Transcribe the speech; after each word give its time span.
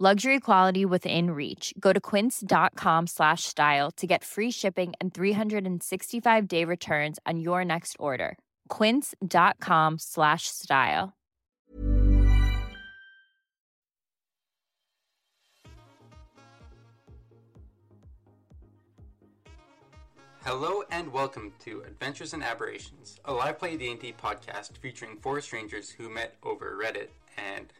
Luxury 0.00 0.40
quality 0.40 0.84
within 0.84 1.30
reach. 1.30 1.72
Go 1.78 1.92
to 1.92 2.00
quince.com 2.00 3.06
slash 3.06 3.44
style 3.44 3.92
to 3.92 4.08
get 4.08 4.24
free 4.24 4.50
shipping 4.50 4.92
and 5.00 5.14
365 5.14 6.48
day 6.48 6.64
returns 6.64 7.20
on 7.24 7.38
your 7.38 7.64
next 7.64 7.94
order. 8.00 8.36
Quince.com 8.70 10.00
slash 10.00 10.48
style. 10.48 11.12
Hello 20.42 20.82
and 20.90 21.12
welcome 21.12 21.52
to 21.60 21.82
Adventures 21.86 22.34
and 22.34 22.42
Aberrations, 22.42 23.20
a 23.26 23.32
live 23.32 23.60
play 23.60 23.76
D&D 23.76 24.14
podcast 24.20 24.76
featuring 24.78 25.16
four 25.18 25.40
strangers 25.40 25.88
who 25.88 26.10
met 26.10 26.34
over 26.42 26.76
Reddit 26.82 27.10
and 27.38 27.72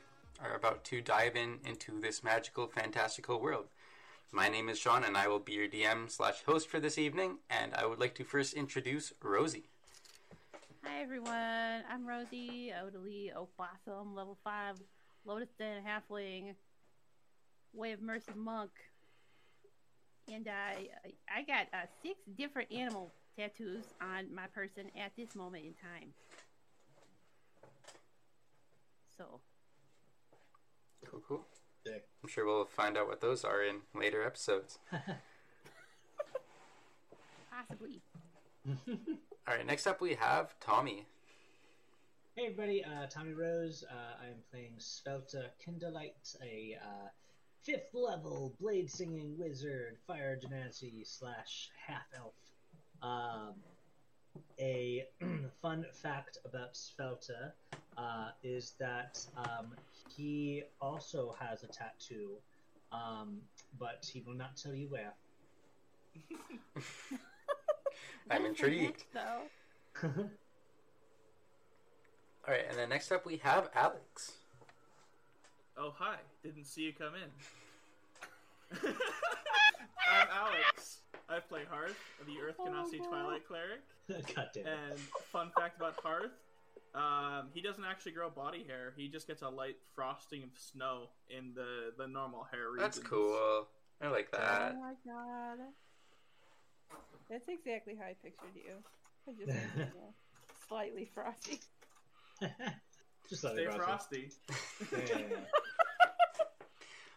are 0.45 0.55
about 0.55 0.85
to 0.85 1.01
dive 1.01 1.37
in 1.37 1.59
into 1.65 2.01
this 2.01 2.23
magical, 2.23 2.67
fantastical 2.67 3.41
world. 3.41 3.67
My 4.31 4.49
name 4.49 4.69
is 4.69 4.79
Shaun 4.79 5.05
and 5.05 5.17
I 5.17 5.29
will 5.29 5.39
be 5.39 5.53
your 5.53 5.69
DM 5.69 6.11
slash 6.11 6.43
host 6.45 6.69
for 6.69 6.81
this 6.81 6.99
evening, 6.99 7.39
and 7.49 7.73
I 7.75 7.87
would 7.87 7.99
like 7.99 8.15
to 8.17 8.25
first 8.25 8.53
introduce 8.55 9.13
Rosy. 9.23 9.65
Hi 10.85 11.03
everyone, 11.03 11.85
I'm 11.91 12.07
Rosy 12.07 12.73
Odalie 12.73 13.31
Oakblossom, 13.33 14.15
level 14.15 14.37
5, 14.45 14.77
Lotus 15.25 15.49
Den 15.59 15.83
Halfling, 15.83 16.55
Way 17.73 17.93
of 17.93 18.03
Mercy 18.03 18.33
Monk. 18.37 18.71
And 20.31 20.49
I 20.49 20.89
I 21.35 21.43
got 21.43 21.67
uh, 21.73 21.87
six 22.03 22.19
different 22.37 22.73
animal 22.73 23.13
tattoos 23.37 23.85
on 24.01 24.35
my 24.35 24.47
person 24.49 24.91
at 24.99 25.13
this 25.17 25.35
moment 25.35 25.65
in 25.65 25.75
time. 25.75 26.09
So, 29.17 29.41
Cool, 31.11 31.23
cool. 31.29 31.41
Dick. 31.85 32.07
I'm 32.23 32.29
sure 32.29 32.47
we'll 32.47 32.65
find 32.65 32.97
out 32.97 33.09
what 33.09 33.21
those 33.21 33.45
are 33.45 33.63
in 33.63 33.81
later 33.95 34.25
episodes. 34.25 34.79
possibly. 37.51 38.01
All 38.89 39.55
right, 39.55 39.67
next 39.67 39.87
up 39.87 40.01
we 40.01 40.15
have 40.15 40.59
Tommy. 40.61 41.07
Hey 42.37 42.47
everybody, 42.47 42.85
uh, 42.85 43.07
Tommy 43.09 43.33
Rose. 43.33 43.85
Uh, 43.89 44.25
I 44.25 44.27
am 44.29 44.39
playing 44.51 44.73
Swelter 44.79 45.51
Cinderlight, 45.65 46.37
a 46.43 46.77
uh, 46.83 47.09
fifth 47.63 47.95
level 47.95 48.55
blade 48.61 48.91
singing 48.91 49.37
wizard, 49.39 49.99
fire 50.07 50.39
genasi 50.43 51.07
slash 51.07 51.71
half 51.87 52.07
elf. 52.17 52.35
Um, 53.03 53.55
a 54.59 55.05
fun 55.63 55.87
fact 55.93 56.39
about 56.45 56.77
Swelter 56.77 57.55
uh, 57.97 58.31
is 58.43 58.75
that 58.79 59.21
um, 59.37 59.73
he 60.17 60.63
also 60.81 61.35
has 61.39 61.63
a 61.63 61.67
tattoo, 61.67 62.37
um, 62.93 63.39
but 63.79 64.09
he 64.13 64.23
will 64.27 64.35
not 64.35 64.57
tell 64.57 64.75
you 64.75 64.89
where. 64.89 65.13
I'm 68.31 68.47
intrigued. 68.47 69.05
Though. 69.13 69.43
All 72.47 72.53
right, 72.53 72.65
and 72.69 72.79
then 72.79 72.89
next 72.91 73.11
up 73.11 73.25
we 73.25 73.39
have 73.39 73.73
Alyx. 73.73 74.33
Oh, 75.77 75.93
hi. 75.97 76.17
Didn't 76.43 76.67
see 76.67 76.83
you 76.83 76.93
come 76.93 77.15
in. 77.15 78.79
I'm 80.11 80.29
Alyx. 80.29 80.99
I 81.29 81.41
play 81.41 81.63
Hearth, 81.69 81.99
the 82.27 82.35
Earth 82.47 82.57
Cannot 82.63 82.89
See 82.91 82.99
Twilight 82.99 83.47
Cleric. 83.47 83.81
God 84.09 84.51
damn 84.53 84.67
it. 84.67 84.73
And 84.91 84.99
fun 85.33 85.51
fact 85.59 85.79
about 85.79 85.99
Hearth, 86.03 86.33
um, 86.95 87.49
he 87.53 87.61
doesn't 87.61 87.85
actually 87.85 88.13
grow 88.13 88.31
body 88.31 88.65
hair. 88.67 88.93
He 88.97 89.09
just 89.09 89.27
gets 89.27 89.43
a 89.43 89.49
light 89.49 89.77
frosting 89.95 90.45
of 90.45 90.51
snow 90.55 91.09
in 91.29 91.53
the, 91.55 91.93
the 91.99 92.07
normal 92.07 92.47
hair 92.51 92.71
regions. 92.71 92.97
That's 92.97 93.07
cool. 93.07 93.67
I 94.01 94.09
like 94.09 94.31
that. 94.33 94.77
Oh 94.77 94.81
my 94.81 94.95
god. 95.05 95.59
That's 97.29 97.49
exactly 97.49 97.97
how 97.99 98.07
I 98.07 98.15
pictured 98.23 98.55
you. 98.55 98.75
I 99.29 99.33
just 99.33 99.59
you 99.77 99.85
know, 99.85 100.15
slightly 100.69 101.11
frosty. 101.15 101.61
Just 103.31 103.43
let 103.43 103.55
Stay 103.55 103.63
it 103.63 103.73
frosty. 103.73 104.31
Yeah, 104.93 104.99
yeah, 105.09 105.19
yeah. 105.31 105.37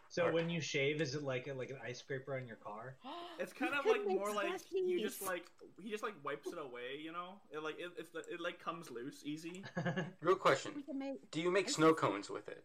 So 0.09 0.23
Alright. 0.23 0.35
when 0.35 0.49
you 0.49 0.61
shave, 0.61 1.01
is 1.01 1.13
it 1.15 1.23
like 1.23 1.47
a, 1.47 1.53
like 1.53 1.69
an 1.69 1.77
ice 1.85 1.99
scraper 1.99 2.35
on 2.37 2.47
your 2.47 2.55
car? 2.55 2.95
It's 3.39 3.53
kind 3.53 3.73
of 3.73 3.85
like 3.85 4.07
more 4.07 4.33
like 4.33 4.51
you 4.71 5.01
just 5.01 5.25
like 5.25 5.45
he 5.81 5.89
just 5.89 6.03
like 6.03 6.15
wipes 6.23 6.47
it 6.47 6.57
away, 6.57 6.99
you 7.01 7.11
know. 7.11 7.35
It 7.51 7.63
like 7.63 7.79
it 7.79 7.91
it's, 7.97 8.11
it 8.15 8.41
like 8.41 8.63
comes 8.63 8.89
loose 8.89 9.21
easy. 9.23 9.63
Real 10.21 10.35
question: 10.35 10.83
make 10.93 11.29
Do 11.31 11.41
you 11.41 11.51
make 11.51 11.69
snow 11.69 11.93
cones 11.93 12.29
with 12.29 12.47
it? 12.47 12.63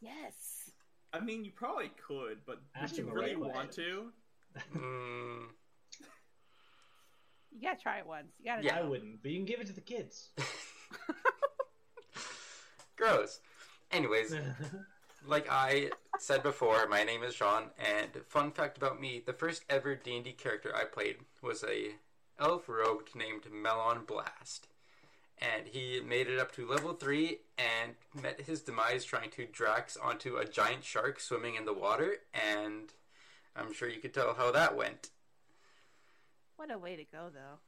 yes. 0.00 0.70
I 1.12 1.20
mean, 1.20 1.44
you 1.44 1.52
probably 1.52 1.90
could, 2.06 2.38
but 2.46 2.60
Ask 2.74 2.96
do 2.96 3.02
you 3.02 3.10
really 3.10 3.36
right 3.36 3.54
want 3.54 3.72
to? 3.72 4.12
Mm, 4.76 5.44
You 7.52 7.62
gotta 7.62 7.80
try 7.80 7.98
it 7.98 8.06
once. 8.06 8.32
You 8.38 8.46
gotta. 8.46 8.64
Yeah. 8.64 8.78
I 8.78 8.82
wouldn't, 8.82 9.22
but 9.22 9.30
you 9.30 9.38
can 9.38 9.46
give 9.46 9.60
it 9.60 9.66
to 9.68 9.72
the 9.72 9.80
kids. 9.80 10.30
gross. 12.96 13.40
Anyways, 13.92 14.32
like 15.26 15.48
I 15.50 15.90
said 16.18 16.42
before, 16.42 16.86
my 16.88 17.02
name 17.02 17.22
is 17.22 17.34
Shaun, 17.34 17.70
and 17.78 18.10
fun 18.26 18.50
fact 18.52 18.76
about 18.76 19.00
me: 19.00 19.22
the 19.24 19.32
first 19.32 19.64
ever 19.68 19.94
D 19.94 20.16
and 20.16 20.24
D 20.24 20.32
character 20.32 20.74
I 20.74 20.84
played 20.84 21.16
was 21.42 21.64
a 21.64 21.92
elf 22.38 22.68
rogue 22.68 23.08
named 23.14 23.44
Melon 23.50 24.04
Blast, 24.06 24.68
and 25.38 25.66
he 25.66 26.00
made 26.00 26.28
it 26.28 26.38
up 26.38 26.52
to 26.52 26.66
level 26.66 26.92
three 26.92 27.40
and 27.58 27.94
met 28.22 28.42
his 28.42 28.60
demise 28.60 29.04
trying 29.04 29.30
to 29.30 29.46
Drax 29.46 29.96
onto 29.96 30.36
a 30.36 30.46
giant 30.46 30.84
shark 30.84 31.20
swimming 31.20 31.54
in 31.54 31.64
the 31.64 31.74
water, 31.74 32.16
and 32.32 32.92
I'm 33.54 33.72
sure 33.72 33.88
you 33.88 34.00
could 34.00 34.14
tell 34.14 34.34
how 34.34 34.50
that 34.52 34.76
went. 34.76 35.10
What 36.56 36.70
a 36.70 36.78
way 36.78 36.96
to 36.96 37.04
go, 37.04 37.30
though. 37.32 37.58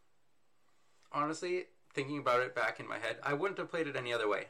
Honestly, 1.12 1.66
thinking 1.92 2.18
about 2.18 2.42
it 2.42 2.54
back 2.54 2.80
in 2.80 2.88
my 2.88 2.98
head, 2.98 3.16
I 3.22 3.34
wouldn't 3.34 3.58
have 3.58 3.70
played 3.70 3.86
it 3.86 3.96
any 3.96 4.12
other 4.12 4.28
way. 4.28 4.46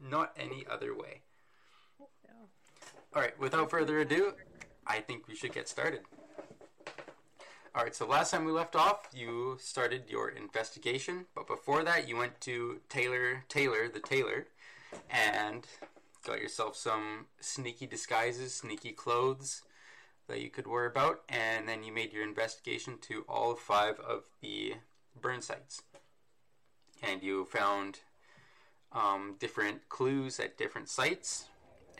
Not 0.00 0.32
any 0.36 0.66
other 0.68 0.94
way. 0.94 1.22
So, 3.14 3.20
Alright, 3.20 3.38
without 3.38 3.70
further 3.70 4.00
ado, 4.00 4.34
I 4.86 4.98
think 4.98 5.28
we 5.28 5.36
should 5.36 5.52
get 5.52 5.68
started. 5.68 6.00
Alright, 7.76 7.94
so 7.94 8.06
last 8.06 8.32
time 8.32 8.44
we 8.44 8.50
left 8.50 8.74
off, 8.74 9.08
you 9.12 9.56
started 9.60 10.04
your 10.08 10.30
investigation, 10.30 11.26
but 11.34 11.46
before 11.46 11.84
that, 11.84 12.08
you 12.08 12.16
went 12.16 12.40
to 12.42 12.80
Taylor, 12.88 13.44
Taylor, 13.48 13.88
the 13.88 14.00
tailor, 14.00 14.46
and 15.10 15.66
got 16.26 16.40
yourself 16.40 16.76
some 16.76 17.26
sneaky 17.40 17.86
disguises, 17.86 18.54
sneaky 18.54 18.90
clothes 18.90 19.62
that 20.26 20.40
you 20.40 20.50
could 20.50 20.66
wear 20.66 20.86
about, 20.86 21.22
and 21.28 21.68
then 21.68 21.84
you 21.84 21.92
made 21.92 22.12
your 22.12 22.24
investigation 22.24 22.98
to 23.02 23.24
all 23.28 23.54
five 23.54 24.00
of 24.00 24.24
the 24.40 24.74
burn 25.20 25.40
sites. 25.40 25.82
And 27.02 27.22
you 27.22 27.44
found 27.44 28.00
um, 28.92 29.36
different 29.38 29.88
clues 29.88 30.40
at 30.40 30.56
different 30.56 30.88
sites, 30.88 31.46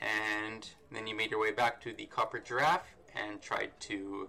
and 0.05 0.69
then 0.93 1.07
you 1.07 1.17
made 1.17 1.31
your 1.31 1.41
way 1.41 1.51
back 1.53 1.81
to 1.83 1.93
the 1.93 2.07
copper 2.07 2.39
giraffe 2.39 2.87
and 3.17 3.41
tried 3.41 3.71
to 3.81 4.29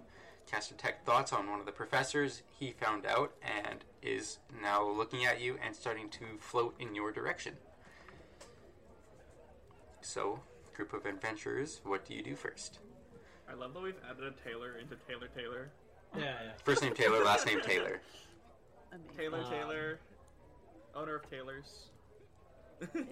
cast 0.50 0.70
detect 0.70 1.04
thoughts 1.04 1.32
on 1.32 1.50
one 1.50 1.60
of 1.60 1.66
the 1.66 1.72
professors. 1.72 2.42
He 2.58 2.70
found 2.72 3.04
out 3.04 3.32
and 3.42 3.84
is 4.02 4.38
now 4.62 4.88
looking 4.88 5.24
at 5.26 5.40
you 5.40 5.58
and 5.64 5.74
starting 5.74 6.08
to 6.10 6.24
float 6.38 6.74
in 6.78 6.94
your 6.94 7.10
direction. 7.12 7.54
So, 10.00 10.40
group 10.74 10.92
of 10.92 11.04
adventurers, 11.06 11.80
what 11.84 12.04
do 12.06 12.14
you 12.14 12.22
do 12.22 12.36
first? 12.36 12.78
I 13.50 13.54
love 13.54 13.74
that 13.74 13.82
we've 13.82 13.94
added 14.08 14.24
a 14.24 14.48
Taylor 14.48 14.76
into 14.78 14.96
Taylor 15.08 15.28
Taylor. 15.36 15.68
Yeah, 16.16 16.22
yeah. 16.24 16.50
First 16.64 16.82
name 16.82 16.94
Taylor, 16.94 17.22
last 17.24 17.46
name 17.46 17.60
Taylor. 17.60 18.00
Amazing. 18.92 19.16
Taylor 19.16 19.38
Um, 19.44 19.50
Taylor, 19.50 19.98
owner 20.94 21.16
of 21.16 21.30
Taylor's. 21.30 21.88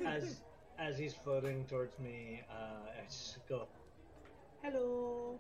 As 0.07 0.41
as 0.79 0.99
he's 0.99 1.15
floating 1.15 1.65
towards 1.67 1.99
me, 1.99 2.43
uh, 2.51 2.89
I 3.01 3.05
just 3.07 3.47
go, 3.49 3.67
"Hello." 4.63 5.39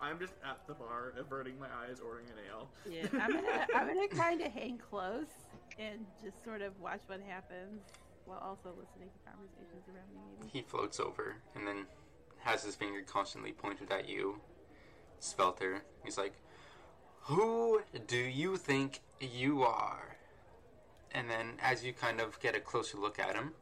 I'm 0.00 0.18
just 0.18 0.34
at 0.44 0.58
the 0.66 0.74
bar, 0.74 1.14
averting 1.16 1.58
my 1.58 1.68
eyes, 1.82 1.98
ordering 1.98 2.26
an 2.26 2.34
ale. 2.50 2.68
Yeah, 2.90 3.06
I'm 3.22 3.32
gonna 3.32 3.66
I'm 3.74 3.86
gonna 3.86 4.08
kind 4.08 4.40
of 4.42 4.52
hang 4.52 4.78
close 4.78 5.32
and 5.78 6.04
just 6.22 6.44
sort 6.44 6.60
of 6.60 6.78
watch 6.80 7.00
what 7.06 7.20
happens 7.26 7.80
while 8.26 8.38
also 8.38 8.70
listening 8.78 9.08
to 9.08 9.30
conversations 9.30 9.88
around 9.88 10.08
me. 10.14 10.20
Maybe. 10.40 10.50
He 10.52 10.62
floats 10.62 11.00
over 11.00 11.36
and 11.54 11.66
then 11.66 11.86
has 12.40 12.62
his 12.62 12.74
finger 12.74 13.02
constantly 13.02 13.52
pointed 13.52 13.90
at 13.90 14.08
you, 14.08 14.40
Swelter. 15.20 15.82
He's 16.04 16.18
like, 16.18 16.34
Who 17.22 17.80
do 18.06 18.18
you 18.18 18.56
think 18.58 19.00
you 19.20 19.62
are? 19.62 20.13
And 21.14 21.30
then 21.30 21.52
as 21.62 21.84
you 21.84 21.92
kind 21.92 22.20
of 22.20 22.38
get 22.40 22.56
a 22.56 22.60
closer 22.60 22.98
look 22.98 23.18
at 23.18 23.34
him, 23.34 23.52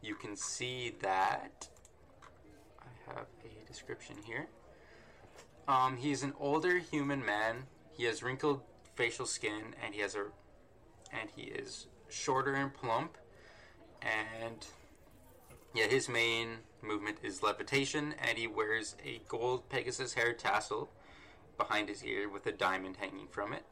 you 0.00 0.14
can 0.14 0.36
see 0.36 0.94
that. 1.00 1.68
I 2.80 3.12
have 3.14 3.26
a 3.44 3.66
description 3.66 4.16
here. 4.24 4.46
Um, 5.66 5.96
he's 5.96 6.22
an 6.22 6.34
older 6.38 6.78
human 6.78 7.24
man. 7.24 7.64
He 7.96 8.04
has 8.04 8.22
wrinkled 8.22 8.62
facial 8.94 9.26
skin, 9.26 9.74
and 9.84 9.94
he 9.94 10.00
has 10.00 10.14
a, 10.14 10.26
and 11.12 11.30
he 11.34 11.42
is 11.42 11.88
shorter 12.08 12.54
and 12.54 12.72
plump, 12.72 13.16
and 14.02 14.66
yeah, 15.74 15.86
his 15.86 16.08
main 16.08 16.58
movement 16.82 17.18
is 17.22 17.42
levitation, 17.42 18.14
and 18.22 18.38
he 18.38 18.46
wears 18.46 18.94
a 19.04 19.20
gold 19.26 19.68
Pegasus 19.68 20.14
hair 20.14 20.32
tassel 20.32 20.90
behind 21.56 21.88
his 21.88 22.04
ear 22.04 22.28
with 22.28 22.46
a 22.46 22.52
diamond 22.52 22.96
hanging 22.98 23.26
from 23.28 23.52
it. 23.52 23.64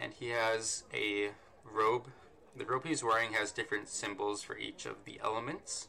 And 0.00 0.12
he 0.12 0.28
has 0.28 0.84
a 0.92 1.30
robe. 1.64 2.08
The 2.56 2.64
robe 2.64 2.86
he's 2.86 3.02
wearing 3.02 3.32
has 3.32 3.52
different 3.52 3.88
symbols 3.88 4.42
for 4.42 4.56
each 4.56 4.86
of 4.86 5.04
the 5.04 5.20
elements. 5.22 5.88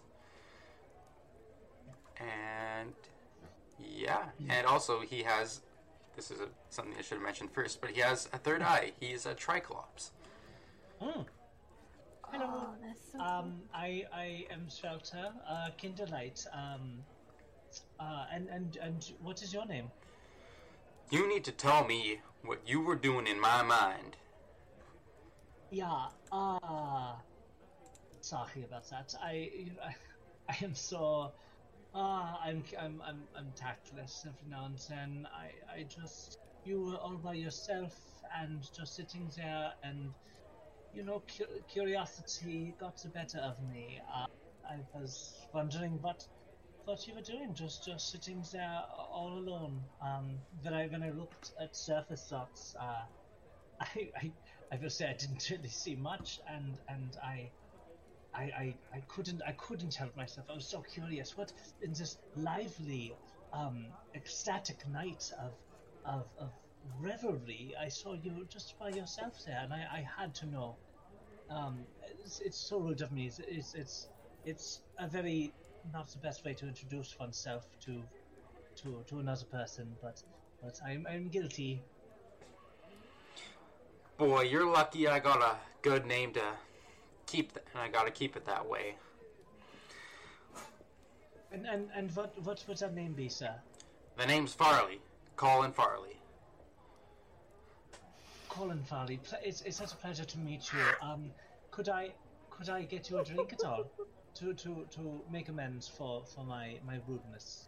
And 2.18 2.94
yeah, 3.80 4.30
and 4.50 4.66
also 4.66 5.02
he 5.02 5.24
has. 5.24 5.62
This 6.16 6.32
is 6.32 6.40
a, 6.40 6.48
something 6.70 6.94
I 6.98 7.02
should 7.02 7.16
have 7.16 7.24
mentioned 7.24 7.52
first, 7.52 7.82
but 7.82 7.90
he 7.92 8.00
has 8.00 8.30
a 8.32 8.38
third 8.38 8.62
eye. 8.62 8.94
He's 9.00 9.26
a 9.26 9.34
Triclops. 9.36 10.12
Mm. 11.02 11.26
Hello. 12.32 12.46
Oh, 12.48 12.70
that's 12.82 13.12
so 13.12 13.20
Um, 13.20 13.62
I 13.74 14.06
I 14.14 14.46
am 14.50 14.70
Swelter, 14.70 15.32
uh, 15.48 15.70
Cinderlight. 15.78 16.48
Um, 16.54 17.04
uh, 18.00 18.26
and 18.32 18.48
and 18.50 18.78
and 18.82 19.12
what 19.22 19.42
is 19.44 19.54
your 19.54 19.66
name? 19.66 19.92
You 21.12 21.28
need 21.28 21.44
to 21.44 21.52
tell 21.52 21.86
me 21.86 22.22
what 22.44 22.60
you 22.66 22.82
were 22.82 22.96
doing 22.96 23.28
in 23.28 23.40
my 23.40 23.62
mind. 23.62 24.16
Yeah. 25.80 26.12
Ah. 26.32 27.26
sorry 28.22 28.64
about 28.64 28.88
that. 28.90 29.14
I 29.22 29.36
I, 29.82 29.96
I 30.50 30.66
am 30.66 30.76
so. 30.76 31.34
Ah, 31.94 32.40
I'm 32.42 32.64
I'm 32.78 33.02
I'm 33.02 33.30
I'm 33.36 33.54
tactless 33.54 34.26
every 34.26 34.48
now 34.48 34.66
and 34.66 34.80
then. 34.90 35.26
I 35.28 35.54
I 35.70 35.84
just 35.84 36.40
you 36.64 36.82
were 36.82 36.98
all 36.98 37.18
by 37.20 37.36
yourself 37.36 37.96
and 38.34 38.62
just 38.74 38.96
sitting 38.96 39.30
there 39.36 39.74
and 39.84 40.16
you 40.92 41.04
know 41.04 41.22
cu- 41.22 41.64
curiosity 41.68 42.74
got 42.80 42.98
the 43.04 43.10
better 43.10 43.40
of 43.40 43.60
me. 43.62 44.02
Uh, 44.14 44.26
I 44.66 44.84
was 44.94 45.48
wondering 45.54 46.02
what 46.02 46.22
what 46.86 47.08
you 47.08 47.16
were 47.16 47.22
doing, 47.34 47.56
just 47.56 47.84
just 47.86 48.10
sitting 48.12 48.44
there 48.52 48.84
all 48.90 49.34
alone. 49.40 49.90
Um, 50.02 50.48
when 50.62 50.74
I 50.74 50.88
when 50.88 51.04
I 51.04 51.12
looked 51.12 51.54
at 51.60 51.76
surface 51.76 52.28
thoughts, 52.30 52.76
uh, 52.80 53.06
I, 53.82 54.12
I 54.16 54.36
I 54.72 54.78
will 54.78 54.90
say 54.92 55.10
I 55.10 55.14
didn't 55.14 55.50
really 55.52 55.70
see 55.70 55.96
much, 55.96 56.40
and 56.48 56.80
and 56.88 57.16
I. 57.18 57.54
I, 58.34 58.44
I, 58.44 58.82
I 58.98 59.02
couldn't 59.02 59.42
I 59.44 59.54
couldn't 59.54 59.96
help 59.96 60.16
myself. 60.16 60.50
I 60.50 60.54
was 60.54 60.70
so 60.70 60.84
curious. 60.84 61.36
What 61.38 61.54
in 61.82 61.94
this 61.94 62.20
lively, 62.36 63.20
um, 63.52 63.98
ecstatic 64.14 64.86
night 64.88 65.32
of, 65.40 65.60
of 66.04 66.34
of 66.38 66.54
revelry, 66.84 67.76
I 67.78 67.90
saw 67.90 68.14
you 68.14 68.46
just 68.48 68.78
by 68.78 68.90
yourself 68.90 69.44
there, 69.46 69.60
and 69.60 69.74
I, 69.74 69.88
I 70.00 70.02
had 70.02 70.36
to 70.36 70.48
know. 70.48 70.82
Um, 71.50 71.90
it's, 72.02 72.40
it's 72.42 72.60
so 72.60 72.80
rude 72.82 73.02
of 73.02 73.12
me. 73.12 73.28
It's, 73.28 73.40
it's 73.40 73.76
it's 73.76 74.12
it's 74.44 74.86
a 74.98 75.08
very 75.10 75.58
not 75.84 76.12
the 76.12 76.20
best 76.20 76.44
way 76.46 76.56
to 76.56 76.68
introduce 76.68 77.18
oneself 77.20 77.78
to 77.82 78.12
to 78.78 79.04
to 79.06 79.20
another 79.20 79.46
person, 79.46 79.98
but 80.02 80.24
but 80.62 80.82
I'm 80.84 81.08
I'm 81.08 81.30
guilty. 81.30 81.90
Boy, 84.18 84.44
you're 84.44 84.66
lucky 84.66 85.08
I 85.08 85.20
got 85.20 85.42
a 85.42 85.58
good 85.82 86.06
name 86.06 86.32
to 86.34 86.44
keep, 87.26 87.54
th- 87.54 87.66
and 87.74 87.82
I 87.82 87.90
gotta 87.90 88.12
keep 88.12 88.36
it 88.38 88.46
that 88.46 88.66
way. 88.68 88.96
And 91.52 91.66
and 91.66 91.90
and 91.96 92.16
what 92.16 92.34
what 92.44 92.64
would 92.68 92.78
that 92.78 92.94
name 92.94 93.14
be, 93.14 93.30
sir? 93.30 93.54
The 94.18 94.26
name's 94.26 94.54
Farley. 94.54 95.02
Colin 95.36 95.72
Farley. 95.72 96.18
Colin 98.48 98.82
Farley, 98.84 99.20
it's, 99.44 99.62
it's 99.62 99.76
such 99.76 99.92
a 99.92 99.98
pleasure 99.98 100.24
to 100.24 100.38
meet 100.40 100.72
you. 100.72 100.80
Um, 101.02 101.32
could 101.72 101.90
I 101.90 102.14
could 102.50 102.70
I 102.70 102.84
get 102.84 103.10
you 103.10 103.20
a 103.20 103.24
drink 103.24 103.52
at 103.52 103.66
all 103.66 103.86
to 104.36 104.54
to, 104.54 104.86
to 104.92 105.22
make 105.30 105.50
amends 105.50 105.90
for, 105.90 106.24
for 106.24 106.46
my, 106.46 106.78
my 106.88 107.00
rudeness? 107.06 107.68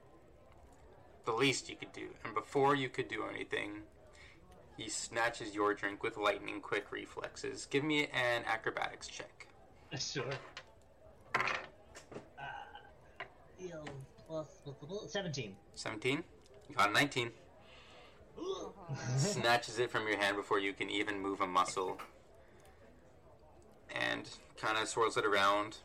The 1.26 1.34
least 1.34 1.70
you 1.70 1.76
could 1.76 1.92
do. 1.92 2.08
And 2.24 2.34
before 2.34 2.74
you 2.76 2.88
could 2.88 3.10
do 3.10 3.26
anything, 3.30 3.82
he 4.78 4.90
snatches 4.90 5.56
your 5.56 5.74
drink 5.74 6.04
with 6.04 6.18
lightning 6.18 6.62
quick 6.62 6.92
reflexes. 6.92 7.66
Give 7.66 7.84
me 7.84 8.08
an 8.08 8.44
acrobatics 8.46 9.08
check. 9.08 9.48
Sure. 9.98 10.26
Uh, 14.30 14.44
plus 14.80 15.12
seventeen. 15.12 15.56
17. 15.76 16.24
You 16.70 16.76
got 16.76 16.90
a 16.90 16.94
19. 16.94 17.32
Snatches 19.18 19.80
it 19.80 19.90
from 19.90 20.08
your 20.08 20.18
hand 20.18 20.36
before 20.36 20.60
you 20.60 20.74
can 20.74 20.90
even 20.90 21.20
move 21.20 21.42
a 21.42 21.48
muscle. 21.48 21.98
And 23.96 24.30
kind 24.58 24.78
of 24.78 24.88
swirls 24.88 25.18
it 25.18 25.26
around. 25.26 25.78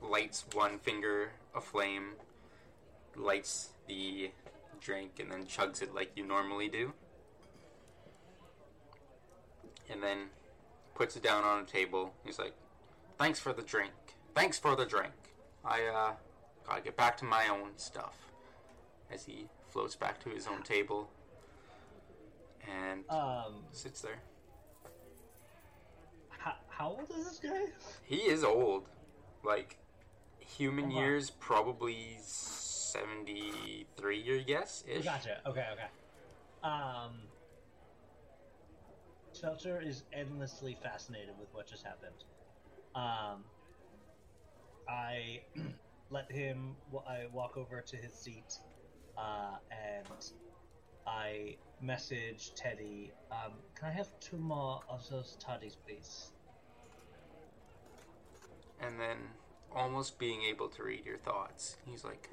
Lights 0.00 0.46
one 0.54 0.78
finger 0.78 1.32
aflame. 1.54 2.12
Lights 3.16 3.70
the 3.86 4.30
drink 4.80 5.20
and 5.20 5.30
then 5.30 5.44
chugs 5.44 5.82
it 5.82 5.94
like 5.94 6.12
you 6.16 6.26
normally 6.26 6.68
do. 6.68 6.92
And 9.90 10.02
then 10.02 10.28
puts 10.94 11.16
it 11.16 11.22
down 11.22 11.42
on 11.44 11.62
a 11.62 11.66
table. 11.66 12.14
He's 12.24 12.38
like, 12.38 12.54
Thanks 13.18 13.38
for 13.40 13.52
the 13.52 13.62
drink. 13.62 13.92
Thanks 14.34 14.58
for 14.58 14.74
the 14.76 14.86
drink. 14.86 15.12
I, 15.64 15.82
uh, 15.84 16.12
gotta 16.66 16.80
get 16.80 16.96
back 16.96 17.16
to 17.18 17.24
my 17.26 17.48
own 17.48 17.70
stuff. 17.76 18.16
As 19.10 19.24
he 19.26 19.46
floats 19.68 19.94
back 19.96 20.20
to 20.24 20.30
his 20.30 20.46
own 20.46 20.62
table 20.62 21.10
and 22.66 23.04
Um, 23.10 23.64
sits 23.72 24.00
there. 24.00 24.20
how, 26.30 26.54
how 26.68 26.88
old 26.90 27.10
is 27.10 27.24
this 27.28 27.38
guy? 27.40 27.66
He 28.04 28.16
is 28.16 28.42
old. 28.44 28.88
Like, 29.42 29.76
human 30.38 30.86
Uh-huh. 30.90 31.00
years, 31.00 31.30
probably 31.30 32.18
73, 32.22 34.20
your 34.20 34.38
guess 34.40 34.84
ish. 34.88 35.04
Gotcha. 35.04 35.40
Okay, 35.46 35.66
okay. 35.72 35.88
Um, 36.62 37.22
Swelter 39.40 39.80
is 39.80 40.02
endlessly 40.12 40.76
fascinated 40.82 41.34
with 41.40 41.48
what 41.54 41.66
just 41.66 41.82
happened. 41.82 42.24
Um, 42.94 43.44
I 44.86 45.40
let 46.10 46.30
him. 46.30 46.76
I 47.08 47.24
walk 47.32 47.56
over 47.56 47.80
to 47.80 47.96
his 47.96 48.12
seat, 48.12 48.58
uh, 49.16 49.56
and 49.70 50.30
I 51.06 51.56
message 51.80 52.52
Teddy. 52.54 53.12
Um, 53.32 53.52
can 53.74 53.88
I 53.88 53.92
have 53.92 54.08
two 54.20 54.36
more 54.36 54.82
of 54.90 55.08
those 55.08 55.38
toddies, 55.40 55.76
please? 55.86 56.32
And 58.78 59.00
then, 59.00 59.16
almost 59.74 60.18
being 60.18 60.42
able 60.42 60.68
to 60.68 60.82
read 60.82 61.06
your 61.06 61.18
thoughts, 61.18 61.78
he's 61.86 62.04
like, 62.04 62.28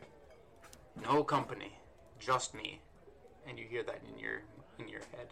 "No 1.02 1.24
company, 1.24 1.80
just 2.20 2.54
me," 2.54 2.82
and 3.48 3.58
you 3.58 3.66
hear 3.66 3.84
that 3.84 4.02
in 4.12 4.20
your 4.20 4.42
in 4.78 4.90
your 4.90 5.04
head. 5.16 5.32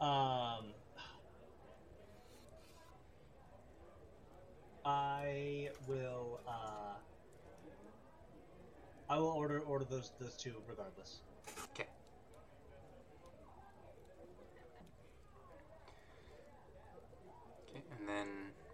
Um, 0.00 0.64
I 4.84 5.68
will. 5.86 6.40
Uh, 6.48 6.94
I 9.10 9.18
will 9.18 9.26
order 9.26 9.60
order 9.60 9.84
those 9.84 10.12
those 10.18 10.36
two 10.36 10.54
regardless. 10.66 11.20
Okay. 11.74 11.86
Okay, 17.68 17.82
and 17.98 18.08
then 18.08 18.26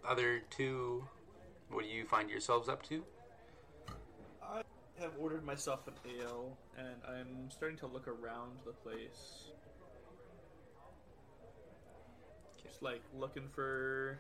other 0.07 0.43
two, 0.51 1.09
what 1.71 1.83
do 1.83 1.89
you 1.89 2.05
find 2.05 2.31
yourselves 2.31 2.69
up 2.69 2.83
to? 2.89 3.05
I 4.41 4.63
have 5.01 5.13
ordered 5.19 5.45
myself 5.45 5.89
an 5.89 5.95
ale, 6.21 6.57
and 6.79 6.97
I'm 7.09 7.51
starting 7.51 7.79
to 7.79 7.87
look 7.87 8.07
around 8.07 8.53
the 8.65 8.73
place. 8.73 9.46
Just 12.77 12.83
like 12.83 13.01
looking 13.19 13.49
for 13.55 14.19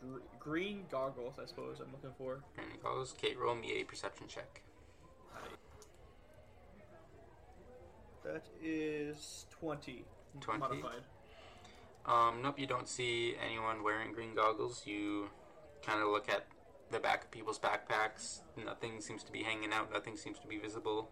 gr- 0.00 0.20
green 0.38 0.84
goggles, 0.90 1.34
I 1.38 1.44
suppose 1.44 1.80
I'm 1.80 1.92
looking 1.92 2.14
for. 2.16 2.40
And 2.56 2.66
it 2.72 2.82
goes, 2.82 3.12
Kate, 3.20 3.38
roll 3.38 3.54
me 3.54 3.82
a 3.82 3.84
perception 3.84 4.26
check. 4.26 4.62
That 8.24 8.46
is 8.62 9.44
20. 9.50 10.06
20? 10.40 10.60
Modified. 10.60 11.02
Um, 12.06 12.40
nope, 12.42 12.58
you 12.58 12.66
don't 12.66 12.88
see 12.88 13.34
anyone 13.46 13.82
wearing 13.84 14.14
green 14.14 14.34
goggles. 14.34 14.86
You 14.86 15.28
kind 15.82 16.00
of 16.00 16.08
look 16.08 16.30
at 16.30 16.46
the 16.90 17.00
back 17.00 17.24
of 17.24 17.30
people's 17.30 17.58
backpacks. 17.58 18.40
Nothing 18.64 19.02
seems 19.02 19.22
to 19.24 19.32
be 19.32 19.42
hanging 19.42 19.74
out. 19.74 19.92
Nothing 19.92 20.16
seems 20.16 20.38
to 20.38 20.46
be 20.46 20.56
visible. 20.56 21.10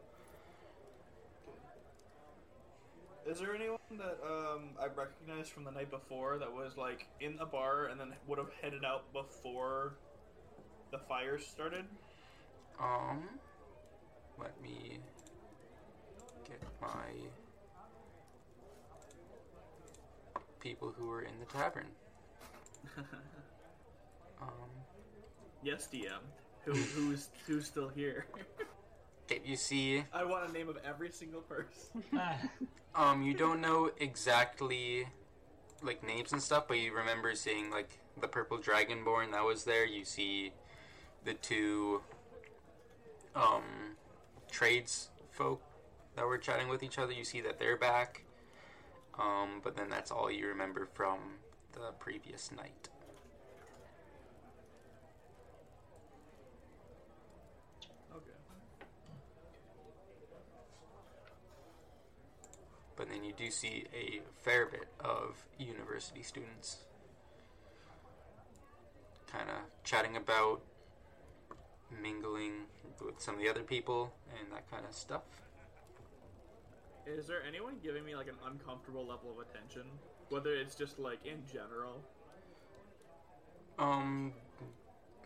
Is 3.26 3.38
there 3.38 3.54
anyone 3.54 3.78
that 3.98 4.18
um, 4.24 4.70
I 4.80 4.86
recognized 4.86 5.52
from 5.52 5.64
the 5.64 5.70
night 5.70 5.90
before 5.90 6.38
that 6.38 6.52
was 6.52 6.76
like 6.76 7.06
in 7.20 7.36
the 7.36 7.44
bar 7.44 7.86
and 7.86 8.00
then 8.00 8.12
would 8.26 8.38
have 8.38 8.50
headed 8.60 8.84
out 8.84 9.12
before 9.12 9.94
the 10.90 10.98
fire 10.98 11.38
started? 11.38 11.84
Um, 12.80 13.28
let 14.38 14.60
me 14.62 14.98
get 16.48 16.62
my 16.80 17.10
people 20.60 20.92
who 20.96 21.08
were 21.08 21.22
in 21.22 21.38
the 21.40 21.46
tavern. 21.46 21.88
Um, 24.42 24.70
yes, 25.62 25.86
DM. 25.92 26.22
Who, 26.64 26.72
who's 26.72 27.28
who's 27.46 27.66
still 27.66 27.88
here? 27.88 28.26
if 29.30 29.48
you 29.48 29.56
see, 29.56 30.04
I 30.12 30.24
want 30.24 30.48
a 30.48 30.52
name 30.52 30.68
of 30.68 30.78
every 30.84 31.10
single 31.10 31.40
person. 31.42 32.02
Um, 32.92 33.22
you 33.22 33.34
don't 33.34 33.60
know 33.60 33.90
exactly 33.98 35.06
like 35.82 36.04
names 36.04 36.32
and 36.32 36.42
stuff, 36.42 36.66
but 36.66 36.78
you 36.80 36.92
remember 36.92 37.34
seeing 37.36 37.70
like 37.70 38.00
the 38.20 38.26
purple 38.26 38.58
dragonborn 38.58 39.30
that 39.32 39.44
was 39.44 39.64
there. 39.64 39.84
You 39.86 40.04
see 40.04 40.52
the 41.24 41.34
two 41.34 42.02
um 43.34 43.96
trades 44.50 45.10
folk 45.30 45.62
that 46.16 46.26
were 46.26 46.38
chatting 46.38 46.68
with 46.68 46.82
each 46.82 46.98
other. 46.98 47.12
You 47.12 47.24
see 47.24 47.40
that 47.42 47.58
they're 47.58 47.76
back. 47.76 48.24
Um, 49.18 49.60
but 49.62 49.76
then 49.76 49.90
that's 49.90 50.10
all 50.10 50.30
you 50.30 50.46
remember 50.48 50.88
from 50.94 51.18
the 51.72 51.92
previous 51.98 52.50
night. 52.50 52.88
okay. 58.16 58.32
But 63.00 63.08
then 63.08 63.24
you 63.24 63.32
do 63.32 63.50
see 63.50 63.86
a 63.94 64.20
fair 64.42 64.66
bit 64.66 64.86
of 65.02 65.42
university 65.58 66.22
students 66.22 66.80
kind 69.32 69.48
of 69.48 69.56
chatting 69.84 70.18
about 70.18 70.60
mingling 72.02 72.66
with 73.02 73.18
some 73.18 73.36
of 73.36 73.40
the 73.40 73.48
other 73.48 73.62
people 73.62 74.12
and 74.38 74.52
that 74.52 74.70
kind 74.70 74.84
of 74.86 74.94
stuff. 74.94 75.22
Is 77.06 77.26
there 77.26 77.38
anyone 77.48 77.76
giving 77.82 78.04
me 78.04 78.14
like 78.14 78.28
an 78.28 78.34
uncomfortable 78.46 79.06
level 79.06 79.30
of 79.30 79.48
attention? 79.48 79.84
Whether 80.28 80.56
it's 80.56 80.74
just 80.74 80.98
like 80.98 81.24
in 81.24 81.38
general. 81.50 82.04
Um, 83.78 84.34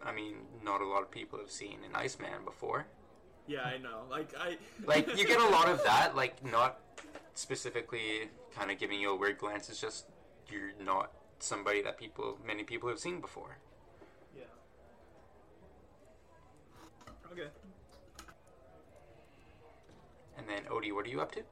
I 0.00 0.12
mean, 0.12 0.36
not 0.62 0.80
a 0.80 0.86
lot 0.86 1.02
of 1.02 1.10
people 1.10 1.40
have 1.40 1.50
seen 1.50 1.78
an 1.84 1.96
Iceman 1.96 2.44
before. 2.44 2.86
Yeah, 3.48 3.62
I 3.62 3.78
know. 3.78 4.02
Like 4.08 4.32
I 4.38 4.58
Like, 4.84 5.08
you 5.18 5.26
get 5.26 5.40
a 5.40 5.48
lot 5.48 5.68
of 5.68 5.82
that, 5.82 6.14
like, 6.14 6.44
not 6.44 6.78
specifically 7.34 8.30
kind 8.54 8.70
of 8.70 8.78
giving 8.78 9.00
you 9.00 9.10
a 9.10 9.16
weird 9.16 9.38
glance, 9.38 9.68
it's 9.68 9.80
just 9.80 10.06
you're 10.50 10.72
not 10.82 11.12
somebody 11.38 11.82
that 11.82 11.98
people, 11.98 12.38
many 12.46 12.62
people 12.62 12.88
have 12.88 12.98
seen 12.98 13.20
before. 13.20 13.58
Yeah. 14.36 14.44
Okay. 17.32 17.48
And 20.38 20.48
then, 20.48 20.64
Odie, 20.70 20.92
what 20.92 21.06
are 21.06 21.10
you 21.10 21.20
up 21.20 21.32
to? 21.32 21.42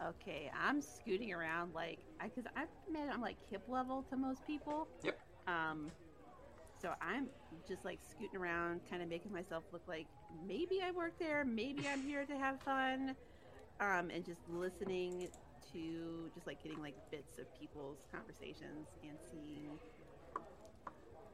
Okay, 0.00 0.50
I'm 0.56 0.80
scooting 0.80 1.32
around 1.32 1.74
like 1.74 1.98
I 2.20 2.28
because 2.28 2.44
I 2.56 2.64
admit 2.86 3.08
I'm 3.12 3.20
like 3.20 3.36
hip 3.50 3.62
level 3.68 4.04
to 4.10 4.16
most 4.16 4.46
people. 4.46 4.86
Yep. 5.02 5.18
Um, 5.48 5.90
so 6.80 6.92
I'm 7.00 7.26
just 7.66 7.84
like 7.84 7.98
scooting 8.08 8.38
around, 8.38 8.80
kind 8.88 9.02
of 9.02 9.08
making 9.08 9.32
myself 9.32 9.64
look 9.72 9.82
like 9.88 10.06
maybe 10.46 10.80
I 10.84 10.92
work 10.92 11.18
there, 11.18 11.44
maybe 11.44 11.88
I'm 11.88 12.02
here 12.02 12.24
to 12.26 12.38
have 12.38 12.60
fun, 12.62 13.16
um, 13.80 14.10
and 14.10 14.24
just 14.24 14.40
listening 14.48 15.28
to 15.72 16.30
just 16.34 16.46
like 16.46 16.62
getting 16.62 16.80
like 16.80 16.94
bits 17.10 17.38
of 17.38 17.46
people's 17.58 17.98
conversations 18.12 18.88
and 19.02 19.16
seeing 19.30 19.78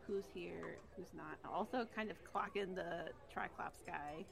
who's 0.06 0.24
here, 0.34 0.78
who's 0.96 1.12
not. 1.14 1.38
Also, 1.50 1.86
kind 1.94 2.10
of 2.10 2.16
clocking 2.24 2.74
the 2.74 3.10
Triclops 3.32 3.80
guy 3.86 4.24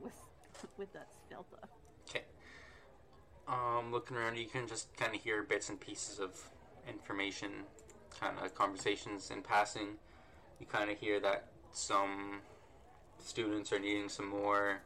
with 0.00 0.12
with 0.78 0.92
that 0.92 1.08
Swelter. 1.28 1.68
Okay. 2.08 2.24
Um, 3.48 3.90
looking 3.92 4.16
around, 4.16 4.36
you 4.36 4.46
can 4.46 4.66
just 4.66 4.94
kind 4.96 5.14
of 5.14 5.20
hear 5.20 5.42
bits 5.42 5.68
and 5.68 5.80
pieces 5.80 6.20
of 6.20 6.38
information, 6.88 7.50
kind 8.20 8.36
of 8.42 8.54
conversations 8.54 9.30
in 9.30 9.42
passing. 9.42 9.96
You 10.60 10.66
kind 10.66 10.90
of 10.90 10.98
hear 10.98 11.20
that 11.20 11.46
some 11.72 12.40
students 13.18 13.72
are 13.72 13.78
needing 13.78 14.08
some 14.08 14.28
more 14.28 14.82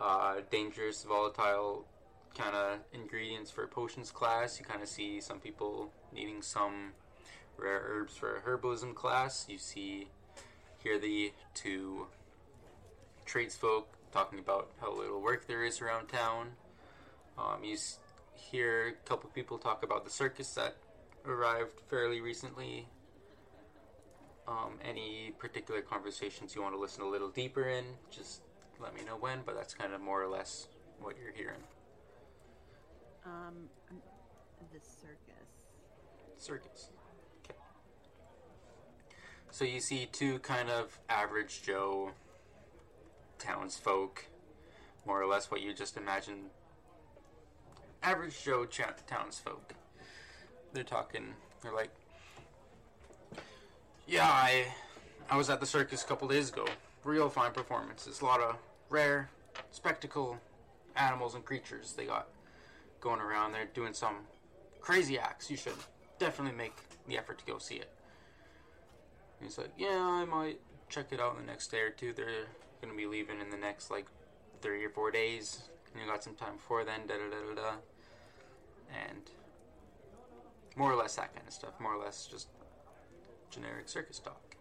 uh, 0.00 0.36
dangerous, 0.50 1.04
volatile 1.04 1.86
kind 2.36 2.54
of 2.54 2.78
ingredients 2.92 3.50
for 3.50 3.66
potions 3.66 4.10
class. 4.10 4.58
You 4.58 4.64
kind 4.66 4.82
of 4.82 4.88
see 4.88 5.20
some 5.20 5.40
people 5.40 5.90
needing 6.12 6.42
some 6.42 6.92
rare 7.56 7.82
herbs 7.86 8.16
for 8.16 8.42
herbalism 8.46 8.94
class. 8.94 9.46
You 9.48 9.58
see, 9.58 10.08
hear 10.82 10.98
the 10.98 11.32
two 11.54 12.06
tradesfolk 13.24 13.88
talking 14.12 14.38
about 14.38 14.70
how 14.80 14.94
little 14.94 15.20
work 15.20 15.46
there 15.46 15.64
is 15.64 15.80
around 15.80 16.08
town. 16.08 16.48
Um, 17.38 17.64
you 17.64 17.74
s- 17.74 17.98
hear 18.34 18.88
a 18.88 18.92
couple 19.08 19.30
people 19.30 19.58
talk 19.58 19.82
about 19.82 20.04
the 20.04 20.10
circus 20.10 20.54
that 20.54 20.76
arrived 21.26 21.80
fairly 21.88 22.20
recently. 22.20 22.86
Um, 24.46 24.78
any 24.84 25.32
particular 25.38 25.80
conversations 25.80 26.54
you 26.54 26.62
want 26.62 26.74
to 26.74 26.80
listen 26.80 27.02
a 27.02 27.08
little 27.08 27.30
deeper 27.30 27.68
in, 27.68 27.84
just 28.10 28.42
let 28.80 28.94
me 28.94 29.02
know 29.04 29.16
when, 29.16 29.40
but 29.44 29.54
that's 29.56 29.74
kind 29.74 29.92
of 29.92 30.00
more 30.00 30.22
or 30.22 30.28
less 30.28 30.68
what 31.00 31.16
you're 31.22 31.32
hearing. 31.32 31.62
Um, 33.24 33.68
the 34.72 34.80
circus. 34.80 35.46
Circus. 36.36 36.90
Okay. 37.44 37.58
So 39.50 39.64
you 39.64 39.80
see 39.80 40.06
two 40.10 40.38
kind 40.40 40.70
of 40.70 40.98
average 41.08 41.62
Joe 41.62 42.12
townsfolk, 43.38 44.26
more 45.06 45.20
or 45.20 45.26
less 45.26 45.50
what 45.50 45.60
you 45.60 45.72
just 45.74 45.96
imagined. 45.96 46.50
Average 48.02 48.44
Joe 48.44 48.64
cha- 48.66 48.94
townsfolk. 49.06 49.74
They're 50.72 50.84
talking. 50.84 51.34
They're 51.62 51.74
like, 51.74 51.90
"Yeah, 54.06 54.28
I, 54.28 54.66
I 55.30 55.36
was 55.36 55.50
at 55.50 55.60
the 55.60 55.66
circus 55.66 56.04
a 56.04 56.06
couple 56.06 56.28
days 56.28 56.50
ago. 56.50 56.66
Real 57.04 57.28
fine 57.28 57.52
performances. 57.52 58.20
A 58.20 58.24
lot 58.24 58.40
of 58.40 58.56
rare, 58.88 59.30
spectacle 59.70 60.38
animals 60.94 61.34
and 61.34 61.44
creatures 61.44 61.92
they 61.92 62.06
got 62.06 62.28
going 63.00 63.20
around. 63.20 63.52
They're 63.52 63.66
doing 63.66 63.92
some 63.92 64.26
crazy 64.80 65.18
acts. 65.18 65.50
You 65.50 65.56
should 65.56 65.74
definitely 66.18 66.56
make 66.56 66.76
the 67.06 67.18
effort 67.18 67.38
to 67.38 67.44
go 67.44 67.58
see 67.58 67.76
it." 67.76 67.90
And 69.38 69.48
he's 69.48 69.58
like, 69.58 69.72
"Yeah, 69.76 70.00
I 70.00 70.24
might 70.24 70.60
check 70.88 71.12
it 71.12 71.20
out 71.20 71.36
in 71.36 71.44
the 71.44 71.52
next 71.52 71.68
day 71.68 71.80
or 71.80 71.90
two. 71.90 72.12
They're 72.12 72.46
gonna 72.80 72.94
be 72.94 73.06
leaving 73.06 73.40
in 73.40 73.50
the 73.50 73.56
next 73.56 73.90
like 73.90 74.06
three 74.62 74.84
or 74.84 74.90
four 74.90 75.10
days. 75.10 75.68
And 75.92 76.02
you 76.02 76.08
got 76.08 76.22
some 76.22 76.34
time 76.34 76.56
before 76.56 76.84
then, 76.84 77.06
da 77.06 77.16
da 77.16 77.30
da 77.30 77.54
da 77.54 77.54
da." 77.54 77.76
And 78.92 79.30
more 80.76 80.92
or 80.92 80.96
less 80.96 81.16
that 81.16 81.34
kind 81.34 81.46
of 81.46 81.52
stuff. 81.52 81.78
More 81.80 81.94
or 81.94 82.02
less 82.04 82.26
just 82.26 82.48
generic 83.50 83.88
circus 83.88 84.18
talk. 84.18 84.56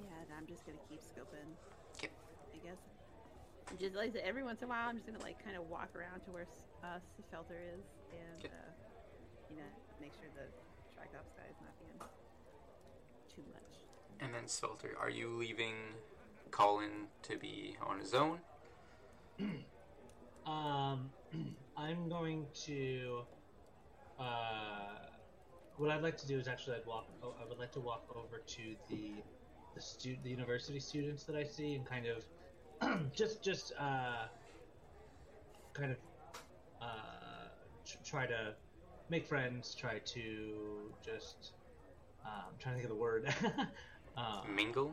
Yeah, 0.00 0.06
and 0.22 0.27
I'm 0.38 0.46
just 0.46 0.64
gonna 0.64 0.78
keep 0.88 1.00
scoping. 1.02 1.50
Okay. 1.98 2.08
I 2.54 2.58
guess. 2.64 2.78
Just 3.78 3.96
like 3.96 4.14
every 4.16 4.42
once 4.44 4.62
in 4.62 4.66
a 4.66 4.68
while, 4.68 4.88
I'm 4.88 4.96
just 4.96 5.06
gonna 5.06 5.22
like 5.22 5.42
kind 5.44 5.56
of 5.56 5.68
walk 5.68 5.90
around 5.96 6.20
to 6.26 6.30
where 6.30 6.46
uh, 6.84 6.98
Swelter 7.28 7.58
is, 7.74 7.84
and 8.12 8.44
Okay. 8.44 8.54
uh, 8.54 8.70
you 9.50 9.56
know, 9.56 9.68
make 10.00 10.12
sure 10.14 10.30
the 10.34 10.46
Triclops 10.94 11.32
guy 11.36 11.44
is 11.50 11.56
not 11.60 11.74
being 11.80 11.98
too 13.34 13.42
much. 13.52 13.80
And 14.20 14.32
then 14.32 14.46
Swelter, 14.46 14.96
are 15.00 15.10
you 15.10 15.36
leaving 15.36 15.74
Colin 16.50 17.08
to 17.22 17.36
be 17.36 17.76
on 17.84 17.98
his 17.98 18.14
own? 18.14 18.38
Um, 20.46 21.10
I'm 21.76 22.08
going 22.08 22.46
to 22.64 23.20
uh, 24.18 24.96
what 25.76 25.90
I'd 25.90 26.02
like 26.02 26.16
to 26.18 26.26
do 26.26 26.38
is 26.38 26.48
actually 26.48 26.76
I'd 26.76 26.86
walk. 26.86 27.06
oh, 27.22 27.34
I 27.40 27.46
would 27.46 27.58
like 27.58 27.70
to 27.72 27.80
walk 27.80 28.06
over 28.16 28.38
to 28.38 28.76
the 28.88 29.12
the 29.78 29.82
stu- 29.84 30.16
the 30.24 30.30
university 30.30 30.80
students 30.80 31.22
that 31.24 31.36
I 31.36 31.44
see 31.44 31.74
and 31.74 31.86
kind 31.86 32.06
of 32.06 33.12
just 33.14 33.42
just 33.42 33.72
uh, 33.78 34.26
kind 35.72 35.92
of 35.92 35.98
uh, 36.82 37.48
tr- 37.86 37.98
try 38.04 38.26
to 38.26 38.54
make 39.08 39.26
friends. 39.26 39.74
Try 39.74 40.00
to 40.00 40.92
just 41.04 41.52
um, 42.26 42.32
I'm 42.50 42.58
trying 42.58 42.74
to 42.74 42.80
think 42.80 42.90
of 42.90 42.96
the 42.96 43.00
word. 43.00 43.32
um, 44.16 44.54
Mingle. 44.54 44.92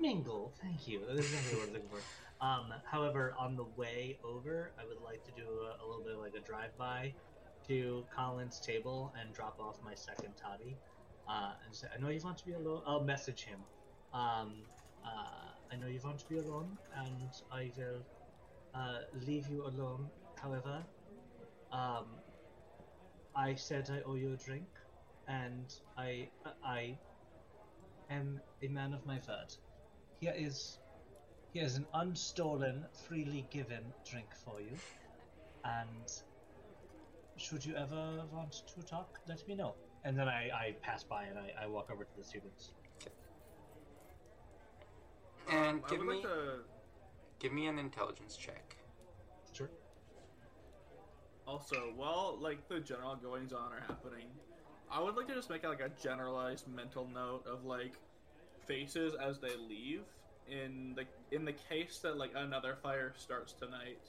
mingle. 0.00 0.54
Thank 0.62 0.88
you. 0.88 1.00
That 1.06 1.18
is 1.18 1.26
exactly 1.26 1.58
what 1.58 1.62
I 1.62 1.66
was 1.66 1.72
looking 1.74 1.88
for. 1.90 2.44
Um, 2.44 2.72
however, 2.90 3.34
on 3.38 3.54
the 3.56 3.66
way 3.76 4.18
over, 4.24 4.72
I 4.78 4.84
would 4.86 5.00
like 5.04 5.24
to 5.24 5.30
do 5.32 5.42
a, 5.42 5.84
a 5.84 5.86
little 5.86 6.02
bit 6.02 6.14
of 6.14 6.20
like 6.20 6.34
a 6.34 6.40
drive-by 6.40 7.14
to 7.68 8.04
Colin's 8.14 8.60
table 8.60 9.14
and 9.18 9.32
drop 9.34 9.58
off 9.60 9.76
my 9.84 9.94
second 9.94 10.34
toddy. 10.36 10.76
Uh, 11.26 11.54
and 11.64 11.74
say, 11.74 11.88
I 11.94 11.98
know 12.00 12.08
you 12.10 12.20
want 12.22 12.38
to 12.38 12.44
be 12.46 12.52
alone. 12.52 12.82
I'll 12.86 13.04
message 13.04 13.44
him. 13.44 13.66
Um, 14.12 14.66
uh, 15.04 15.52
I 15.72 15.76
know 15.76 15.86
you 15.86 16.00
want 16.04 16.18
to 16.20 16.28
be 16.28 16.38
alone, 16.38 16.78
and 16.94 17.30
I 17.50 17.72
will 17.76 18.06
uh, 18.74 19.00
leave 19.14 19.48
you 19.48 19.66
alone. 19.66 20.10
However, 20.36 20.86
um, 21.72 22.22
I 23.36 23.54
said 23.54 23.90
I 23.90 24.02
owe 24.02 24.14
you 24.14 24.32
a 24.32 24.36
drink, 24.36 24.68
and 25.26 25.70
I 25.96 26.30
I 26.62 27.00
am 28.10 28.40
a 28.62 28.68
man 28.68 28.92
of 28.94 29.04
my 29.06 29.20
word. 29.28 29.54
Here 30.20 30.34
is 30.36 30.80
here 31.52 31.64
is 31.64 31.76
an 31.76 31.86
unstolen, 31.94 32.86
freely 33.06 33.42
given 33.50 33.94
drink 34.04 34.34
for 34.44 34.60
you. 34.60 34.82
And 35.64 36.08
should 37.36 37.64
you 37.64 37.76
ever 37.76 38.26
want 38.32 38.52
to 38.74 38.82
talk, 38.82 39.20
let 39.26 39.46
me 39.48 39.54
know. 39.54 39.76
And 40.04 40.18
then 40.18 40.28
I, 40.28 40.50
I 40.52 40.74
pass 40.82 41.02
by 41.02 41.24
and 41.24 41.38
I, 41.38 41.64
I 41.64 41.66
walk 41.66 41.90
over 41.90 42.04
to 42.04 42.10
the 42.16 42.24
students. 42.24 42.72
And 45.50 45.80
I 45.86 45.90
give 45.90 46.04
me 46.04 46.14
like 46.14 46.22
to 46.22 46.58
give 47.38 47.52
me 47.52 47.66
an 47.66 47.78
intelligence 47.78 48.36
check. 48.36 48.76
Sure. 49.52 49.70
also 51.46 51.92
while 51.96 52.38
like 52.40 52.66
the 52.68 52.80
general 52.80 53.16
goings 53.16 53.52
on 53.52 53.72
are 53.72 53.82
happening, 53.86 54.26
I 54.90 55.00
would 55.00 55.16
like 55.16 55.28
to 55.28 55.34
just 55.34 55.50
make 55.50 55.64
like 55.64 55.80
a 55.80 55.90
generalized 56.02 56.66
mental 56.68 57.08
note 57.12 57.46
of 57.46 57.64
like 57.64 57.94
faces 58.66 59.14
as 59.14 59.38
they 59.40 59.54
leave 59.68 60.02
in 60.50 60.94
the 60.96 61.04
in 61.36 61.44
the 61.44 61.52
case 61.52 61.98
that 62.02 62.16
like 62.16 62.32
another 62.34 62.76
fire 62.82 63.12
starts 63.16 63.52
tonight, 63.52 64.00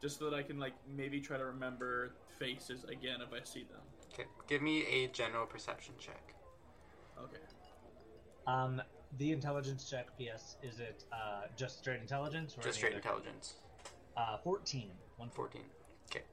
just 0.00 0.18
so 0.18 0.30
that 0.30 0.36
I 0.36 0.42
can 0.42 0.58
like 0.58 0.74
maybe 0.88 1.20
try 1.20 1.36
to 1.38 1.44
remember 1.44 2.14
faces 2.38 2.84
again 2.84 3.20
if 3.20 3.32
I 3.32 3.44
see 3.44 3.64
them. 3.64 3.80
Okay, 4.12 4.24
give 4.48 4.62
me 4.62 4.84
a 4.86 5.08
general 5.08 5.46
perception 5.46 5.94
check. 5.98 6.34
Okay. 7.22 7.36
Um, 8.46 8.82
the 9.18 9.32
intelligence 9.32 9.88
check, 9.88 10.06
PS, 10.18 10.56
is 10.62 10.80
it 10.80 11.04
uh, 11.12 11.42
just 11.56 11.78
straight 11.78 12.00
intelligence? 12.00 12.56
Or 12.58 12.62
Just 12.62 12.78
straight 12.78 12.92
other- 12.92 12.98
intelligence. 12.98 13.54
Uh, 14.16 14.38
14. 14.38 14.90
One 15.16 15.28
four. 15.30 15.44
Fourteen. 15.46 15.64
Okay. 16.10 16.24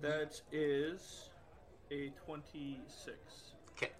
That 0.00 0.40
is 0.52 1.30
a 1.90 2.10
twenty-six. 2.24 3.52
Okay. 3.76 3.92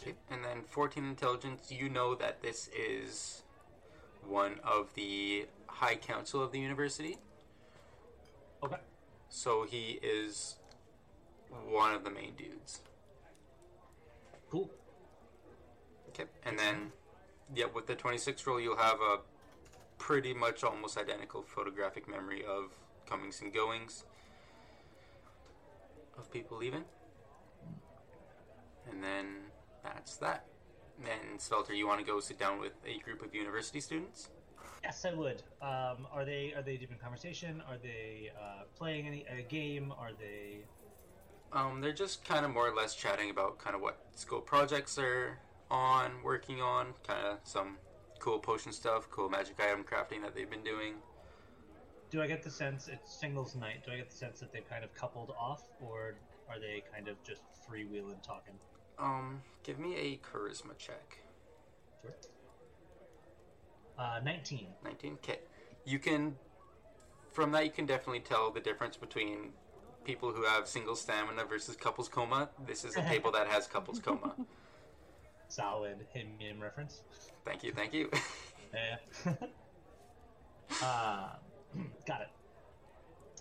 Okay. 0.00 0.14
And 0.30 0.44
then 0.44 0.62
14 0.66 1.04
intelligence, 1.04 1.70
you 1.70 1.88
know 1.88 2.14
that 2.16 2.42
this 2.42 2.68
is 2.76 3.42
one 4.26 4.58
of 4.64 4.92
the 4.94 5.46
High 5.66 5.96
Council 5.96 6.42
of 6.42 6.50
the 6.52 6.58
university. 6.58 7.18
Okay. 8.62 8.76
So 9.28 9.64
he 9.64 9.98
is 10.02 10.56
one 11.68 11.94
of 11.94 12.04
the 12.04 12.10
main 12.10 12.34
dudes. 12.36 12.80
Cool. 14.50 14.70
Okay. 16.10 16.24
And 16.44 16.58
then, 16.58 16.92
yeah, 17.54 17.66
with 17.72 17.86
the 17.86 17.94
26 17.94 18.46
roll, 18.46 18.60
you'll 18.60 18.76
have 18.76 19.00
a 19.00 19.18
pretty 19.98 20.34
much 20.34 20.62
almost 20.64 20.96
identical 20.96 21.42
photographic 21.42 22.08
memory 22.08 22.44
of 22.44 22.72
comings 23.08 23.40
and 23.40 23.52
goings 23.52 24.04
of 26.18 26.30
people 26.30 26.56
leaving. 26.58 26.84
And 28.90 29.02
then 29.02 29.26
that's 29.82 30.16
that. 30.18 30.46
Then, 31.02 31.38
Swelter, 31.38 31.74
you 31.74 31.86
want 31.86 32.00
to 32.00 32.06
go 32.06 32.20
sit 32.20 32.38
down 32.38 32.60
with 32.60 32.72
a 32.86 32.98
group 33.00 33.22
of 33.22 33.34
university 33.34 33.80
students? 33.80 34.30
Yes, 34.82 35.04
I 35.04 35.14
would. 35.14 35.42
Um, 35.60 36.06
are 36.12 36.24
they 36.24 36.54
are 36.56 36.62
they 36.62 36.76
deep 36.76 36.92
in 36.92 36.98
conversation? 36.98 37.62
Are 37.68 37.76
they 37.76 38.30
uh, 38.40 38.62
playing 38.78 39.06
any 39.06 39.24
a 39.28 39.42
game? 39.42 39.92
Are 39.98 40.12
they? 40.18 40.60
Um, 41.52 41.80
they're 41.80 41.92
just 41.92 42.24
kind 42.24 42.44
of 42.44 42.52
more 42.52 42.68
or 42.68 42.74
less 42.74 42.94
chatting 42.94 43.30
about 43.30 43.58
kind 43.58 43.74
of 43.74 43.80
what 43.82 43.98
school 44.14 44.40
projects 44.40 44.94
they're 44.96 45.38
on, 45.70 46.22
working 46.22 46.60
on, 46.60 46.88
kind 47.06 47.26
of 47.26 47.38
some 47.44 47.76
cool 48.18 48.38
potion 48.38 48.72
stuff, 48.72 49.08
cool 49.10 49.28
magic 49.28 49.60
item 49.60 49.84
crafting 49.84 50.22
that 50.22 50.34
they've 50.34 50.50
been 50.50 50.64
doing. 50.64 50.94
Do 52.10 52.22
I 52.22 52.26
get 52.26 52.42
the 52.42 52.50
sense 52.50 52.88
it's 52.88 53.12
singles 53.12 53.54
night? 53.56 53.84
Do 53.84 53.92
I 53.92 53.96
get 53.96 54.10
the 54.10 54.16
sense 54.16 54.40
that 54.40 54.52
they've 54.52 54.68
kind 54.68 54.84
of 54.84 54.94
coupled 54.94 55.32
off, 55.38 55.64
or 55.80 56.14
are 56.48 56.58
they 56.58 56.82
kind 56.92 57.08
of 57.08 57.22
just 57.24 57.42
freewheeling 57.68 58.22
talking? 58.22 58.54
Um, 58.98 59.42
give 59.62 59.78
me 59.78 59.96
a 59.96 60.16
charisma 60.18 60.76
check. 60.78 61.18
Sure. 62.02 62.14
Uh, 63.98 64.20
nineteen. 64.24 64.68
19. 64.84 65.14
Okay. 65.14 65.40
You 65.84 65.98
can, 65.98 66.36
from 67.32 67.52
that, 67.52 67.64
you 67.64 67.70
can 67.70 67.86
definitely 67.86 68.20
tell 68.20 68.50
the 68.50 68.60
difference 68.60 68.96
between 68.96 69.52
people 70.06 70.32
who 70.32 70.44
have 70.44 70.68
single 70.68 70.94
stamina 70.94 71.44
versus 71.44 71.74
couples 71.74 72.08
coma. 72.08 72.48
This 72.64 72.84
is 72.84 72.96
a 72.96 73.02
table 73.02 73.32
that 73.32 73.48
has 73.48 73.66
couples 73.66 73.98
coma. 73.98 74.36
Solid 75.48 76.06
him 76.14 76.62
reference. 76.62 77.02
Thank 77.44 77.64
you, 77.64 77.72
thank 77.72 77.92
you. 77.92 78.10
Yeah. 78.74 79.32
uh, 80.82 81.28
got 82.06 82.20
it. 82.22 82.28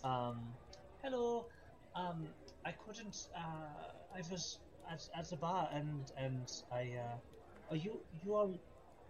Um, 0.04 0.40
hello. 1.04 1.48
Um, 1.96 2.28
I 2.64 2.72
couldn't. 2.72 3.28
Uh, 3.36 4.16
I 4.16 4.22
was 4.32 4.60
at, 4.90 5.10
at 5.18 5.30
the 5.30 5.36
bar 5.36 5.68
and 5.74 6.12
and 6.16 6.50
I. 6.72 6.94
Uh, 7.04 7.72
are 7.72 7.76
you 7.76 8.00
you 8.24 8.36
are 8.36 8.48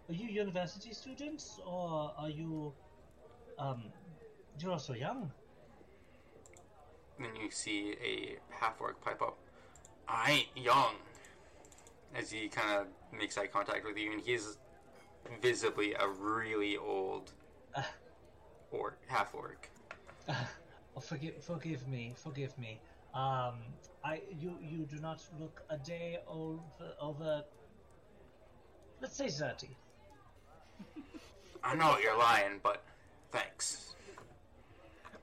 are 0.08 0.14
you 0.14 0.26
university 0.26 0.92
students 0.94 1.60
or 1.64 2.12
are 2.18 2.30
you? 2.30 2.72
Um, 3.58 3.84
you're 4.58 4.78
so 4.78 4.94
young. 4.94 5.30
Then 7.18 7.36
you 7.36 7.50
see 7.50 7.96
a 8.02 8.38
half 8.50 8.80
orc 8.80 9.00
pipe 9.00 9.22
up. 9.22 9.38
I 10.08 10.30
ain't 10.32 10.64
young. 10.64 10.94
As 12.14 12.30
he 12.30 12.48
kind 12.48 12.80
of 12.80 12.86
makes 13.18 13.36
eye 13.36 13.46
contact 13.48 13.84
with 13.84 13.96
you, 13.98 14.12
and 14.12 14.20
he's 14.20 14.58
visibly 15.42 15.94
a 15.94 16.08
really 16.08 16.76
old 16.76 17.32
Uh, 17.74 17.82
orc, 18.70 18.98
half 19.08 19.34
orc. 19.34 19.68
oh, 20.28 21.00
forgive 21.00 21.42
forgive 21.42 21.86
me, 21.88 22.14
forgive 22.16 22.56
me. 22.58 22.80
Um, 23.12 23.56
I 24.04 24.22
you 24.38 24.56
you 24.62 24.86
do 24.86 24.98
not 25.00 25.20
look 25.40 25.62
a 25.68 25.76
day 25.78 26.20
over 26.28 26.94
over. 27.00 27.44
Let's 29.00 29.16
say 29.16 29.28
thirty. 29.28 29.76
I 31.62 31.74
know 31.74 31.98
you're 31.98 32.16
lying, 32.16 32.60
but 32.62 32.84
thanks. 33.30 33.95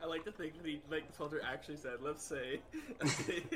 I 0.03 0.05
like 0.05 0.25
to 0.25 0.31
think 0.31 0.57
that 0.57 0.65
he, 0.65 0.81
like 0.91 1.07
the 1.07 1.13
filter 1.13 1.41
actually 1.45 1.77
said, 1.77 2.01
let's 2.01 2.23
say. 2.23 2.59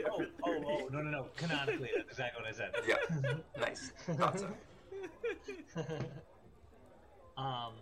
Oh, 0.09 0.25
oh, 0.45 0.63
oh, 0.65 0.87
no, 0.91 1.01
no, 1.01 1.09
no. 1.09 1.25
Canonically, 1.35 1.89
that's 1.95 2.09
exactly 2.11 2.41
what 2.41 2.49
I 2.49 2.53
said. 2.55 2.71
Yeah, 2.87 3.59
nice. 3.59 3.91
Thought 4.15 4.39
so. 5.75 5.83
um, 7.37 7.73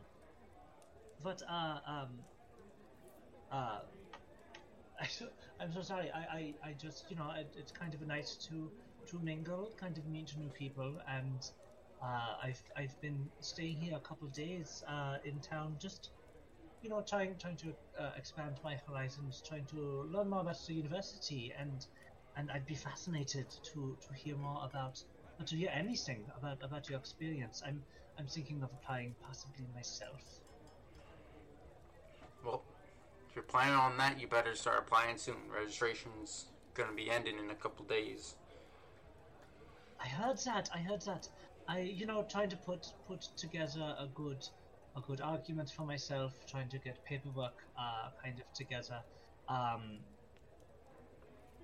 but 1.24 1.42
uh, 1.48 1.80
um, 1.88 2.08
uh, 3.52 3.80
I 5.00 5.08
so, 5.08 5.28
I'm 5.60 5.72
so 5.72 5.82
sorry. 5.82 6.10
I, 6.12 6.20
I, 6.20 6.70
I 6.70 6.74
just, 6.74 7.10
you 7.10 7.16
know, 7.16 7.32
it, 7.38 7.54
it's 7.56 7.72
kind 7.72 7.94
of 7.94 8.02
nice 8.08 8.36
to 8.50 8.72
to 9.12 9.20
mingle, 9.20 9.72
kind 9.80 9.96
of 9.98 10.08
meet 10.08 10.36
new 10.38 10.50
people, 10.50 11.00
and 11.08 11.40
uh, 12.04 12.36
I've 12.44 12.64
I've 12.76 13.00
been 13.02 13.30
staying 13.42 13.78
here 13.78 13.96
a 13.96 14.00
couple 14.00 14.28
of 14.28 14.34
days 14.34 14.84
uh, 14.88 15.18
in 15.24 15.40
town, 15.40 15.76
just 15.80 16.10
you 16.86 16.90
know, 16.92 17.02
trying 17.02 17.36
trying 17.40 17.58
to 17.58 17.74
uh, 18.00 18.12
expand 18.16 18.60
my 18.64 18.76
horizons, 18.88 19.42
trying 19.42 19.66
to 19.66 20.04
learn 20.14 20.30
more 20.30 20.42
about 20.42 20.58
the 20.68 20.74
university, 20.76 21.52
and 21.58 21.84
and 22.36 22.52
I'd 22.52 22.68
be 22.68 22.76
fascinated 22.76 23.50
to 23.74 23.98
to 24.08 24.14
hear 24.14 24.38
more 24.38 24.64
about, 24.64 25.04
or 25.40 25.46
to 25.48 25.56
hear 25.56 25.72
anything 25.74 26.28
about 26.38 26.62
about 26.62 26.88
your 26.88 27.00
experience. 27.00 27.64
I'm 27.66 27.82
I'm 28.20 28.28
thinking 28.28 28.62
of 28.62 28.72
applying 28.72 29.16
possibly 29.26 29.66
myself. 29.74 30.22
Well, 32.46 32.62
if 33.28 33.36
you're 33.36 33.44
planning 33.44 33.74
on 33.74 33.98
that, 33.98 34.20
you 34.22 34.28
better 34.28 34.54
start 34.56 34.78
applying 34.80 35.18
soon. 35.18 35.50
Registration's 35.52 36.46
gonna 36.76 36.94
be 36.94 37.10
ending 37.10 37.40
in 37.40 37.50
a 37.50 37.56
couple 37.56 37.84
days. 37.86 38.36
I 40.00 40.08
heard 40.08 40.38
that. 40.46 40.70
I 40.74 40.80
heard 40.80 41.02
that. 41.02 41.28
I, 41.68 41.80
you 41.80 42.06
know, 42.06 42.28
trying 42.30 42.50
to 42.52 42.58
put 42.58 42.86
put 43.08 43.22
together 43.38 43.96
a 44.00 44.08
good 44.08 44.46
a 44.96 45.02
good 45.02 45.22
argument 45.22 45.70
for 45.70 45.86
myself, 45.86 46.34
trying 46.48 46.70
to 46.70 46.78
get 46.78 47.04
paperwork 47.06 47.64
uh, 47.78 48.10
kind 48.24 48.40
of 48.40 48.52
together. 48.54 49.00
Um, 49.50 50.00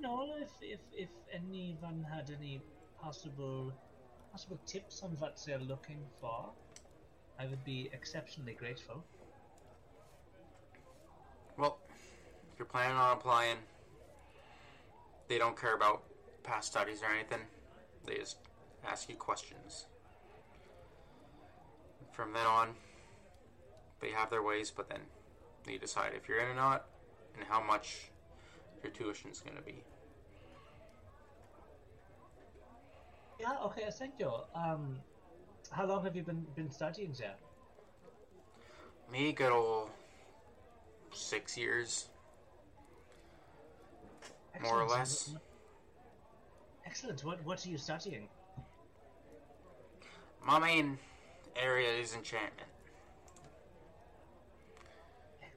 know 0.01 0.27
if 0.39 0.49
if 0.61 0.79
if 0.91 1.09
anyone 1.31 2.05
had 2.11 2.31
any 2.37 2.61
possible 3.01 3.71
possible 4.31 4.59
tips 4.65 5.03
on 5.03 5.11
what 5.19 5.39
they're 5.45 5.59
looking 5.59 6.03
for. 6.19 6.49
I 7.39 7.47
would 7.47 7.63
be 7.63 7.89
exceptionally 7.93 8.53
grateful. 8.53 9.03
Well, 11.57 11.79
if 12.51 12.59
you're 12.59 12.67
planning 12.67 12.97
on 12.97 13.17
applying, 13.17 13.57
they 15.27 15.37
don't 15.37 15.59
care 15.59 15.75
about 15.75 16.03
past 16.43 16.71
studies 16.71 17.01
or 17.01 17.13
anything. 17.13 17.45
They 18.05 18.17
just 18.17 18.37
ask 18.87 19.09
you 19.09 19.15
questions. 19.15 19.87
From 22.11 22.33
then 22.33 22.45
on, 22.45 22.75
they 24.01 24.09
have 24.09 24.29
their 24.29 24.41
ways, 24.41 24.71
but 24.75 24.89
then 24.89 24.99
they 25.65 25.77
decide 25.77 26.13
if 26.15 26.27
you're 26.27 26.39
in 26.39 26.49
or 26.49 26.55
not 26.55 26.87
and 27.35 27.45
how 27.47 27.61
much 27.61 28.11
your 28.83 28.91
tuition 28.91 29.29
is 29.29 29.39
going 29.39 29.55
to 29.55 29.63
be. 29.63 29.83
Yeah, 33.39 33.57
okay, 33.65 33.89
thank 33.91 34.13
you. 34.19 34.31
Um, 34.53 34.99
how 35.71 35.85
long 35.85 36.03
have 36.03 36.15
you 36.15 36.23
been 36.23 36.45
been 36.55 36.69
studying 36.69 37.13
there? 37.17 37.35
Me, 39.11 39.31
good 39.31 39.51
old 39.51 39.89
six 41.11 41.57
years, 41.57 42.09
more 44.61 44.81
or 44.81 44.83
Excellent. 44.83 44.99
less. 44.99 45.35
Excellent. 46.85 47.23
What 47.23 47.43
what 47.45 47.65
are 47.65 47.69
you 47.69 47.77
studying? 47.77 48.27
My 50.45 50.59
main 50.59 50.97
area 51.55 51.89
is 51.99 52.15
enchantment. 52.15 52.70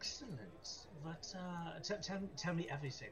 Excellent. 0.05 0.87
What? 1.03 1.35
Uh, 1.35 1.81
t- 1.83 1.95
tell 2.03 2.21
tell 2.37 2.53
me 2.53 2.67
everything. 2.71 3.09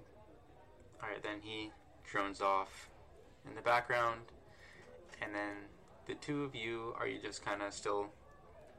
Alright, 1.03 1.23
then 1.23 1.41
he 1.41 1.71
drones 2.05 2.43
off 2.43 2.91
in 3.49 3.55
the 3.55 3.63
background, 3.63 4.21
and 5.23 5.35
then 5.35 5.55
the 6.07 6.15
two 6.17 6.45
of 6.45 6.55
you 6.55 6.95
are 6.99 7.09
you 7.09 7.19
just 7.19 7.43
kind 7.43 7.63
of 7.63 7.73
still 7.73 8.11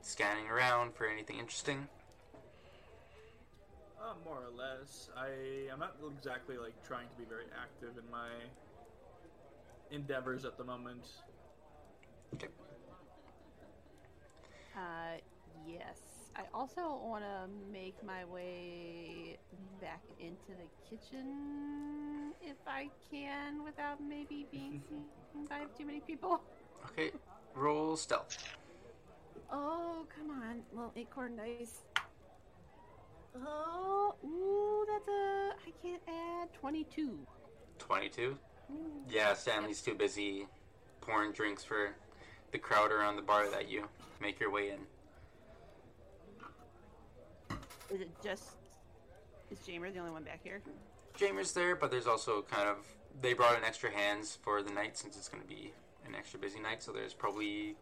scanning 0.01 0.47
around 0.47 0.93
for 0.93 1.07
anything 1.07 1.39
interesting? 1.39 1.87
Uh, 3.99 4.13
more 4.23 4.43
or 4.43 4.55
less. 4.55 5.09
I 5.17 5.71
I'm 5.73 5.79
not 5.79 5.95
exactly 6.15 6.57
like 6.57 6.75
trying 6.85 7.07
to 7.07 7.15
be 7.15 7.25
very 7.27 7.45
active 7.59 7.97
in 7.97 8.11
my 8.11 8.29
endeavors 9.89 10.45
at 10.45 10.55
the 10.55 10.63
moment. 10.63 11.07
Okay. 12.35 12.47
Uh, 14.77 15.17
yes. 15.67 16.12
I 16.35 16.41
also 16.53 16.99
want 17.03 17.23
to 17.23 17.47
make 17.71 17.95
my 18.03 18.25
way 18.25 19.37
back 19.79 20.01
into 20.19 20.49
the 20.49 20.89
kitchen 20.89 22.33
if 22.41 22.57
I 22.65 22.89
can 23.11 23.63
without 23.63 24.01
maybe 24.01 24.47
being 24.51 24.81
seen 24.89 25.45
by 25.45 25.61
too 25.77 25.85
many 25.85 25.99
people. 25.99 26.41
Okay, 26.85 27.11
roll 27.53 27.95
stealth. 27.95 28.37
Oh, 29.51 30.05
come 30.15 30.31
on. 30.31 30.61
Little 30.73 30.93
acorn 30.95 31.35
dice. 31.35 31.81
Oh, 33.35 34.15
ooh, 34.23 34.85
that's 34.91 35.07
a. 35.07 35.51
I 35.67 35.71
can't 35.81 36.01
add 36.07 36.53
22. 36.53 37.19
22. 37.79 38.37
Ooh. 38.71 38.75
Yeah, 39.09 39.33
Stanley's 39.33 39.81
too 39.81 39.93
busy 39.93 40.47
pouring 41.01 41.31
drinks 41.31 41.63
for 41.63 41.95
the 42.51 42.57
crowd 42.57 42.91
around 42.91 43.17
the 43.17 43.21
bar 43.21 43.49
that 43.49 43.69
you 43.69 43.87
make 44.21 44.39
your 44.39 44.51
way 44.51 44.69
in. 44.69 44.79
Is 47.93 48.01
it 48.01 48.09
just. 48.23 48.55
Is 49.51 49.59
Jamer 49.59 49.93
the 49.93 49.99
only 49.99 50.11
one 50.11 50.23
back 50.23 50.39
here? 50.43 50.61
Jamer's 51.17 51.53
there, 51.53 51.75
but 51.75 51.91
there's 51.91 52.07
also 52.07 52.41
kind 52.41 52.67
of 52.67 52.77
they 53.21 53.33
brought 53.33 53.55
in 53.55 53.63
extra 53.63 53.91
hands 53.91 54.39
for 54.41 54.63
the 54.63 54.71
night 54.71 54.97
since 54.97 55.15
it's 55.15 55.29
going 55.29 55.43
to 55.43 55.47
be 55.47 55.71
an 56.07 56.15
extra 56.15 56.39
busy 56.39 56.59
night. 56.59 56.81
So 56.81 56.91
there's 56.91 57.13
probably 57.13 57.75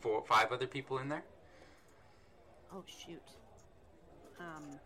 four, 0.00 0.22
five 0.24 0.52
other 0.52 0.68
people 0.68 0.98
in 0.98 1.08
there. 1.08 1.24
Oh, 2.72 2.84
shoot. 2.86 3.20
Um. 4.38 4.78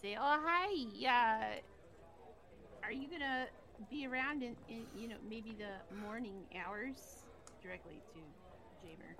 Say, 0.00 0.16
oh, 0.20 0.40
hi. 0.44 0.74
Uh, 1.06 2.84
are 2.84 2.90
you 2.90 3.06
gonna 3.06 3.46
be 3.88 4.04
around 4.08 4.42
in, 4.42 4.56
in, 4.68 4.84
you 4.98 5.06
know, 5.06 5.14
maybe 5.30 5.54
the 5.56 5.98
morning 6.04 6.34
hours? 6.66 7.22
Directly 7.62 8.00
to 8.14 8.84
Jamer. 8.84 9.14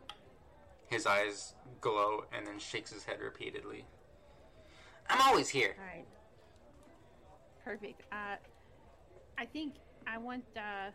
His 0.92 1.06
eyes 1.06 1.54
glow 1.80 2.24
and 2.36 2.46
then 2.46 2.58
shakes 2.58 2.92
his 2.92 3.02
head 3.02 3.20
repeatedly. 3.20 3.86
I'm 5.08 5.22
always 5.22 5.48
here. 5.48 5.74
All 5.78 5.86
right. 5.86 6.04
Perfect. 7.64 8.02
Uh, 8.12 8.36
I 9.38 9.46
think 9.46 9.76
I 10.06 10.18
want 10.18 10.44
uh, 10.54 10.90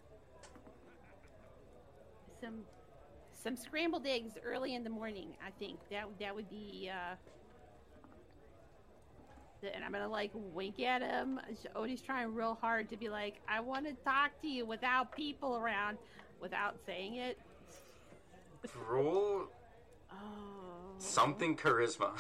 some 2.40 2.60
some 3.44 3.58
scrambled 3.58 4.06
eggs 4.06 4.34
early 4.46 4.76
in 4.76 4.84
the 4.84 4.90
morning. 4.92 5.30
I 5.44 5.50
think 5.58 5.80
that 5.90 6.06
that 6.20 6.36
would 6.36 6.50
be. 6.52 6.92
Uh, 6.94 7.16
and 9.74 9.84
I'm 9.84 9.92
gonna 9.92 10.08
like 10.08 10.30
wink 10.36 10.80
at 10.80 11.02
him. 11.02 11.40
Odie's 11.76 12.02
trying 12.02 12.36
real 12.36 12.56
hard 12.62 12.88
to 12.90 12.98
be 12.98 13.10
like, 13.10 13.42
I 13.50 13.62
want 13.62 13.88
to 13.88 13.94
talk 14.04 14.40
to 14.44 14.48
you 14.48 14.64
without 14.64 15.12
people 15.16 15.58
around, 15.58 15.98
without 16.40 16.78
saying 16.86 17.16
it. 17.16 17.40
Roll 18.88 19.48
Oh. 20.12 20.96
something 21.00 21.56
charisma. 21.56 22.12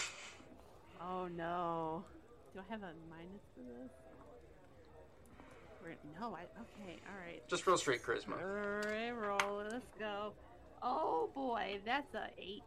Oh 1.01 1.27
no. 1.35 2.03
Do 2.53 2.59
I 2.59 2.71
have 2.71 2.81
a 2.83 2.91
minus 3.09 3.41
for 3.53 3.61
this? 3.61 3.91
No, 6.19 6.35
I. 6.35 6.41
Okay, 6.41 6.99
alright. 7.09 7.47
Just 7.47 7.65
roll 7.65 7.77
straight 7.77 8.03
charisma. 8.03 8.41
Alright, 8.41 9.15
roll. 9.15 9.63
Let's 9.71 9.87
go. 9.97 10.33
Oh 10.81 11.29
boy, 11.33 11.79
that's 11.85 12.13
a 12.13 12.29
8. 12.37 12.61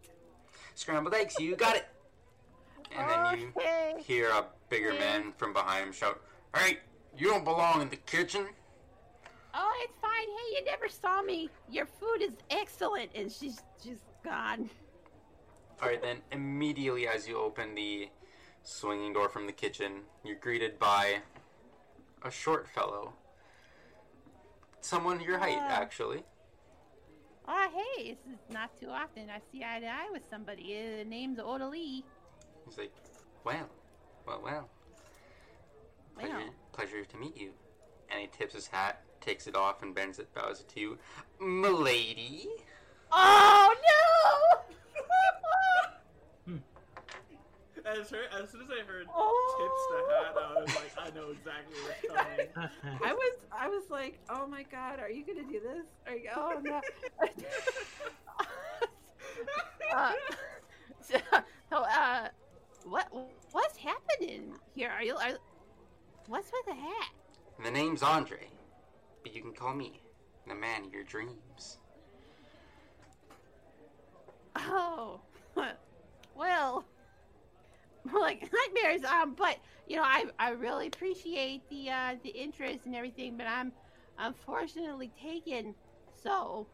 Scrambled 0.74 1.14
eggs, 1.14 1.35
you 1.38 1.54
got 1.54 1.76
it. 1.76 1.87
And 2.96 3.09
then 3.09 3.38
you 3.40 4.02
hear 4.02 4.30
a 4.30 4.46
bigger 4.68 4.92
man 4.94 5.33
from 5.37 5.52
behind 5.52 5.87
him 5.87 5.92
shout, 5.92 6.20
"Hey, 6.56 6.78
you 7.16 7.28
don't 7.28 7.44
belong 7.44 7.83
in 7.83 7.88
the 7.88 7.96
kitchen." 7.96 8.48
Oh, 9.52 9.72
it's 9.83 9.98
fine. 10.00 10.26
Hey, 10.26 10.56
you 10.56 10.64
never 10.64 10.88
saw 10.88 11.22
me. 11.22 11.50
Your 11.68 11.87
food 11.87 12.22
is 12.22 12.33
excellent. 12.50 13.11
And 13.14 13.30
she's 13.30 13.62
just 13.85 14.02
gone. 14.24 14.70
All 15.83 15.88
right, 15.88 16.01
then 16.03 16.19
immediately 16.31 17.09
as 17.09 17.27
you 17.27 17.38
open 17.38 17.75
the 17.75 18.09
swinging 18.62 19.12
door 19.14 19.29
from 19.29 19.47
the 19.47 19.53
kitchen, 19.53 20.03
you're 20.25 20.37
greeted 20.37 20.79
by 20.79 21.21
a 22.23 22.31
short 22.31 22.69
fellow. 22.69 23.14
Someone 24.83 25.21
your 25.21 25.38
height, 25.38 25.57
Ah. 25.59 25.81
actually. 25.81 26.23
Oh, 27.49 27.69
hey, 27.97 28.12
this 28.12 28.27
is 28.35 28.38
not 28.51 28.79
too 28.79 28.88
often 28.90 29.31
I 29.31 29.40
see 29.51 29.64
eye 29.64 29.81
to 29.81 29.87
eye 29.87 30.09
with 30.12 30.23
somebody. 30.29 30.77
Uh, 31.01 31.05
name's 31.09 31.38
Odalie. 31.38 32.05
He's 32.66 32.79
like, 32.79 32.93
"Well, 33.45 33.69
well, 34.27 34.40
well. 34.43 34.69
Pleasure, 36.14 36.37
Well. 36.37 36.55
pleasure 36.73 37.05
to 37.05 37.16
meet 37.16 37.37
you." 37.37 37.55
And 38.11 38.21
he 38.21 38.27
tips 38.27 38.55
his 38.55 38.66
hat, 38.66 39.03
takes 39.21 39.47
it 39.47 39.57
off, 39.57 39.83
and 39.83 39.95
bends 39.95 40.19
it, 40.19 40.33
bows 40.35 40.61
it 40.61 40.69
to 40.71 40.81
you, 40.81 40.99
"Milady." 41.40 42.49
Oh, 43.11 43.75
no! 43.83 44.69
As, 47.87 48.11
her, 48.11 48.25
as 48.33 48.51
soon 48.51 48.62
as 48.62 48.69
I 48.71 48.83
heard 48.85 49.07
Oh. 49.14 49.57
tips 49.59 49.83
the 49.90 49.99
hat, 50.14 50.35
I 50.37 50.61
was 50.61 50.75
like, 50.75 50.93
I 50.99 51.11
know 51.14 51.31
exactly 51.31 51.77
what's 51.83 52.03
coming. 52.09 52.49
I 53.05 53.12
was 53.12 53.33
I 53.53 53.69
was 53.69 53.85
like, 53.90 54.21
oh 54.29 54.47
my 54.47 54.62
god, 54.64 55.01
are 55.01 55.11
you 55.11 55.25
gonna 55.27 55.47
do 55.49 55.61
this? 55.61 55.87
Are 56.07 56.14
you, 56.16 56.31
oh 56.37 56.61
no. 56.62 56.81
uh, 59.95 60.12
so, 61.01 61.19
so, 61.71 61.77
uh, 61.77 62.29
what 62.85 63.09
what's 63.53 63.77
happening 63.79 64.55
here? 64.75 64.90
Are 64.90 65.03
you 65.03 65.16
are, 65.16 65.38
what's 66.27 66.51
with 66.53 66.66
the 66.66 66.75
hat? 66.81 67.11
The 67.64 67.71
name's 67.71 68.03
Andre, 68.03 68.49
but 69.23 69.35
you 69.35 69.43
can 69.43 69.53
call 69.53 69.75
me 69.75 70.03
the 70.47 70.55
man 70.55 70.85
of 70.87 70.93
your 70.93 71.05
dreams. 71.05 71.79
Oh, 74.57 75.21
well, 76.35 76.85
more 76.85 76.85
like 78.13 78.51
nightmares. 78.53 79.05
Um, 79.05 79.35
but 79.35 79.59
you 79.87 79.97
know, 79.97 80.03
I 80.03 80.27
I 80.39 80.51
really 80.51 80.87
appreciate 80.87 81.69
the 81.69 81.91
uh 81.91 82.15
the 82.23 82.31
interest 82.31 82.87
and 82.87 82.95
everything, 82.95 83.37
but 83.37 83.47
I'm 83.47 83.73
unfortunately 84.19 85.11
taken. 85.21 85.75
So 86.23 86.67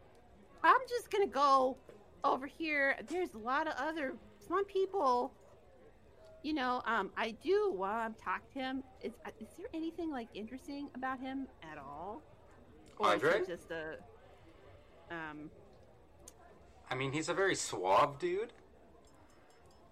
I'm 0.63 0.81
just 0.89 1.11
gonna 1.11 1.27
go 1.27 1.77
over 2.25 2.47
here. 2.47 2.97
There's 3.09 3.35
a 3.35 3.39
lot 3.39 3.67
of 3.67 3.75
other 3.79 4.15
smart 4.45 4.69
people. 4.69 5.33
You 6.43 6.55
know, 6.55 6.83
um, 6.87 7.11
I 7.17 7.33
do 7.43 7.73
while 7.75 7.97
I'm 7.97 8.15
talking 8.15 8.47
to 8.55 8.59
him. 8.61 8.85
Is 9.03 9.13
uh, 9.25 9.31
is 9.41 9.49
there 9.59 9.67
anything 9.75 10.11
like 10.11 10.29
interesting 10.35 10.89
about 10.95 11.19
him 11.19 11.49
at 11.63 11.79
all? 11.79 12.23
Or 12.99 13.09
is 13.09 13.23
Andre? 13.23 13.41
he 13.41 13.47
just 13.47 13.71
a 13.71 13.97
um? 15.11 15.51
I 16.89 16.95
mean, 16.95 17.11
he's 17.13 17.29
a 17.29 17.35
very 17.35 17.57
suave 17.57 18.19
dude. 18.19 18.53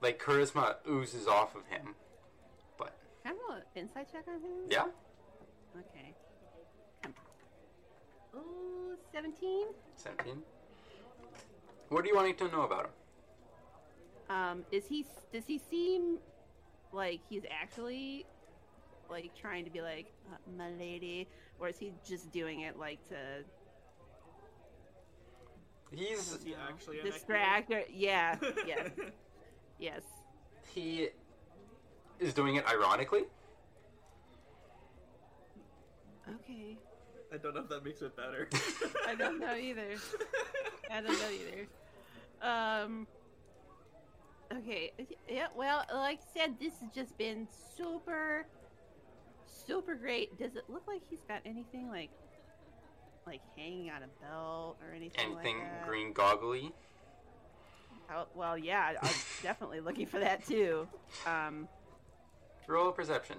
Like 0.04 0.22
charisma 0.22 0.74
oozes 0.86 1.26
off 1.26 1.56
of 1.56 1.66
him, 1.66 1.94
but 2.76 2.94
Can 3.24 3.32
I 3.32 3.36
roll 3.48 3.56
an 3.56 3.62
insight 3.74 4.12
check 4.12 4.24
on 4.28 4.34
him? 4.34 4.68
Yeah. 4.68 4.82
Okay. 5.74 6.14
Come 7.02 7.14
on. 8.34 8.40
Ooh, 8.40 8.98
17? 9.14 9.68
17. 9.96 10.42
What 11.88 12.04
are 12.04 12.06
you 12.06 12.14
wanting 12.14 12.36
to 12.36 12.48
know 12.48 12.64
about 12.64 12.84
him? 14.28 14.36
Um, 14.36 14.64
is 14.70 14.84
he, 14.86 15.06
does 15.32 15.44
he 15.46 15.58
seem 15.70 16.18
like 16.92 17.20
he's 17.30 17.44
actually, 17.50 18.26
like, 19.08 19.34
trying 19.34 19.64
to 19.64 19.70
be 19.70 19.80
like, 19.80 20.12
uh, 20.30 20.36
my 20.58 20.68
lady? 20.78 21.28
Or 21.58 21.68
is 21.68 21.78
he 21.78 21.94
just 22.06 22.30
doing 22.30 22.60
it, 22.60 22.78
like, 22.78 22.98
to 23.08 23.16
He's 25.90 26.18
Is 26.18 26.44
he 26.44 26.54
actually 26.54 27.00
a 27.00 27.04
neck 27.04 27.12
distract 27.14 27.70
or, 27.70 27.82
yeah, 27.90 28.36
yes, 28.66 28.90
yes. 29.78 30.02
he 30.74 31.08
is 32.20 32.34
doing 32.34 32.56
it 32.56 32.64
ironically. 32.66 33.24
Okay. 36.28 36.76
I 37.32 37.37
don't 37.37 37.54
know 37.54 37.60
if 37.60 37.68
that 37.68 37.84
makes 37.84 38.00
it 38.02 38.16
better. 38.16 38.48
I 39.06 39.14
don't 39.14 39.40
know 39.40 39.54
either. 39.54 39.96
I 40.90 41.00
don't 41.00 41.18
know 41.18 41.30
either. 41.30 41.66
Um. 42.42 43.06
Okay. 44.52 44.92
Yeah. 45.28 45.48
Well, 45.56 45.84
like 45.92 46.20
I 46.20 46.40
said, 46.40 46.54
this 46.60 46.72
has 46.80 46.90
just 46.94 47.16
been 47.18 47.48
super, 47.76 48.46
super 49.66 49.94
great. 49.94 50.38
Does 50.38 50.56
it 50.56 50.64
look 50.68 50.84
like 50.87 51.02
he's 51.10 51.22
got 51.26 51.40
anything 51.44 51.88
like, 51.88 52.10
like 53.26 53.40
hanging 53.56 53.90
on 53.90 54.02
a 54.02 54.24
belt 54.24 54.78
or 54.82 54.94
anything? 54.94 55.20
Anything 55.24 55.58
like 55.58 55.80
that? 55.80 55.88
green 55.88 56.12
goggly? 56.12 56.72
Oh, 58.12 58.26
well, 58.34 58.56
yeah. 58.58 58.92
I'm 59.00 59.10
definitely 59.42 59.80
looking 59.80 60.06
for 60.06 60.18
that 60.20 60.46
too. 60.46 60.86
Um. 61.26 61.68
Roll 62.66 62.92
perception. 62.92 63.36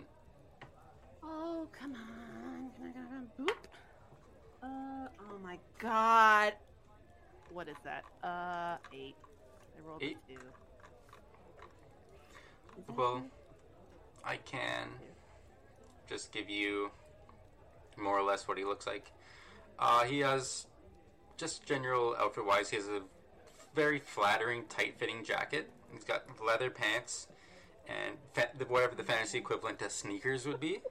Oh, 1.23 1.67
come 1.79 1.93
on. 1.93 2.69
Come 2.77 2.85
on, 2.85 2.93
come 2.93 3.07
on. 3.15 3.45
Boop. 3.47 3.67
Uh, 4.63 5.07
oh 5.31 5.37
my 5.43 5.57
god. 5.79 6.53
What 7.51 7.67
is 7.67 7.75
that? 7.83 8.03
Uh, 8.23 8.77
eight. 8.93 9.15
I 9.77 9.87
rolled 9.87 10.03
Eight? 10.03 10.17
a 10.29 10.31
two. 10.33 10.39
Well, 12.95 13.19
good? 13.19 13.29
I 14.23 14.37
can 14.37 14.87
just 16.07 16.31
give 16.31 16.49
you 16.49 16.91
more 17.97 18.17
or 18.17 18.23
less 18.23 18.47
what 18.47 18.57
he 18.57 18.63
looks 18.65 18.85
like. 18.85 19.11
Uh, 19.79 20.03
he 20.03 20.19
has 20.19 20.67
just 21.37 21.65
general 21.65 22.15
outfit 22.19 22.45
wise. 22.45 22.69
He 22.69 22.75
has 22.77 22.87
a 22.87 23.01
very 23.75 23.99
flattering, 23.99 24.63
tight 24.69 24.97
fitting 24.97 25.23
jacket. 25.23 25.69
He's 25.91 26.03
got 26.03 26.23
leather 26.43 26.69
pants 26.69 27.27
and 27.87 28.15
fa- 28.33 28.49
the- 28.57 28.65
whatever 28.65 28.95
the 28.95 29.03
fantasy 29.03 29.37
equivalent 29.37 29.79
to 29.79 29.89
sneakers 29.89 30.45
would 30.47 30.59
be. 30.59 30.79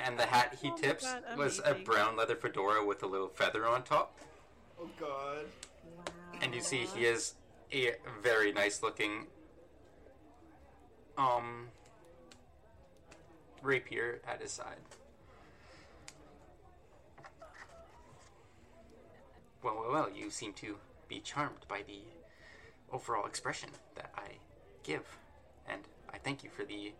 And 0.00 0.18
the 0.18 0.26
hat 0.26 0.58
he 0.60 0.70
Oh 0.70 0.76
tips 0.76 1.04
God, 1.04 1.22
was 1.38 1.60
a 1.64 1.72
brown 1.72 2.16
leather 2.16 2.34
fedora 2.34 2.84
with 2.84 3.02
a 3.04 3.06
little 3.06 3.28
feather 3.28 3.64
on 3.66 3.84
top. 3.84 4.18
oh 4.80 4.88
god. 4.98 5.46
And 6.42 6.52
you 6.54 6.60
see 6.60 6.78
he 6.94 7.04
has 7.04 7.34
a 7.72 7.92
very 8.20 8.52
nice 8.52 8.82
looking 8.82 9.28
um 11.16 11.68
rapier 13.62 14.20
at 14.26 14.42
his 14.42 14.50
side. 14.52 14.76
Well, 19.62 19.76
well, 19.78 19.90
well, 19.92 20.10
you 20.14 20.28
seem 20.30 20.52
to 20.54 20.76
be 21.08 21.20
charmed 21.20 21.66
by 21.68 21.82
the 21.86 22.02
overall 22.92 23.26
expression 23.26 23.70
that 23.94 24.10
I 24.16 24.38
give. 24.82 25.04
And 25.68 25.82
I 26.12 26.18
thank 26.18 26.44
you 26.44 26.50
for 26.50 26.64
the 26.64 26.92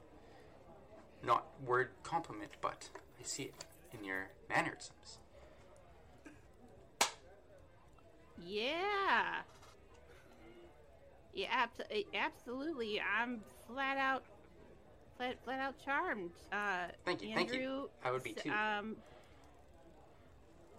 not 1.22 1.46
word 1.64 1.90
compliment, 2.02 2.52
but 2.60 2.88
I 3.20 3.24
see 3.24 3.44
it 3.44 3.64
in 3.92 4.04
your 4.04 4.28
mannerisms. 4.48 5.18
Yeah. 8.44 9.42
Yeah, 11.34 11.46
abs- 11.50 11.80
eh, 11.90 12.02
absolutely. 12.14 13.00
I'm 13.00 13.40
flat 13.66 13.98
out, 13.98 14.22
flat, 15.16 15.36
flat 15.44 15.60
out 15.60 15.74
charmed. 15.84 16.30
Uh, 16.52 16.86
Thank 17.04 17.22
you, 17.22 17.28
Andrew, 17.30 17.46
thank 17.48 17.52
you. 17.60 17.90
I 18.04 18.10
would 18.10 18.22
be 18.22 18.32
too. 18.32 18.50
Um, 18.50 18.96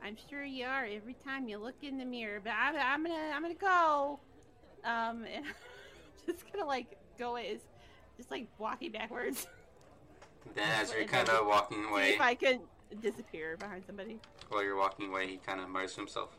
I'm 0.04 0.16
sure 0.30 0.44
you 0.44 0.66
are 0.66 0.86
every 0.86 1.16
time 1.26 1.48
you 1.48 1.58
look 1.58 1.76
in 1.82 1.98
the 1.98 2.06
mirror. 2.06 2.40
But 2.44 2.54
I'm, 2.58 2.76
I'm 2.76 3.04
gonna, 3.04 3.32
I'm 3.34 3.42
gonna 3.42 3.54
go. 3.54 4.20
Um, 4.84 5.26
and 5.34 5.46
just 6.26 6.52
gonna 6.52 6.66
like 6.66 6.98
go 7.18 7.38
is, 7.38 7.62
just 8.18 8.32
like 8.32 8.48
walking 8.58 8.92
backwards. 8.92 9.48
Then, 10.56 10.68
as 10.80 10.94
you're 10.98 11.06
kind 11.06 11.30
of 11.30 11.46
walking 11.46 11.84
See 11.84 11.90
away, 11.90 12.10
if 12.14 12.22
I 12.22 12.36
can 12.36 12.62
disappear 13.02 13.58
behind 13.58 13.84
somebody. 13.86 14.20
while 14.50 14.64
you're 14.64 14.78
walking 14.78 15.10
away, 15.10 15.28
he 15.28 15.38
kind 15.38 15.60
of 15.60 15.70
mutters 15.70 15.94
to 15.94 16.02
himself, 16.02 16.38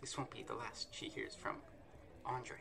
"This 0.00 0.16
won't 0.16 0.30
be 0.30 0.42
the 0.42 0.54
last 0.54 0.88
she 0.92 1.08
hears 1.08 1.34
from 1.34 1.56
Andre." 2.26 2.56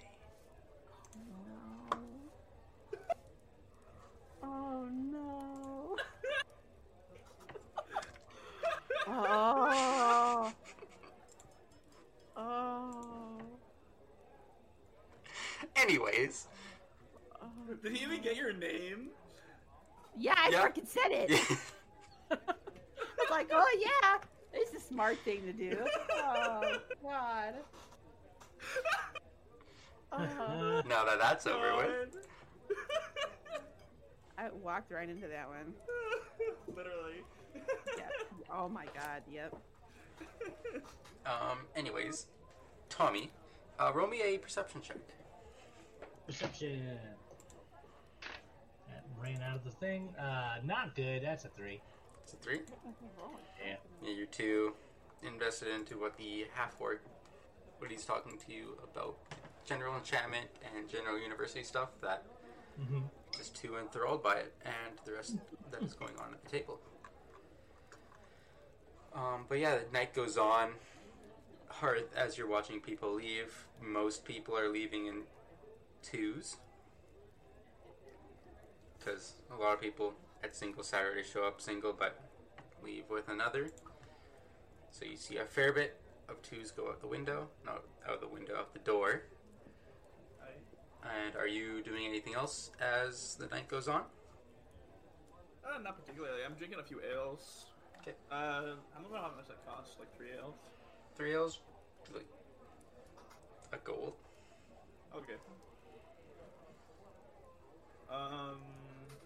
Oh 4.41 4.89
no. 5.11 5.95
oh. 6.03 6.18
Oh. 9.11 10.53
Oh. 12.37 13.37
Anyways, 15.75 16.47
Did 17.83 17.95
he 17.95 18.03
even 18.03 18.21
get 18.21 18.35
your 18.35 18.53
name? 18.53 19.09
Yeah, 20.17 20.35
I 20.37 20.49
Yeah. 20.49 20.61
freaking 20.67 20.87
said 20.87 21.11
it. 21.11 21.31
I 22.31 22.35
was 22.35 23.29
like, 23.31 23.49
oh 23.51 23.77
yeah, 23.79 24.17
it's 24.53 24.73
a 24.73 24.79
smart 24.79 25.17
thing 25.19 25.41
to 25.45 25.53
do. 25.53 25.77
Oh 26.31 26.77
god. 27.01 27.53
Oh, 30.11 30.81
now 30.87 31.05
that 31.05 31.17
that's 31.19 31.47
over 31.47 31.75
with, 31.77 32.17
I 34.37 34.49
walked 34.61 34.91
right 34.91 35.07
into 35.09 35.27
that 35.27 35.47
one. 35.47 35.73
Literally. 36.75 37.23
Yeah. 37.55 38.03
Oh 38.51 38.69
my 38.69 38.85
god. 38.93 39.21
Yep. 39.31 39.55
um, 41.25 41.59
anyways, 41.75 42.27
Tommy, 42.89 43.31
uh, 43.79 43.91
roll 43.93 44.07
me 44.07 44.21
a 44.23 44.37
perception 44.37 44.81
check. 44.81 44.97
Perception. 46.25 46.81
That 48.87 49.03
ran 49.21 49.41
out 49.41 49.55
of 49.55 49.63
the 49.63 49.71
thing. 49.71 50.09
Uh, 50.19 50.55
not 50.65 50.95
good. 50.95 51.23
That's 51.23 51.45
a 51.45 51.49
three. 51.49 51.81
It's 52.23 52.33
a 52.33 52.37
three. 52.37 52.61
Yeah. 53.65 53.75
Yeah, 54.03 54.11
you're 54.13 54.25
too 54.27 54.73
invested 55.25 55.67
into 55.73 55.99
what 55.99 56.17
the 56.17 56.45
half 56.53 56.75
orc, 56.79 57.03
what 57.79 57.91
he's 57.91 58.05
talking 58.05 58.37
to 58.47 58.53
you 58.53 58.77
about 58.83 59.17
general 59.65 59.95
enchantment 59.95 60.47
and 60.75 60.87
general 60.89 61.19
university 61.19 61.63
stuff 61.63 61.89
that 62.01 62.23
Mm-hmm. 62.79 62.99
just 63.35 63.53
too 63.61 63.75
enthralled 63.77 64.23
by 64.23 64.35
it 64.35 64.53
and 64.63 64.97
the 65.03 65.11
rest 65.11 65.35
that 65.69 65.83
is 65.83 65.93
going 65.95 66.13
on 66.17 66.33
at 66.33 66.41
the 66.45 66.49
table. 66.49 66.79
Um, 69.13 69.45
but 69.47 69.59
yeah, 69.59 69.77
the 69.77 69.91
night 69.91 70.13
goes 70.13 70.37
on. 70.37 70.71
Hearth, 71.67 72.13
as 72.15 72.37
you're 72.37 72.47
watching 72.47 72.79
people 72.79 73.13
leave, 73.13 73.65
most 73.81 74.25
people 74.25 74.57
are 74.57 74.69
leaving 74.69 75.07
in 75.07 75.21
twos. 76.01 76.57
Because 78.97 79.33
a 79.51 79.55
lot 79.55 79.73
of 79.73 79.81
people 79.81 80.13
at 80.43 80.55
single 80.55 80.83
Saturday 80.83 81.23
show 81.23 81.45
up 81.45 81.61
single 81.61 81.93
but 81.93 82.19
leave 82.83 83.05
with 83.09 83.29
another. 83.29 83.69
So 84.91 85.05
you 85.05 85.15
see 85.15 85.37
a 85.37 85.45
fair 85.45 85.71
bit 85.71 85.99
of 86.27 86.41
twos 86.41 86.71
go 86.71 86.89
out 86.89 87.01
the 87.01 87.07
window. 87.07 87.47
No, 87.65 87.79
out 88.07 88.21
the 88.21 88.27
window, 88.27 88.57
out 88.57 88.73
the 88.73 88.79
door. 88.79 89.23
And 91.03 91.35
are 91.35 91.47
you 91.47 91.81
doing 91.81 92.05
anything 92.05 92.33
else 92.33 92.71
as 92.81 93.35
the 93.35 93.47
night 93.47 93.69
goes 93.69 93.87
on? 93.87 94.03
Uh, 95.63 95.79
not 95.81 95.97
particularly. 95.97 96.41
I'm 96.45 96.55
drinking 96.55 96.79
a 96.79 96.83
few 96.83 96.99
ales. 97.01 97.65
Okay. 98.09 98.17
Uh, 98.31 98.35
I 98.35 99.01
don't 99.01 99.11
know 99.11 99.17
how 99.17 99.31
much 99.35 99.47
that 99.47 99.65
costs. 99.67 99.97
Like 99.99 100.15
three 100.17 100.29
ales. 100.37 100.55
Three 101.15 101.33
ales, 101.33 101.59
like 102.13 102.25
a 103.73 103.77
gold. 103.83 104.13
Okay. 105.15 105.35
Um, 108.09 108.57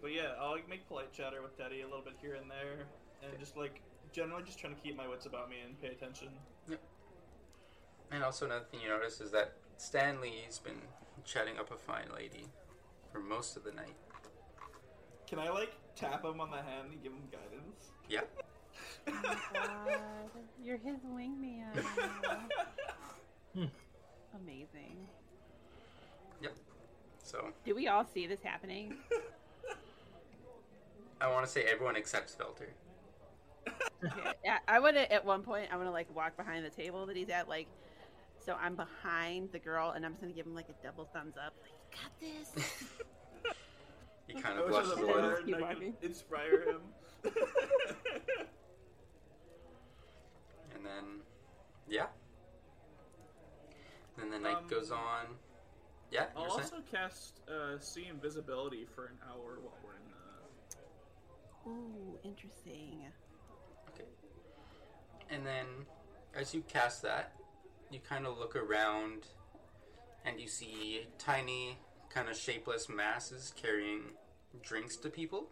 but 0.02 0.12
yeah, 0.12 0.34
I'll 0.40 0.52
like, 0.52 0.68
make 0.68 0.88
polite 0.88 1.14
chatter 1.14 1.42
with 1.42 1.58
Teddy 1.58 1.82
a 1.82 1.86
little 1.86 2.02
bit 2.02 2.16
here 2.22 2.36
and 2.36 2.52
there, 2.52 2.86
and 3.24 3.40
just 3.40 3.56
like 3.56 3.82
generally 4.12 4.44
just 4.44 4.60
trying 4.60 4.76
to 4.76 4.82
keep 4.82 4.98
my 4.98 5.08
wits 5.08 5.26
about 5.26 5.50
me 5.50 5.58
and 5.66 5.80
pay 5.82 5.90
attention. 5.90 6.30
Yep. 6.70 6.82
And 8.12 8.24
also 8.24 8.46
another 8.46 8.66
thing 8.70 8.82
you 8.82 8.90
notice 8.90 9.22
is 9.22 9.32
that 9.32 9.54
Stanley's 9.78 10.60
been 10.60 10.82
chatting 11.24 11.58
up 11.58 11.72
a 11.72 11.78
fine 11.78 12.10
lady 12.14 12.48
for 13.12 13.20
most 13.20 13.56
of 13.56 13.64
the 13.64 13.72
night. 13.72 13.96
Can 15.28 15.40
I 15.40 15.50
like 15.50 15.72
tap 15.96 16.26
him 16.26 16.42
on 16.42 16.52
the 16.52 16.58
hand 16.58 16.90
and 16.92 17.02
give 17.02 17.14
him 17.14 17.22
guidance? 17.32 17.92
Yeah. 18.10 18.22
Oh 19.08 19.14
god. 19.54 20.00
You're 20.64 20.78
his 20.78 20.98
wingman. 21.06 21.84
Amazing. 24.36 24.98
Yep. 26.42 26.56
So 27.24 27.50
Do 27.66 27.76
we 27.76 27.88
all 27.88 28.06
see 28.06 28.28
this 28.28 28.42
happening? 28.44 28.96
I 31.22 31.28
want 31.32 31.46
to 31.46 31.52
say 31.52 31.64
everyone 31.64 31.96
except 31.96 32.30
Swelter. 32.30 32.74
Okay, 34.06 34.34
yeah, 34.44 34.60
I 34.68 34.80
want 34.80 34.96
to 34.98 35.10
at 35.12 35.24
one 35.24 35.42
point. 35.44 35.70
I 35.72 35.78
want 35.78 35.88
to 35.88 35.92
like 35.92 36.14
walk 36.14 36.36
behind 36.36 36.66
the 36.66 36.70
table 36.70 37.06
that 37.06 37.16
he's 37.16 37.30
at, 37.30 37.48
like, 37.48 37.68
so 38.46 38.58
I'm 38.62 38.76
behind 38.76 39.52
the 39.54 39.60
girl, 39.60 39.92
and 39.92 40.06
I'm 40.06 40.12
just 40.12 40.22
gonna 40.22 40.34
give 40.34 40.46
him 40.46 40.54
like 40.56 40.68
a 40.68 40.74
double 40.86 41.06
thumbs 41.14 41.36
up. 41.38 41.54
Like, 41.62 41.72
you 41.92 41.98
got 42.02 42.20
this. 42.20 42.74
He 44.28 44.34
kind 44.42 44.58
of 44.58 44.66
wish 44.68 44.76
I 44.76 44.80
was 44.80 44.88
blushes 44.88 45.00
a 45.00 45.04
a 45.04 45.06
little. 45.06 45.32
player 45.32 45.36
and 45.46 45.56
I 45.56 45.62
walking. 45.62 45.94
inspire 46.02 46.62
him. 46.70 46.82
And 50.84 50.92
then, 50.92 51.22
yeah. 51.88 52.08
Then 54.18 54.30
the 54.30 54.40
night 54.40 54.58
Um, 54.58 54.68
goes 54.68 54.92
on. 54.92 55.38
Yeah, 56.12 56.26
I'll 56.36 56.42
you're 56.44 56.52
saying? 56.52 56.62
also 56.64 56.82
cast 56.92 57.40
uh, 57.50 57.80
see 57.80 58.06
invisibility 58.08 58.86
for 58.86 59.06
an 59.06 59.18
hour 59.28 59.60
while 59.62 59.78
we're 59.84 59.96
in 59.96 60.04
the. 60.06 61.70
Ooh, 61.70 62.20
interesting. 62.24 63.06
Okay. 63.90 64.04
And 65.30 65.46
then, 65.46 65.66
as 66.36 66.54
you 66.54 66.62
cast 66.64 67.02
that, 67.04 67.34
you 67.90 68.00
kind 68.00 68.28
of 68.28 68.38
look 68.38 68.56
around 68.56 69.28
and 70.26 70.40
you 70.40 70.48
see 70.48 71.08
tiny, 71.18 71.78
kind 72.10 72.28
of 72.30 72.36
shapeless 72.36 72.90
masses 72.90 73.54
carrying 73.56 74.12
drinks 74.62 74.98
to 74.98 75.10
people. 75.10 75.48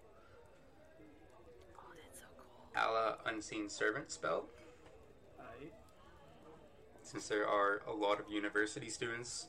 Oh, 1.78 1.94
that's 1.96 2.20
so 2.20 2.26
cool. 2.38 2.76
a 2.76 2.92
la 2.92 3.16
Unseen 3.26 3.70
Servant 3.70 4.12
spell. 4.12 4.46
Since 7.12 7.28
there 7.28 7.46
are 7.46 7.82
a 7.86 7.92
lot 7.92 8.22
of 8.22 8.30
university 8.30 8.90
students 8.90 9.48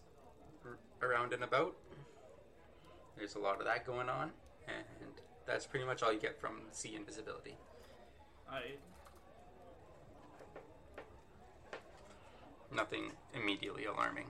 r- 0.65 0.79
around 1.09 1.33
and 1.33 1.45
about, 1.45 1.77
there's 3.17 3.37
a 3.37 3.39
lot 3.39 3.61
of 3.61 3.67
that 3.67 3.87
going 3.87 4.09
on, 4.09 4.33
and 4.67 5.13
that's 5.47 5.65
pretty 5.65 5.85
much 5.87 6.03
all 6.03 6.13
you 6.13 6.19
get 6.19 6.41
from 6.41 6.63
See 6.73 6.97
Invisibility. 6.97 7.57
I 8.51 8.63
Nothing 12.75 13.13
immediately 13.33 13.85
alarming. 13.85 14.27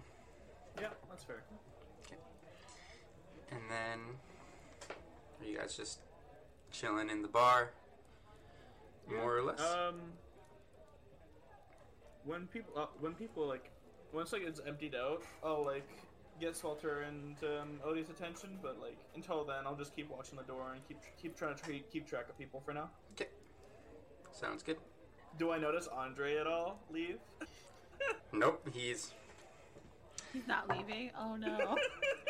yeah, 0.79 0.89
that's 1.09 1.25
fair. 1.25 1.43
And 3.51 3.61
then, 3.71 3.99
are 5.41 5.47
you 5.51 5.57
guys 5.57 5.75
just 5.75 6.01
chilling 6.71 7.09
in 7.09 7.23
the 7.23 7.29
bar? 7.29 7.71
More 9.11 9.39
or 9.39 9.43
less? 9.43 9.61
Um, 9.61 10.01
when 12.25 12.47
people 12.47 12.73
uh, 12.77 12.87
when 13.01 13.15
people 13.15 13.47
like 13.47 13.71
once 14.13 14.33
like 14.33 14.43
it's 14.43 14.61
emptied 14.67 14.95
out, 14.95 15.23
I'll 15.45 15.65
like 15.65 15.89
get 16.41 16.57
Swelter 16.57 17.03
and 17.03 17.37
um, 17.43 17.81
Odie's 17.87 18.11
attention. 18.11 18.59
But 18.63 18.81
like 18.81 18.99
until 19.15 19.45
then, 19.45 19.67
I'll 19.67 19.77
just 19.77 19.95
keep 19.95 20.11
watching 20.11 20.37
the 20.37 20.45
door 20.45 20.73
and 20.73 20.81
keep 20.87 20.99
keep 21.21 21.37
trying 21.37 21.55
to 21.55 21.63
tra- 21.63 21.75
keep 21.93 22.07
track 22.07 22.29
of 22.29 22.39
people 22.39 22.61
for 22.65 22.73
now. 22.73 22.91
okay. 23.15 23.29
Sounds 24.33 24.63
good. 24.63 24.79
Do 25.39 25.51
I 25.51 25.59
notice 25.59 25.89
Andre 25.89 26.37
at 26.37 26.47
all 26.47 26.79
leave? 26.91 27.19
Nope, 28.33 28.69
he's 28.73 29.13
He's 30.33 30.47
not 30.49 30.69
leaving. 30.69 31.11
Oh 31.17 31.37
no. 31.37 31.77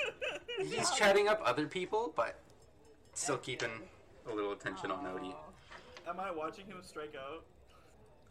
he's 0.59 0.90
chatting 0.90 1.28
up 1.28 1.40
other 1.44 1.66
people, 1.66 2.12
but 2.14 2.40
still 3.14 3.38
keeping 3.38 3.70
a 4.31 4.35
little 4.35 4.52
attention 4.52 4.90
on 4.90 5.05
Odie. 5.05 5.35
Am 6.07 6.18
I 6.18 6.31
watching 6.31 6.66
him 6.66 6.78
strike 6.83 7.14
out? 7.16 7.44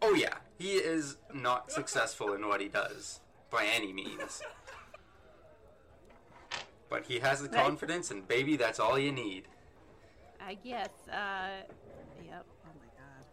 Oh 0.01 0.13
yeah, 0.13 0.35
he 0.57 0.73
is 0.73 1.17
not 1.33 1.71
successful 1.71 2.33
in 2.33 2.45
what 2.47 2.59
he 2.61 2.67
does 2.67 3.21
by 3.49 3.65
any 3.65 3.93
means. 3.93 4.41
But 6.89 7.05
he 7.05 7.19
has 7.19 7.41
the 7.41 7.47
confidence, 7.49 8.11
and 8.11 8.27
baby, 8.27 8.57
that's 8.57 8.79
all 8.79 8.99
you 8.99 9.11
need. 9.11 9.47
I 10.45 10.55
guess. 10.55 10.89
Uh. 11.07 11.61
Yep. 12.25 12.45
Oh 12.65 12.69
my 12.79 12.87
god. 12.97 13.25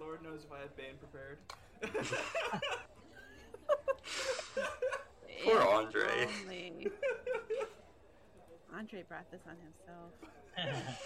Lord 0.00 0.22
knows 0.22 0.44
if 0.44 0.52
I 0.52 0.58
had 0.60 0.76
Bane 0.76 0.96
prepared. 0.98 1.38
Poor 5.44 5.60
Andre. 5.62 6.28
only. 6.42 6.88
Andre 8.76 9.02
brought 9.08 9.30
this 9.30 9.40
on 9.48 9.56
himself. 9.56 10.12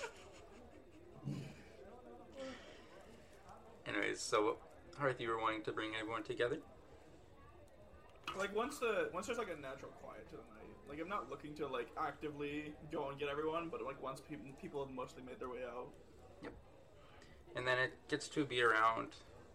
Anyways, 3.87 4.21
so 4.21 4.59
Hearth, 4.99 5.21
you 5.21 5.29
were 5.31 5.41
wanting 5.41 5.63
to 5.63 5.73
bring 5.73 5.91
everyone 5.99 6.23
together. 6.23 6.59
like 8.39 8.55
once 8.55 8.79
the 8.79 9.11
once 9.13 9.27
there's 9.27 9.39
like 9.39 9.51
a 9.57 9.61
natural 9.61 9.91
quiet 10.03 10.27
to 10.31 10.37
the 10.37 10.43
night. 10.55 10.77
Like 10.89 11.01
I'm 11.01 11.09
not 11.09 11.31
looking 11.31 11.55
to 11.55 11.67
like 11.67 11.89
actively 11.99 12.75
go 12.91 13.09
and 13.09 13.19
get 13.19 13.29
everyone, 13.29 13.69
but 13.71 13.83
like 13.83 14.03
once 14.03 14.21
people 14.21 14.47
people 14.61 14.85
have 14.85 14.95
mostly 14.95 15.23
made 15.23 15.41
their 15.41 15.49
way 15.49 15.65
out. 15.67 15.89
Yep. 16.43 16.53
And 17.57 17.67
then 17.67 17.79
it 17.79 17.93
gets 18.09 18.29
to 18.29 18.45
be 18.45 18.63
around 18.63 19.09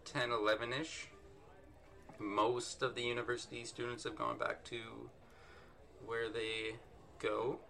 10, 0.04 0.30
11 0.30 0.72
ish. 0.72 1.08
Most 2.18 2.82
of 2.82 2.94
the 2.94 3.02
university 3.02 3.64
students 3.64 4.04
have 4.04 4.16
gone 4.16 4.38
back 4.38 4.64
to 4.64 4.78
where 6.04 6.28
they 6.28 6.76
go. 7.20 7.60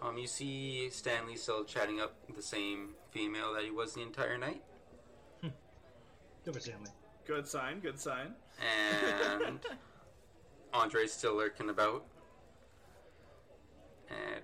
Um, 0.00 0.16
you 0.16 0.26
see 0.26 0.88
Stanley 0.90 1.36
still 1.36 1.64
chatting 1.64 2.00
up 2.00 2.14
the 2.34 2.42
same 2.42 2.94
female 3.10 3.52
that 3.54 3.64
he 3.64 3.70
was 3.70 3.92
the 3.94 4.00
entire 4.02 4.38
night. 4.38 4.62
Good 6.44 6.54
for 6.54 6.60
Stanley. 6.60 6.90
Good 7.26 7.46
sign. 7.46 7.80
Good 7.80 7.98
sign. 8.00 8.34
And 9.38 9.60
Andre's 10.72 11.12
still 11.12 11.36
lurking 11.36 11.68
about. 11.70 12.04
And 14.08 14.42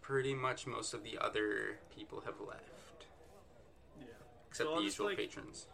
pretty 0.00 0.34
much 0.34 0.66
most 0.66 0.94
of 0.94 1.04
the 1.04 1.18
other 1.18 1.78
people 1.94 2.20
have 2.24 2.40
left. 2.40 3.06
Yeah. 3.98 4.06
Except 4.48 4.56
So 4.56 4.64
the 4.64 4.70
I'll 4.70 4.76
just, 4.82 4.84
usual 4.98 5.06
like, 5.06 5.16
patrons. 5.18 5.66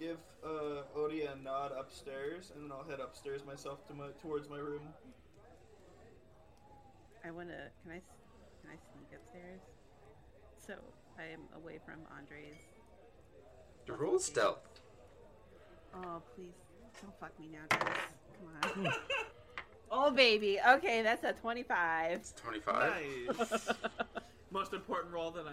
Give 0.00 0.18
uh, 0.44 0.82
Odie 0.96 1.30
a 1.32 1.36
nod 1.36 1.70
upstairs, 1.78 2.50
and 2.54 2.64
then 2.64 2.72
I'll 2.76 2.88
head 2.88 2.98
upstairs 2.98 3.44
myself 3.46 3.86
to 3.86 3.94
my 3.94 4.08
towards 4.20 4.48
my 4.48 4.56
room. 4.58 4.82
I 7.24 7.30
wanna. 7.30 7.68
Can 7.84 7.92
I? 7.92 7.96
s- 7.98 8.02
Can 8.62 8.70
I 8.70 8.78
sneak 8.92 9.06
upstairs? 9.20 9.60
So 10.58 10.74
I 11.18 11.24
am 11.32 11.42
away 11.54 11.78
from 11.84 12.00
Andre's. 12.18 12.58
The 13.86 13.92
roll 13.92 14.18
stealth. 14.18 14.80
Oh 15.94 16.22
please, 16.34 16.54
don't 17.00 17.18
fuck 17.20 17.38
me 17.38 17.48
now, 17.52 17.66
guys. 17.68 18.72
Come 18.74 18.86
on. 18.86 18.92
oh 19.90 20.10
baby. 20.10 20.58
Okay, 20.66 21.02
that's 21.02 21.24
a 21.24 21.32
twenty-five. 21.32 22.12
It's 22.12 22.32
25. 22.32 22.92
Nice. 23.38 23.68
Most 24.50 24.72
important 24.72 25.12
role 25.12 25.28
of 25.28 25.34
the. 25.34 25.44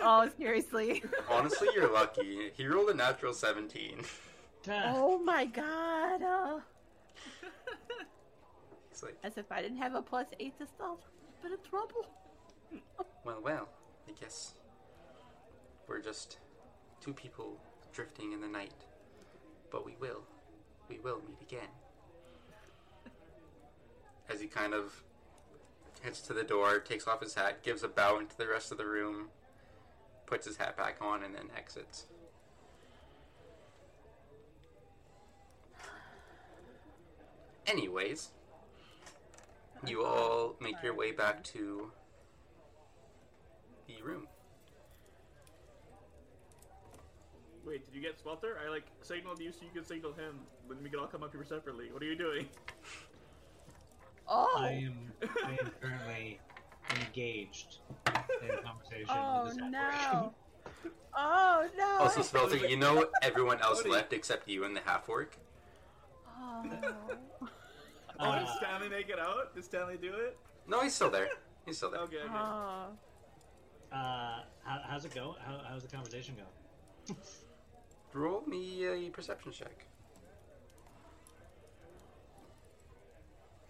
Oh 0.00 0.28
seriously. 0.38 1.02
Honestly, 1.30 1.68
you're 1.74 1.92
lucky. 1.92 2.50
He 2.56 2.66
rolled 2.66 2.90
a 2.90 2.94
natural 2.94 3.32
17. 3.32 4.02
oh 4.68 5.18
my 5.18 5.44
god. 5.46 6.22
Uh, 6.22 6.60
He's 8.90 9.02
like, 9.02 9.16
as 9.22 9.36
if 9.36 9.52
I 9.52 9.60
didn't 9.60 9.78
have 9.78 9.94
a 9.94 10.02
plus 10.02 10.26
eight 10.40 10.58
to 10.58 10.66
stealth. 10.66 11.00
Been 11.42 11.52
in 11.52 11.58
trouble. 11.68 12.06
well, 13.24 13.40
well, 13.42 13.68
I 14.08 14.12
guess 14.18 14.54
we're 15.86 16.00
just 16.00 16.38
two 17.00 17.12
people 17.12 17.60
drifting 17.96 18.32
in 18.32 18.42
the 18.42 18.46
night. 18.46 18.84
But 19.70 19.86
we 19.86 19.96
will. 19.98 20.22
We 20.88 20.98
will 20.98 21.22
meet 21.26 21.40
again. 21.40 21.68
As 24.28 24.38
he 24.40 24.46
kind 24.46 24.74
of 24.74 25.02
heads 26.02 26.20
to 26.22 26.34
the 26.34 26.44
door, 26.44 26.78
takes 26.78 27.08
off 27.08 27.22
his 27.22 27.34
hat, 27.34 27.62
gives 27.62 27.82
a 27.82 27.88
bow 27.88 28.18
into 28.18 28.36
the 28.36 28.46
rest 28.46 28.70
of 28.70 28.76
the 28.76 28.84
room, 28.84 29.28
puts 30.26 30.46
his 30.46 30.58
hat 30.58 30.76
back 30.76 30.98
on, 31.00 31.22
and 31.22 31.34
then 31.34 31.48
exits. 31.56 32.04
Anyways, 37.66 38.28
you 39.86 40.04
all 40.04 40.54
make 40.60 40.76
your 40.82 40.94
way 40.94 41.12
back 41.12 41.42
to 41.44 41.90
the 43.88 44.02
room. 44.02 44.28
Wait, 47.66 47.84
did 47.84 47.94
you 47.94 48.00
get 48.00 48.18
Swelter? 48.20 48.58
I 48.64 48.70
like 48.70 48.84
signaled 49.02 49.40
you 49.40 49.50
so 49.50 49.58
you 49.62 49.70
could 49.74 49.86
signal 49.86 50.12
him. 50.12 50.38
Then 50.68 50.78
we 50.82 50.88
could 50.88 51.00
all 51.00 51.08
come 51.08 51.22
up 51.24 51.32
here 51.32 51.44
separately. 51.44 51.90
What 51.92 52.02
are 52.02 52.06
you 52.06 52.16
doing? 52.16 52.46
Oh. 54.28 54.54
I 54.58 54.70
am, 54.70 55.12
I 55.44 55.50
am 55.52 55.70
currently 55.80 56.40
engaged 57.00 57.78
in 58.42 58.50
a 58.50 58.56
conversation 58.60 59.06
Oh 59.08 59.44
with 59.44 59.54
this 59.54 59.62
no. 59.70 60.34
Oh 61.16 61.68
no. 61.78 61.98
Also, 62.00 62.22
Swelter, 62.22 62.56
you 62.56 62.76
know 62.76 63.06
everyone 63.22 63.60
else 63.60 63.82
Cody. 63.82 63.90
left 63.94 64.12
except 64.12 64.48
you 64.48 64.64
and 64.64 64.74
the 64.74 64.80
half 64.80 65.08
orc. 65.08 65.36
Oh. 66.36 66.64
Oh, 68.18 68.32
did 68.32 68.48
Uh, 68.48 68.56
Stanley 68.56 68.88
make 68.88 69.10
it 69.10 69.20
out? 69.20 69.54
Did 69.54 69.64
Stanley 69.64 69.96
do 69.96 70.12
it? 70.12 70.36
No, 70.66 70.80
he's 70.80 70.94
still 70.94 71.10
there. 71.10 71.28
He's 71.64 71.76
still 71.76 71.92
there. 71.92 72.00
Okay, 72.00 72.16
okay. 72.16 72.28
Oh. 72.34 72.86
Uh, 73.92 74.40
how, 74.64 74.80
how's 74.88 75.04
it 75.04 75.14
go? 75.14 75.36
How, 75.46 75.60
how's 75.68 75.82
the 75.82 75.88
conversation 75.94 76.34
go? 76.34 77.14
Roll 78.16 78.42
me 78.46 78.86
a 78.86 79.10
perception 79.10 79.52
check. 79.52 79.86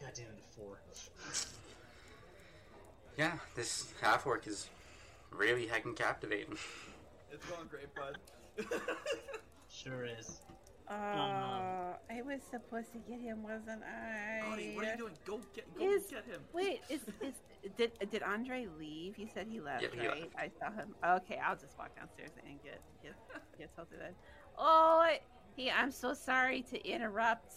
God 0.00 0.12
damn 0.14 0.26
it, 0.26 0.44
four. 0.56 0.80
Yeah, 3.18 3.32
this 3.54 3.94
half 4.02 4.26
orc 4.26 4.46
is 4.46 4.68
really 5.30 5.66
heckin' 5.66 5.96
captivating. 5.96 6.58
It's 7.32 7.46
going 7.46 7.66
great, 7.68 7.88
bud. 7.94 8.18
Sure 9.70 10.04
is. 10.04 10.42
Uh, 10.88 10.92
I 10.94 12.22
was 12.24 12.40
supposed 12.50 12.92
to 12.92 12.98
get 12.98 13.20
him, 13.20 13.42
wasn't 13.42 13.82
I? 13.82 14.40
Cody, 14.42 14.72
what 14.76 14.84
are 14.84 14.90
you 14.92 14.96
doing? 14.96 15.12
Go 15.26 15.40
get, 15.54 15.78
go 15.78 15.84
Is- 15.90 16.06
get 16.06 16.24
him. 16.24 16.40
Wait, 16.52 16.80
is 16.88 17.00
is 17.20 17.34
did 17.76 17.92
did 18.10 18.22
Andre 18.22 18.68
leave? 18.78 19.18
You 19.18 19.28
said 19.34 19.46
he 19.50 19.60
left, 19.60 19.82
Yeah, 19.82 19.88
he 20.00 20.08
right? 20.08 20.30
I 20.38 20.50
saw 20.60 20.70
him. 20.72 20.94
Okay, 21.04 21.38
I'll 21.44 21.56
just 21.56 21.76
walk 21.78 21.96
downstairs 21.96 22.30
and 22.46 22.62
get 22.62 22.80
get 23.02 23.14
get 23.58 23.74
tilted 23.74 23.98
then. 24.00 24.14
Oh, 24.58 25.06
hey, 25.56 25.70
I'm 25.70 25.90
so 25.90 26.14
sorry 26.14 26.62
to 26.70 26.88
interrupt. 26.88 27.52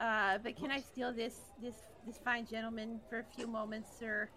Uh, 0.00 0.38
but 0.38 0.56
can 0.56 0.70
I 0.70 0.80
steal 0.80 1.12
this 1.12 1.38
this 1.62 1.74
this 2.06 2.18
fine 2.24 2.46
gentleman 2.46 3.00
for 3.08 3.20
a 3.20 3.24
few 3.36 3.46
moments, 3.46 3.90
sir? 3.98 4.28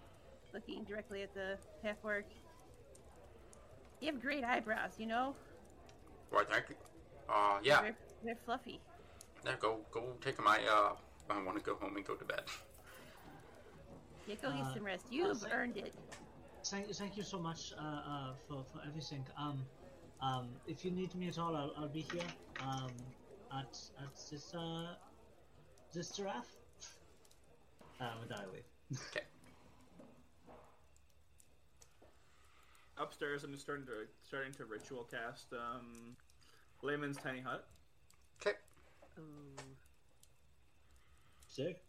Looking 0.54 0.84
directly 0.84 1.24
at 1.24 1.34
the 1.34 1.58
half-orc. 1.84 2.26
You 4.00 4.12
have 4.12 4.22
great 4.22 4.43
eyebrows, 4.43 4.93
you 4.98 5.06
know. 5.08 5.36
Why, 6.30 6.43
thank 6.50 6.70
you. 6.70 6.76
Uh, 7.28 7.60
yeah. 7.64 7.82
They're, 7.82 7.96
they're 8.24 8.38
fluffy. 8.46 8.80
Yeah, 9.46 9.54
go, 9.60 9.80
go 9.91 10.14
take 10.22 10.41
my, 10.43 10.60
uh, 10.70 10.93
I 11.30 11.43
want 11.43 11.58
to 11.58 11.64
go 11.64 11.76
home 11.76 11.96
and 11.98 12.06
go 12.06 12.16
to 12.16 12.24
bed. 12.26 12.43
Yeah, 14.28 14.36
go 14.41 14.52
get 14.52 14.62
Uh, 14.62 14.74
some 14.74 14.84
rest. 14.84 15.06
uh, 15.06 15.10
You've 15.12 15.38
so- 15.38 15.50
earned 15.52 15.78
it. 15.78 15.93
Thank, 16.66 16.88
thank 16.96 17.16
you 17.18 17.24
so 17.24 17.38
much 17.39 17.74
uh, 17.78 17.82
uh, 17.84 18.34
for, 18.48 18.64
for 18.72 18.82
everything. 18.88 19.26
Um, 19.38 19.66
um, 20.22 20.61
if 20.68 20.86
you 20.86 20.91
need 20.91 21.13
me 21.16 21.28
at 21.28 21.38
all, 21.38 21.55
I'll, 21.55 21.74
I'll 21.78 21.89
be 21.89 22.01
here. 22.01 22.28
Um, 22.59 22.95
at 23.51 23.78
at 23.99 24.16
this 24.30 24.53
uh, 24.53 24.95
this 25.93 26.16
giraffe. 26.16 26.55
Um, 27.99 28.24
and 28.24 28.34
I 28.34 28.45
leave. 28.47 28.66
Okay. 29.11 29.26
Upstairs, 32.97 33.43
I'm 33.43 33.51
just 33.51 33.63
starting 33.63 33.86
to 33.88 34.07
starting 34.24 34.53
to 34.53 34.66
ritual 34.66 35.03
cast 35.03 35.51
um, 35.53 36.16
Leomund's 36.82 37.18
tiny 37.18 37.41
hut. 37.41 37.68
Okay. 38.41 38.57
Ooh. 39.20 39.55
Sick. 41.47 41.84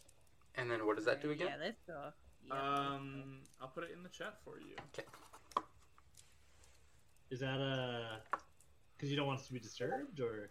And 0.55 0.70
then 0.70 0.87
what 0.87 0.97
does 0.97 1.05
that 1.05 1.20
do 1.20 1.31
again? 1.31 1.49
Yeah, 1.49 1.57
let's 1.57 1.83
go. 1.87 2.12
Yeah. 2.45 2.95
Um, 2.95 3.43
I'll 3.61 3.68
put 3.68 3.85
it 3.85 3.91
in 3.91 4.03
the 4.03 4.09
chat 4.09 4.43
for 4.45 4.59
you. 4.59 4.74
Okay. 4.89 5.05
Is 7.31 7.41
that 7.41 7.61
a 7.61 8.20
because 8.97 9.11
you 9.11 9.16
don't 9.16 9.27
want 9.27 9.41
us 9.41 9.47
to 9.47 9.53
be 9.53 9.61
disturbed, 9.61 10.20
or 10.20 10.49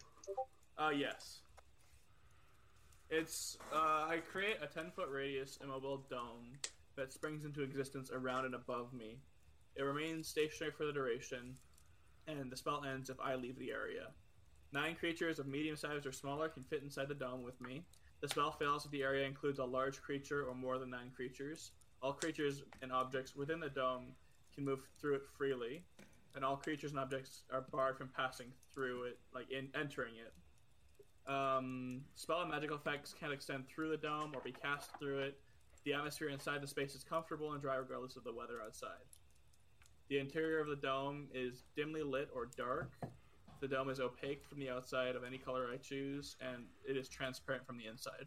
Uh, 0.78 0.90
yes. 0.90 1.40
It's 3.08 3.56
uh, 3.72 4.06
I 4.08 4.20
create 4.30 4.56
a 4.62 4.66
10 4.66 4.90
foot 4.90 5.08
radius 5.10 5.58
immobile 5.62 6.04
dome 6.10 6.58
that 6.96 7.12
springs 7.12 7.44
into 7.44 7.62
existence 7.62 8.10
around 8.12 8.44
and 8.44 8.54
above 8.54 8.92
me. 8.92 9.18
It 9.76 9.82
remains 9.82 10.28
stationary 10.28 10.72
for 10.72 10.84
the 10.84 10.92
duration, 10.92 11.56
and 12.26 12.50
the 12.50 12.56
spell 12.56 12.84
ends 12.84 13.10
if 13.10 13.20
I 13.20 13.34
leave 13.36 13.58
the 13.58 13.70
area. 13.70 14.08
Nine 14.72 14.96
creatures 14.96 15.38
of 15.38 15.46
medium 15.46 15.76
size 15.76 16.04
or 16.04 16.12
smaller 16.12 16.48
can 16.48 16.64
fit 16.64 16.82
inside 16.82 17.08
the 17.08 17.14
dome 17.14 17.42
with 17.42 17.60
me. 17.60 17.84
The 18.20 18.28
spell 18.28 18.50
fails 18.50 18.84
if 18.84 18.90
the 18.90 19.02
area 19.02 19.26
includes 19.26 19.58
a 19.58 19.64
large 19.64 20.02
creature 20.02 20.44
or 20.44 20.54
more 20.54 20.78
than 20.78 20.90
nine 20.90 21.12
creatures. 21.14 21.72
All 22.02 22.12
creatures 22.12 22.62
and 22.82 22.92
objects 22.92 23.36
within 23.36 23.60
the 23.60 23.68
dome 23.68 24.06
can 24.54 24.64
move 24.64 24.80
through 25.00 25.16
it 25.16 25.22
freely, 25.36 25.82
and 26.36 26.44
all 26.44 26.56
creatures 26.56 26.90
and 26.92 27.00
objects 27.00 27.42
are 27.50 27.62
barred 27.72 27.96
from 27.96 28.10
passing 28.14 28.48
through 28.72 29.04
it, 29.04 29.18
like 29.34 29.50
in 29.50 29.68
entering 29.74 30.14
it. 30.16 30.32
Um, 31.30 32.02
spell 32.14 32.42
and 32.42 32.50
magical 32.50 32.76
effects 32.76 33.14
can't 33.18 33.32
extend 33.32 33.66
through 33.66 33.88
the 33.88 33.96
dome 33.96 34.32
or 34.34 34.40
be 34.42 34.52
cast 34.52 34.90
through 35.00 35.20
it. 35.20 35.40
The 35.84 35.94
atmosphere 35.94 36.28
inside 36.28 36.62
the 36.62 36.68
space 36.68 36.94
is 36.94 37.02
comfortable 37.02 37.52
and 37.52 37.60
dry 37.60 37.76
regardless 37.76 38.16
of 38.16 38.24
the 38.24 38.32
weather 38.32 38.60
outside. 38.64 38.90
The 40.08 40.18
interior 40.18 40.60
of 40.60 40.68
the 40.68 40.76
dome 40.76 41.26
is 41.34 41.64
dimly 41.74 42.02
lit 42.02 42.28
or 42.34 42.50
dark. 42.56 42.92
The 43.60 43.66
dome 43.66 43.88
is 43.88 43.98
opaque 43.98 44.44
from 44.44 44.60
the 44.60 44.68
outside 44.68 45.16
of 45.16 45.24
any 45.24 45.38
color 45.38 45.68
I 45.72 45.78
choose, 45.78 46.36
and 46.40 46.64
it 46.86 46.96
is 46.96 47.08
transparent 47.08 47.66
from 47.66 47.78
the 47.78 47.86
inside. 47.86 48.26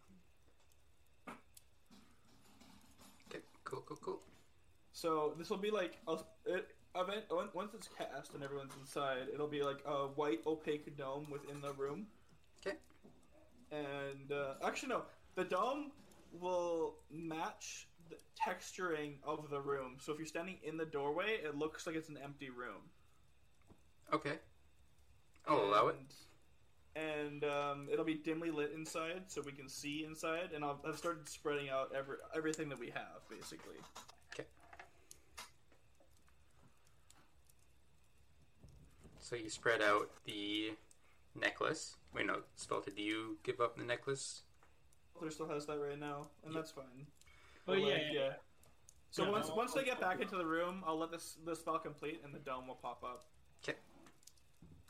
Okay, 3.30 3.44
cool, 3.64 3.84
cool, 3.88 4.00
cool. 4.02 4.20
So 4.92 5.36
this 5.38 5.50
will 5.50 5.58
be 5.58 5.72
like 5.72 6.00
it, 6.46 6.68
event 6.96 7.26
once 7.54 7.74
it's 7.74 7.88
cast 7.88 8.34
and 8.34 8.44
everyone's 8.44 8.74
inside. 8.80 9.28
It'll 9.34 9.48
be 9.48 9.64
like 9.64 9.80
a 9.86 10.08
white 10.08 10.42
opaque 10.46 10.96
dome 10.98 11.28
within 11.32 11.62
the 11.62 11.74
room. 11.74 12.08
Okay. 12.66 12.78
And 13.72 14.32
uh, 14.32 14.54
actually, 14.66 14.90
no, 14.90 15.04
the 15.36 15.44
dome 15.44 15.92
will 16.40 16.96
match 17.12 17.88
the 18.10 18.18
texturing 18.40 19.16
of 19.24 19.50
the 19.50 19.60
room. 19.60 19.98
So 20.00 20.12
if 20.12 20.20
you're 20.20 20.28
standing 20.28 20.58
in 20.64 20.78
the 20.78 20.86
doorway, 20.86 21.40
it 21.44 21.56
looks 21.56 21.86
like 21.86 21.96
it's 21.96 22.10
an 22.10 22.18
empty 22.24 22.50
room. 22.50 22.90
Okay. 24.12 24.40
I'll 25.48 25.64
allow 25.64 25.88
it. 25.88 25.96
And 26.96 27.44
um, 27.44 27.88
it'll 27.92 28.06
be 28.06 28.16
dimly 28.16 28.52
lit 28.52 28.72
inside, 28.76 29.24
so 29.28 29.42
we 29.46 29.52
can 29.52 29.70
see 29.70 30.04
inside. 30.06 30.50
And 30.54 30.66
I'll, 30.66 30.80
I've 30.86 30.98
started 30.98 31.30
spreading 31.30 31.70
out 31.70 31.92
every 31.96 32.18
everything 32.36 32.68
that 32.70 32.80
we 32.80 32.88
have, 32.90 33.22
basically. 33.30 33.78
So 39.30 39.36
you 39.36 39.48
spread 39.48 39.84
out 39.84 40.10
the 40.26 40.72
necklace. 41.40 41.98
Wait, 42.16 42.26
no, 42.26 42.42
Swelter, 42.56 42.90
do 42.90 43.04
you 43.04 43.38
give 43.44 43.62
up 43.62 43.78
the 43.78 43.84
necklace? 43.84 44.42
There 45.22 45.30
still 45.30 45.48
has 45.50 45.68
that 45.68 45.78
right 45.78 46.00
now, 46.00 46.30
and 46.44 46.56
that's 46.56 46.72
fine. 46.72 47.06
Oh, 47.06 47.74
But, 47.74 47.74
yeah, 47.82 47.86
like, 47.86 48.02
yeah, 48.12 48.22
yeah. 48.22 48.34
So 49.12 49.26
Yeah, 49.26 49.30
once 49.30 49.50
I'll- 49.50 49.56
once 49.56 49.74
they 49.74 49.84
get 49.84 50.00
back 50.00 50.20
into 50.20 50.36
the 50.36 50.48
room, 50.48 50.84
I'll 50.84 50.98
let 50.98 51.12
this 51.12 51.36
the 51.46 51.56
spell 51.56 51.78
complete, 51.78 52.22
and 52.24 52.34
the 52.34 52.40
dome 52.40 52.66
will 52.68 52.78
pop 52.78 53.04
up. 53.04 53.28
Okay. 53.62 53.78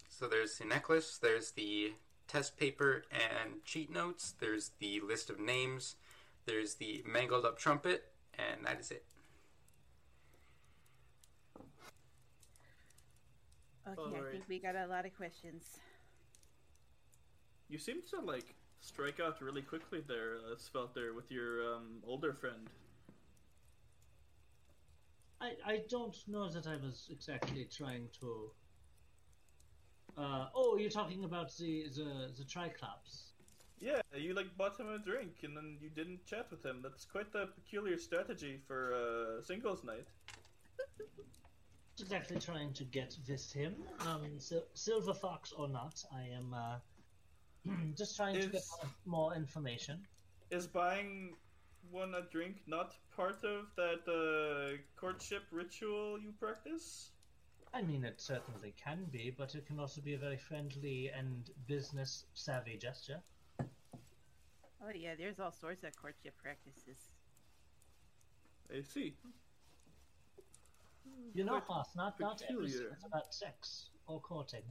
So 0.07 0.29
there's 0.29 0.57
the 0.57 0.63
necklace, 0.63 1.17
there's 1.17 1.51
the 1.51 1.95
test 2.29 2.55
paper 2.55 3.03
and 3.11 3.61
cheat 3.65 3.89
notes, 3.89 4.31
there's 4.39 4.69
the 4.79 5.01
list 5.01 5.29
of 5.29 5.37
names, 5.37 5.97
there's 6.45 6.75
the 6.75 7.03
mangled 7.05 7.43
up 7.45 7.57
trumpet, 7.59 8.13
and 8.35 8.65
that 8.65 8.79
is 8.79 8.89
it. 8.89 9.05
Okay, 13.87 14.01
I 14.01 14.17
Alright. 14.17 14.31
think 14.31 14.43
we 14.47 14.59
got 14.59 14.75
a 14.75 14.87
lot 14.87 15.05
of 15.05 15.15
questions. 15.15 15.79
You 17.69 17.77
seem 17.77 18.01
to 18.09 18.19
like 18.19 18.55
strike 18.81 19.19
out 19.19 19.41
really 19.41 19.61
quickly 19.61 20.03
there, 20.07 20.37
uh, 20.37 20.55
Swelter, 20.57 21.13
with 21.13 21.31
your 21.31 21.75
um, 21.75 22.01
older 22.05 22.33
friend. 22.33 22.69
I 25.41 25.53
I 25.65 25.83
don't 25.89 26.17
know 26.27 26.49
that 26.49 26.67
I 26.67 26.75
was 26.75 27.07
exactly 27.09 27.65
trying 27.65 28.09
to. 28.19 28.51
Uh, 30.17 30.47
oh, 30.53 30.77
you're 30.77 30.89
talking 30.89 31.23
about 31.23 31.55
the 31.57 31.87
the 31.95 32.31
the 32.37 32.43
Triclops. 32.43 33.33
Yeah, 33.79 34.01
you 34.13 34.33
like 34.33 34.57
bought 34.57 34.77
him 34.77 34.89
a 34.89 34.99
drink, 34.99 35.43
and 35.43 35.55
then 35.55 35.77
you 35.81 35.89
didn't 35.89 36.25
chat 36.25 36.47
with 36.51 36.65
him. 36.65 36.81
That's 36.83 37.05
quite 37.05 37.31
the 37.31 37.47
peculiar 37.47 37.97
strategy 37.97 38.59
for 38.67 38.93
uh, 38.93 39.41
singles 39.41 39.83
night. 39.83 40.07
Exactly 41.99 42.39
trying 42.39 42.73
to 42.73 42.83
get 42.85 43.17
with 43.27 43.51
him. 43.51 43.75
Um, 44.07 44.39
Sil- 44.39 44.69
Silver 44.73 45.13
Fox 45.13 45.51
or 45.51 45.67
not, 45.67 46.01
I 46.13 46.23
am 46.23 46.53
uh, 46.53 46.79
just 47.97 48.15
trying 48.15 48.39
to 48.39 48.47
get 48.47 48.63
more 49.05 49.35
information. 49.35 50.07
Is 50.49 50.65
buying 50.65 51.35
one 51.91 52.15
a 52.15 52.21
drink 52.31 52.57
not 52.67 52.95
part 53.15 53.43
of 53.43 53.65
that 53.75 54.07
uh, 54.07 54.81
courtship 54.99 55.43
ritual 55.51 56.19
you 56.19 56.33
practice? 56.39 57.11
I 57.73 57.81
mean, 57.81 58.03
it 58.03 58.21
certainly 58.21 58.73
can 58.83 59.05
be, 59.11 59.33
but 59.37 59.53
it 59.53 59.65
can 59.65 59.79
also 59.79 60.01
be 60.01 60.13
a 60.15 60.17
very 60.17 60.37
friendly 60.37 61.09
and 61.09 61.49
business 61.67 62.25
savvy 62.33 62.77
gesture. 62.77 63.21
Oh 64.81 64.91
yeah, 64.95 65.15
there's 65.15 65.39
all 65.39 65.51
sorts 65.51 65.83
of 65.83 65.95
courtship 65.95 66.35
practices. 66.41 66.97
I 68.73 68.81
see. 68.81 69.15
You 71.33 71.43
know, 71.43 71.59
Quite 71.59 71.63
Hoth, 71.63 71.91
not 71.95 72.19
not 72.19 72.41
everything 72.49 72.65
peculiar. 72.65 72.97
is 72.97 73.03
about 73.05 73.33
sex 73.33 73.89
or 74.07 74.19
courting. 74.19 74.63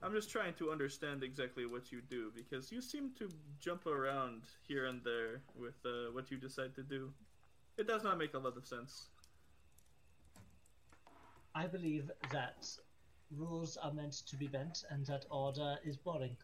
I'm 0.00 0.12
just 0.12 0.30
trying 0.30 0.54
to 0.54 0.70
understand 0.70 1.24
exactly 1.24 1.66
what 1.66 1.90
you 1.90 2.00
do 2.00 2.32
because 2.34 2.70
you 2.70 2.80
seem 2.80 3.10
to 3.18 3.28
jump 3.58 3.86
around 3.86 4.42
here 4.66 4.86
and 4.86 5.02
there 5.02 5.42
with 5.56 5.74
uh, 5.84 6.12
what 6.12 6.30
you 6.30 6.36
decide 6.36 6.74
to 6.76 6.82
do. 6.82 7.12
It 7.76 7.88
does 7.88 8.04
not 8.04 8.16
make 8.16 8.34
a 8.34 8.38
lot 8.38 8.56
of 8.56 8.64
sense. 8.64 9.08
I 11.54 11.66
believe 11.66 12.10
that 12.30 12.68
rules 13.36 13.76
are 13.76 13.92
meant 13.92 14.12
to 14.28 14.36
be 14.36 14.46
bent 14.46 14.84
and 14.90 15.04
that 15.06 15.26
order 15.30 15.76
is 15.84 15.96
boring. 15.96 16.36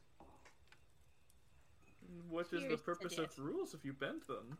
What 2.28 2.46
is 2.46 2.50
the 2.50 2.58
Here's 2.60 2.80
to 2.80 2.84
purpose 2.84 3.18
of 3.18 3.38
rules 3.38 3.74
if 3.74 3.84
you 3.84 3.92
bend 3.92 4.22
them? 4.26 4.58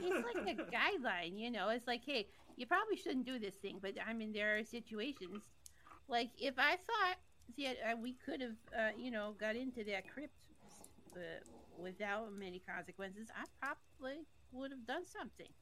It's 0.00 0.20
like 0.22 0.40
a 0.46 0.54
guideline, 0.74 1.38
you 1.38 1.50
know. 1.50 1.68
It's 1.70 1.86
like, 1.86 2.02
hey, 2.04 2.28
you 2.56 2.66
probably 2.66 2.96
shouldn't 2.96 3.26
do 3.26 3.38
this 3.38 3.56
thing, 3.56 3.78
but 3.80 3.94
I 4.04 4.12
mean, 4.12 4.32
there 4.32 4.56
are 4.58 4.64
situations 4.64 5.44
like 6.08 6.30
if 6.38 6.54
I 6.58 6.72
thought 6.76 7.18
that 7.58 7.76
uh, 7.92 7.96
we 7.96 8.14
could 8.14 8.40
have, 8.40 8.56
uh, 8.76 8.90
you 8.96 9.10
know, 9.10 9.34
got 9.38 9.56
into 9.56 9.84
that 9.84 10.08
crypt 10.08 10.34
uh, 11.16 11.40
without 11.76 12.32
many 12.32 12.60
consequences, 12.60 13.28
I 13.34 13.44
probably 13.60 14.26
would 14.52 14.70
have 14.72 14.86
done 14.86 15.04
something. 15.06 15.52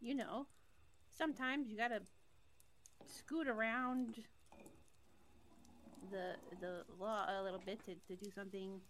you 0.00 0.14
know, 0.14 0.46
sometimes 1.10 1.68
you 1.68 1.76
gotta 1.76 2.02
scoot 3.04 3.48
around 3.48 4.24
the 6.10 6.36
the 6.60 6.84
law 6.98 7.26
a 7.28 7.42
little 7.42 7.58
bit 7.58 7.84
to, 7.84 7.94
to 8.06 8.16
do 8.16 8.30
something 8.30 8.80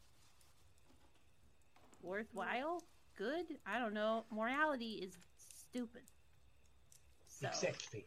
worthwhile, 2.02 2.84
good. 3.18 3.46
I 3.66 3.78
don't 3.78 3.92
know. 3.94 4.24
Morality 4.30 4.92
is 5.04 5.18
stupid. 5.36 6.02
So 7.26 7.48
Exactly. 7.48 8.06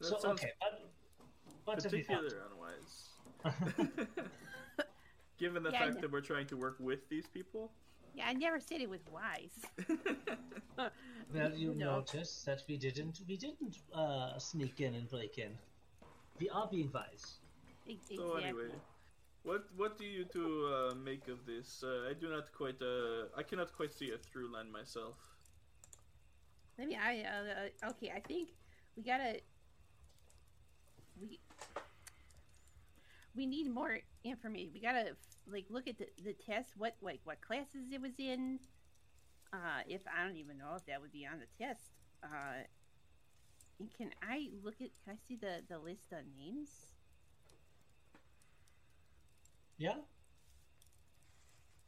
That 0.00 0.20
So 0.20 0.30
okay, 0.30 0.52
what, 0.60 0.72
what 1.64 1.82
have 1.82 1.92
you 1.92 2.04
found? 2.04 2.26
particularly 2.28 2.52
unwise. 2.52 3.08
Given 5.38 5.62
the 5.62 5.70
Yeah, 5.70 5.78
fact 5.80 5.94
know. 5.94 6.00
that 6.02 6.12
we're 6.12 6.20
trying 6.20 6.46
to 6.48 6.56
work 6.56 6.76
with 6.78 7.08
these 7.08 7.26
people. 7.26 7.72
yeah, 8.14 8.26
I 8.28 8.32
never 8.34 8.60
said 8.60 8.80
it 8.80 8.90
was 8.90 9.00
wise. 9.10 9.56
Well, 11.34 11.52
you 11.62 11.74
No. 11.74 11.96
notice 11.96 12.42
that 12.44 12.62
we 12.68 12.76
didn't 12.76 13.20
we 13.28 13.36
didn't 13.36 13.78
uh, 13.92 14.38
sneak 14.38 14.80
in 14.80 14.94
and 14.94 15.08
break 15.10 15.38
in. 15.38 15.58
We 16.38 16.48
are 16.50 16.68
being 16.70 16.90
wise. 16.92 17.40
E- 17.86 17.98
So 18.16 18.36
exactly. 18.36 18.44
anyway, 18.44 18.74
what 19.42 19.64
what 19.76 19.98
do 19.98 20.04
you 20.04 20.24
two 20.24 20.68
uh, 20.72 20.94
make 20.94 21.28
of 21.28 21.46
this? 21.46 21.82
Uh, 21.82 22.10
I 22.10 22.14
do 22.14 22.28
not 22.28 22.52
quite 22.52 22.80
uh, 22.82 23.28
I 23.36 23.42
cannot 23.42 23.72
quite 23.72 23.92
see 23.92 24.10
a 24.12 24.18
through 24.18 24.52
line 24.52 24.70
myself. 24.70 25.16
Me. 26.78 26.96
I 26.96 27.24
uh, 27.26 27.86
uh, 27.86 27.90
okay. 27.90 28.12
I 28.14 28.20
think 28.20 28.50
we 28.96 29.02
gotta. 29.02 29.40
We 31.20 31.40
we 33.34 33.46
need 33.46 33.72
more 33.72 33.98
information. 34.22 34.70
We 34.72 34.80
gotta 34.80 35.16
like 35.50 35.66
look 35.70 35.88
at 35.88 35.98
the, 35.98 36.06
the 36.22 36.34
test. 36.34 36.74
What 36.76 36.94
like 37.02 37.20
what 37.24 37.40
classes 37.40 37.90
it 37.92 38.00
was 38.00 38.18
in. 38.18 38.60
Uh, 39.52 39.82
if 39.88 40.02
I 40.06 40.24
don't 40.26 40.36
even 40.36 40.58
know 40.58 40.74
if 40.76 40.84
that 40.86 41.00
would 41.00 41.12
be 41.12 41.26
on 41.26 41.40
the 41.40 41.64
test. 41.64 41.80
Uh, 42.22 42.62
and 43.80 43.88
can 43.96 44.10
I 44.22 44.50
look 44.62 44.74
at? 44.80 44.90
Can 45.04 45.14
I 45.14 45.16
see 45.26 45.36
the 45.36 45.62
the 45.68 45.78
list 45.78 46.12
of 46.12 46.18
names? 46.36 46.97
Yeah. 49.78 49.94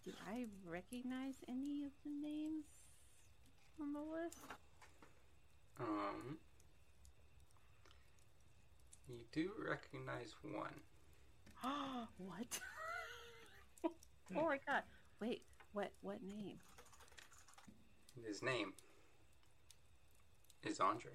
Do 0.05 0.13
I 0.33 0.47
recognize 0.65 1.35
any 1.49 1.85
of 1.85 1.91
the 2.05 2.11
names 2.11 2.67
on 3.81 3.93
the 3.93 3.99
list? 3.99 4.39
Um, 5.81 6.39
you 9.09 9.17
do 9.33 9.51
recognize 9.69 10.35
one. 10.43 10.81
what? 12.19 12.61
oh 14.37 14.47
my 14.47 14.61
god! 14.67 14.83
Wait, 15.21 15.43
what? 15.73 15.91
What 16.01 16.23
name? 16.23 16.59
His 18.25 18.41
name 18.41 18.73
is 20.65 20.79
Andre. 20.79 21.13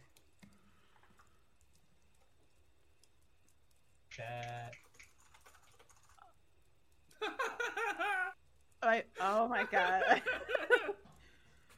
Chat. 4.10 4.74
I, 8.82 9.04
oh 9.20 9.48
my 9.48 9.64
god! 9.64 10.04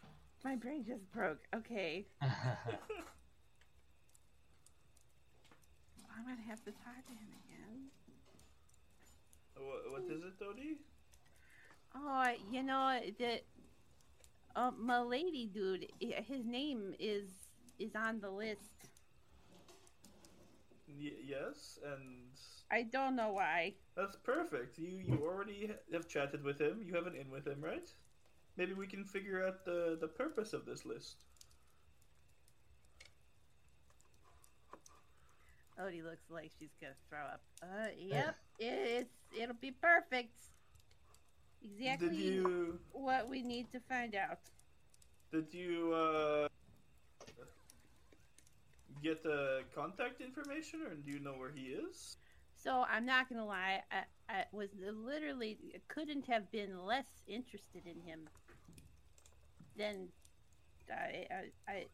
my 0.43 0.55
brain 0.55 0.83
just 0.85 1.09
broke. 1.11 1.39
Okay, 1.55 2.05
I'm 2.21 2.29
gonna 6.25 6.41
have 6.47 6.63
to 6.65 6.71
talk 6.71 7.05
to 7.05 7.13
him 7.13 7.29
again. 7.45 7.89
what, 9.55 9.91
what 9.91 10.03
is 10.09 10.23
it, 10.23 10.39
Dodie? 10.39 10.77
Oh, 11.95 12.33
you 12.51 12.63
know 12.63 12.99
the 13.17 13.41
uh, 14.55 14.71
Milady 14.77 15.47
dude. 15.47 15.87
His 15.99 16.45
name 16.45 16.93
is 16.99 17.29
is 17.79 17.95
on 17.95 18.19
the 18.19 18.29
list. 18.29 18.89
Y- 20.87 21.21
yes, 21.23 21.77
and 21.83 22.37
I 22.71 22.83
don't 22.83 23.15
know 23.15 23.31
why. 23.33 23.75
that's 23.95 24.15
perfect. 24.17 24.77
You 24.77 24.89
you 24.89 25.19
already 25.23 25.71
have 25.93 26.07
chatted 26.07 26.43
with 26.43 26.59
him. 26.59 26.81
You 26.83 26.93
have 26.95 27.07
an 27.07 27.15
in 27.15 27.29
with 27.31 27.47
him, 27.47 27.61
right? 27.61 27.87
Maybe 28.57 28.73
we 28.73 28.87
can 28.87 29.05
figure 29.05 29.45
out 29.45 29.65
the 29.65 29.97
the 29.99 30.07
purpose 30.07 30.53
of 30.53 30.65
this 30.65 30.85
list. 30.85 31.17
Odie 35.79 36.03
looks 36.03 36.29
like 36.29 36.51
she's 36.59 36.73
gonna 36.81 36.93
throw 37.09 37.19
up. 37.19 37.41
Uh, 37.61 37.89
yep, 37.97 38.35
it's 38.59 39.13
it'll 39.39 39.55
be 39.55 39.71
perfect. 39.71 40.33
Exactly 41.63 42.09
Did 42.09 42.17
you 42.17 42.79
what 42.91 43.29
we 43.29 43.41
need 43.43 43.71
to 43.71 43.79
find 43.81 44.15
out. 44.15 44.39
did 45.31 45.53
you 45.53 45.93
uh 45.93 46.47
get 49.03 49.21
the 49.23 49.63
contact 49.75 50.21
information, 50.21 50.81
or 50.81 50.95
do 50.95 51.11
you 51.11 51.19
know 51.19 51.33
where 51.33 51.51
he 51.51 51.61
is? 51.67 52.17
So 52.67 52.83
I'm 52.91 53.05
not 53.05 53.29
gonna 53.29 53.45
lie, 53.45 53.81
I, 53.89 54.03
I 54.27 54.43
was 54.51 54.67
literally 54.77 55.57
couldn't 55.87 56.25
have 56.25 56.51
been 56.51 56.85
less 56.85 57.05
interested 57.25 57.83
in 57.85 58.01
him 58.01 58.27
than 59.77 60.09
I, 60.91 61.27
I, 61.31 61.71
I 61.71 61.85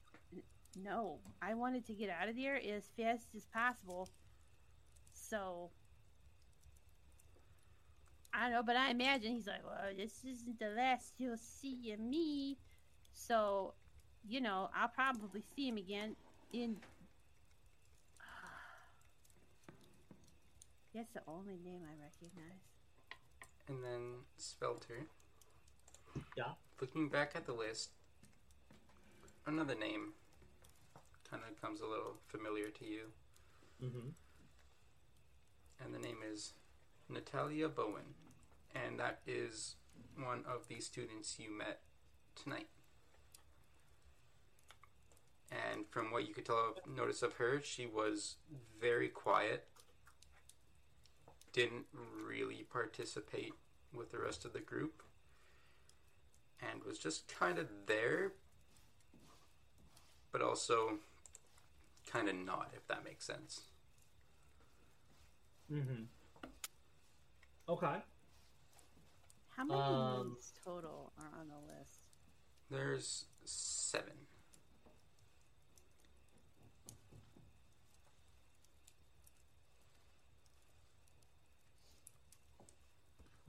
no. 0.76 1.20
I 1.44 1.54
wanted 1.54 1.86
to 1.86 1.94
get 1.94 2.10
out 2.10 2.28
of 2.28 2.36
there 2.36 2.56
as 2.56 2.90
fast 2.98 3.28
as 3.36 3.46
possible. 3.54 4.10
So 5.14 5.70
I 8.34 8.46
don't 8.46 8.54
know, 8.54 8.64
but 8.64 8.76
I 8.76 8.90
imagine 8.90 9.34
he's 9.34 9.46
like, 9.46 9.64
well, 9.64 9.94
this 9.96 10.26
isn't 10.26 10.58
the 10.58 10.70
last 10.70 11.14
you'll 11.20 11.38
see 11.38 11.92
of 11.92 12.00
me. 12.00 12.58
So, 13.14 13.76
you 14.28 14.42
know, 14.42 14.72
I'll 14.76 14.88
probably 14.88 15.44
see 15.56 15.68
him 15.68 15.78
again 15.78 16.16
in 16.52 16.78
That's 20.94 21.12
the 21.14 21.22
only 21.28 21.58
name 21.64 21.82
I 21.84 21.94
recognize. 22.02 22.62
And 23.68 23.84
then 23.84 24.20
Swelter. 24.38 25.08
Yeah. 26.38 26.52
Looking 26.80 27.10
back 27.10 27.32
at 27.36 27.46
the 27.46 27.54
list, 27.54 27.90
another 29.48 29.76
name 29.76 30.14
kind 31.30 31.42
of 31.50 31.60
comes 31.62 31.82
a 31.82 31.86
little 31.88 32.18
familiar 32.28 32.70
to 32.70 32.86
you, 32.86 33.02
Mm-hmm. 33.84 34.10
and 35.84 35.94
the 35.94 36.00
name 36.00 36.18
is 36.32 36.54
Natalia 37.10 37.68
Bowen, 37.68 38.14
and 38.76 38.98
that 39.00 39.20
is 39.28 39.76
one 40.16 40.46
of 40.48 40.68
the 40.70 40.80
students 40.80 41.38
you 41.40 41.52
met 41.58 41.82
tonight. 42.42 42.68
And 45.52 45.86
from 45.90 46.12
what 46.12 46.28
you 46.28 46.34
could 46.34 46.46
tell, 46.46 46.76
notice 46.88 47.24
of 47.24 47.34
her, 47.34 47.62
she 47.62 47.86
was 47.88 48.36
very 48.80 49.10
quiet. 49.10 49.68
Didn't 51.54 51.86
really 52.28 52.66
participate 52.72 53.54
with 53.94 54.12
the 54.12 54.18
rest 54.18 54.44
of 54.44 54.54
the 54.54 54.60
group, 54.60 55.04
and 56.60 56.84
was 56.84 56.98
just 56.98 57.28
kind 57.28 57.60
of 57.60 57.68
there, 57.86 58.34
but 60.32 60.42
also 60.42 60.98
kind 62.12 62.28
of 62.28 62.36
not, 62.36 62.72
if 62.76 62.88
that 62.88 63.06
makes 63.06 63.26
sense. 63.26 63.62
Mm-hmm. 65.72 66.04
Okay. 67.70 68.02
How 69.56 69.64
many 69.64 69.80
Um, 69.80 70.28
names 70.30 70.52
total 70.66 71.14
are 71.20 71.40
on 71.40 71.48
the 71.48 71.60
list? 71.72 72.08
There's 72.72 73.26
seven. 73.46 74.28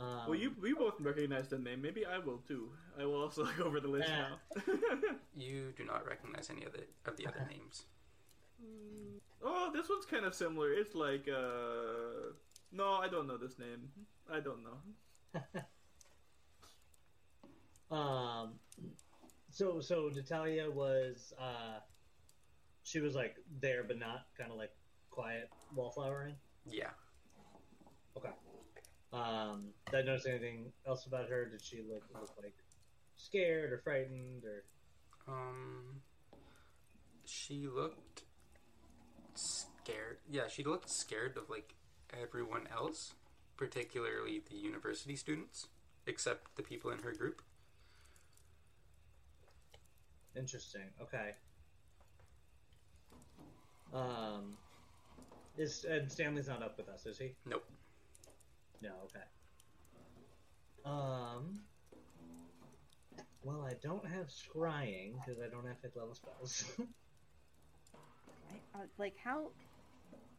Um, 0.05 0.29
well, 0.29 0.35
you 0.35 0.53
we 0.61 0.75
both 0.75 1.01
recognize 1.01 1.49
the 1.49 1.59
name. 1.59 1.81
Maybe 1.81 2.05
I 2.05 2.19
will 2.19 2.39
too. 2.39 2.71
I 3.01 3.05
will 3.05 3.23
also 3.23 3.45
look 3.45 3.61
over 3.61 3.81
the 3.81 3.89
list 3.89 4.09
now. 4.09 4.39
You 5.37 5.73
do 5.77 5.85
not 5.85 6.07
recognize 6.07 6.51
any 6.51 6.65
of 6.65 6.73
the 6.73 6.85
of 7.07 7.17
the 7.17 7.27
other 7.27 7.47
names. 7.51 7.85
oh, 9.43 9.71
this 9.75 9.89
one's 9.89 10.07
kind 10.07 10.25
of 10.25 10.35
similar. 10.35 10.73
It's 10.73 10.95
like 10.95 11.29
uh, 11.29 12.33
no, 12.73 12.93
I 12.95 13.09
don't 13.09 13.27
know 13.27 13.37
this 13.37 13.59
name. 13.59 13.89
I 14.31 14.41
don't 14.41 14.63
know. 14.63 15.41
Um, 17.91 18.55
so 19.51 19.81
so 19.81 20.11
Natalia 20.13 20.69
was 20.71 21.33
uh, 21.39 21.79
she 22.83 23.01
was 23.01 23.15
like 23.15 23.37
there 23.61 23.85
but 23.85 23.99
not 23.99 24.27
kind 24.37 24.51
of 24.51 24.57
like 24.59 24.73
quiet 25.11 25.49
wallflowering. 25.77 26.35
Yeah. 26.67 26.91
Okay. 28.17 28.31
Um, 29.15 29.67
did 29.91 30.01
I 30.01 30.03
notice 30.03 30.27
anything 30.27 30.73
else 30.87 31.07
about 31.07 31.29
her? 31.29 31.45
Did 31.47 31.63
she 31.63 31.83
look 31.89 32.03
look 32.13 32.31
like 32.43 32.55
scared 33.17 33.73
or 33.73 33.79
frightened 33.79 34.43
or? 34.45 34.65
Um. 35.29 36.03
She 37.25 37.67
looked 37.67 38.25
scared. 39.35 40.19
Yeah, 40.29 40.49
she 40.49 40.65
looked 40.65 40.91
scared 40.91 41.37
of 41.37 41.49
like 41.49 41.75
everyone 42.21 42.67
else, 42.73 43.15
particularly 43.57 44.43
the 44.51 44.57
university 44.57 45.17
students, 45.17 45.69
except 46.07 46.57
the 46.57 46.63
people 46.63 46.91
in 46.91 46.99
her 46.99 47.13
group. 47.13 47.41
Interesting. 50.37 50.91
Okay. 51.01 51.35
Um, 53.93 54.57
is 55.57 55.87
and 55.89 56.11
Stanley's 56.11 56.49
not 56.49 56.63
up 56.63 56.77
with 56.77 56.89
us, 56.89 57.07
is 57.07 57.19
he? 57.19 57.35
Nope. 57.47 57.65
No. 58.83 58.91
Okay. 59.05 59.25
Um. 60.85 61.61
Well, 63.43 63.67
I 63.69 63.75
don't 63.83 64.07
have 64.07 64.29
scrying 64.29 65.15
because 65.15 65.41
I 65.41 65.49
don't 65.49 65.67
have 65.67 65.79
fifth 65.81 65.97
level 65.97 66.15
spells. 66.15 66.65
I, 68.75 68.79
uh, 68.79 68.87
like 68.99 69.15
how 69.23 69.51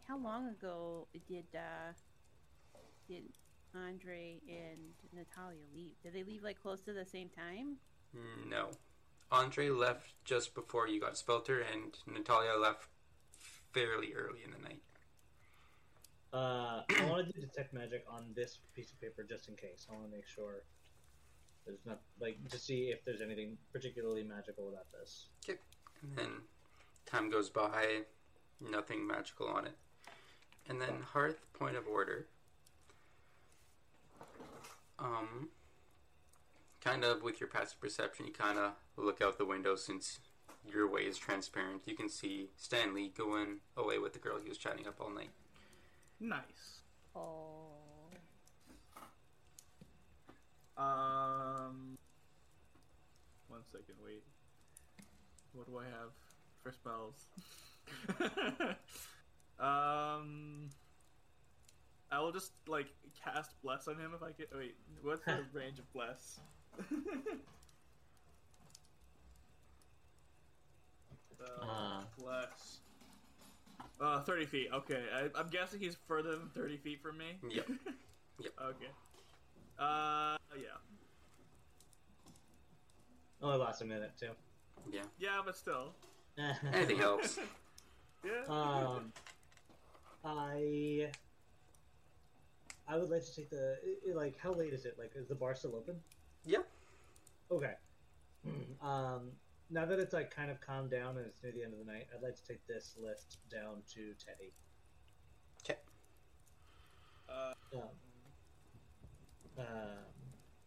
how 0.08 0.18
long 0.18 0.50
ago 0.50 1.08
did 1.28 1.46
uh 1.56 1.94
did 3.08 3.24
Andre 3.76 4.40
and 4.48 4.94
Natalia 5.14 5.62
leave? 5.74 5.94
Did 6.04 6.14
they 6.14 6.24
leave 6.24 6.44
like 6.44 6.62
close 6.62 6.82
to 6.82 6.94
the 6.94 7.06
same 7.06 7.30
time? 7.30 7.78
No. 8.48 8.70
Andre 9.32 9.70
left 9.70 10.14
just 10.24 10.54
before 10.54 10.88
you 10.88 11.00
got 11.02 11.18
Swelter, 11.18 11.60
and 11.60 11.98
Natalia 12.08 12.54
left 12.60 12.88
fairly 13.74 14.14
early 14.14 14.44
in 14.44 14.52
the 14.52 14.68
night. 14.68 14.82
Uh, 16.36 16.82
I 16.90 17.10
want 17.10 17.28
to 17.28 17.34
do 17.34 17.40
detect 17.40 17.74
magic 17.74 18.04
on 18.10 18.26
this 18.36 18.60
piece 18.76 18.92
of 18.92 19.00
paper 19.00 19.24
just 19.24 19.48
in 19.48 19.56
case. 19.56 19.88
I 19.90 19.94
want 19.94 20.10
to 20.10 20.12
make 20.12 20.28
sure 20.28 20.64
there's 21.66 21.86
not 21.86 22.02
like 22.20 22.38
to 22.50 22.60
see 22.60 22.90
if 22.90 23.04
there's 23.06 23.22
anything 23.22 23.58
particularly 23.72 24.24
magical 24.24 24.68
about 24.68 24.92
this. 24.92 25.28
Okay. 25.48 25.58
And 26.04 26.18
then 26.18 26.32
time 27.06 27.30
goes 27.30 27.50
by, 27.50 28.02
nothing 28.60 29.08
magical 29.08 29.48
on 29.48 29.66
it. 29.66 29.76
And 30.68 30.82
then 30.82 31.02
Hearth 31.14 31.46
point 31.54 31.78
of 31.78 31.88
order. 31.88 32.28
Um 35.00 35.50
kind 36.82 37.04
of 37.04 37.24
with 37.24 37.40
your 37.40 37.50
passive 37.50 37.80
perception 37.82 38.28
you 38.28 38.32
kinda 38.32 38.74
look 38.96 39.20
out 39.20 39.38
the 39.38 39.46
window 39.46 39.76
since 39.76 40.20
your 40.72 40.90
way 40.90 41.02
is 41.02 41.18
transparent. 41.18 41.82
You 41.86 41.96
can 41.96 42.10
see 42.10 42.50
Stanley 42.58 43.12
going 43.16 43.58
away 43.78 43.98
with 44.00 44.14
the 44.14 44.20
girl 44.20 44.40
he 44.42 44.50
was 44.50 44.58
chatting 44.58 44.88
up 44.88 45.00
all 45.00 45.10
night. 45.10 45.30
Nice. 46.20 46.82
Oh. 47.16 48.10
Um. 50.78 51.98
One 53.48 53.62
second, 53.72 53.96
wait. 54.04 54.24
What 55.54 55.68
do 55.68 55.78
I 55.78 55.86
have 55.86 56.12
for 56.64 56.72
spells? 56.72 57.28
um. 59.60 60.70
I 62.12 62.20
will 62.20 62.32
just 62.32 62.52
like 62.68 62.88
cast 63.24 63.52
bless 63.62 63.88
on 63.88 63.96
him 63.98 64.14
if 64.16 64.24
I 64.24 64.32
can. 64.32 64.46
Wait, 64.58 64.76
what's 65.02 65.24
the 65.26 65.44
range 65.54 65.80
of 65.80 65.92
bless? 65.94 66.40
uh, 71.42 71.66
Uh. 71.66 72.04
bless. 72.18 72.80
Uh, 74.00 74.22
thirty 74.24 74.46
feet. 74.46 74.68
Okay, 74.74 75.04
I, 75.14 75.30
I'm 75.40 75.50
guessing 75.50 75.80
he's 75.80 75.96
further 76.08 76.36
than 76.36 76.50
thirty 76.50 76.78
feet 76.78 77.02
from 77.02 77.18
me. 77.18 77.38
Yep. 77.50 77.68
Yep. 78.42 78.52
Okay. 78.62 78.88
Uh, 79.80 80.36
yeah. 80.58 80.76
Only 83.42 83.58
lasts 83.58 83.82
a 83.82 83.86
minute 83.86 84.12
too. 84.20 84.32
Yeah. 84.92 85.04
Yeah, 85.20 85.42
but 85.46 85.56
still. 85.56 85.94
Anything 86.74 86.98
helps. 86.98 87.40
Yeah. 88.26 88.42
Um, 88.50 89.14
I 90.24 91.12
I 92.88 92.98
would 92.98 93.10
like 93.12 93.24
to 93.24 93.36
take 93.36 93.52
the 93.52 93.78
i- 93.86 94.10
i- 94.10 94.14
like. 94.16 94.36
How 94.40 94.52
late 94.52 94.74
is 94.74 94.86
it? 94.86 94.98
Like, 94.98 95.12
is 95.16 95.28
the 95.28 95.36
bar 95.36 95.54
still 95.54 95.76
open? 95.76 95.96
Yep. 96.44 96.68
Okay. 97.52 97.74
um, 98.82 99.30
now 99.70 99.86
that 99.86 100.00
it's 100.00 100.14
like 100.14 100.34
kind 100.36 100.52
of 100.52 100.62
calmed 100.62 100.92
down 100.92 101.18
and 101.18 101.26
it's 101.26 101.42
near 101.44 101.52
the 101.52 101.64
end 101.64 101.74
of 101.74 101.80
the 101.80 101.92
night, 101.92 102.08
I'd 102.16 102.22
like 102.22 102.36
to 102.36 102.46
take 102.48 102.66
this 102.68 102.96
list 103.02 103.38
down 103.50 103.82
to 103.94 104.14
Teddy. 104.24 104.54
Okay. 105.64 105.80
Uh, 107.30 107.54
Um, 107.74 107.82
um, 109.58 109.66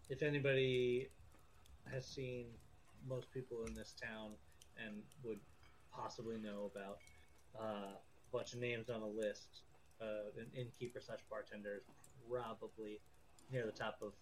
if 0.08 0.22
anybody 0.22 1.08
has 1.90 2.06
seen 2.06 2.46
most 3.06 3.30
people 3.32 3.64
in 3.66 3.74
this 3.74 3.94
town 4.00 4.32
and 4.84 5.02
would 5.24 5.40
possibly 5.92 6.36
know 6.38 6.70
about 6.74 6.98
uh, 7.58 7.94
a 7.94 8.32
bunch 8.32 8.52
of 8.52 8.58
names 8.60 8.90
on 8.90 9.02
a 9.02 9.06
list, 9.06 9.62
uh, 10.00 10.30
an 10.38 10.46
innkeeper 10.56 11.00
slash 11.00 11.20
bartender 11.30 11.82
is 11.88 12.08
probably 12.30 13.00
near 13.50 13.64
the 13.66 13.72
top 13.72 13.98
of 14.02 14.12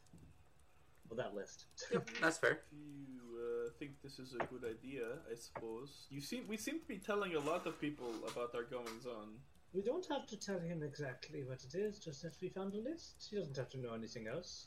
well, 1.08 1.16
that 1.16 1.34
list. 1.34 1.66
Yep, 1.92 2.10
that's 2.20 2.38
fair. 2.38 2.60
you 2.72 3.20
uh, 3.38 3.70
think 3.78 3.92
this 4.02 4.18
is 4.18 4.34
a 4.34 4.44
good 4.44 4.64
idea, 4.64 5.04
I 5.30 5.34
suppose. 5.34 6.06
You 6.10 6.20
seem 6.20 6.44
we 6.48 6.56
seem 6.56 6.80
to 6.80 6.86
be 6.86 6.98
telling 6.98 7.34
a 7.34 7.40
lot 7.40 7.66
of 7.66 7.80
people 7.80 8.10
about 8.32 8.54
our 8.54 8.64
goings 8.64 9.06
on. 9.06 9.28
we 9.72 9.82
don't 9.82 10.06
have 10.06 10.26
to 10.28 10.36
tell 10.38 10.58
him 10.58 10.82
exactly 10.82 11.42
what 11.44 11.62
it 11.64 11.74
is, 11.74 11.98
just 11.98 12.22
that 12.22 12.36
we 12.40 12.48
found 12.48 12.74
a 12.74 12.78
list. 12.78 13.26
He 13.30 13.36
doesn't 13.36 13.56
have 13.56 13.68
to 13.70 13.78
know 13.78 13.94
anything 13.94 14.26
else. 14.26 14.66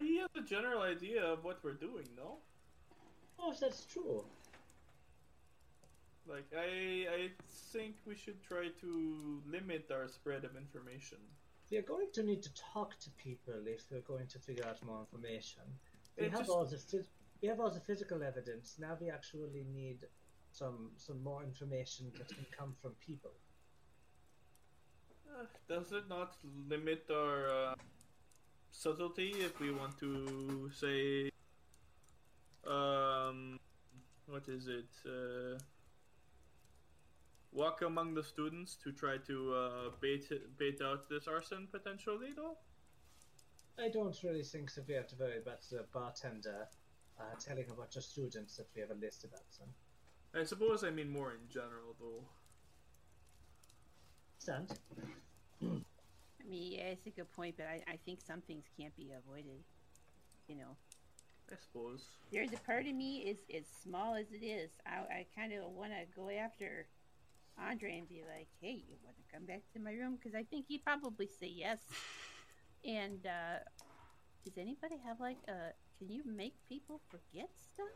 He 0.00 0.18
has 0.18 0.28
a 0.36 0.42
general 0.42 0.82
idea 0.82 1.22
of 1.24 1.44
what 1.44 1.58
we're 1.62 1.74
doing, 1.74 2.06
no? 2.16 2.38
Oh, 3.38 3.52
that's 3.60 3.84
true. 3.84 4.24
Like 6.26 6.50
I 6.56 7.06
I 7.18 7.30
think 7.72 7.96
we 8.06 8.14
should 8.14 8.42
try 8.42 8.68
to 8.80 9.42
limit 9.46 9.90
our 9.90 10.08
spread 10.08 10.44
of 10.44 10.56
information. 10.56 11.18
We 11.70 11.76
are 11.76 11.82
going 11.82 12.08
to 12.14 12.22
need 12.22 12.42
to 12.42 12.50
talk 12.54 12.98
to 13.00 13.10
people 13.10 13.54
if 13.66 13.82
we're 13.90 14.00
going 14.00 14.26
to 14.28 14.38
figure 14.38 14.64
out 14.66 14.82
more 14.82 15.00
information. 15.00 15.62
We 16.16 16.26
It 16.26 16.30
have 16.32 16.40
just- 16.40 16.50
all 16.50 16.64
the 16.64 16.76
phys- 16.76 17.06
we 17.42 17.48
have 17.48 17.60
all 17.60 17.70
the 17.70 17.80
physical 17.80 18.22
evidence. 18.22 18.78
Now 18.78 18.96
we 19.00 19.10
actually 19.10 19.64
need 19.64 20.08
some 20.50 20.90
some 20.96 21.22
more 21.22 21.42
information 21.44 22.10
that 22.18 22.28
can 22.28 22.46
come 22.58 22.74
from 22.80 22.94
people. 22.96 23.34
Uh, 25.30 25.44
does 25.68 25.92
it 25.92 26.08
not 26.08 26.36
limit 26.68 27.04
our 27.10 27.50
uh, 27.50 27.74
subtlety 28.70 29.30
if 29.48 29.60
we 29.60 29.70
want 29.70 29.96
to 29.98 30.70
say, 30.70 31.30
um, 32.66 33.60
what 34.26 34.48
is 34.48 34.66
it? 34.68 34.90
Uh, 35.06 35.58
walk 37.52 37.82
among 37.82 38.14
the 38.14 38.22
students 38.22 38.76
to 38.84 38.92
try 38.92 39.16
to 39.26 39.54
uh, 39.54 39.90
bait 40.00 40.30
bait 40.58 40.80
out 40.82 41.08
this 41.08 41.26
arson 41.26 41.68
potentially, 41.70 42.32
though. 42.36 42.56
I 43.78 43.88
don't 43.88 44.16
really 44.24 44.42
think 44.42 44.74
that 44.74 44.88
we 44.88 44.94
have 44.94 45.06
to 45.08 45.16
worry 45.16 45.38
about 45.38 45.62
the 45.70 45.84
bartender 45.92 46.68
uh, 47.18 47.22
telling 47.38 47.66
a 47.70 47.74
bunch 47.74 47.96
of 47.96 48.04
students 48.04 48.56
that 48.56 48.66
we 48.74 48.80
have 48.80 48.90
a 48.90 48.94
list 48.94 49.24
about 49.24 49.44
them. 49.58 49.68
I 50.34 50.44
suppose 50.44 50.84
I 50.84 50.90
mean 50.90 51.10
more 51.10 51.32
in 51.32 51.48
general, 51.48 51.94
though. 51.98 52.24
Stand. 54.38 54.78
I 55.62 56.48
mean, 56.48 56.72
yeah, 56.72 56.84
it's 56.84 57.06
a 57.06 57.10
good 57.10 57.30
point, 57.32 57.56
but 57.56 57.66
I, 57.66 57.82
I 57.88 57.98
think 58.04 58.20
some 58.26 58.40
things 58.42 58.64
can't 58.78 58.94
be 58.96 59.10
avoided. 59.12 59.62
You 60.48 60.56
know, 60.56 60.76
I 61.52 61.56
suppose. 61.60 62.04
there's 62.32 62.52
a 62.52 62.58
part 62.58 62.86
of 62.86 62.94
me 62.94 63.18
is 63.18 63.38
as 63.54 63.64
small 63.82 64.14
as 64.14 64.26
it 64.32 64.44
is. 64.44 64.70
I, 64.86 65.20
I 65.20 65.26
kind 65.36 65.52
of 65.52 65.70
want 65.72 65.92
to 65.92 66.06
go 66.16 66.30
after 66.30 66.86
Andre 67.60 67.98
and 67.98 68.08
be 68.08 68.22
like, 68.22 68.48
"Hey, 68.60 68.82
you 68.88 68.96
want 69.04 69.16
to 69.16 69.24
come 69.32 69.46
back 69.46 69.62
to 69.74 69.80
my 69.80 69.92
room?" 69.92 70.16
Because 70.16 70.34
I 70.34 70.44
think 70.44 70.66
he'd 70.68 70.84
probably 70.84 71.26
say 71.26 71.48
yes. 71.48 71.80
And 72.84 73.26
uh, 73.26 73.58
does 74.44 74.56
anybody 74.56 74.96
have 75.04 75.20
like 75.20 75.38
a? 75.48 75.74
Can 75.98 76.10
you 76.10 76.22
make 76.24 76.54
people 76.68 77.00
forget 77.10 77.50
stuff? 77.56 77.94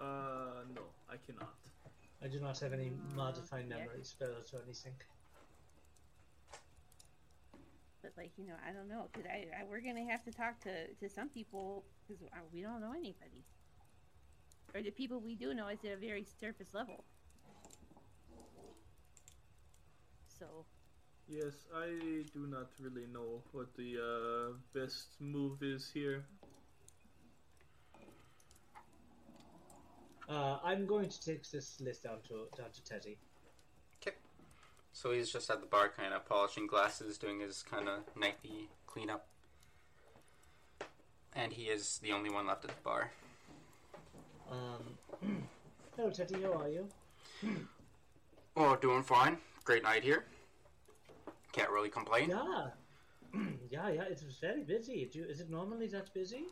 Uh, 0.00 0.64
no, 0.74 0.82
I 1.10 1.16
cannot. 1.24 1.54
I 2.22 2.28
do 2.28 2.40
not 2.40 2.58
have 2.60 2.72
any 2.72 2.92
modifying 3.14 3.68
yeah. 3.68 3.78
memory 3.78 4.02
spells 4.02 4.52
or 4.54 4.62
anything. 4.64 4.94
But 8.02 8.12
like, 8.16 8.32
you 8.36 8.46
know, 8.46 8.54
I 8.66 8.72
don't 8.72 8.88
know 8.88 9.08
because 9.12 9.26
I, 9.26 9.46
I 9.60 9.64
we're 9.68 9.80
gonna 9.80 10.08
have 10.10 10.24
to 10.24 10.32
talk 10.32 10.60
to 10.60 10.94
to 10.94 11.08
some 11.08 11.28
people 11.28 11.84
because 12.06 12.22
we 12.52 12.62
don't 12.62 12.80
know 12.80 12.92
anybody, 12.92 13.44
or 14.74 14.82
the 14.82 14.90
people 14.90 15.20
we 15.20 15.34
do 15.34 15.52
know 15.52 15.68
is 15.68 15.84
at 15.84 15.92
a 15.92 15.96
very 15.96 16.24
surface 16.40 16.72
level. 16.72 17.04
So 20.38 20.46
Yes, 21.28 21.54
I 21.74 21.88
do 22.32 22.46
not 22.46 22.68
really 22.80 23.06
know 23.12 23.42
what 23.50 23.74
the 23.74 23.96
uh, 23.98 24.52
best 24.72 25.08
move 25.18 25.60
is 25.60 25.90
here. 25.92 26.24
Uh, 30.28 30.58
I'm 30.62 30.86
going 30.86 31.08
to 31.08 31.20
take 31.20 31.50
this 31.50 31.80
list 31.80 32.04
down 32.04 32.18
to 32.28 32.46
down 32.56 32.70
to 32.70 32.84
Teddy. 32.84 33.18
Okay. 34.00 34.16
So 34.92 35.10
he's 35.10 35.32
just 35.32 35.50
at 35.50 35.60
the 35.60 35.66
bar, 35.66 35.90
kind 35.96 36.14
of 36.14 36.24
polishing 36.26 36.68
glasses, 36.68 37.18
doing 37.18 37.40
his 37.40 37.64
kind 37.64 37.88
of 37.88 38.00
nightly 38.16 38.68
cleanup. 38.86 39.26
And 41.34 41.52
he 41.52 41.64
is 41.64 41.98
the 42.04 42.12
only 42.12 42.30
one 42.30 42.46
left 42.46 42.64
at 42.64 42.70
the 42.70 42.82
bar. 42.84 43.10
Um, 44.50 45.42
hello, 45.96 46.10
Teddy. 46.10 46.40
How 46.40 46.52
are 46.52 46.68
you? 46.68 46.86
Oh, 48.56 48.76
doing 48.76 49.02
fine. 49.02 49.38
Great 49.66 49.82
night 49.82 50.04
here. 50.04 50.24
Can't 51.50 51.70
really 51.70 51.88
complain. 51.88 52.30
Yeah, 52.30 52.68
yeah, 53.70 53.88
yeah. 53.88 54.04
It's 54.08 54.22
very 54.40 54.62
busy. 54.62 55.10
Do, 55.12 55.24
is 55.24 55.40
it 55.40 55.50
normally 55.50 55.88
that 55.88 56.14
busy? 56.14 56.44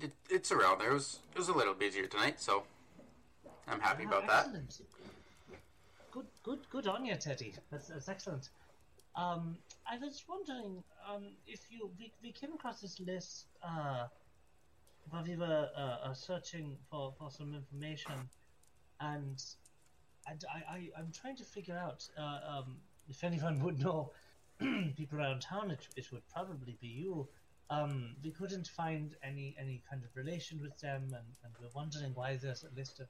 It, 0.00 0.10
it's 0.28 0.50
around 0.50 0.80
there. 0.80 0.90
It 0.90 0.94
was, 0.94 1.20
it 1.32 1.38
was 1.38 1.48
a 1.48 1.52
little 1.52 1.72
busier 1.74 2.06
tonight, 2.08 2.40
so 2.40 2.64
I'm 3.68 3.78
happy 3.78 4.02
Ah, 4.06 4.08
about 4.08 4.26
that. 4.26 4.46
excellent. 4.46 4.80
Good, 6.10 6.26
good, 6.42 6.58
good 6.68 6.88
on 6.88 7.04
you, 7.06 7.14
Teddy. 7.14 7.54
That's, 7.70 7.86
that's 7.88 8.08
excellent. 8.08 8.48
Um, 9.14 9.56
I 9.88 9.98
was 9.98 10.24
wondering 10.28 10.82
um, 11.08 11.26
if 11.46 11.60
you 11.70 11.90
we, 11.96 12.12
we 12.24 12.32
came 12.32 12.52
across 12.54 12.80
this 12.80 12.98
list 12.98 13.46
uh, 13.62 14.06
while 15.10 15.22
we 15.22 15.36
were 15.36 15.68
uh, 15.76 16.08
uh, 16.08 16.12
searching 16.12 16.76
for, 16.90 17.14
for 17.16 17.30
some 17.30 17.54
information, 17.54 18.14
and 19.00 19.40
and 20.28 20.44
I, 20.52 20.74
I 20.74 20.88
I'm 20.98 21.10
trying 21.12 21.36
to 21.36 21.44
figure 21.44 21.76
out 21.76 22.08
uh, 22.18 22.38
um, 22.58 22.76
if 23.08 23.24
anyone 23.24 23.58
would 23.60 23.80
know 23.80 24.12
people 24.96 25.18
around 25.18 25.40
town. 25.40 25.70
It, 25.70 25.86
it 25.96 26.12
would 26.12 26.26
probably 26.28 26.76
be 26.80 26.88
you. 26.88 27.28
Um, 27.70 28.16
we 28.22 28.30
couldn't 28.30 28.68
find 28.68 29.16
any 29.22 29.56
any 29.58 29.82
kind 29.88 30.02
of 30.04 30.10
relation 30.14 30.60
with 30.60 30.78
them, 30.78 31.02
and, 31.04 31.26
and 31.44 31.54
we're 31.60 31.70
wondering 31.74 32.12
why 32.14 32.36
there's 32.36 32.64
a 32.64 32.78
list 32.78 33.00
of 33.00 33.08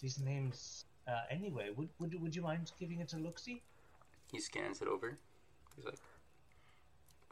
these 0.00 0.18
names 0.18 0.86
uh, 1.06 1.22
anyway. 1.30 1.70
Would, 1.76 1.90
would 1.98 2.20
would 2.20 2.34
you 2.34 2.42
mind 2.42 2.72
giving 2.78 3.00
it 3.00 3.12
a 3.12 3.18
look 3.18 3.38
see? 3.38 3.62
He 4.32 4.40
scans 4.40 4.80
it 4.80 4.88
over. 4.88 5.18
He's 5.76 5.84
like, 5.84 5.98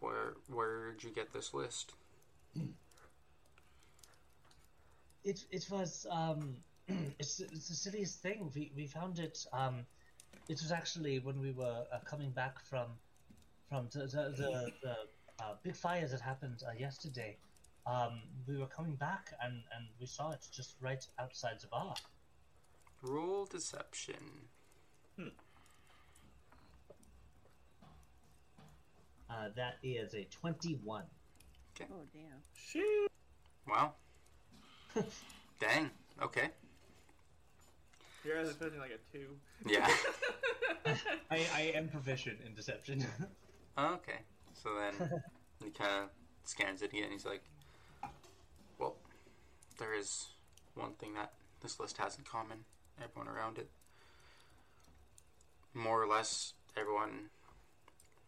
"Where 0.00 0.34
where'd 0.48 1.02
you 1.02 1.10
get 1.10 1.32
this 1.32 1.54
list?" 1.54 1.94
It 5.24 5.44
it 5.50 5.66
was 5.70 6.06
um 6.10 6.56
it's 7.18 7.40
it's 7.40 7.68
the 7.68 7.74
silliest 7.74 8.22
thing. 8.22 8.50
We 8.54 8.72
we 8.74 8.86
found 8.86 9.18
it 9.18 9.38
um 9.52 9.86
it 10.48 10.60
was 10.62 10.72
actually 10.72 11.18
when 11.18 11.40
we 11.40 11.52
were 11.52 11.84
uh, 11.92 11.98
coming 12.04 12.30
back 12.30 12.60
from 12.64 12.86
from 13.68 13.88
the 13.92 14.00
the 14.00 14.34
the, 14.36 14.72
the 14.82 14.96
uh, 15.40 15.54
big 15.62 15.76
fire 15.76 16.06
that 16.06 16.20
happened 16.20 16.62
uh, 16.66 16.72
yesterday. 16.78 17.36
Um, 17.86 18.20
we 18.46 18.58
were 18.58 18.66
coming 18.66 18.94
back 18.96 19.32
and 19.42 19.62
and 19.76 19.86
we 20.00 20.06
saw 20.06 20.30
it 20.32 20.46
just 20.52 20.76
right 20.80 21.04
outside 21.18 21.60
the 21.60 21.68
bar. 21.68 21.94
Roll 23.02 23.44
deception. 23.44 24.48
Uh, 29.30 29.48
that 29.56 29.76
is 29.82 30.14
a 30.14 30.24
twenty-one. 30.24 31.04
Oh 31.82 32.02
damn. 32.12 32.42
Shit. 32.54 33.10
Wow. 33.68 33.92
Dang. 35.60 35.90
Okay. 36.22 36.50
Here 38.28 38.36
I 38.36 38.40
was 38.40 38.50
expecting 38.50 38.78
like 38.78 38.90
a 38.90 39.16
two. 39.16 39.38
Yeah. 39.66 39.88
I 41.30 41.46
I 41.54 41.60
am 41.74 41.88
proficient 41.88 42.40
in 42.46 42.52
deception. 42.54 43.06
okay. 43.78 44.18
So 44.52 44.68
then 44.78 45.22
he 45.64 45.70
kind 45.70 46.02
of 46.02 46.10
scans 46.44 46.82
it 46.82 46.92
again. 46.92 47.08
He's 47.10 47.24
like, 47.24 47.42
"Well, 48.78 48.96
there 49.78 49.94
is 49.94 50.26
one 50.74 50.92
thing 50.92 51.14
that 51.14 51.32
this 51.62 51.80
list 51.80 51.96
has 51.96 52.18
in 52.18 52.24
common. 52.24 52.66
Everyone 53.02 53.34
around 53.34 53.56
it, 53.56 53.70
more 55.72 56.02
or 56.02 56.06
less, 56.06 56.52
everyone 56.76 57.30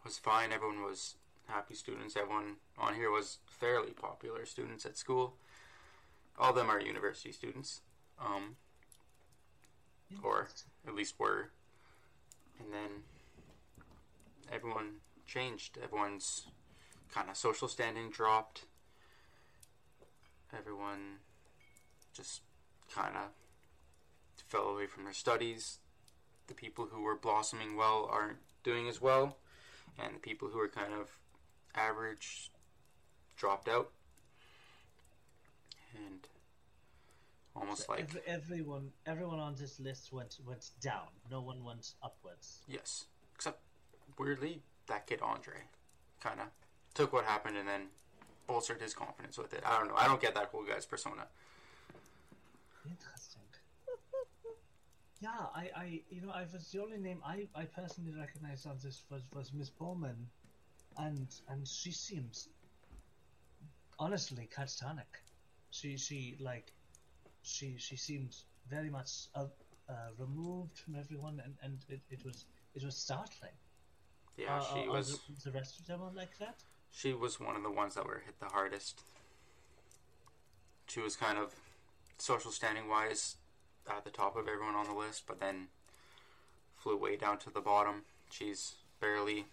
was 0.03 0.17
fine. 0.17 0.51
Everyone 0.51 0.83
was 0.83 1.17
happy 1.47 1.75
students. 1.75 2.17
Everyone 2.17 2.57
on 2.79 2.95
here 2.95 3.11
was 3.11 3.37
fairly 3.45 3.91
popular 3.91 4.47
students 4.47 4.87
at 4.87 4.97
school. 4.97 5.35
All 6.39 6.51
of 6.51 6.57
them 6.57 6.71
are 6.71 6.81
university 6.81 7.33
students, 7.33 7.83
um, 8.19 8.57
or 10.23 10.49
at 10.87 10.95
least 10.95 11.19
were. 11.19 11.51
And 12.59 12.73
then 12.73 13.05
everyone 14.53 14.97
changed. 15.27 15.79
Everyone's 15.83 16.47
kind 17.13 17.31
of 17.31 17.37
social 17.37 17.69
standing 17.69 18.11
dropped. 18.11 18.65
Everyone 20.57 21.19
just 22.13 22.43
kind 22.95 23.17
of 23.17 23.31
fell 24.49 24.69
away 24.69 24.87
from 24.87 25.05
their 25.05 25.13
studies. 25.13 25.79
The 26.49 26.55
people 26.55 26.89
who 26.91 27.03
were 27.03 27.17
blossoming 27.17 27.77
well 27.77 28.09
aren't 28.11 28.39
doing 28.65 28.89
as 28.89 29.01
well, 29.01 29.37
and 29.99 30.17
the 30.17 30.21
people 30.21 30.49
who 30.49 30.59
are 30.59 30.69
kind 30.69 30.93
of 30.93 31.09
average 31.75 32.51
dropped 33.37 33.69
out. 33.69 33.91
And 35.95 36.27
almost 37.61 37.89
like 37.89 38.01
Every, 38.01 38.21
everyone 38.27 38.91
everyone 39.07 39.39
on 39.39 39.55
this 39.55 39.79
list 39.79 40.13
went 40.13 40.39
went 40.47 40.71
down. 40.81 41.09
No 41.31 41.41
one 41.41 41.63
went 41.65 41.93
upwards. 42.03 42.63
Yes. 42.67 43.05
Except, 43.35 43.61
weirdly, 44.19 44.63
that 44.87 45.07
kid 45.07 45.21
Andre 45.23 45.55
kind 46.21 46.41
of 46.41 46.47
took 46.95 47.13
what 47.13 47.25
happened 47.25 47.57
and 47.57 47.69
then 47.69 47.89
bolstered 48.47 48.81
his 48.81 48.95
confidence 48.95 49.39
with 49.39 49.55
it. 49.55 49.63
I 49.65 49.79
don't 49.79 49.89
know. 49.89 49.95
I 49.97 50.07
don't 50.07 50.21
get 50.21 50.35
that 50.35 50.47
whole 50.47 50.65
guy's 50.65 50.87
persona. 50.87 51.27
Interesting. 52.85 53.43
yeah, 55.21 55.29
I, 55.55 55.71
I, 55.77 56.01
you 56.11 56.23
know, 56.23 56.33
I 56.35 56.45
was 56.53 56.71
the 56.71 56.83
only 56.83 56.99
name 56.99 57.21
I, 57.25 57.47
I 57.55 57.65
personally 57.65 58.13
recognized 58.19 58.67
on 58.67 58.77
this 58.83 59.05
was, 59.11 59.23
was 59.35 59.53
Miss 59.53 59.71
Bowman, 59.71 60.27
and 60.99 61.29
and 61.49 61.67
she 61.67 61.93
seems 61.93 62.49
honestly 63.99 64.49
catatonic. 64.55 65.13
She 65.71 65.97
she 65.97 66.37
like 66.41 66.73
she 67.43 67.77
she 67.79 67.97
seemed 67.97 68.35
very 68.69 68.91
much 68.91 69.29
uh, 69.35 69.47
uh, 69.89 69.93
removed 70.19 70.79
from 70.79 70.95
everyone, 70.97 71.41
and, 71.45 71.55
and 71.63 71.79
it, 71.89 72.01
it 72.11 72.25
was 72.25 72.47
it 72.75 72.85
was 72.85 72.97
startling. 72.97 73.53
Yeah, 74.37 74.59
Uh, 74.59 74.75
she 74.75 74.89
was. 74.89 75.21
the, 75.45 75.51
rest 75.51 75.81
of 75.81 75.87
them 75.87 76.03
are 76.03 76.13
like 76.13 76.39
that. 76.39 76.63
She 76.91 77.13
was 77.13 77.39
one 77.41 77.57
of 77.57 77.63
the 77.63 77.71
ones 77.71 77.95
that 77.95 78.07
were 78.07 78.23
hit 78.25 78.39
the 78.41 78.47
hardest. 78.47 79.01
She 80.89 81.01
was 81.01 81.17
kind 81.17 81.39
of 81.39 81.55
social 82.19 82.51
standing 82.51 82.89
wise 82.89 83.37
at 83.89 84.05
the 84.05 84.11
top 84.11 84.37
of 84.37 84.49
everyone 84.49 84.75
on 84.75 84.87
the 84.87 84.95
list, 84.95 85.25
but 85.27 85.41
then 85.41 85.69
flew 86.77 86.97
way 86.97 87.17
down 87.17 87.39
to 87.39 87.51
the 87.51 87.61
bottom. 87.61 88.03
She's 88.31 88.75
barely 89.01 89.47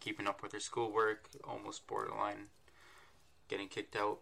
keeping 0.00 0.26
up 0.26 0.42
with 0.42 0.52
her 0.52 0.60
schoolwork, 0.60 1.28
almost 1.44 1.86
borderline 1.86 2.48
getting 3.48 3.68
kicked 3.68 3.96
out. 3.96 4.18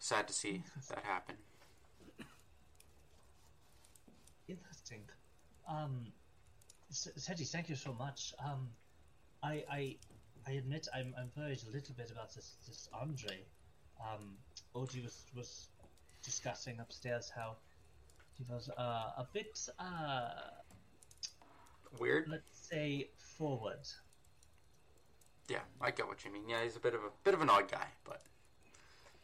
Sad 0.00 0.26
to 0.28 0.32
see 0.34 0.62
that 0.88 1.04
happen. 1.04 1.36
Interesting. 4.48 5.02
Um, 5.68 6.06
S- 6.90 7.08
Teddy, 7.24 7.44
thank 7.44 7.68
you 7.68 7.76
so 7.76 7.92
much. 7.92 8.32
Um, 8.44 8.68
I, 9.42 9.62
I, 9.70 9.96
I 10.46 10.52
admit 10.52 10.88
I'm, 10.94 11.14
I'm 11.18 11.30
worried 11.36 11.60
a 11.68 11.70
little 11.70 11.94
bit 11.94 12.10
about 12.10 12.34
this, 12.34 12.54
this 12.66 12.88
Andre. 12.98 13.40
Um, 14.00 14.36
Odie 14.74 15.02
was, 15.04 15.26
was 15.36 15.68
discussing 16.24 16.80
upstairs 16.80 17.30
how 17.34 17.56
he 18.38 18.44
was 18.50 18.70
uh, 18.78 19.12
a 19.18 19.26
bit, 19.32 19.68
uh, 19.78 20.30
Weird. 21.98 22.26
let's 22.28 22.50
say, 22.68 23.10
forward. 23.36 23.86
Yeah, 25.48 25.58
I 25.80 25.90
get 25.90 26.08
what 26.08 26.24
you 26.24 26.32
mean. 26.32 26.48
Yeah, 26.48 26.64
he's 26.64 26.76
a 26.76 26.80
bit 26.80 26.94
of 26.94 27.00
a 27.02 27.10
bit 27.24 27.34
of 27.34 27.42
an 27.42 27.50
odd 27.50 27.70
guy, 27.70 27.86
but 28.04 28.22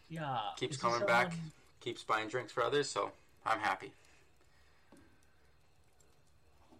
Yeah. 0.08 0.38
keeps 0.56 0.76
coming 0.76 1.06
back, 1.06 1.32
keeps 1.80 2.04
buying 2.04 2.28
drinks 2.28 2.52
for 2.52 2.62
others, 2.62 2.88
so 2.88 3.10
I'm 3.44 3.58
happy. 3.58 3.92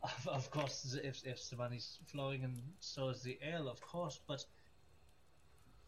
Of, 0.03 0.29
of 0.29 0.51
course, 0.51 0.97
if, 1.03 1.27
if 1.27 1.51
the 1.51 1.57
money's 1.57 1.99
flowing 2.07 2.45
and 2.45 2.57
so 2.81 3.09
is 3.09 3.23
the 3.23 3.39
ale, 3.43 3.69
of 3.69 3.81
course, 3.81 4.21
but 4.29 4.45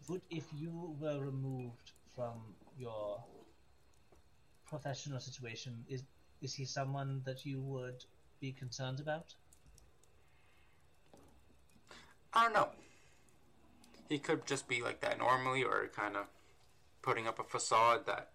would 0.08 0.22
if 0.30 0.44
you 0.56 0.96
were 1.00 1.20
removed 1.20 1.92
from 2.14 2.54
your 2.76 3.22
professional 4.66 5.20
situation, 5.20 5.84
is 5.88 6.02
is 6.40 6.54
he 6.54 6.64
someone 6.64 7.22
that 7.24 7.44
you 7.44 7.60
would 7.60 8.04
be 8.40 8.52
concerned 8.52 9.00
about? 9.00 9.34
I 12.32 12.44
don't 12.44 12.54
know. 12.54 12.68
He 14.08 14.18
could 14.18 14.46
just 14.46 14.68
be 14.68 14.82
like 14.82 15.00
that 15.00 15.18
normally, 15.18 15.62
or 15.64 15.88
kind 15.94 16.16
of 16.16 16.26
putting 17.08 17.26
up 17.26 17.38
a 17.38 17.42
facade 17.42 18.04
that 18.04 18.28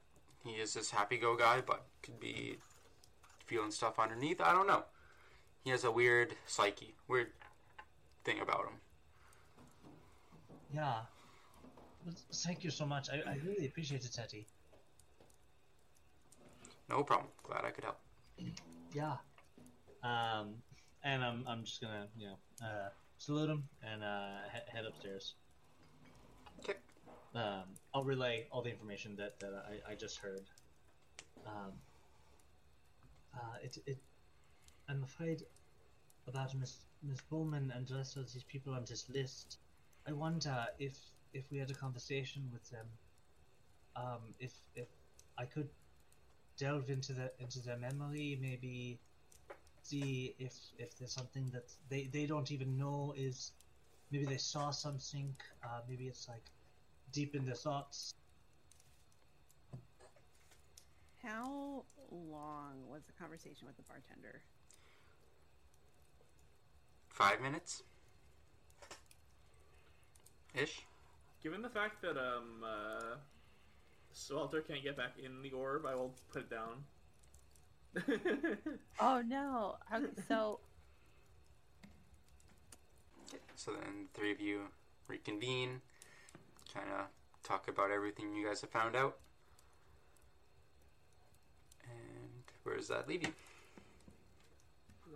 he 0.43 0.53
is 0.53 0.73
this 0.73 0.89
happy-go 0.89 1.37
guy, 1.37 1.61
but 1.61 1.85
could 2.01 2.19
be 2.19 2.57
feeling 3.45 3.69
stuff 3.69 3.99
underneath. 3.99 4.41
I 4.41 4.51
don't 4.51 4.65
know. 4.65 4.83
He 5.63 5.69
has 5.69 5.83
a 5.83 5.91
weird 5.91 6.33
psyche, 6.47 6.95
weird 7.07 7.27
thing 8.25 8.39
about 8.39 8.61
him. 8.61 8.73
Yeah. 10.73 11.01
Thank 12.33 12.63
you 12.63 12.71
so 12.71 12.87
much. 12.87 13.09
I, 13.11 13.17
I 13.29 13.37
really 13.45 13.67
appreciate 13.67 14.05
it, 14.05 14.11
Teddy. 14.11 14.47
No 16.89 17.03
problem. 17.03 17.29
Glad 17.43 17.65
I 17.65 17.69
could 17.69 17.83
help. 17.83 17.99
Yeah. 18.91 19.17
Um, 20.01 20.55
and 21.03 21.23
I'm 21.23 21.45
I'm 21.47 21.63
just 21.63 21.79
gonna 21.79 22.07
you 22.17 22.27
know 22.27 22.37
uh, 22.61 22.89
salute 23.19 23.49
him 23.51 23.63
and 23.83 24.03
uh, 24.03 24.29
he- 24.51 24.75
head 24.75 24.85
upstairs. 24.85 25.35
Okay. 26.59 26.79
Um, 27.35 27.63
I'll 27.93 28.03
relay 28.03 28.45
all 28.51 28.61
the 28.61 28.69
information 28.69 29.15
that, 29.15 29.39
that 29.39 29.53
I, 29.67 29.91
I 29.91 29.95
just 29.95 30.17
heard. 30.17 30.43
Um, 31.47 31.73
uh, 33.33 33.57
it, 33.63 33.77
it, 33.87 33.97
I'm 34.87 35.03
afraid 35.03 35.43
about 36.27 36.53
Miss 36.55 36.85
Miss 37.01 37.21
Bowman 37.21 37.71
and 37.75 37.87
the 37.87 37.95
rest 37.95 38.17
of 38.17 38.31
these 38.31 38.43
people 38.43 38.73
on 38.73 38.85
this 38.87 39.09
list. 39.09 39.57
I 40.07 40.11
wonder 40.13 40.67
if 40.79 40.95
if 41.33 41.43
we 41.51 41.57
had 41.57 41.71
a 41.71 41.73
conversation 41.73 42.49
with 42.53 42.69
them, 42.69 42.85
um, 43.95 44.35
if 44.39 44.53
if 44.75 44.87
I 45.37 45.45
could 45.45 45.69
delve 46.57 46.89
into 46.89 47.13
the 47.13 47.31
into 47.39 47.59
their 47.59 47.77
memory, 47.77 48.37
maybe 48.39 48.99
see 49.81 50.35
if 50.39 50.53
if 50.77 50.97
there's 50.97 51.13
something 51.13 51.49
that 51.51 51.71
they 51.89 52.07
they 52.13 52.25
don't 52.25 52.51
even 52.51 52.77
know 52.77 53.13
is 53.17 53.51
maybe 54.11 54.25
they 54.25 54.37
saw 54.37 54.69
something. 54.71 55.35
Uh, 55.63 55.81
maybe 55.89 56.07
it's 56.07 56.29
like 56.29 56.45
deep 57.13 57.35
in 57.35 57.45
their 57.45 57.55
thoughts. 57.55 58.13
How 61.23 61.83
long 62.11 62.73
was 62.89 63.03
the 63.05 63.13
conversation 63.13 63.65
with 63.65 63.77
the 63.77 63.83
bartender? 63.83 64.41
Five 67.07 67.39
minutes? 67.39 67.83
Ish? 70.53 70.81
Given 71.41 71.61
the 71.61 71.69
fact 71.69 72.01
that 72.01 72.17
um 72.17 72.63
uh, 72.65 73.15
Swelter 74.11 74.61
can't 74.61 74.83
get 74.83 74.97
back 74.97 75.13
in 75.23 75.41
the 75.41 75.51
orb, 75.51 75.85
I 75.85 75.95
will 75.95 76.13
put 76.31 76.41
it 76.41 76.49
down. 76.49 76.83
Oh 78.99 79.21
no! 79.21 79.75
Okay, 79.93 80.07
so 80.27 80.59
So 83.55 83.71
then 83.71 84.07
the 84.11 84.19
three 84.19 84.31
of 84.31 84.41
you 84.41 84.61
reconvene, 85.07 85.81
kind 86.73 86.87
of 86.89 87.07
talk 87.43 87.67
about 87.67 87.91
everything 87.91 88.33
you 88.33 88.45
guys 88.47 88.61
have 88.61 88.69
found 88.71 88.95
out. 88.95 89.17
And 91.83 92.43
where 92.63 92.77
does 92.77 92.87
that 92.87 93.07
leave 93.07 93.23
you? 93.23 93.33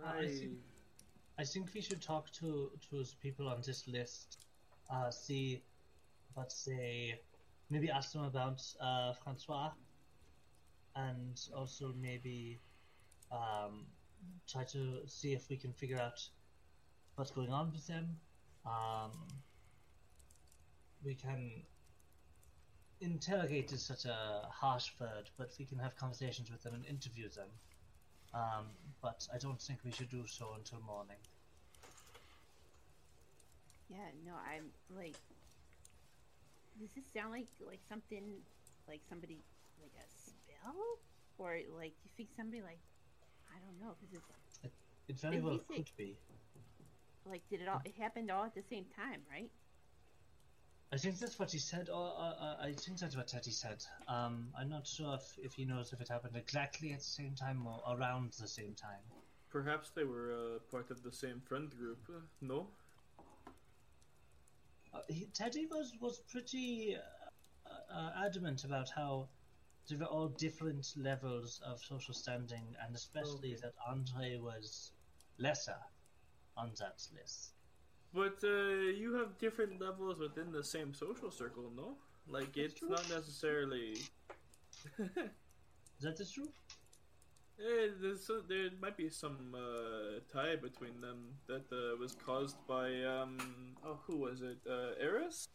I 0.06 0.26
think, 0.26 0.52
I 1.38 1.44
think 1.44 1.70
we 1.74 1.80
should 1.80 2.00
talk 2.00 2.30
to 2.32 2.70
to 2.80 2.96
those 2.96 3.14
people 3.14 3.48
on 3.48 3.62
this 3.66 3.88
list. 3.88 4.38
Uh, 4.90 5.10
see 5.10 5.62
what 6.34 6.54
they 6.66 7.18
maybe 7.70 7.90
ask 7.90 8.12
them 8.12 8.24
about 8.24 8.62
uh, 8.80 9.12
Francois, 9.12 9.70
and 10.94 11.40
also 11.54 11.92
maybe 12.00 12.60
um, 13.32 13.86
try 14.46 14.64
to 14.64 15.00
see 15.06 15.32
if 15.32 15.48
we 15.48 15.56
can 15.56 15.72
figure 15.72 15.98
out 15.98 16.20
what's 17.16 17.30
going 17.30 17.50
on 17.50 17.72
with 17.72 17.86
them. 17.86 18.16
Um, 18.64 19.10
we 21.04 21.14
can 21.14 21.66
interrogate 23.00 23.72
is 23.72 23.82
such 23.84 24.04
a 24.04 24.48
harsh 24.50 24.90
word, 25.00 25.30
but 25.36 25.54
we 25.58 25.64
can 25.64 25.78
have 25.78 25.96
conversations 25.96 26.50
with 26.50 26.62
them 26.62 26.74
and 26.74 26.84
interview 26.86 27.28
them. 27.28 27.48
Um, 28.34 28.66
but 29.00 29.26
I 29.32 29.38
don't 29.38 29.60
think 29.60 29.80
we 29.84 29.90
should 29.92 30.10
do 30.10 30.26
so 30.26 30.54
until 30.54 30.80
morning. 30.80 31.16
yeah, 33.88 34.10
no, 34.24 34.34
I'm 34.34 34.72
like. 34.90 35.16
Does 36.78 36.92
this 36.94 37.06
sound 37.12 37.32
like 37.32 37.48
like 37.60 37.80
something 37.88 38.42
like 38.86 39.00
somebody 39.08 39.44
like 39.82 39.92
a 39.98 40.06
spell, 40.08 40.76
or 41.38 41.58
like 41.76 41.92
do 42.02 42.04
you 42.04 42.10
think 42.16 42.30
somebody 42.36 42.62
like 42.62 42.80
I 43.50 43.58
don't 43.58 43.78
know 43.80 43.96
because 44.00 44.24
it's 44.62 44.74
It 45.08 45.18
very 45.18 45.36
Did 45.36 45.44
he 45.44 45.48
well 45.48 45.58
could 45.58 45.90
be. 45.96 46.16
like 47.24 47.42
did 47.48 47.60
it 47.60 47.68
all 47.68 47.80
it 47.84 47.94
happened 47.98 48.30
all 48.30 48.44
at 48.44 48.54
the 48.54 48.62
same 48.62 48.86
time, 48.96 49.20
right? 49.30 49.50
I 50.90 50.96
think 50.96 51.18
that's 51.18 51.38
what 51.38 51.52
he 51.52 51.58
said, 51.58 51.90
or 51.90 52.14
uh, 52.18 52.56
I 52.62 52.72
think 52.72 52.98
that's 52.98 53.14
what 53.14 53.28
Teddy 53.28 53.50
said. 53.50 53.84
Um, 54.08 54.48
I'm 54.58 54.70
not 54.70 54.86
sure 54.86 55.14
if, 55.14 55.38
if 55.44 55.52
he 55.52 55.66
knows 55.66 55.92
if 55.92 56.00
it 56.00 56.08
happened 56.08 56.34
exactly 56.34 56.92
at 56.92 57.00
the 57.00 57.04
same 57.04 57.34
time 57.34 57.66
or 57.66 57.82
around 57.94 58.32
the 58.40 58.48
same 58.48 58.74
time. 58.74 59.02
Perhaps 59.50 59.90
they 59.90 60.04
were 60.04 60.32
uh, 60.32 60.58
part 60.70 60.90
of 60.90 61.02
the 61.02 61.12
same 61.12 61.40
friend 61.40 61.70
group. 61.76 61.98
Uh, 62.08 62.20
no? 62.40 62.68
Uh, 64.94 65.00
he, 65.08 65.26
Teddy 65.34 65.66
was 65.70 65.92
was 66.00 66.20
pretty 66.20 66.96
uh, 67.66 67.94
uh, 67.94 68.10
adamant 68.24 68.64
about 68.64 68.88
how 68.96 69.28
there 69.88 69.98
were 69.98 70.06
all 70.06 70.28
different 70.28 70.86
levels 70.96 71.60
of 71.66 71.80
social 71.82 72.14
standing, 72.14 72.74
and 72.82 72.94
especially 72.96 73.52
Okay. 73.52 73.60
that 73.62 73.74
Andre 73.86 74.38
was 74.38 74.92
lesser 75.38 75.76
on 76.56 76.72
that 76.78 77.02
list. 77.14 77.52
But 78.14 78.38
uh, 78.42 78.92
you 79.02 79.14
have 79.14 79.38
different 79.38 79.80
levels 79.80 80.18
within 80.18 80.50
the 80.50 80.64
same 80.64 80.94
social 80.94 81.30
circle, 81.30 81.70
no? 81.76 81.96
Like, 82.28 82.56
it's 82.56 82.74
true. 82.74 82.88
not 82.88 83.08
necessarily. 83.08 83.96
Is 84.98 86.02
that 86.02 86.16
the 86.16 86.24
truth? 86.24 86.52
Eh, 87.60 87.88
there's 88.00 88.24
so, 88.24 88.40
there 88.48 88.70
might 88.80 88.96
be 88.96 89.10
some 89.10 89.54
uh, 89.54 90.20
tie 90.32 90.56
between 90.56 91.00
them 91.00 91.34
that 91.48 91.64
uh, 91.72 91.96
was 91.98 92.14
caused 92.24 92.56
by 92.68 93.02
um 93.02 93.36
oh 93.84 93.98
who 94.06 94.16
was 94.16 94.42
it 94.42 94.58
uh, 94.70 94.94
Eris 95.00 95.48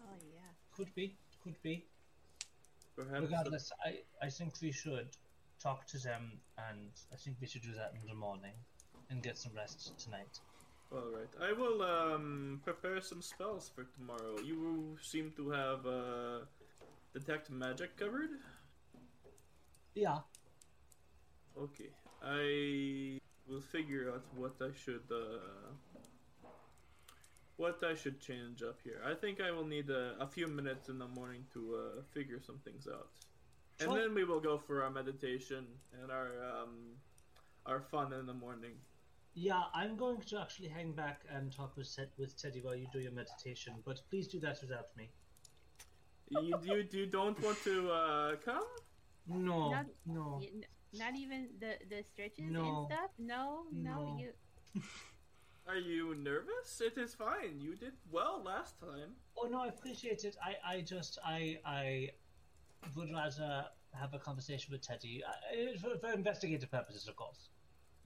Oh 0.00 0.16
yeah. 0.32 0.40
Could 0.76 0.94
be, 0.94 1.16
could 1.42 1.60
be. 1.62 1.84
perhaps 2.96 3.20
Regardless, 3.20 3.72
I, 3.84 3.98
I 4.24 4.30
think 4.30 4.54
we 4.62 4.72
should 4.72 5.08
talk 5.62 5.86
to 5.88 5.98
them, 5.98 6.40
and 6.70 6.90
I 7.12 7.16
think 7.16 7.36
we 7.40 7.46
should 7.46 7.62
do 7.62 7.72
that 7.74 7.92
in 8.00 8.06
the 8.08 8.14
morning 8.14 8.54
and 9.10 9.22
get 9.22 9.36
some 9.36 9.52
rest 9.54 9.98
tonight. 9.98 10.40
All 10.90 11.10
right 11.14 11.32
I 11.40 11.52
will 11.52 11.82
um 11.82 12.60
prepare 12.64 13.00
some 13.00 13.22
spells 13.22 13.68
for 13.74 13.84
tomorrow 13.84 14.38
you 14.44 14.96
seem 15.02 15.32
to 15.36 15.50
have 15.50 15.86
uh 15.86 16.38
detect 17.14 17.50
magic 17.50 17.96
covered 17.96 18.30
Yeah, 19.94 20.18
okay 21.56 21.90
I 22.22 23.18
will 23.46 23.60
figure 23.60 24.10
out 24.12 24.24
what 24.34 24.56
I 24.60 24.72
should 24.72 25.04
uh 25.10 25.72
what 27.56 27.82
I 27.82 27.94
should 27.94 28.20
change 28.20 28.62
up 28.62 28.78
here. 28.84 29.02
I 29.04 29.14
think 29.14 29.40
I 29.40 29.50
will 29.50 29.64
need 29.66 29.90
a, 29.90 30.14
a 30.20 30.28
few 30.28 30.46
minutes 30.46 30.88
in 30.88 30.98
the 30.98 31.08
morning 31.08 31.44
to 31.54 31.74
uh, 31.74 32.02
figure 32.14 32.40
some 32.40 32.58
things 32.58 32.86
out, 32.86 33.08
and 33.80 33.90
Sure. 33.90 33.98
then 33.98 34.14
we 34.14 34.22
will 34.24 34.38
go 34.40 34.58
for 34.58 34.82
our 34.84 34.90
meditation 34.90 35.66
and 36.00 36.12
our 36.12 36.30
um, 36.44 36.94
our 37.66 37.80
fun 37.80 38.12
in 38.12 38.26
the 38.26 38.34
morning. 38.34 38.76
Yeah. 39.34 39.62
I'm 39.74 39.96
going 39.96 40.20
to 40.20 40.40
actually 40.40 40.68
hang 40.68 40.92
back 40.92 41.22
and 41.34 41.52
talk 41.54 41.76
with 41.76 41.94
Ted, 41.94 42.10
with 42.18 42.40
Teddy 42.40 42.60
while 42.60 42.74
you 42.76 42.86
do 42.92 43.00
your 43.00 43.12
meditation, 43.12 43.74
but 43.84 44.00
please 44.10 44.28
do 44.28 44.40
that 44.40 44.58
without 44.60 44.88
me. 44.96 45.10
You 46.30 46.58
you, 46.62 46.84
you 46.90 47.06
don't 47.06 47.40
want 47.42 47.58
to 47.64 47.90
uh, 47.90 48.36
come? 48.44 48.64
No, 49.26 49.70
Not- 49.70 49.86
no. 50.06 50.38
Y- 50.40 50.50
n- 50.54 50.64
Not 50.92 51.14
even 51.16 51.48
the 51.60 51.72
the 51.88 52.02
stretches 52.02 52.50
No. 52.50 52.64
and 52.64 52.86
stuff. 52.86 53.10
No, 53.18 53.64
no, 53.72 53.94
No. 53.94 54.18
you. 54.18 54.82
Are 55.68 55.76
you 55.76 56.14
nervous? 56.14 56.80
It 56.80 56.96
is 56.96 57.14
fine. 57.14 57.60
You 57.60 57.76
did 57.76 57.92
well 58.10 58.42
last 58.42 58.80
time. 58.80 59.10
Oh 59.36 59.48
no, 59.48 59.60
I 59.64 59.68
appreciate 59.68 60.24
it. 60.24 60.34
I, 60.42 60.56
I 60.76 60.80
just, 60.80 61.18
I, 61.22 61.58
I 61.66 62.10
would 62.96 63.10
rather 63.12 63.66
have 63.92 64.14
a 64.14 64.18
conversation 64.18 64.72
with 64.72 64.80
Teddy 64.80 65.22
I, 65.28 65.76
for, 65.76 65.98
for 65.98 66.10
investigative 66.12 66.70
purposes, 66.70 67.06
of 67.06 67.16
course. 67.16 67.50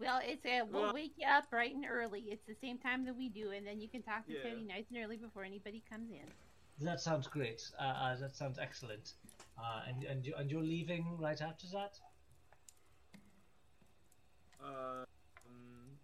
Well, 0.03 0.20
it's 0.24 0.44
a 0.44 0.62
we'll 0.62 0.82
Well- 0.82 0.94
wake 0.94 1.14
you 1.16 1.26
up 1.26 1.48
bright 1.50 1.74
and 1.74 1.84
early. 1.88 2.22
It's 2.22 2.44
the 2.46 2.55
same 2.57 2.78
time 2.78 3.05
that 3.07 3.16
we 3.16 3.28
do, 3.28 3.50
and 3.53 3.66
then 3.66 3.80
you 3.80 3.88
can 3.88 4.03
talk 4.03 4.26
to 4.26 4.32
Yeah. 4.32 4.42
Teddy 4.42 4.62
nice 4.64 4.84
and 4.90 4.98
early 4.98 5.16
before 5.16 5.44
anybody 5.44 5.80
comes 5.88 6.11
in. 6.11 6.26
That 6.80 7.00
sounds 7.00 7.26
great. 7.28 7.70
Uh, 7.78 7.82
uh, 7.82 8.16
that 8.16 8.34
sounds 8.34 8.59
excellent. 8.59 9.14
Uh, 9.59 9.82
and 9.86 10.03
and 10.05 10.26
you, 10.26 10.34
and 10.34 10.50
you're 10.50 10.62
leaving 10.62 11.16
right 11.18 11.40
after 11.40 11.66
that? 11.68 12.00
Uh, 14.61 15.05
um, 15.46 15.98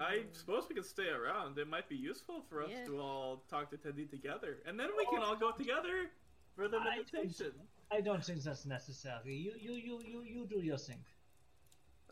I 0.00 0.24
suppose 0.32 0.68
we 0.68 0.74
can 0.74 0.84
stay 0.84 1.08
around. 1.08 1.58
It 1.58 1.66
might 1.68 1.88
be 1.88 1.96
useful 1.96 2.42
for 2.48 2.62
us 2.62 2.70
Yeah. 2.70 2.84
to 2.86 3.00
all 3.00 3.38
talk 3.50 3.70
to 3.70 3.76
Teddy 3.76 4.06
together, 4.06 4.62
and 4.66 4.78
then 4.78 4.90
we 4.96 5.04
can 5.06 5.18
all 5.22 5.36
go 5.36 5.52
together 5.52 6.10
for 6.54 6.68
the 6.68 6.78
I- 6.78 6.84
meditation. 6.96 7.52
I 7.90 8.00
don't 8.02 8.22
think 8.24 8.42
that's 8.42 8.66
necessary. 8.66 9.34
You 9.34 9.54
you 9.58 9.72
you 9.72 10.02
you, 10.02 10.22
you 10.22 10.46
do 10.46 10.60
your 10.60 10.78
thing. 10.78 11.04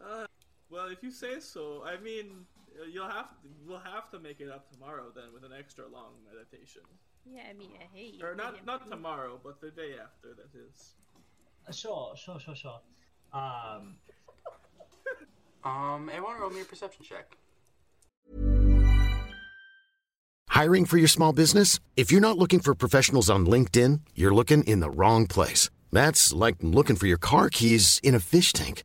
Uh, 0.00 0.26
well, 0.70 0.86
if 0.88 1.02
you 1.02 1.10
say 1.10 1.40
so. 1.40 1.82
I 1.84 1.96
mean, 2.02 2.46
uh, 2.80 2.84
you'll 2.92 3.08
have 3.08 3.30
to, 3.42 3.48
we'll 3.66 3.78
have 3.78 4.10
to 4.10 4.18
make 4.18 4.40
it 4.40 4.50
up 4.50 4.70
tomorrow 4.72 5.06
then 5.14 5.32
with 5.32 5.44
an 5.44 5.52
extra 5.58 5.84
long 5.88 6.12
meditation, 6.30 6.82
Yeah, 7.24 7.42
I 7.50 7.52
mean, 7.54 7.70
uh, 7.80 7.84
hey. 7.92 8.14
or 8.22 8.30
you 8.30 8.36
not 8.36 8.56
can- 8.56 8.66
not 8.66 8.88
tomorrow, 8.90 9.40
but 9.42 9.60
the 9.60 9.70
day 9.70 9.92
after. 10.02 10.34
That 10.34 10.52
is. 10.58 10.94
Uh, 11.68 11.72
sure, 11.72 12.14
sure, 12.16 12.38
sure, 12.40 12.54
sure. 12.54 12.80
Um, 13.32 13.96
Um, 15.64 16.08
everyone 16.12 16.38
roll 16.38 16.50
me 16.50 16.60
a 16.60 16.64
perception 16.64 17.04
check. 17.04 17.36
Hiring 20.48 20.84
for 20.86 20.96
your 20.96 21.08
small 21.08 21.32
business? 21.32 21.80
If 21.96 22.10
you're 22.12 22.20
not 22.20 22.38
looking 22.38 22.60
for 22.60 22.74
professionals 22.74 23.28
on 23.28 23.46
LinkedIn, 23.46 24.00
you're 24.14 24.34
looking 24.34 24.62
in 24.64 24.80
the 24.80 24.90
wrong 24.90 25.26
place. 25.26 25.68
That's 25.92 26.32
like 26.32 26.56
looking 26.62 26.96
for 26.96 27.06
your 27.08 27.18
car 27.18 27.48
keys 27.50 28.00
in 28.02 28.14
a 28.14 28.20
fish 28.20 28.52
tank. 28.52 28.84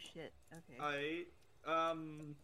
Shit. 0.00 0.32
Okay. 0.52 1.26
I 1.66 1.70
um 1.70 2.34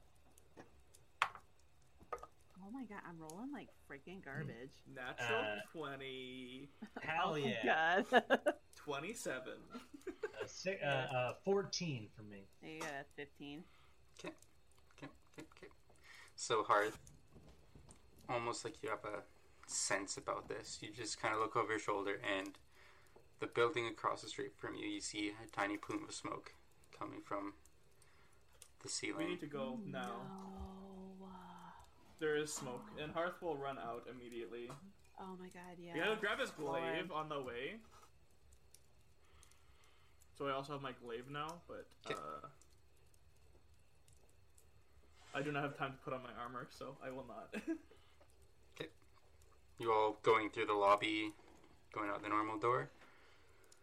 oh 1.22 2.70
my 2.72 2.84
god, 2.84 3.00
I'm 3.09 3.18
rolling 3.18 3.52
like 3.52 3.68
freaking 3.90 4.24
garbage. 4.24 4.70
natural 4.94 5.40
Uh, 5.40 5.61
20 5.72 6.68
Hell 7.00 7.32
oh 7.32 7.36
yeah. 7.36 8.02
my 8.11 8.20
god. 8.20 8.40
27. 8.76 9.42
Uh, 10.07 10.46
si- 10.46 10.76
uh, 10.84 10.88
uh, 10.88 11.32
14 11.44 12.09
for 12.14 12.22
me. 12.22 12.44
you 12.62 12.80
got 12.80 12.88
a 12.90 13.04
15. 13.16 13.64
Okay, 14.18 14.28
okay, 14.96 15.12
okay, 15.36 15.46
okay. 15.57 15.72
So 16.36 16.62
hard. 16.62 16.92
Almost 18.28 18.64
like 18.64 18.82
you 18.82 18.88
have 18.90 19.04
a 19.04 19.22
sense 19.66 20.16
about 20.16 20.48
this. 20.48 20.78
You 20.80 20.90
just 20.90 21.20
kind 21.20 21.34
of 21.34 21.40
look 21.40 21.57
over 21.57 21.70
your 21.72 21.78
shoulder, 21.78 22.20
and 22.38 22.50
the 23.40 23.46
building 23.46 23.86
across 23.86 24.22
the 24.22 24.28
street 24.28 24.52
from 24.57 24.74
you, 24.74 24.86
you 24.86 25.00
see 25.00 25.32
a 25.44 25.48
tiny 25.57 25.76
plume 25.76 26.04
of 26.09 26.14
smoke 26.14 26.52
coming 26.99 27.20
from 27.24 27.55
the 28.82 28.88
ceiling. 28.88 29.26
we 29.26 29.30
need 29.32 29.40
to 29.40 29.47
go 29.47 29.78
now. 29.84 30.01
No. 30.01 31.26
There 32.18 32.36
is 32.36 32.53
smoke, 32.53 32.84
and 33.03 33.12
Hearth 33.12 33.42
will 33.42 33.57
run 33.57 33.78
out 33.78 34.07
immediately. 34.11 34.70
Oh 35.20 35.36
my 35.38 35.49
god, 35.49 35.76
yeah. 35.78 35.92
We 35.94 36.01
gotta 36.01 36.16
grab 36.16 36.38
his 36.40 36.51
Lord. 36.59 36.80
glaive 36.80 37.12
on 37.12 37.28
the 37.28 37.40
way. 37.42 37.76
So 40.38 40.47
I 40.47 40.53
also 40.53 40.72
have 40.72 40.82
my 40.82 40.92
glaive 41.05 41.30
now, 41.30 41.61
but 41.68 41.86
uh, 42.09 42.47
I 45.34 45.42
do 45.42 45.53
not 45.53 45.62
have 45.62 45.76
time 45.76 45.92
to 45.92 45.99
put 45.99 46.12
on 46.12 46.22
my 46.22 46.30
armor, 46.42 46.66
so 46.70 46.97
I 47.05 47.11
will 47.11 47.26
not. 47.26 47.55
Okay. 48.78 48.90
You 49.78 49.90
all 49.90 50.18
going 50.22 50.51
through 50.51 50.66
the 50.66 50.74
lobby, 50.74 51.32
going 51.94 52.11
out 52.11 52.22
the 52.22 52.28
normal 52.28 52.59
door. 52.59 52.90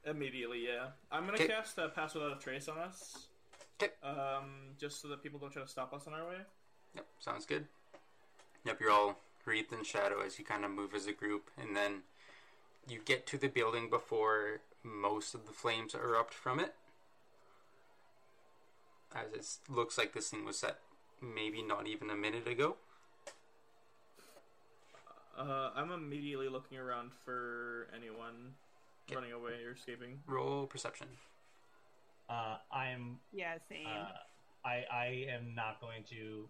Immediately, 0.06 0.66
yeah. 0.66 0.88
I'm 1.12 1.26
gonna 1.26 1.36
Okay. 1.38 1.48
cast 1.48 1.80
uh, 1.80 1.88
Pass 1.90 2.14
Without 2.14 2.36
a 2.38 2.40
Trace 2.40 2.68
on 2.68 2.78
us. 2.78 3.28
Okay. 3.82 3.94
Um, 4.04 4.76
just 4.78 5.02
so 5.02 5.08
that 5.08 5.24
people 5.24 5.40
don't 5.40 5.52
try 5.52 5.62
to 5.62 5.68
stop 5.68 5.94
us 5.94 6.08
on 6.08 6.14
our 6.14 6.28
way. 6.28 6.38
Yep, 6.96 7.06
sounds 7.20 7.46
good. 7.46 7.68
Yep, 8.66 8.80
you're 8.82 8.92
all 8.92 9.20
wreathed 9.46 9.74
in 9.74 9.84
shadow 9.84 10.22
as 10.22 10.38
you 10.40 10.46
kind 10.46 10.64
of 10.66 10.72
move 10.72 10.94
as 10.94 11.08
a 11.08 11.14
group, 11.14 11.50
and 11.58 11.76
then 11.76 12.04
you 12.88 13.00
get 13.04 13.26
to 13.28 13.38
the 13.38 13.48
building 13.48 13.90
before 13.90 14.62
most 14.84 15.34
of 15.34 15.46
the 15.46 15.54
flames 15.54 15.94
erupt 15.96 16.34
from 16.34 16.60
it. 16.60 16.76
As 19.16 19.60
it 19.68 19.72
looks 19.72 19.98
like 19.98 20.14
this 20.14 20.30
thing 20.30 20.44
was 20.44 20.60
set 20.60 20.80
maybe 21.22 21.62
not 21.62 21.88
even 21.88 22.10
a 22.10 22.16
minute 22.16 22.48
ago. 22.48 22.76
Uh, 25.38 25.72
I'm 25.76 25.92
immediately 25.92 26.50
looking 26.50 26.78
around 26.78 27.12
for 27.26 27.88
anyone 27.96 28.54
Okay. 29.08 29.16
running 29.16 29.34
away 29.34 29.64
or 29.68 29.72
escaping. 29.72 30.20
Roll 30.28 30.66
perception. 30.66 31.08
Uh, 32.30 32.58
I'm. 32.72 33.20
Yeah, 33.34 33.58
same. 33.70 33.86
Uh, 33.86 34.08
I 34.66 34.86
I 34.92 35.06
am 35.30 35.54
not 35.54 35.82
going 35.82 36.04
to 36.10 36.48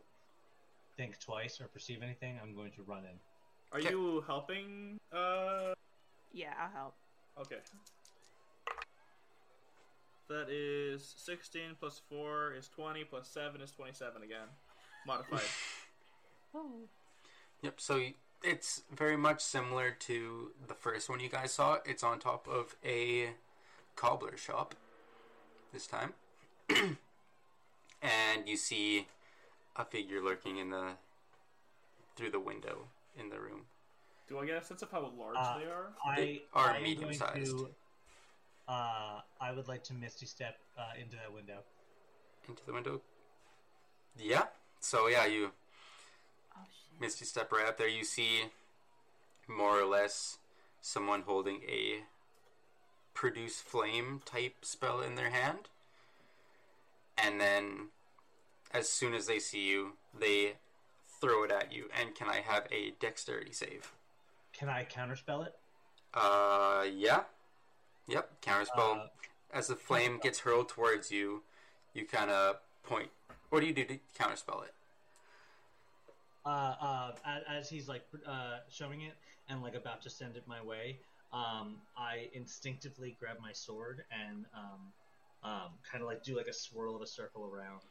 think 0.97 1.20
twice 1.20 1.60
or 1.60 1.66
perceive 1.68 2.04
anything. 2.04 2.39
I'm 2.41 2.56
going 2.56 2.72
to 2.74 2.84
run 2.84 3.04
in. 3.06 3.18
Are 3.72 3.80
Okay. 3.80 3.89
you 3.89 4.24
helping? 4.28 4.99
Uh, 5.12 5.74
yeah, 6.32 6.54
I'll 6.60 6.70
help. 6.72 6.93
okay. 7.41 7.58
That 10.30 10.49
is 10.49 11.14
16 11.18 11.76
plus 11.80 12.01
4 12.10 12.54
is 12.54 12.70
20 12.70 13.04
plus 13.04 13.28
7 13.28 13.62
is 13.62 13.72
27 13.72 14.24
again. 14.24 14.47
Modified. 15.08 15.41
Oh. 16.56 16.70
Yep, 17.62 17.80
so 17.80 17.95
y- 17.95 18.14
it's 18.44 18.84
very 18.91 19.16
much 19.18 19.41
similar 19.41 19.91
to 19.91 20.52
the 20.68 20.74
first 20.74 21.10
one 21.10 21.20
you 21.20 21.30
guys 21.30 21.54
saw. 21.54 21.78
It's 21.86 22.04
on 22.04 22.20
top 22.20 22.48
of 22.48 22.76
a 22.86 23.30
cobbler 23.96 24.38
shop 24.38 24.76
this 25.72 25.88
time. 25.88 26.14
and 26.70 26.98
you 28.48 28.58
see 28.58 29.08
a 29.76 29.86
figure 29.86 30.22
lurking 30.22 30.58
in 30.58 30.70
the 30.70 30.91
through 32.16 32.30
the 32.30 32.39
window 32.39 32.88
in 33.18 33.30
the 33.30 33.39
room. 33.39 33.62
Do 34.28 34.39
I 34.39 34.46
get 34.46 34.62
a 34.62 34.64
sense 34.64 34.82
of 34.82 34.91
how 34.91 35.12
large 35.18 35.36
Uh, 35.38 35.58
they 35.60 35.66
are? 35.66 35.94
I 36.06 36.16
They 36.16 36.44
are 36.54 36.72
I 36.72 36.78
am 36.78 36.84
medium-sized. 36.84 37.58
to, 37.58 37.70
Uh, 38.68 39.22
I 39.41 39.52
would 39.52 39.68
like 39.68 39.84
to 39.86 39.94
misty 39.94 40.26
step 40.26 40.58
uh, 40.78 40.94
into 41.00 41.16
that 41.18 41.34
window. 41.34 41.60
Into 42.48 42.66
the 42.66 42.74
window. 42.74 43.02
Yeah. 44.18 44.44
So 44.80 45.08
yeah, 45.08 45.26
you 45.26 45.41
shit. 45.44 45.54
Misty 47.04 47.26
step 47.26 47.51
right 47.51 47.68
up 47.68 47.78
there. 47.78 47.89
You 47.89 48.06
see 48.06 48.43
more 49.45 49.78
or 49.78 49.86
less 49.86 50.38
someone 50.80 51.24
holding 51.24 51.60
a 51.68 52.04
produce 53.14 53.60
flame 53.60 54.22
type 54.24 54.56
spell 54.62 55.01
in 55.01 55.16
their 55.16 55.30
hand. 55.30 55.68
And 57.18 57.41
then 57.41 57.89
as 58.72 58.88
soon 58.88 59.14
as 59.14 59.28
they 59.28 59.38
see 59.39 59.68
you, 59.68 59.97
they 60.18 60.54
throw 61.20 61.43
it 61.43 61.51
at 61.51 61.74
you. 61.74 61.89
And 61.99 62.16
can 62.16 62.30
I 62.30 62.38
have 62.38 62.68
a 62.72 62.93
dexterity 63.01 63.51
save? 63.51 63.91
Can 64.54 64.70
I 64.70 64.86
counterspell 64.86 65.45
it? 65.45 65.56
Uh, 66.14 66.86
yeah. 66.89 67.24
Yep, 68.08 68.41
counterspell. 68.41 69.01
Uh, 69.01 69.08
as 69.54 69.68
the 69.68 69.76
flame 69.76 70.22
gets 70.24 70.39
hurled 70.39 70.70
towards 70.70 71.12
you, 71.12 71.43
you 71.93 72.06
kind 72.06 72.32
of 72.32 72.62
point. 72.82 73.10
What 73.49 73.60
do 73.60 73.66
you 73.66 73.74
do 73.74 73.84
to 73.84 73.99
counterspell 74.18 74.64
it? 74.64 74.74
Uh, 76.46 76.76
uh, 76.82 77.12
as, 77.26 77.44
as 77.50 77.70
he's 77.70 77.88
like 77.88 78.04
uh, 78.28 78.58
showing 78.70 79.02
it 79.02 79.14
and 79.50 79.62
like 79.62 79.76
about 79.76 80.02
to 80.04 80.10
send 80.10 80.36
it 80.36 80.44
my 80.48 80.62
way, 80.62 81.00
um, 81.32 81.78
I 81.98 82.30
instinctively 82.34 83.18
grab 83.20 83.38
my 83.41 83.52
sword 83.52 84.04
and 84.12 84.46
um, 84.56 84.82
um, 85.44 85.70
kind 85.89 86.02
of 86.02 86.08
like 86.08 86.24
do 86.24 86.38
like 86.38 86.48
a 86.48 86.54
swirl 86.54 86.96
of 86.96 87.02
a 87.02 87.08
circle 87.08 87.50
around, 87.54 87.82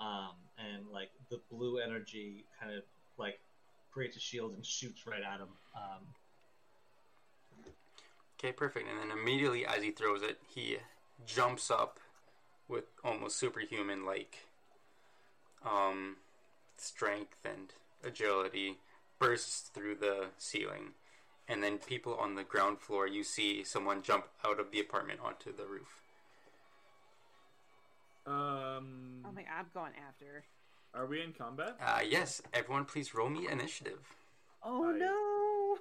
um, 0.00 0.34
and 0.58 0.86
like 0.92 1.10
the 1.30 1.40
blue 1.50 1.78
energy 1.78 2.44
kind 2.60 2.72
of 2.72 2.82
like 3.18 3.40
creates 3.92 4.16
a 4.16 4.20
shield 4.20 4.54
and 4.54 4.64
shoots 4.64 5.06
right 5.06 5.22
at 5.22 5.40
him. 5.40 5.48
Um, 5.74 6.06
Okay, 8.42 8.52
perfect. 8.52 8.88
And 8.88 8.98
then 8.98 9.16
immediately 9.16 9.66
as 9.66 9.82
he 9.82 9.90
throws 9.90 10.22
it, 10.22 10.38
he 10.48 10.78
jumps 11.26 11.70
up 11.70 12.00
with 12.68 12.84
almost 13.04 13.36
superhuman 13.36 14.06
like 14.06 14.48
um, 15.62 16.16
strength 16.78 17.36
and 17.44 17.74
agility, 18.04 18.78
bursts 19.18 19.68
through 19.68 19.96
the 19.96 20.26
ceiling. 20.38 20.92
And 21.48 21.62
then 21.62 21.78
people 21.78 22.14
on 22.16 22.34
the 22.36 22.44
ground 22.44 22.78
floor, 22.80 23.06
you 23.08 23.24
see 23.24 23.64
someone 23.64 24.02
jump 24.02 24.26
out 24.44 24.60
of 24.60 24.70
the 24.70 24.80
apartment 24.80 25.20
onto 25.22 25.54
the 25.54 25.64
roof. 25.66 26.02
Um, 28.26 29.22
Oh 29.26 29.32
my 29.34 29.42
god, 29.42 29.50
I'm 29.58 29.66
going 29.74 29.92
after. 30.06 30.44
are 30.94 31.06
we 31.06 31.22
in 31.22 31.32
combat? 31.32 31.76
Uh, 31.84 32.00
yes, 32.08 32.40
everyone 32.54 32.84
please 32.84 33.14
roll 33.14 33.28
me 33.30 33.48
initiative. 33.48 33.98
Oh 34.62 34.90
I- 34.94 34.98
no. 34.98 35.78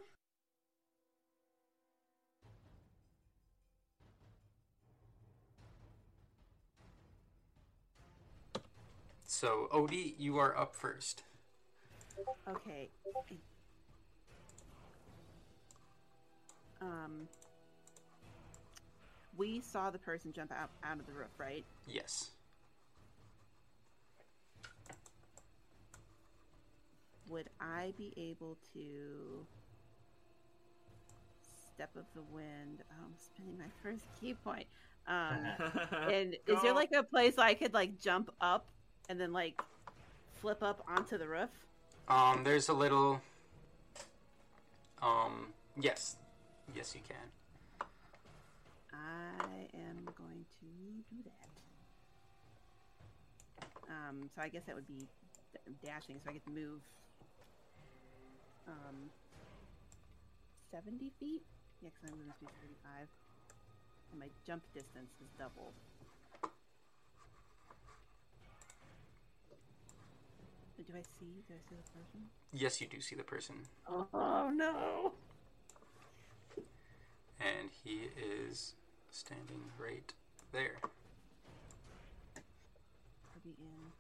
So, 9.25 9.69
Odie, 9.71 10.15
you 10.17 10.37
are 10.37 10.57
up 10.57 10.75
first. 10.75 11.23
Okay. 12.47 12.89
Um, 16.81 17.27
we 19.37 19.61
saw 19.61 19.89
the 19.89 19.99
person 19.99 20.33
jump 20.33 20.51
out 20.51 20.69
out 20.83 20.99
of 20.99 21.05
the 21.05 21.13
roof, 21.13 21.29
right? 21.37 21.65
Yes. 21.87 22.31
Would 27.29 27.49
I 27.61 27.93
be 27.97 28.13
able 28.17 28.57
to 28.73 29.45
step 31.73 31.95
of 31.95 32.05
the 32.15 32.21
wind? 32.33 32.83
Oh, 32.91 33.05
I'm 33.05 33.13
spending 33.17 33.57
my 33.57 33.65
first 33.83 34.05
ki 34.19 34.33
point. 34.33 34.65
Um, 35.07 35.45
and 36.11 36.35
is 36.47 36.61
there 36.61 36.73
like 36.73 36.91
a 36.91 37.03
place 37.03 37.37
I 37.37 37.53
could 37.53 37.73
like 37.73 37.99
jump 37.99 38.31
up 38.41 38.67
and 39.09 39.19
then 39.19 39.31
like 39.31 39.61
flip 40.41 40.61
up 40.61 40.83
onto 40.87 41.17
the 41.17 41.27
roof? 41.27 41.49
Um, 42.09 42.43
there's 42.43 42.69
a 42.69 42.73
little 42.73 43.21
Um, 45.01 45.53
yes, 45.79 46.17
yes, 46.75 46.93
you 46.93 47.01
can. 47.07 47.87
I 48.91 49.67
am 49.73 50.05
going 50.17 50.45
to 50.59 50.67
do 51.09 51.23
that. 51.23 51.49
Um, 53.89 54.29
so 54.35 54.41
I 54.41 54.49
guess 54.49 54.63
that 54.67 54.75
would 54.75 54.87
be 54.87 55.07
dashing, 55.85 56.19
so 56.23 56.29
I 56.29 56.33
get 56.33 56.43
to 56.45 56.51
move 56.51 56.81
um, 58.67 59.09
70 60.71 61.11
feet? 61.19 61.41
Yeah, 61.81 61.89
because 61.89 62.11
I'm 62.11 62.17
moving 62.19 62.33
to 62.39 62.45
35. 62.45 63.07
And 64.11 64.19
my 64.19 64.27
jump 64.45 64.63
distance 64.73 65.09
is 65.21 65.29
doubled. 65.39 65.73
Do 70.87 70.93
I 70.95 71.01
see? 71.01 71.43
Do 71.47 71.53
I 71.53 71.59
see 71.69 71.75
the 71.75 71.83
person? 71.91 72.29
Yes, 72.53 72.79
you 72.79 72.87
do 72.87 73.01
see 73.01 73.15
the 73.15 73.23
person, 73.23 73.55
Oh 73.87 74.49
no! 74.53 75.11
and 77.39 77.69
he 77.83 78.09
is 78.17 78.75
standing 79.11 79.61
right 79.77 80.13
there. 80.51 80.77
I'll 82.35 83.41
be 83.43 83.51
in. 83.59 83.91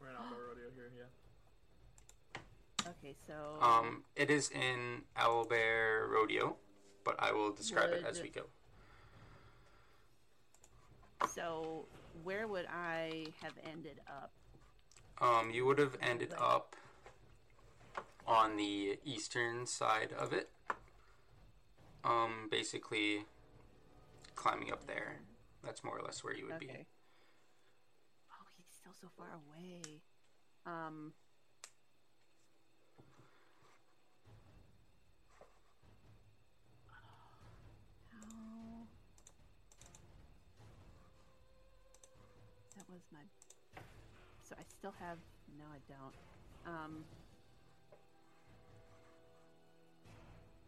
We're 0.00 0.08
in 0.10 0.14
Owlbear 0.14 0.48
Rodeo 0.48 0.70
here, 0.74 0.90
yeah. 0.96 2.90
Okay, 2.90 3.14
so. 3.26 3.60
Um, 3.60 4.02
it 4.16 4.30
is 4.30 4.50
in 4.50 5.02
Owlbear 5.16 6.08
Rodeo, 6.08 6.56
but 7.04 7.16
I 7.18 7.32
will 7.32 7.52
describe 7.52 7.90
it 7.90 8.04
as 8.08 8.22
we 8.22 8.28
go. 8.28 8.42
So, 11.34 11.86
where 12.24 12.48
would 12.48 12.66
I 12.66 13.26
have 13.40 13.52
ended 13.64 14.00
up? 14.08 14.32
Um, 15.20 15.50
you 15.52 15.64
would 15.66 15.78
have 15.78 15.96
ended 16.02 16.34
up 16.38 16.74
on 18.26 18.56
the 18.56 18.98
eastern 19.04 19.66
side 19.66 20.12
of 20.18 20.32
it. 20.32 20.48
Um, 22.04 22.48
basically 22.50 23.24
climbing 24.34 24.72
up 24.72 24.86
there. 24.86 25.20
That's 25.64 25.84
more 25.84 25.96
or 25.98 26.02
less 26.02 26.24
where 26.24 26.34
you 26.34 26.46
would 26.46 26.58
be. 26.58 26.68
Oh, 28.32 28.46
he's 28.56 28.66
still 28.80 28.92
so 29.00 29.08
far 29.16 29.28
away. 29.28 30.00
Um. 30.66 31.12
How? 38.10 38.86
That 42.76 42.88
was 42.90 43.02
my. 43.12 43.20
So 44.52 44.58
I 44.58 44.64
still 44.78 44.94
have. 45.00 45.16
No, 45.58 45.64
I 45.72 45.78
don't. 45.88 46.74
Um. 46.74 47.04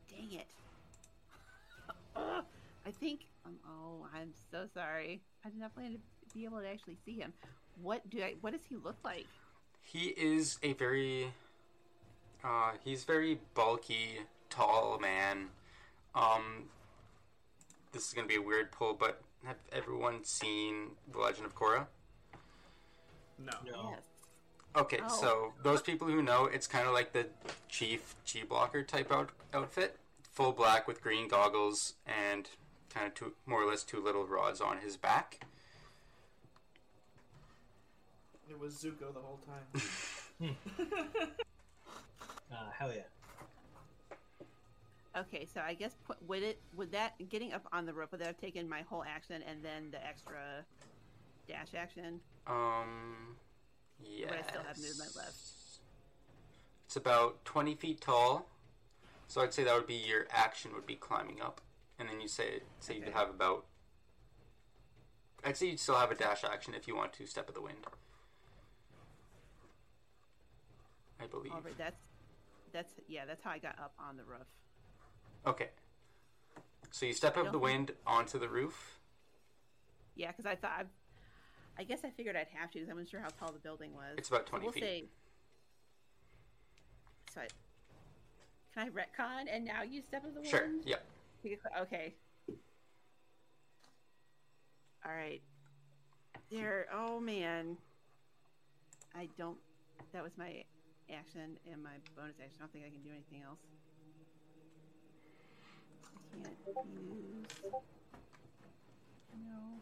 Dang 0.08 0.40
it. 0.40 0.46
I 2.86 2.90
think. 2.90 3.26
Um, 3.44 3.56
oh, 3.68 4.06
I'm 4.14 4.32
so 4.50 4.66
sorry. 4.72 5.20
I 5.44 5.50
did 5.50 5.58
not 5.58 5.74
plan 5.74 5.92
to 5.92 5.98
be 6.34 6.46
able 6.46 6.60
to 6.60 6.68
actually 6.68 6.96
see 7.04 7.18
him. 7.18 7.34
What 7.82 8.08
do 8.08 8.22
I? 8.22 8.36
What 8.40 8.52
does 8.52 8.62
he 8.66 8.76
look 8.76 8.96
like? 9.04 9.26
He 9.82 10.06
is 10.16 10.58
a 10.62 10.72
very 10.72 11.32
uh, 12.42 12.72
he's 12.82 13.04
very 13.04 13.38
bulky, 13.54 14.20
tall 14.48 14.98
man. 14.98 15.48
Um, 16.14 16.70
this 17.92 18.06
is 18.08 18.14
gonna 18.14 18.28
be 18.28 18.36
a 18.36 18.42
weird 18.42 18.72
pull, 18.72 18.94
but 18.94 19.20
have 19.44 19.56
everyone 19.72 20.24
seen 20.24 20.92
The 21.12 21.18
Legend 21.18 21.44
of 21.44 21.54
Korra? 21.54 21.86
No. 23.38 23.52
No. 23.66 23.90
Yes. 23.90 24.02
Okay, 24.76 25.00
Oh. 25.04 25.08
so 25.08 25.52
those 25.62 25.82
people 25.82 26.08
who 26.08 26.20
know, 26.22 26.46
it's 26.46 26.66
kind 26.66 26.86
of 26.88 26.94
like 26.94 27.12
the 27.12 27.26
chief 27.68 28.14
G 28.24 28.42
blocker 28.42 28.82
type 28.82 29.12
out- 29.12 29.30
outfit, 29.52 29.98
full 30.32 30.52
black 30.52 30.88
with 30.88 31.00
green 31.02 31.28
goggles 31.28 31.94
and 32.06 32.48
kind 32.90 33.06
of 33.06 33.14
two, 33.14 33.34
more 33.46 33.62
or 33.62 33.66
less 33.70 33.84
two 33.84 34.02
little 34.02 34.26
rods 34.26 34.60
on 34.60 34.78
his 34.78 34.96
back. 34.96 35.44
It 38.50 38.58
was 38.58 38.74
Zuko 38.74 39.12
the 39.14 39.20
whole 39.20 39.38
time. 39.46 40.56
Uh, 42.52 42.70
hell 42.78 42.92
yeah. 42.94 43.02
Okay, 45.16 45.44
so 45.52 45.60
I 45.60 45.74
guess 45.74 45.96
put, 46.06 46.16
would 46.28 46.42
it 46.44 46.60
would 46.76 46.92
that 46.92 47.14
getting 47.28 47.52
up 47.52 47.66
on 47.72 47.84
the 47.84 47.92
roof 47.92 48.12
would 48.12 48.20
that 48.20 48.26
have 48.28 48.38
taken 48.40 48.68
my 48.68 48.82
whole 48.82 49.02
action 49.02 49.42
and 49.48 49.64
then 49.64 49.90
the 49.90 50.04
extra 50.06 50.64
dash 51.46 51.74
action? 51.76 52.20
Um, 52.46 53.36
yes. 54.02 54.28
But 54.28 54.38
I 54.38 54.42
still 54.42 54.62
have 54.62 54.78
movement 54.78 55.16
left. 55.16 55.38
It's 56.86 56.96
about 56.96 57.44
20 57.44 57.74
feet 57.74 58.00
tall, 58.00 58.48
so 59.26 59.40
I'd 59.40 59.54
say 59.54 59.64
that 59.64 59.74
would 59.74 59.86
be 59.86 59.94
your 59.94 60.26
action 60.30 60.72
would 60.74 60.86
be 60.86 60.94
climbing 60.94 61.40
up, 61.40 61.60
and 61.98 62.08
then 62.08 62.20
you 62.20 62.28
say 62.28 62.60
say 62.80 62.96
you'd 62.96 63.08
have 63.08 63.30
about. 63.30 63.64
I'd 65.44 65.56
say 65.56 65.66
you'd 65.66 65.80
still 65.80 65.96
have 65.96 66.10
a 66.10 66.14
dash 66.14 66.44
action 66.44 66.74
if 66.74 66.86
you 66.86 66.94
want 66.94 67.12
to 67.14 67.26
step 67.26 67.48
of 67.48 67.54
the 67.54 67.60
wind. 67.60 67.86
I 71.20 71.26
believe. 71.26 71.52
All 71.52 71.60
right, 71.62 71.76
that's 71.76 72.00
that's 72.72 72.92
yeah, 73.08 73.24
that's 73.26 73.42
how 73.42 73.50
I 73.50 73.58
got 73.58 73.78
up 73.78 73.94
on 73.98 74.16
the 74.16 74.24
roof. 74.24 74.46
Okay. 75.46 75.70
So 76.90 77.06
you 77.06 77.12
step 77.12 77.36
of 77.36 77.50
the 77.50 77.58
wind 77.58 77.90
onto 78.06 78.38
the 78.38 78.48
roof. 78.48 79.00
Yeah, 80.14 80.28
because 80.28 80.46
I 80.46 80.54
thought 80.54 80.70
I, 80.78 80.84
I 81.78 81.84
guess 81.84 82.00
I 82.04 82.10
figured 82.10 82.36
I'd 82.36 82.46
have 82.54 82.70
to 82.72 82.78
because 82.78 82.88
I 82.90 82.92
wasn't 82.92 83.10
sure 83.10 83.20
how 83.20 83.28
tall 83.28 83.52
the 83.52 83.58
building 83.58 83.92
was. 83.94 84.14
It's 84.16 84.28
about 84.28 84.46
So 84.46 84.50
20 84.50 84.64
we'll 84.64 84.72
feet. 84.72 84.82
Say, 84.82 85.04
so 87.34 87.40
I, 87.40 87.46
can 88.74 88.88
I 88.88 88.90
retcon 88.90 89.46
and 89.50 89.64
now 89.64 89.82
you 89.82 90.02
step 90.02 90.24
of 90.24 90.34
the 90.34 90.48
Sure. 90.48 90.68
Yep. 90.84 91.04
Take 91.42 91.52
a 91.52 91.56
cl- 91.68 91.82
Okay. 91.82 92.14
All 95.04 95.12
right. 95.12 95.42
There. 96.50 96.86
Oh 96.92 97.18
man. 97.20 97.76
I 99.14 99.28
don't. 99.36 99.58
That 100.12 100.22
was 100.22 100.32
my 100.38 100.64
action 101.12 101.56
and 101.70 101.82
my 101.82 101.90
bonus 102.16 102.36
action. 102.40 102.56
I 102.58 102.62
don't 102.62 102.72
think 102.72 102.84
I 102.86 102.90
can 102.90 103.02
do 103.02 103.10
anything 103.10 103.42
else. 103.46 103.58
I 106.32 106.48
can't 106.64 106.86
use. 106.86 107.46
No. 109.44 109.80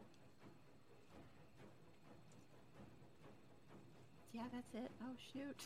Yeah, 4.33 4.43
that's 4.53 4.75
it. 4.75 4.91
Oh 5.03 5.15
shoot. 5.33 5.57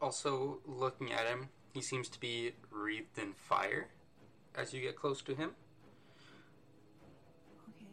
Also, 0.00 0.58
looking 0.66 1.12
at 1.12 1.26
him, 1.26 1.48
he 1.72 1.80
seems 1.80 2.08
to 2.10 2.20
be 2.20 2.52
wreathed 2.70 3.18
in 3.18 3.32
fire 3.32 3.88
as 4.54 4.74
you 4.74 4.80
get 4.80 4.96
close 4.96 5.22
to 5.22 5.34
him. 5.34 5.50
Okay. 7.68 7.86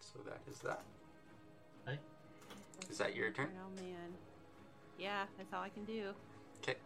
So 0.00 0.20
that 0.24 0.40
is 0.50 0.58
that. 0.60 0.82
Hey. 1.86 1.98
Is 2.90 2.98
that 2.98 3.16
your 3.16 3.30
turn? 3.30 3.48
Oh 3.56 3.82
man. 3.82 4.12
Yeah, 4.98 5.24
that's 5.36 5.52
all 5.52 5.62
I 5.62 5.68
can 5.68 5.84
do. 5.84 6.12
Okay. 6.62 6.78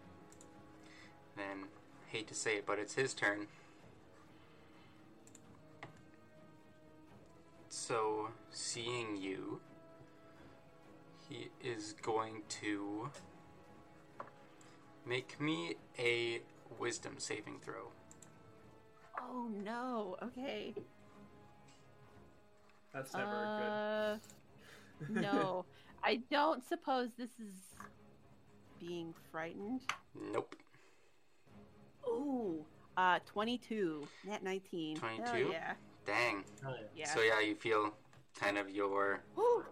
Then, 1.37 1.65
hate 2.09 2.29
to 2.29 2.35
say 2.35 2.57
it, 2.57 2.67
but 2.67 2.79
it's 2.79 2.95
his 2.95 3.13
turn. 3.13 3.47
So, 7.87 8.31
seeing 8.51 9.17
you, 9.17 9.61
he 11.29 11.51
is 11.63 11.95
going 12.03 12.43
to 12.61 13.09
make 15.07 15.41
me 15.41 15.77
a 15.97 16.41
wisdom 16.81 17.15
saving 17.19 17.61
throw. 17.65 17.93
Oh 19.21 19.49
no. 19.65 20.17
Okay. 20.21 20.75
That's 22.93 23.15
never 23.15 24.19
good. 24.99 25.19
Uh, 25.19 25.21
no, 25.21 25.65
I 26.03 26.23
don't 26.29 26.67
suppose 26.69 27.11
this 27.17 27.31
is 27.39 27.55
being 28.81 29.15
frightened. 29.31 29.83
Nope. 30.33 30.57
Ooh, 32.09 32.65
uh, 32.97 33.21
twenty-two, 33.27 34.09
net 34.27 34.43
nineteen. 34.43 34.97
Hell 34.97 35.19
22? 35.19 35.51
yeah, 35.53 35.75
Dang. 36.07 36.45
Hell 36.63 36.77
yeah. 36.77 36.87
yeah. 36.95 37.15
So, 37.15 37.21
yeah, 37.21 37.41
you 37.41 37.55
feel 37.55 37.95
kind 38.39 38.59
of 38.59 38.71
your 38.71 39.23
Ooh. 39.39 39.65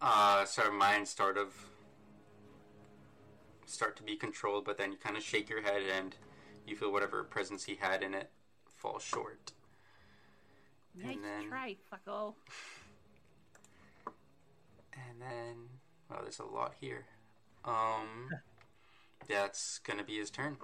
uh, 0.00 0.44
sort 0.44 0.68
of 0.68 0.74
mind 0.74 1.08
sort 1.08 1.38
of 1.38 1.54
start 3.66 3.96
to 3.96 4.02
be 4.02 4.16
controlled, 4.16 4.64
but 4.64 4.76
then 4.76 4.92
you 4.92 4.98
kind 4.98 5.16
of 5.16 5.22
shake 5.22 5.48
your 5.48 5.62
head 5.62 5.82
and 5.96 6.16
you 6.66 6.76
feel 6.76 6.92
whatever 6.92 7.24
presence 7.24 7.64
he 7.64 7.76
had 7.76 8.02
in 8.02 8.14
it 8.14 8.30
fall 8.74 8.98
short. 8.98 9.52
Nice 10.94 11.16
then- 11.22 11.48
try, 11.48 11.76
fucko. 11.92 12.34
And 14.92 15.20
then, 15.20 15.56
well, 16.08 16.20
there's 16.22 16.38
a 16.38 16.44
lot 16.44 16.74
here. 16.80 17.06
Um, 17.64 18.30
that's 19.28 19.78
gonna 19.78 20.04
be 20.04 20.18
his 20.18 20.30
turn. 20.30 20.56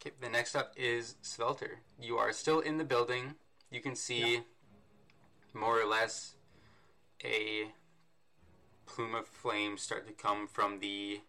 Okay, 0.00 0.14
the 0.20 0.28
next 0.28 0.54
up 0.54 0.72
is 0.76 1.16
Swelter. 1.22 1.80
You 2.00 2.18
are 2.18 2.32
still 2.32 2.60
in 2.60 2.78
the 2.78 2.84
building. 2.84 3.34
You 3.70 3.80
can 3.80 3.96
see 3.96 4.42
more 5.52 5.80
or 5.80 5.86
less 5.86 6.36
a 7.24 7.72
plume 8.86 9.14
of 9.14 9.26
flame 9.26 9.76
start 9.76 10.06
to 10.06 10.12
come 10.12 10.46
from 10.46 10.78
the 10.78 11.20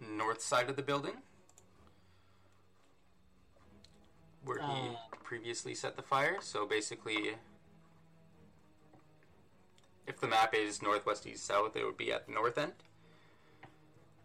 north 0.00 0.42
side 0.42 0.68
of 0.68 0.76
the 0.76 0.82
building 0.82 1.14
where 4.44 4.58
he 4.58 4.88
Uh. 4.88 4.96
previously 5.22 5.74
set 5.74 5.96
the 5.96 6.02
fire. 6.02 6.40
So 6.40 6.66
basically, 6.66 7.36
if 10.06 10.20
the 10.20 10.26
map 10.26 10.52
is 10.54 10.82
northwest, 10.82 11.26
east, 11.26 11.46
south, 11.46 11.76
it 11.76 11.84
would 11.84 11.96
be 11.96 12.12
at 12.12 12.26
the 12.26 12.32
north 12.32 12.58
end. 12.58 12.74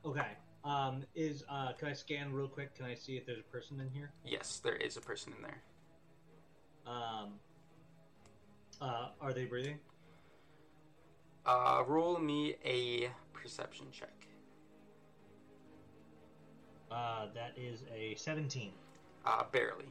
Okay. 0.03 0.35
Um, 0.67 1.03
is 1.15 1.45
uh, 1.49 1.71
can 1.79 1.87
I 1.87 1.93
scan 1.93 2.33
real 2.33 2.49
quick? 2.49 2.75
Can 2.75 2.85
I 2.85 2.93
see 2.93 3.15
if 3.15 3.25
there's 3.25 3.39
a 3.39 3.43
person 3.43 3.79
in 3.79 3.89
here? 3.89 4.11
Yes, 4.25 4.59
there 4.61 4.75
is 4.75 4.97
a 4.97 5.01
person 5.01 5.31
in 5.37 5.41
there. 5.41 5.61
Um, 6.85 7.29
uh, 8.81 9.09
are 9.21 9.31
they 9.31 9.45
breathing? 9.45 9.79
Uh, 11.45 11.83
roll 11.87 12.19
me 12.19 12.55
a 12.65 13.09
perception 13.31 13.85
check. 13.93 14.11
Uh, 16.91 17.27
that 17.33 17.53
is 17.57 17.83
a 17.93 18.15
17. 18.15 18.71
Uh, 19.25 19.43
barely. 19.51 19.85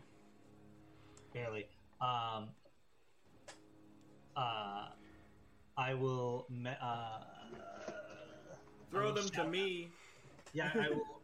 Barely. 1.32 1.66
Um, 2.02 2.48
uh, 4.36 4.88
I 5.78 5.94
will. 5.94 6.46
Me- 6.50 6.70
uh, 6.70 6.84
I 6.84 7.20
Throw 8.90 9.06
will 9.06 9.14
them 9.14 9.28
to 9.28 9.34
shout- 9.36 9.50
me. 9.50 9.88
Yeah, 10.52 10.70
I 10.74 10.88
will. 10.88 11.20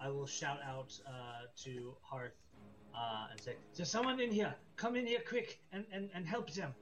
I 0.00 0.08
will 0.08 0.26
shout 0.26 0.58
out 0.64 0.92
uh, 1.06 1.46
to 1.64 1.94
Hearth 2.02 2.36
uh, 2.94 3.26
and 3.30 3.40
say, 3.40 3.56
"There's 3.74 3.90
someone 3.90 4.20
in 4.20 4.30
here. 4.30 4.54
Come 4.76 4.96
in 4.96 5.06
here 5.06 5.20
quick 5.26 5.60
and, 5.72 5.84
and, 5.92 6.10
and 6.14 6.26
help 6.26 6.52
them." 6.52 6.74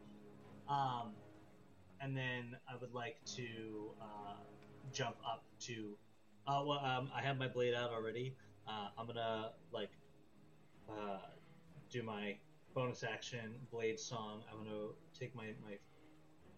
Um, 0.69 1.13
and 2.01 2.17
then 2.17 2.57
I 2.69 2.77
would 2.81 2.93
like 2.93 3.19
to 3.37 3.91
uh, 4.01 4.37
jump 4.93 5.17
up 5.25 5.45
to. 5.61 5.97
Uh, 6.47 6.63
well, 6.65 6.79
um, 6.79 7.11
I 7.15 7.23
have 7.23 7.39
my 7.39 7.49
blade 7.49 7.75
out 7.75 7.91
already. 7.91 8.37
Uh, 8.69 8.89
I'm 8.99 9.07
gonna 9.07 9.53
like 9.73 9.91
uh, 10.89 11.19
do 11.91 12.03
my 12.03 12.37
bonus 12.75 13.03
action 13.03 13.55
blade 13.71 13.99
song. 13.99 14.43
I'm 14.53 14.59
gonna 14.65 14.89
take 15.19 15.35
my, 15.35 15.47
my 15.65 15.77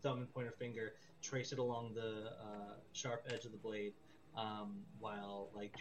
thumb 0.03 0.19
and 0.19 0.33
pointer 0.33 0.53
finger, 0.59 0.95
trace 1.23 1.53
it 1.53 1.59
along 1.59 1.95
the 1.95 2.33
uh, 2.43 2.75
sharp 2.93 3.27
edge 3.33 3.45
of 3.45 3.53
the 3.53 3.59
blade, 3.59 3.93
um, 4.39 4.77
while 5.01 5.49
like 5.55 5.75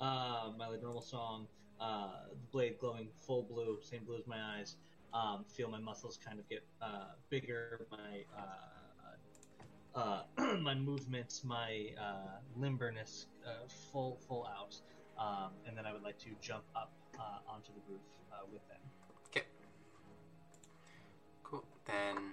uh, 0.00 0.50
my 0.58 0.68
like, 0.68 0.82
normal 0.82 1.00
song, 1.00 1.46
uh, 1.80 2.08
the 2.30 2.46
blade 2.50 2.78
glowing 2.78 3.08
full 3.20 3.42
blue, 3.44 3.78
same 3.82 4.04
blue 4.04 4.18
as 4.18 4.26
my 4.26 4.40
eyes. 4.56 4.76
Um, 5.14 5.44
feel 5.46 5.68
my 5.68 5.78
muscles 5.78 6.18
kind 6.24 6.38
of 6.38 6.48
get 6.48 6.64
uh, 6.80 7.12
bigger, 7.28 7.86
my 7.90 8.24
uh, 8.36 10.22
uh, 10.38 10.56
my 10.60 10.74
movements, 10.74 11.44
my 11.44 11.88
uh, 12.00 12.38
limberness, 12.58 13.26
full 13.92 14.18
full 14.26 14.48
out, 14.58 14.76
um, 15.18 15.50
and 15.66 15.76
then 15.76 15.86
I 15.86 15.92
would 15.92 16.02
like 16.02 16.18
to 16.20 16.30
jump 16.40 16.64
up 16.74 16.92
uh, 17.18 17.52
onto 17.52 17.68
the 17.72 17.80
roof 17.88 18.00
with 18.50 18.66
them. 18.68 18.78
Okay. 19.28 19.46
Cool. 21.44 21.64
Then 21.84 22.32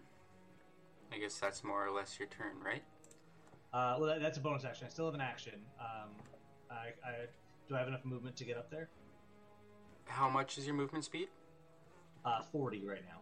I 1.11 1.19
guess 1.19 1.37
that's 1.37 1.63
more 1.63 1.85
or 1.85 1.91
less 1.91 2.17
your 2.17 2.29
turn, 2.29 2.61
right? 2.63 2.83
Uh, 3.73 3.95
well, 3.99 4.09
that, 4.09 4.21
that's 4.21 4.37
a 4.37 4.41
bonus 4.41 4.65
action. 4.65 4.85
I 4.87 4.89
still 4.89 5.05
have 5.05 5.13
an 5.13 5.21
action. 5.21 5.53
Um, 5.79 6.09
I, 6.71 6.87
I 7.07 7.13
do 7.67 7.75
I 7.75 7.79
have 7.79 7.87
enough 7.87 8.03
movement 8.05 8.35
to 8.37 8.45
get 8.45 8.57
up 8.57 8.69
there? 8.71 8.89
How 10.05 10.27
much 10.29 10.57
is 10.57 10.65
your 10.65 10.75
movement 10.75 11.05
speed? 11.05 11.27
Uh, 12.25 12.41
Forty 12.41 12.85
right 12.85 13.03
now. 13.07 13.19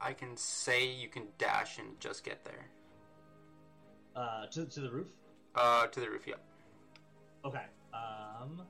I 0.00 0.12
can 0.12 0.36
say 0.36 0.86
you 0.86 1.08
can 1.08 1.24
dash 1.38 1.78
and 1.78 1.98
just 1.98 2.24
get 2.24 2.44
there. 2.44 2.66
Uh, 4.14 4.46
to 4.48 4.66
to 4.66 4.80
the 4.80 4.90
roof. 4.90 5.08
Uh, 5.54 5.86
to 5.86 6.00
the 6.00 6.10
roof, 6.10 6.26
yeah. 6.26 6.34
Okay. 7.44 7.64
Um, 7.94 8.60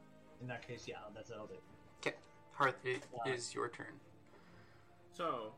in 0.40 0.47
that 0.47 0.66
case, 0.66 0.85
yeah, 0.86 0.97
that's 1.14 1.31
what 1.31 1.40
I'll 1.40 1.47
do. 1.47 1.55
Okay. 2.01 2.14
Hearth, 2.52 2.85
it 2.85 3.02
Wow. 3.12 3.32
is 3.32 3.52
your 3.52 3.68
turn. 3.68 3.98
So, 5.12 5.55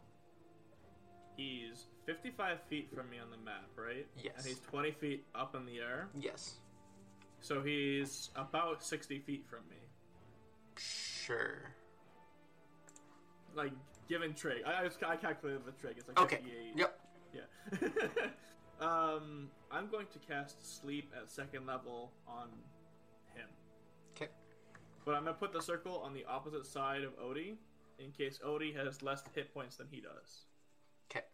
he's 1.38 1.86
55 2.04 2.58
feet 2.68 2.90
from 2.94 3.08
me 3.08 3.16
on 3.18 3.30
the 3.30 3.36
map, 3.38 3.70
right? 3.76 4.06
Yes. 4.22 4.34
And 4.36 4.46
he's 4.46 4.58
20 4.60 4.90
feet 4.92 5.24
up 5.34 5.54
in 5.54 5.64
the 5.64 5.78
air. 5.78 6.08
Yes. 6.18 6.56
So 7.40 7.62
he's 7.62 8.30
about 8.36 8.84
60 8.84 9.20
feet 9.20 9.46
from 9.48 9.60
me. 9.70 9.76
Sure. 10.76 11.70
Like, 13.54 13.72
given 14.08 14.34
trig. 14.34 14.62
I, 14.66 14.84
I, 14.84 15.12
I 15.12 15.16
calculated 15.16 15.64
the 15.64 15.72
trig. 15.72 15.94
It's 15.96 16.08
like 16.08 16.20
Okay. 16.20 16.36
58. 16.36 16.72
Yep. 16.76 17.00
Yeah. 17.34 17.88
um, 18.86 19.48
I'm 19.70 19.88
going 19.88 20.06
to 20.12 20.18
cast 20.18 20.80
Sleep 20.80 21.12
at 21.16 21.30
second 21.30 21.66
level 21.66 22.10
on 22.26 22.48
him. 23.34 23.48
Okay. 24.16 24.30
But 25.04 25.14
I'm 25.14 25.22
going 25.22 25.34
to 25.34 25.40
put 25.40 25.52
the 25.52 25.62
circle 25.62 26.02
on 26.04 26.14
the 26.14 26.24
opposite 26.28 26.66
side 26.66 27.04
of 27.04 27.16
Odie 27.18 27.54
in 27.98 28.10
case 28.10 28.40
Odie 28.44 28.74
has 28.76 29.02
less 29.02 29.22
hit 29.34 29.52
points 29.54 29.76
than 29.76 29.86
he 29.90 30.00
does. 30.00 30.47
Okay. 31.10 31.24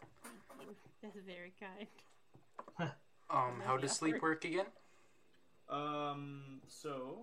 That's 1.02 1.16
very 1.26 1.52
kind. 1.60 2.90
Um, 3.30 3.62
how 3.64 3.78
does 3.78 3.92
sleep 3.92 4.20
work 4.20 4.44
again? 4.44 4.66
Um, 5.68 6.60
so 6.68 7.22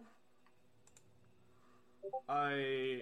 I 2.28 3.02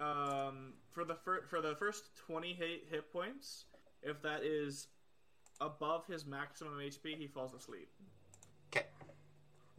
um 0.00 0.74
for 0.90 1.04
the 1.04 1.14
fir- 1.14 1.44
for 1.48 1.60
the 1.62 1.76
first 1.76 2.16
20 2.16 2.52
hit, 2.52 2.84
hit 2.90 3.12
points, 3.12 3.66
if 4.02 4.20
that 4.22 4.42
is 4.42 4.88
above 5.60 6.04
his 6.06 6.26
maximum 6.26 6.74
HP, 6.74 7.16
he 7.16 7.28
falls 7.28 7.54
asleep. 7.54 7.88
Okay. 8.74 8.86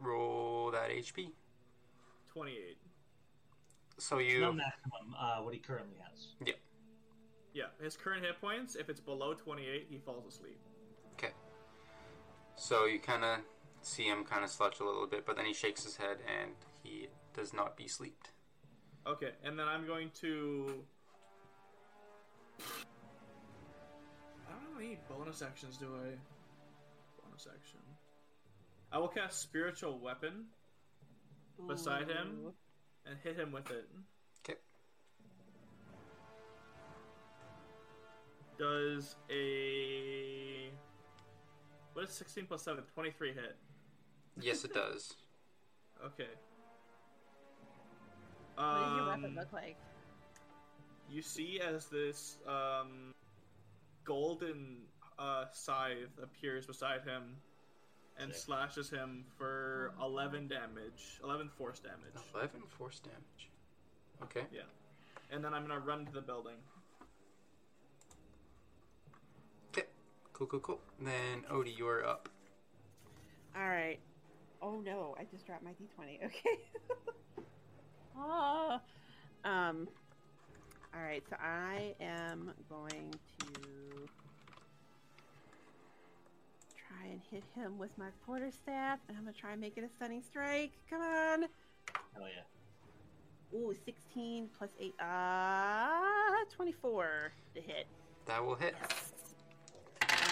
Roll 0.00 0.70
that 0.72 0.90
HP. 0.90 1.30
28. 2.32 2.78
So 3.98 4.18
you. 4.18 4.40
No 4.40 4.52
maximum. 4.52 5.14
Uh, 5.16 5.42
what 5.42 5.52
he 5.52 5.60
currently 5.60 5.96
has. 6.10 6.28
Yeah. 6.44 6.54
Yeah, 7.54 7.66
his 7.80 7.96
current 7.96 8.24
hit 8.24 8.40
points, 8.40 8.74
if 8.74 8.88
it's 8.88 9.00
below 9.00 9.32
28, 9.32 9.86
he 9.88 9.98
falls 9.98 10.26
asleep. 10.26 10.58
Okay. 11.14 11.32
So 12.56 12.86
you 12.86 12.98
kind 12.98 13.24
of 13.24 13.38
see 13.82 14.02
him 14.02 14.24
kind 14.24 14.42
of 14.42 14.50
slouch 14.50 14.80
a 14.80 14.84
little 14.84 15.06
bit, 15.06 15.24
but 15.24 15.36
then 15.36 15.46
he 15.46 15.54
shakes 15.54 15.84
his 15.84 15.96
head 15.96 16.18
and 16.26 16.50
he 16.82 17.06
does 17.32 17.54
not 17.54 17.76
be 17.76 17.86
sleeped. 17.86 18.30
Okay, 19.06 19.30
and 19.44 19.58
then 19.58 19.68
I'm 19.68 19.86
going 19.86 20.10
to 20.20 20.82
I 24.48 24.52
don't 24.52 24.74
know 24.74 24.84
any 24.84 24.98
bonus 25.08 25.40
actions, 25.40 25.76
do 25.76 25.86
I? 25.86 26.16
Bonus 27.22 27.46
action. 27.52 27.80
I 28.90 28.98
will 28.98 29.08
cast 29.08 29.40
spiritual 29.40 29.98
weapon 29.98 30.46
beside 31.68 32.08
him 32.08 32.52
and 33.06 33.16
hit 33.22 33.36
him 33.36 33.52
with 33.52 33.70
it. 33.70 33.88
Does 38.58 39.16
a 39.30 40.70
what 41.92 42.04
is 42.04 42.10
16 42.10 42.46
plus 42.46 42.62
7? 42.62 42.82
23 42.94 43.32
hit. 43.32 43.56
Yes, 44.40 44.64
it 44.64 44.74
does. 44.74 45.14
Okay. 46.04 46.26
What 48.56 48.64
does 48.64 48.96
your 48.96 49.06
weapon 49.06 49.24
Um, 49.26 49.36
look 49.36 49.52
like? 49.52 49.76
You 51.10 51.22
see 51.22 51.60
as 51.60 51.86
this 51.86 52.38
um, 52.48 53.14
golden 54.04 54.78
uh, 55.18 55.44
scythe 55.52 56.18
appears 56.22 56.66
beside 56.66 57.02
him 57.02 57.36
and 58.18 58.32
Sick. 58.32 58.42
slashes 58.42 58.90
him 58.90 59.24
for 59.36 59.92
11 60.02 60.48
damage, 60.48 61.20
11 61.22 61.48
force 61.48 61.78
damage. 61.80 62.14
11 62.34 62.60
force 62.76 63.00
damage. 63.00 63.50
Okay. 64.22 64.46
Yeah. 64.52 64.62
And 65.30 65.44
then 65.44 65.52
I'm 65.54 65.66
gonna 65.66 65.80
run 65.80 66.06
to 66.06 66.12
the 66.12 66.20
building. 66.20 66.56
Cool, 70.34 70.48
cool, 70.48 70.60
cool. 70.60 70.80
Then, 71.00 71.44
Odie, 71.48 71.78
you're 71.78 72.04
up. 72.04 72.28
All 73.56 73.68
right. 73.68 74.00
Oh 74.60 74.80
no, 74.84 75.14
I 75.18 75.24
just 75.30 75.46
dropped 75.46 75.62
my 75.62 75.70
d20. 75.70 76.18
Okay. 76.26 76.58
Ah, 78.16 78.80
um. 79.44 79.88
All 80.94 81.02
right, 81.02 81.22
so 81.28 81.36
I 81.40 81.94
am 82.00 82.52
going 82.68 83.14
to 83.40 83.46
try 86.76 87.06
and 87.10 87.20
hit 87.30 87.42
him 87.54 87.78
with 87.78 87.90
my 87.96 88.08
quarterstaff, 88.26 88.98
and 89.08 89.16
I'm 89.16 89.24
gonna 89.24 89.36
try 89.36 89.52
and 89.52 89.60
make 89.60 89.76
it 89.76 89.84
a 89.84 89.88
stunning 89.88 90.22
strike. 90.22 90.72
Come 90.90 91.00
on. 91.00 91.42
Hell 92.14 92.28
yeah. 92.28 93.58
Ooh, 93.58 93.74
16 93.84 94.48
plus 94.58 94.70
8. 94.80 94.94
Ah, 95.00 96.44
24 96.50 97.32
to 97.54 97.60
hit. 97.60 97.86
That 98.26 98.44
will 98.44 98.56
hit. 98.56 98.74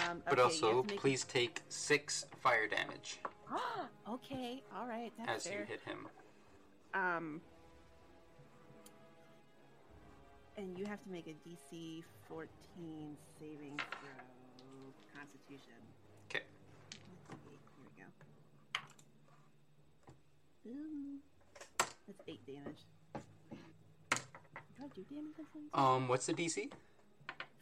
Um, 0.09 0.21
But 0.25 0.39
okay, 0.39 0.55
you 0.57 0.65
also, 0.65 0.83
please 0.83 1.23
take 1.23 1.61
6 1.69 2.25
fire 2.41 2.67
damage 2.67 3.19
okay, 4.09 4.63
all 4.75 4.87
right, 4.87 5.11
that's 5.17 5.45
as 5.45 5.51
fair. 5.51 5.59
you 5.61 5.65
hit 5.65 5.81
him. 5.85 6.07
Um. 6.93 7.41
And 10.57 10.77
you 10.77 10.85
have 10.85 11.01
to 11.03 11.09
make 11.09 11.25
a 11.27 11.35
DC 11.49 12.03
14 12.29 12.47
saving 13.39 13.75
throw 13.77 15.19
Constitution. 15.19 15.79
Okay. 16.29 16.43
Here 16.93 17.41
we 17.83 18.01
go. 18.01 18.07
Boom. 20.63 21.19
That's 22.07 22.21
8 22.27 22.39
damage. 22.45 22.81
Do 24.13 24.83
I 24.83 24.87
do 24.95 25.03
damage? 25.09 25.35
Um, 25.73 26.07
what's 26.07 26.25
the 26.27 26.33
DC? 26.33 26.71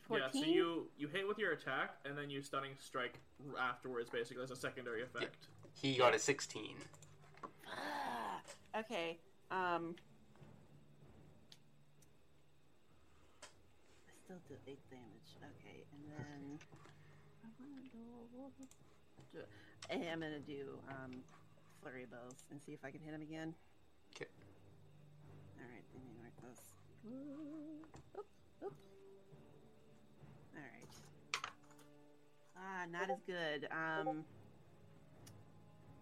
14? 0.07 0.23
Yeah, 0.33 0.41
so 0.41 0.47
you 0.47 0.87
you 0.97 1.07
hit 1.07 1.27
with 1.27 1.37
your 1.37 1.51
attack 1.51 1.95
and 2.05 2.17
then 2.17 2.29
you 2.29 2.41
stunning 2.41 2.71
strike 2.79 3.19
afterwards, 3.59 4.09
basically 4.09 4.43
as 4.43 4.51
a 4.51 4.55
secondary 4.55 5.03
effect. 5.03 5.47
He 5.73 5.97
got 5.97 6.13
a 6.13 6.19
16. 6.19 6.75
Ah, 7.67 8.41
okay. 8.79 9.17
Um. 9.49 9.95
I 14.07 14.13
still 14.25 14.37
do 14.47 14.55
eight 14.67 14.79
damage. 14.89 15.37
Okay, 15.39 15.83
and 15.93 16.03
then 16.11 16.59
I 17.43 17.47
wanna 17.63 17.81
do. 19.33 19.39
And 19.89 20.03
I'm 20.03 20.19
gonna 20.19 20.39
do 20.39 20.77
um, 20.89 21.23
flurry 21.81 22.05
bows 22.09 22.43
and 22.51 22.61
see 22.61 22.73
if 22.73 22.83
I 22.85 22.91
can 22.91 22.99
hit 23.01 23.13
him 23.13 23.21
again. 23.21 23.53
Okay. 24.15 24.27
All 25.57 25.67
right, 25.67 25.83
let 25.93 26.03
me 26.03 26.11
mark 26.19 26.33
those. 26.43 26.63
Ooh, 27.11 28.19
Oop, 28.19 28.25
oop. 28.63 28.73
All 30.55 30.61
right. 30.61 31.45
Ah, 32.57 32.85
not 32.91 33.09
as 33.09 33.21
good. 33.25 33.67
Um. 33.71 34.23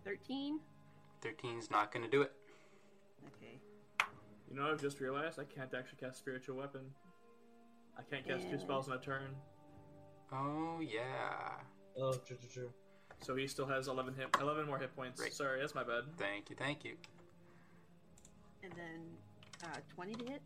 Thirteen. 0.04 0.60
13's 1.22 1.70
not 1.70 1.92
gonna 1.92 2.08
do 2.08 2.22
it. 2.22 2.32
Okay. 3.28 3.60
You 4.50 4.56
know 4.56 4.72
I've 4.72 4.82
just 4.82 5.00
realized? 5.00 5.40
I 5.40 5.44
can't 5.44 5.74
actually 5.74 6.00
cast 6.00 6.18
spiritual 6.18 6.56
weapon. 6.56 6.82
I 7.98 8.02
can't 8.04 8.26
cast 8.26 8.50
two 8.50 8.58
spells 8.58 8.88
in 8.88 8.94
a 8.94 8.98
turn. 8.98 9.36
Oh, 10.32 10.80
yeah. 10.80 11.52
Oh, 12.00 12.14
true, 12.14 12.38
true, 12.38 12.50
true. 12.54 12.70
So 13.22 13.36
he 13.36 13.48
still 13.48 13.66
has 13.66 13.90
11 13.90 14.14
hit, 14.14 14.28
11 14.40 14.66
more 14.66 14.78
hit 14.78 14.96
points. 14.96 15.22
Right. 15.22 15.34
Sorry, 15.34 15.60
that's 15.60 15.76
my 15.76 15.84
bad. 15.84 16.04
Thank 16.18 16.50
you, 16.50 16.56
thank 16.56 16.86
you. 16.86 16.96
And 18.64 18.72
then 18.74 19.02
uh, 19.66 19.78
20 19.94 20.14
to 20.16 20.32
hit. 20.32 20.42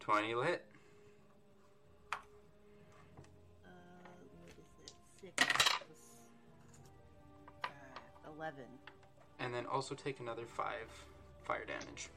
20 0.00 0.34
will 0.34 0.42
hit. 0.42 0.64
Is 5.22 5.28
it? 5.28 5.38
6 5.38 5.48
plus 5.86 5.98
5. 7.62 7.72
11. 8.36 8.54
And 9.38 9.54
then 9.54 9.66
also 9.66 9.94
take 9.94 10.20
another 10.20 10.44
5 10.46 10.66
fire 11.44 11.64
damage. 11.64 12.08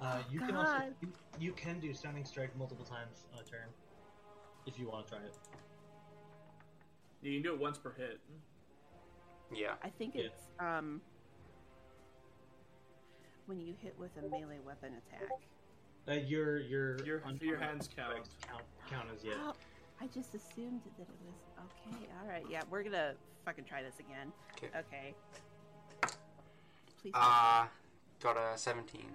Uh, 0.00 0.18
you 0.30 0.40
can 0.40 0.54
also 0.56 0.82
you, 1.00 1.08
you 1.40 1.52
can 1.52 1.80
do 1.80 1.94
stunning 1.94 2.24
strike 2.24 2.54
multiple 2.58 2.84
times 2.84 3.24
on 3.32 3.40
a 3.40 3.42
turn, 3.44 3.68
if 4.66 4.78
you 4.78 4.88
want 4.88 5.06
to 5.06 5.14
try 5.14 5.22
it. 5.24 5.34
You 7.22 7.32
can 7.34 7.42
do 7.42 7.54
it 7.54 7.58
once 7.60 7.78
per 7.78 7.92
hit. 7.96 8.20
Yeah. 9.54 9.74
I 9.82 9.88
think 9.88 10.14
Yeah. 10.14 10.24
it's 10.24 10.42
um 10.60 11.00
when 13.46 13.58
you 13.60 13.74
hit 13.80 13.94
with 13.98 14.10
a 14.18 14.28
melee 14.28 14.58
weapon 14.66 14.92
attack. 14.98 15.30
Uh, 16.08 16.12
your 16.26 16.58
your 16.58 16.98
Your- 17.04 17.22
your 17.40 17.56
hands 17.58 17.88
count. 17.96 18.28
count 18.46 18.62
count 18.90 19.08
as 19.14 19.24
yeah. 19.24 19.32
I 20.00 20.06
just 20.08 20.34
assumed 20.34 20.82
that 20.98 21.02
it 21.02 21.08
was 21.24 21.36
okay. 21.66 22.06
All 22.20 22.28
right, 22.28 22.44
yeah, 22.50 22.62
we're 22.70 22.82
gonna 22.82 23.14
fucking 23.44 23.64
try 23.64 23.82
this 23.82 23.98
again. 23.98 24.32
'Kay. 24.56 24.68
Okay. 24.78 25.14
Please. 27.00 27.12
Uh, 27.14 27.66
got 28.20 28.36
a 28.36 28.56
17. 28.58 29.14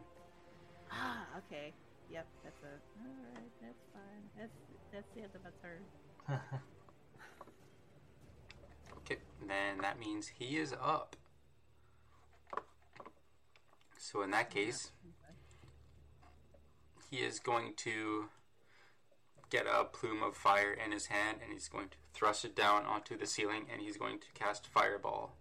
ah, 0.91 1.25
okay. 1.37 1.73
Yep, 2.11 2.27
that's 2.43 2.61
a. 2.63 2.67
All 2.67 3.15
right, 3.35 3.51
that's 3.61 3.83
fine. 3.93 4.23
That's 4.37 4.53
that's 4.91 5.07
the 5.15 5.21
end 5.21 5.31
of 5.35 5.43
my 5.43 5.51
turn. 5.61 6.39
Okay, 9.03 9.17
then 9.45 9.79
that 9.81 9.99
means 9.99 10.27
he 10.27 10.57
is 10.57 10.73
up. 10.79 11.15
So 13.97 14.21
in 14.21 14.31
that 14.31 14.49
case, 14.49 14.91
he 17.09 17.17
is 17.17 17.39
going 17.39 17.73
to 17.77 18.29
get 19.51 19.67
a 19.67 19.83
plume 19.83 20.23
of 20.23 20.35
fire 20.35 20.71
in 20.83 20.91
his 20.91 21.05
hand 21.07 21.37
and 21.43 21.51
he's 21.53 21.67
going 21.67 21.89
to 21.89 21.97
thrust 22.13 22.43
it 22.45 22.55
down 22.55 22.85
onto 22.85 23.15
the 23.17 23.27
ceiling 23.27 23.65
and 23.71 23.81
he's 23.81 23.97
going 23.97 24.17
to 24.17 24.25
cast 24.33 24.65
fireball 24.65 25.35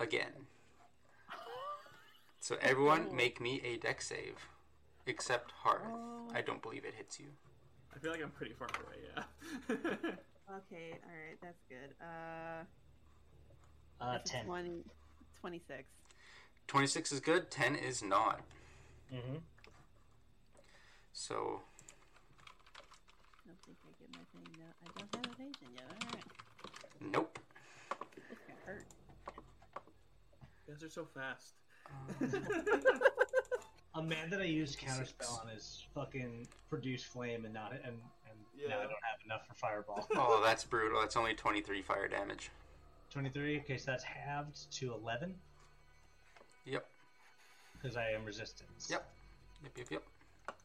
again. 0.00 0.32
So 2.40 2.56
everyone 2.60 3.14
make 3.14 3.40
me 3.40 3.60
a 3.64 3.76
dex 3.76 4.08
save 4.08 4.34
except 5.06 5.52
Hearth. 5.52 5.82
I 6.34 6.40
don't 6.40 6.60
believe 6.62 6.84
it 6.84 6.94
hits 6.96 7.20
you. 7.20 7.26
I 7.94 7.98
feel 8.00 8.10
like 8.10 8.22
I'm 8.22 8.30
pretty 8.30 8.54
far 8.54 8.68
away, 8.68 8.98
yeah. 9.14 9.22
Okay, 10.50 10.90
all 11.04 11.10
right, 11.10 11.38
that's 11.40 11.62
good. 11.68 11.94
Uh, 12.00 12.64
Uh, 14.04 14.12
that's 14.12 14.30
ten. 14.30 14.44
20, 14.44 14.84
26. 15.40 15.84
26 16.66 17.12
is 17.12 17.20
good, 17.20 17.50
10 17.50 17.74
is 17.76 18.02
not. 18.02 18.40
Mm-hmm. 19.14 19.36
So 21.14 21.62
I 21.62 21.71
don't 23.52 23.60
think 23.64 23.78
I 23.84 23.92
get 24.00 24.08
my 24.16 24.24
thing. 24.32 24.48
No, 24.58 24.66
I 24.80 24.88
don't 24.98 25.14
have 25.14 25.32
evasion 25.38 25.68
yet. 25.74 25.84
All 25.90 25.96
right, 26.14 27.12
nope. 27.12 27.38
this 28.28 28.38
gonna 28.48 28.60
hurt. 28.64 28.84
you 30.66 30.74
guys 30.74 30.82
are 30.82 30.88
so 30.90 31.04
fast. 31.04 31.54
A 33.94 34.02
man 34.02 34.30
that 34.30 34.40
I 34.40 34.44
used 34.44 34.78
counterspell 34.78 35.42
on 35.42 35.50
is 35.54 35.84
fucking 35.94 36.48
produce 36.70 37.02
flame 37.04 37.44
and 37.44 37.52
not 37.52 37.72
and 37.72 37.82
and 37.84 38.68
now 38.68 38.78
I 38.78 38.82
don't 38.84 38.90
have 38.90 39.20
enough 39.26 39.46
for 39.46 39.54
fireball. 39.54 40.08
Oh, 40.16 40.40
that's 40.42 40.64
brutal. 40.64 41.00
That's 41.00 41.16
only 41.16 41.34
23 41.34 41.82
fire 41.82 42.08
damage. 42.08 42.50
Twenty 43.10 43.28
three. 43.28 43.58
Okay, 43.60 43.76
so 43.76 43.90
that's 43.90 44.04
halved 44.04 44.72
to 44.78 44.94
eleven 44.94 45.34
Yep. 46.64 46.86
because 47.74 47.98
I 47.98 48.08
am 48.12 48.24
resistance. 48.24 48.88
Yep. 48.90 49.06
Yep, 49.64 49.72
yep, 49.76 49.90
yep. 49.90 50.02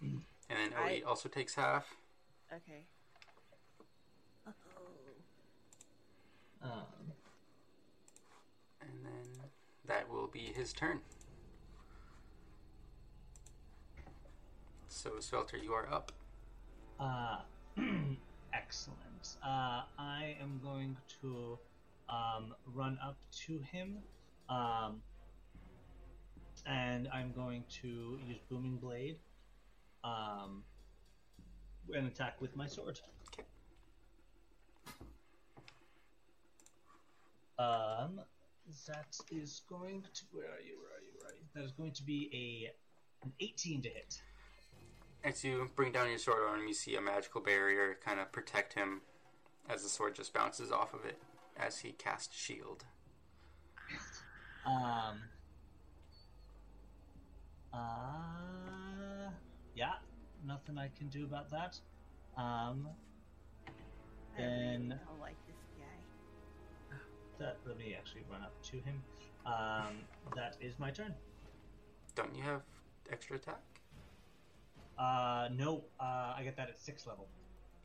And 0.49 0.57
then 0.57 0.72
Odie 0.80 1.01
I- 1.03 1.05
also 1.05 1.27
takes 1.27 1.53
half. 1.55 1.93
Okay. 2.53 2.85
Oh. 6.63 6.69
Um, 6.69 7.11
And 8.81 8.89
then 9.03 9.43
that 9.85 10.09
will 10.09 10.27
be 10.27 10.39
his 10.55 10.73
turn. 10.73 11.01
So, 14.87 15.19
Swelter, 15.19 15.57
you 15.57 15.73
are 15.73 15.87
up. 15.91 16.11
Uh, 16.99 17.39
excellent. 18.53 19.37
Uh, 19.43 19.83
I 19.99 20.35
am 20.41 20.59
going 20.63 20.97
to 21.21 21.59
um, 22.09 22.55
run 22.73 22.97
up 23.03 23.17
to 23.45 23.59
him, 23.71 23.97
um, 24.49 25.01
and 26.65 27.07
I'm 27.13 27.31
going 27.33 27.63
to 27.81 28.19
use 28.25 28.39
Booming 28.49 28.77
Blade 28.77 29.17
um, 30.03 30.63
and 31.95 32.07
attack 32.07 32.41
with 32.41 32.55
my 32.55 32.68
sword. 32.68 32.99
Okay. 33.34 33.47
Um, 37.59 38.22
that 38.88 39.18
is 39.31 39.61
going 39.69 40.03
to 40.14 40.23
where 40.31 40.45
are 40.45 40.61
you? 40.61 40.77
Where 40.80 40.91
are 40.91 41.01
you? 41.01 41.11
Where 41.19 41.31
are 41.31 41.35
you? 41.35 41.43
That 41.55 41.64
is 41.64 41.72
going 41.72 41.93
to 41.93 42.03
be 42.03 42.30
a 42.34 43.26
an 43.26 43.34
18 43.39 43.81
to 43.84 43.89
hit. 43.89 44.22
As 45.23 45.43
you 45.43 45.69
bring 45.76 45.91
down 45.91 46.09
your 46.09 46.19
sword 46.19 46.43
on 46.49 46.59
him, 46.59 46.68
you 46.68 46.73
see 46.73 46.95
a 46.95 47.01
magical 47.01 47.41
barrier 47.41 47.97
kind 48.05 48.19
of 48.19 48.31
protect 48.31 48.73
him 48.73 49.01
as 49.69 49.84
the 49.84 49.89
sword 49.89 50.15
just 50.15 50.34
bounces 50.34 50.72
off 50.72 50.93
of 50.93 51.05
it 51.05 51.18
as 51.57 51.80
he 51.80 51.91
casts 51.93 52.35
shield. 52.38 52.85
Um. 54.65 55.22
Uh. 57.73 59.30
Yeah. 59.76 59.93
Nothing 60.45 60.77
I 60.77 60.89
can 60.97 61.07
do 61.07 61.23
about 61.26 61.49
that. 61.51 61.80
Um. 62.38 62.88
I 64.38 64.41
really 64.41 64.77
don't 64.89 65.19
like 65.19 65.35
this 65.47 65.57
guy. 65.80 66.95
that. 67.39 67.57
Let 67.65 67.77
me 67.77 67.95
actually 67.97 68.23
run 68.31 68.41
up 68.41 68.53
to 68.64 68.77
him. 68.77 69.01
Um. 69.45 69.97
That 70.35 70.57
is 70.61 70.80
my 70.80 70.91
turn. 70.91 71.14
Don't 72.15 72.35
you 72.35 72.43
have 72.43 72.61
extra 73.11 73.38
attack? 73.38 73.61
Uh. 74.97 75.49
No. 75.55 75.84
Uh. 75.99 76.34
I 76.35 76.41
get 76.43 76.55
that 76.57 76.69
at 76.69 76.80
sixth 76.80 77.07
level. 77.07 77.27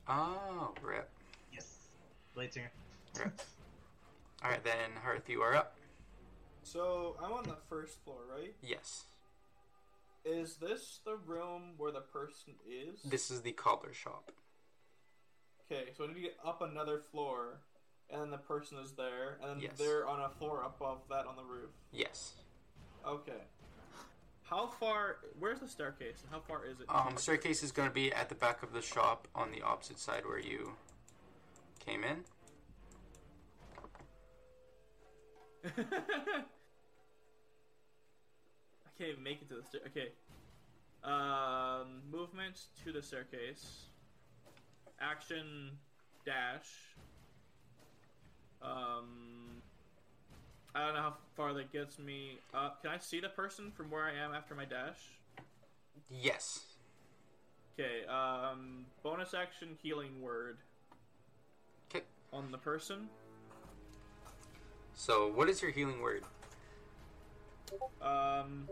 Oh, 0.08 0.74
rip. 0.82 1.08
Yes. 1.52 1.76
Blade 2.34 2.52
Singer. 2.52 2.72
Rip. 3.18 3.40
Alright, 4.44 4.64
then, 4.64 4.90
Hearth, 5.02 5.28
you 5.28 5.40
are 5.42 5.54
up. 5.54 5.76
So, 6.64 7.16
I'm 7.22 7.32
on 7.32 7.44
the 7.44 7.56
first 7.68 8.02
floor, 8.04 8.18
right? 8.30 8.54
Yes. 8.62 9.04
Is 10.24 10.56
this 10.56 11.00
the 11.04 11.16
room 11.16 11.74
where 11.76 11.90
the 11.92 12.00
person 12.00 12.54
is? 12.68 13.00
This 13.02 13.30
is 13.30 13.42
the 13.42 13.52
cobbler 13.52 13.92
shop. 13.92 14.30
Okay, 15.70 15.90
so 15.96 16.04
I 16.04 16.08
need 16.08 16.14
to 16.14 16.20
get 16.20 16.36
up 16.44 16.62
another 16.62 16.98
floor, 16.98 17.58
and 18.10 18.20
then 18.22 18.30
the 18.30 18.38
person 18.38 18.78
is 18.78 18.92
there, 18.92 19.38
and 19.42 19.50
then 19.50 19.60
Yes. 19.60 19.76
they're 19.78 20.06
on 20.06 20.20
a 20.20 20.28
floor 20.28 20.62
above 20.62 21.08
that 21.08 21.26
on 21.26 21.34
the 21.36 21.42
roof. 21.44 21.70
Yes. 21.90 22.34
Okay. 23.06 23.42
How 24.44 24.66
far? 24.66 25.18
Where's 25.38 25.60
the 25.60 25.68
staircase? 25.68 26.20
And 26.22 26.30
how 26.30 26.40
far 26.40 26.66
is 26.66 26.78
it? 26.78 26.86
Um, 26.88 27.16
staircase 27.16 27.62
is 27.62 27.72
going 27.72 27.88
to 27.88 27.94
be 27.94 28.12
at 28.12 28.28
the 28.28 28.34
back 28.34 28.62
of 28.62 28.72
the 28.72 28.82
shop 28.82 29.26
on 29.34 29.50
the 29.50 29.62
opposite 29.62 29.98
side 29.98 30.24
where 30.26 30.38
you 30.38 30.76
came 31.84 32.04
in. 32.04 32.24
Even 39.02 39.22
make 39.22 39.42
it 39.42 39.48
to 39.48 39.56
the 39.56 39.64
stair. 39.64 39.80
Okay. 39.88 40.08
Um, 41.04 42.02
movement 42.10 42.60
to 42.84 42.92
the 42.92 43.02
staircase. 43.02 43.86
Action 45.00 45.72
dash. 46.24 46.68
Um, 48.62 49.62
I 50.74 50.84
don't 50.86 50.94
know 50.94 51.00
how 51.00 51.14
far 51.36 51.52
that 51.54 51.72
gets 51.72 51.98
me 51.98 52.38
up. 52.54 52.82
Can 52.82 52.92
I 52.92 52.98
see 52.98 53.18
the 53.20 53.28
person 53.28 53.72
from 53.72 53.90
where 53.90 54.04
I 54.04 54.12
am 54.24 54.32
after 54.32 54.54
my 54.54 54.64
dash? 54.64 54.98
Yes. 56.08 56.60
Okay. 57.78 58.06
Um, 58.06 58.86
bonus 59.02 59.34
action 59.34 59.76
healing 59.82 60.22
word 60.22 60.58
Okay. 61.90 62.04
on 62.32 62.52
the 62.52 62.58
person. 62.58 63.08
So, 64.94 65.32
what 65.34 65.48
is 65.48 65.60
your 65.60 65.72
healing 65.72 66.00
word? 66.00 66.22
Um, 68.00 68.68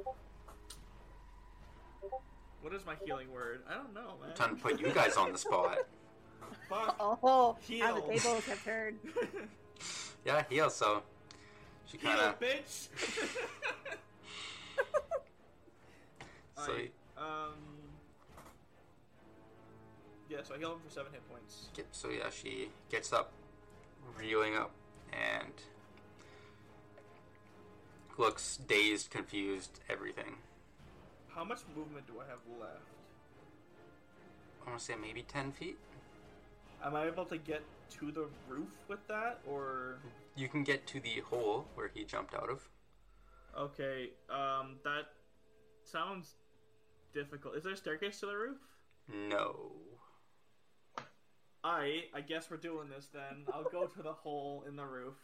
what 2.60 2.74
is 2.74 2.84
my 2.84 2.94
healing 3.04 3.30
word? 3.32 3.62
I 3.68 3.74
don't 3.74 3.94
know, 3.94 4.14
man. 4.20 4.32
I'm 4.38 4.56
to 4.56 4.62
put 4.62 4.80
you 4.80 4.90
guys 4.90 5.16
on 5.16 5.32
the 5.32 5.38
spot. 5.38 5.78
Fuck. 6.68 6.96
Oh, 7.00 7.16
how 7.22 7.56
the 7.58 7.74
Heal. 7.74 8.02
tables 8.02 8.44
have 8.46 8.64
turned. 8.64 8.98
Yeah, 10.26 10.44
heal. 10.50 10.68
So, 10.68 11.02
she 11.86 11.96
kind 11.96 12.20
of. 12.20 12.38
bitch. 12.38 12.88
So, 16.66 16.72
I, 16.74 16.90
um. 17.16 17.54
Yeah, 20.28 20.38
so 20.42 20.54
I 20.54 20.58
heal 20.58 20.72
him 20.72 20.78
for 20.86 20.92
seven 20.92 21.10
hit 21.10 21.26
points. 21.30 21.68
Yep, 21.74 21.86
so 21.92 22.08
yeah, 22.10 22.28
she 22.30 22.68
gets 22.90 23.14
up, 23.14 23.32
reeling 24.18 24.56
up, 24.56 24.70
and 25.10 25.52
looks 28.18 28.56
dazed, 28.56 29.10
confused, 29.10 29.80
everything. 29.88 30.36
How 31.28 31.44
much 31.44 31.60
movement 31.76 32.06
do 32.06 32.14
I 32.20 32.28
have 32.28 32.40
left? 32.60 32.80
I 34.64 34.68
want 34.70 34.78
to 34.78 34.84
say 34.84 34.94
maybe 35.00 35.22
10 35.22 35.52
feet. 35.52 35.78
Am 36.84 36.94
I 36.96 37.06
able 37.06 37.24
to 37.26 37.38
get 37.38 37.62
to 37.98 38.10
the 38.12 38.26
roof 38.48 38.68
with 38.88 39.06
that, 39.08 39.40
or 39.48 39.98
You 40.36 40.48
can 40.48 40.64
get 40.64 40.86
to 40.88 41.00
the 41.00 41.20
hole 41.20 41.66
where 41.74 41.88
he 41.92 42.04
jumped 42.04 42.34
out 42.34 42.48
of. 42.50 42.68
okay? 43.58 44.10
Um, 44.30 44.76
that 44.84 45.06
sounds 45.84 46.34
difficult. 47.12 47.56
Is 47.56 47.64
there 47.64 47.72
a 47.72 47.76
staircase 47.76 48.20
to 48.20 48.26
the 48.26 48.36
roof? 48.36 48.58
No. 49.08 49.72
I 51.62 52.04
I 52.14 52.20
guess 52.22 52.50
we're 52.50 52.56
doing 52.56 52.88
this 52.88 53.08
then. 53.12 53.44
I'll 53.52 53.64
go 53.64 53.86
to 53.86 54.02
the 54.02 54.12
hole 54.12 54.64
in 54.66 54.76
the 54.76 54.84
roof. 54.84 55.16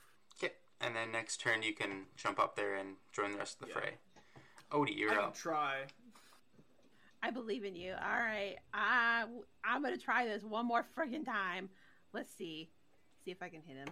Okay, 0.81 0.87
and 0.87 0.97
then 0.97 1.13
next 1.13 1.41
turn 1.41 1.63
you 1.63 1.73
can 1.75 2.07
jump 2.17 2.39
up 2.39 2.57
there 2.57 2.75
and 2.75 2.97
join 3.13 3.33
the 3.33 3.39
rest 3.39 3.55
of 3.61 3.69
the 3.69 3.75
Yeah. 3.75 3.81
fray. 3.81 3.99
Odie, 4.71 4.97
you're 4.97 5.11
can 5.11 5.19
up. 5.19 5.35
try. 5.35 5.87
I 7.23 7.31
believe 7.31 7.65
in 7.65 7.75
you. 7.75 7.93
All 7.93 7.99
right, 8.19 8.57
I 8.73 9.25
I'm 9.65 9.83
gonna 9.83 9.97
try 9.99 10.27
this 10.27 10.43
one 10.45 10.67
more 10.67 10.85
friggin' 10.97 11.25
time. 11.25 11.71
Let's 12.13 12.33
see, 12.33 12.71
see 13.25 13.31
if 13.31 13.43
I 13.43 13.49
can 13.49 13.63
hit 13.63 13.77
him. 13.77 13.89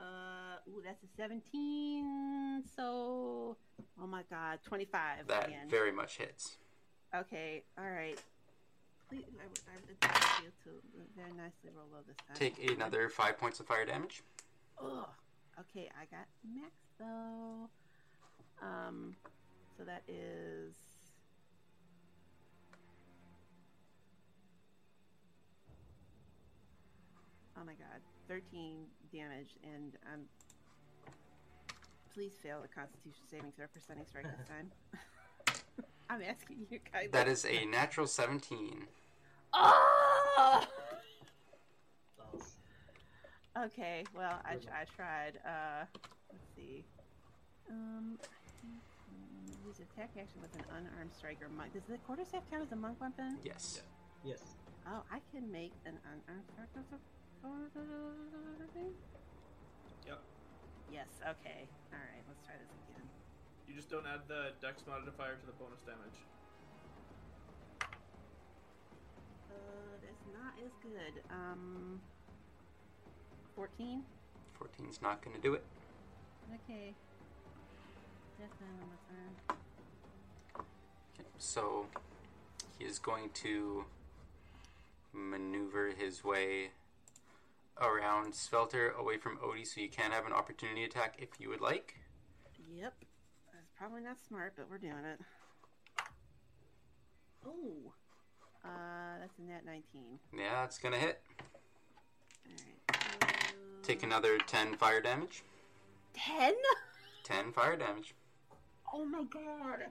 Uh, 0.00 0.56
ooh, 0.68 0.82
that's 0.84 1.02
a 1.04 1.06
17. 1.16 2.64
So, 2.74 3.56
oh 4.00 4.06
my 4.06 4.22
god, 4.24 4.58
25 4.64 5.28
That 5.28 5.46
again. 5.48 5.68
very 5.68 5.92
much 5.92 6.16
hits. 6.18 6.56
Okay, 7.14 7.62
all 7.78 7.88
right. 7.88 8.20
Please, 9.08 9.24
I, 9.40 9.46
would- 9.46 9.60
I 9.70 9.76
would 9.76 10.02
like 10.02 10.42
you 10.44 10.50
to 10.64 10.80
very 11.14 11.32
nicely 11.32 11.70
roll 11.76 11.86
low 11.92 12.00
this 12.06 12.16
time. 12.26 12.34
Take 12.36 12.58
another 12.70 13.08
5 13.10 13.38
points 13.38 13.60
of 13.60 13.66
fire 13.66 13.84
damage. 13.84 14.22
Ugh. 14.80 15.08
Okay, 15.60 15.88
I 16.00 16.04
got 16.14 16.26
max 16.54 16.72
though. 16.98 17.68
Um, 18.62 19.14
so 19.76 19.84
that 19.84 20.02
is. 20.08 20.74
Oh 27.56 27.64
my 27.64 27.74
god, 27.74 28.00
13 28.28 28.86
damage, 29.12 29.50
and 29.62 29.92
um, 30.12 30.20
please 32.14 32.32
fail 32.42 32.60
the 32.60 32.68
Constitution 32.68 33.20
saving 33.30 33.52
throw 33.56 33.66
for 33.72 33.78
Stunning 33.80 34.06
Strike 34.06 34.26
this 34.36 34.48
time. 34.48 34.70
I'm 36.10 36.22
asking 36.22 36.66
you 36.70 36.80
guys. 36.92 37.08
That 37.12 37.28
is 37.28 37.44
a 37.44 37.64
natural 37.66 38.06
17. 38.06 38.86
Oh! 39.54 40.66
Balls. 43.54 43.66
Okay, 43.72 44.04
well, 44.16 44.40
I, 44.44 44.54
I 44.72 44.84
tried. 44.96 45.38
Uh, 45.44 45.84
let's 46.30 46.44
see. 46.56 46.84
Um, 47.70 48.18
use 49.66 49.80
attack 49.80 50.10
action 50.18 50.40
with 50.40 50.54
an 50.56 50.64
unarmed 50.70 51.12
striker 51.16 51.48
monk. 51.56 51.72
Does 51.72 51.82
the 51.88 51.98
quarterstaff 51.98 52.42
count 52.50 52.62
as 52.64 52.72
a 52.72 52.76
monk 52.76 53.00
weapon? 53.00 53.38
Yes. 53.44 53.82
Yes. 54.24 54.42
Oh, 54.86 55.02
I 55.12 55.20
can 55.32 55.50
make 55.50 55.72
an 55.86 55.98
unarmed 56.04 56.44
striker. 56.52 56.80
as 56.80 56.92
a- 56.92 56.98
Yep. 60.06 60.20
Yes. 60.90 61.06
Okay. 61.22 61.68
All 61.92 61.98
right. 61.98 62.22
Let's 62.28 62.42
try 62.46 62.54
this 62.56 62.70
again. 62.88 63.08
You 63.68 63.74
just 63.74 63.90
don't 63.90 64.06
add 64.06 64.26
the 64.28 64.52
dex 64.60 64.82
modifier 64.86 65.36
to 65.36 65.46
the 65.46 65.52
bonus 65.52 65.80
damage. 65.82 66.18
Uh, 67.80 69.54
that's 70.02 70.26
not 70.32 70.54
as 70.64 70.72
good. 70.82 71.22
Um, 71.30 72.00
fourteen. 73.54 74.02
14's 74.60 75.02
not 75.02 75.22
going 75.24 75.34
to 75.34 75.42
do 75.42 75.54
it. 75.54 75.64
Okay. 76.54 76.94
That's 78.38 78.60
on 78.60 78.68
my 78.78 78.86
turn. 79.08 79.56
Okay, 81.18 81.28
so 81.38 81.86
he 82.78 82.84
is 82.84 82.98
going 82.98 83.30
to 83.34 83.84
maneuver 85.12 85.90
his 85.96 86.22
way 86.22 86.70
around 87.80 88.34
Swelter 88.34 88.90
away 88.90 89.16
from 89.16 89.38
Odie 89.38 89.66
so 89.66 89.80
you 89.80 89.88
can 89.88 90.12
have 90.12 90.26
an 90.26 90.32
opportunity 90.32 90.84
attack 90.84 91.16
if 91.18 91.28
you 91.40 91.48
would 91.48 91.60
like. 91.60 91.96
Yep. 92.74 92.94
That's 93.52 93.70
probably 93.76 94.02
not 94.02 94.16
smart, 94.26 94.54
but 94.56 94.70
we're 94.70 94.78
doing 94.78 95.04
it. 95.04 95.20
Oh. 97.46 97.92
Uh, 98.64 99.18
that's 99.20 99.38
a 99.38 99.42
net 99.42 99.64
19. 99.66 99.82
Yeah, 100.36 100.64
it's 100.64 100.78
going 100.78 100.94
to 100.94 101.00
hit. 101.00 101.20
Alright. 102.46 102.81
Take 103.82 104.02
another 104.02 104.38
10 104.38 104.76
fire 104.76 105.00
damage. 105.00 105.42
10? 106.14 106.54
10 107.24 107.52
fire 107.52 107.76
damage. 107.76 108.14
Oh 108.92 109.04
my 109.04 109.24
god. 109.24 109.86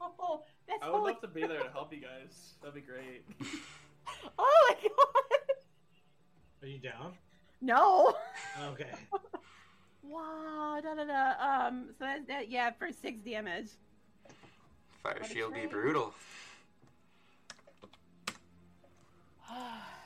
Oh, 0.00 0.42
that's 0.66 0.82
I 0.82 0.90
would 0.90 1.02
love 1.02 1.20
to 1.20 1.28
be 1.28 1.46
there 1.46 1.62
to 1.62 1.70
help 1.70 1.92
you 1.92 2.00
guys. 2.00 2.54
That'd 2.60 2.74
be 2.74 2.80
great. 2.80 3.24
Oh 4.38 4.68
my 4.68 4.74
god. 4.88 5.56
Are 6.62 6.66
you 6.66 6.78
down? 6.78 7.12
No. 7.60 8.14
Okay. 8.72 8.90
wow. 10.02 10.80
Da 10.82 10.94
da 10.94 11.04
da. 11.04 11.66
Um, 11.66 11.90
so 11.98 12.04
that's 12.04 12.26
that, 12.26 12.50
yeah, 12.50 12.70
for 12.78 12.88
6 12.90 13.20
damage. 13.20 13.68
Fire 15.02 15.18
What 15.20 15.30
shield 15.30 15.54
be 15.54 15.60
trade. 15.60 15.70
brutal. 15.70 16.14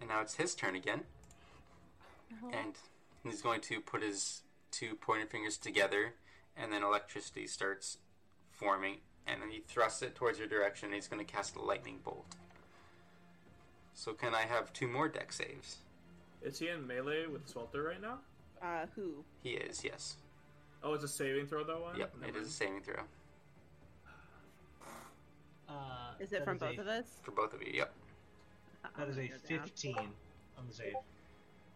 And 0.00 0.08
now 0.08 0.20
it's 0.20 0.34
his 0.34 0.54
turn 0.54 0.74
again. 0.76 1.02
And 2.52 2.74
he's 3.24 3.42
going 3.42 3.60
to 3.62 3.80
put 3.80 4.02
his 4.02 4.42
two 4.70 4.94
pointer 4.94 5.26
fingers 5.26 5.56
together, 5.56 6.14
and 6.56 6.72
then 6.72 6.82
electricity 6.82 7.46
starts 7.46 7.98
forming. 8.52 8.98
And 9.26 9.42
then 9.42 9.50
he 9.50 9.60
thrusts 9.66 10.02
it 10.02 10.14
towards 10.14 10.38
your 10.38 10.48
direction, 10.48 10.86
and 10.86 10.94
he's 10.94 11.08
going 11.08 11.24
to 11.24 11.30
cast 11.30 11.56
a 11.56 11.62
lightning 11.62 11.98
bolt. 12.04 12.26
So, 13.94 14.12
can 14.12 14.34
I 14.34 14.42
have 14.42 14.72
two 14.72 14.86
more 14.88 15.08
dex 15.08 15.36
saves? 15.36 15.78
Is 16.42 16.58
he 16.58 16.68
in 16.68 16.86
melee 16.86 17.26
with 17.26 17.48
Swelter 17.48 17.82
right 17.82 18.00
now? 18.00 18.18
Uh, 18.62 18.86
who? 18.94 19.24
He 19.42 19.50
is, 19.50 19.82
yes. 19.84 20.16
Oh, 20.82 20.94
it's 20.94 21.04
a 21.04 21.08
saving 21.08 21.46
throw 21.46 21.64
that 21.64 21.80
One. 21.80 21.98
Yep, 21.98 22.14
Never 22.20 22.38
it 22.38 22.40
is 22.40 22.48
a 22.48 22.52
saving 22.52 22.82
throw. 22.82 23.02
Uh, 25.68 25.72
Is 26.20 26.32
it 26.32 26.44
from 26.44 26.56
a- 26.56 26.60
both 26.60 26.78
of 26.78 26.86
us? 26.86 27.04
For 27.22 27.32
both 27.32 27.52
of 27.52 27.62
you, 27.62 27.72
yep. 27.74 27.92
That 28.96 29.08
is 29.08 29.18
a 29.18 29.28
15 29.28 29.96
on 29.96 30.66
the 30.68 30.74
save. 30.74 30.94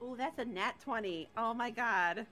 Oh, 0.01 0.17
that's 0.17 0.39
a 0.39 0.45
nat 0.45 0.75
20. 0.83 1.29
Oh 1.37 1.55
my 1.55 1.71
god. 1.71 2.27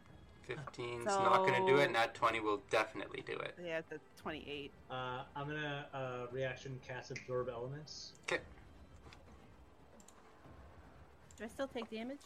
15's 0.49 1.05
not 1.05 1.47
going 1.47 1.55
to 1.55 1.67
do 1.67 1.77
So- 1.79 1.83
it. 1.85 1.93
Nat 1.93 2.15
20 2.15 2.41
will 2.41 2.61
definitely 2.71 3.23
do 3.25 3.35
it. 3.35 3.55
Yeah, 3.65 3.79
it's 3.79 3.93
a 3.93 4.01
28. 4.21 4.73
Uh, 4.91 5.23
I'm 5.37 5.47
gonna 5.47 5.87
uh, 5.95 6.27
reaction 6.33 6.81
cast 6.87 7.13
absorb 7.13 7.49
elements. 7.49 8.13
Okay. 8.25 8.43
Do 11.39 11.45
I 11.45 11.49
still 11.49 11.69
take 11.69 11.89
damage? 11.91 12.21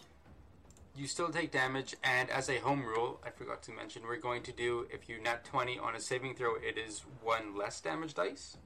you 0.96 1.08
still 1.08 1.28
take 1.28 1.50
damage, 1.50 1.96
and 2.04 2.30
as 2.30 2.48
a 2.48 2.58
home 2.58 2.84
rule, 2.84 3.20
I 3.26 3.30
forgot 3.30 3.64
to 3.64 3.72
mention, 3.72 4.02
we're 4.04 4.16
going 4.16 4.42
to 4.44 4.52
do 4.52 4.86
if 4.92 5.08
you 5.08 5.20
nat 5.20 5.44
20 5.44 5.76
on 5.78 5.96
a 5.96 6.00
saving 6.00 6.36
throw, 6.36 6.54
it 6.54 6.78
is 6.78 7.02
one 7.20 7.56
less 7.56 7.80
damage 7.80 8.14
dice. 8.14 8.56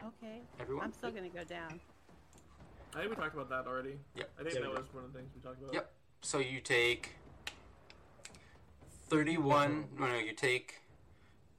Okay. 0.00 0.42
Everyone? 0.60 0.84
I'm 0.84 0.92
still 0.92 1.10
gonna 1.10 1.28
go 1.28 1.42
down. 1.42 1.80
I 2.96 3.00
think 3.00 3.10
we 3.10 3.16
talked 3.16 3.34
about 3.34 3.50
that 3.50 3.66
already. 3.68 3.98
Yep. 4.14 4.30
I 4.40 4.42
think 4.42 4.54
Yeah, 4.54 4.60
that 4.62 4.70
was 4.70 4.94
one 4.94 5.04
of 5.04 5.12
the 5.12 5.18
things 5.18 5.30
we 5.34 5.42
talked 5.42 5.60
about. 5.60 5.74
Yep. 5.74 5.92
So 6.22 6.38
you 6.38 6.60
take 6.60 7.16
31. 9.10 9.88
No, 9.98 10.06
no, 10.06 10.16
you 10.18 10.32
take 10.32 10.76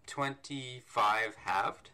25 0.07 1.35
halved, 1.35 1.91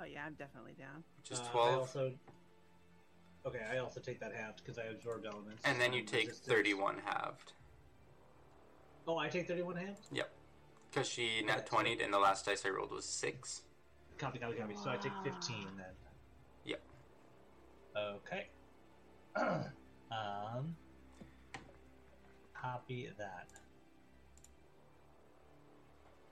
Oh 0.00 0.04
yeah, 0.04 0.24
I'm 0.26 0.34
definitely 0.34 0.74
down. 0.78 1.02
which 1.16 1.30
is 1.30 1.40
Uh, 1.40 1.44
I 1.44 1.50
12. 1.52 1.78
also... 1.78 2.12
Okay, 3.46 3.62
I 3.72 3.78
also 3.78 4.00
take 4.00 4.20
that 4.20 4.34
halved 4.34 4.58
because 4.62 4.78
I 4.78 4.84
absorbed 4.84 5.24
elements. 5.24 5.62
And 5.64 5.80
then 5.80 5.92
you 5.94 6.02
take 6.02 6.28
resistance. 6.28 6.46
31 6.48 6.98
halved. 7.06 7.52
Oh, 9.06 9.16
I 9.16 9.28
take 9.28 9.46
31 9.48 9.76
halved? 9.76 10.06
Yep. 10.12 10.30
Because 10.90 11.08
she 11.08 11.42
nat 11.42 11.58
Okay, 11.58 11.66
20 11.68 12.02
and 12.02 12.12
the 12.12 12.18
last 12.18 12.44
dice 12.44 12.66
I 12.66 12.70
rolled 12.70 12.90
was 12.90 13.06
6. 13.06 13.62
Copy, 14.18 14.38
copy, 14.38 14.56
copy. 14.56 14.74
So 14.76 14.90
I 14.90 14.96
take 14.96 15.12
15 15.24 15.68
then. 15.76 15.86
Yep. 17.94 18.22
Okay. 18.26 18.46
um. 20.10 20.76
Copy 22.60 23.10
that. 23.18 23.48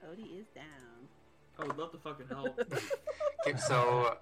Odie 0.08 0.40
is 0.40 0.46
down. 0.54 0.64
I 1.58 1.64
would 1.66 1.76
love 1.78 1.92
to 1.92 1.98
fucking 1.98 2.26
help. 2.28 2.58
Okay, 3.44 3.58
so. 3.58 4.18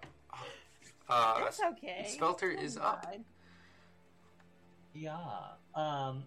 Uh, 1.11 1.41
That's 1.41 1.61
okay. 1.61 2.07
Swelter 2.17 2.51
is 2.51 2.79
up. 2.79 3.07
Yeah. 4.95 5.19
Um. 5.75 6.25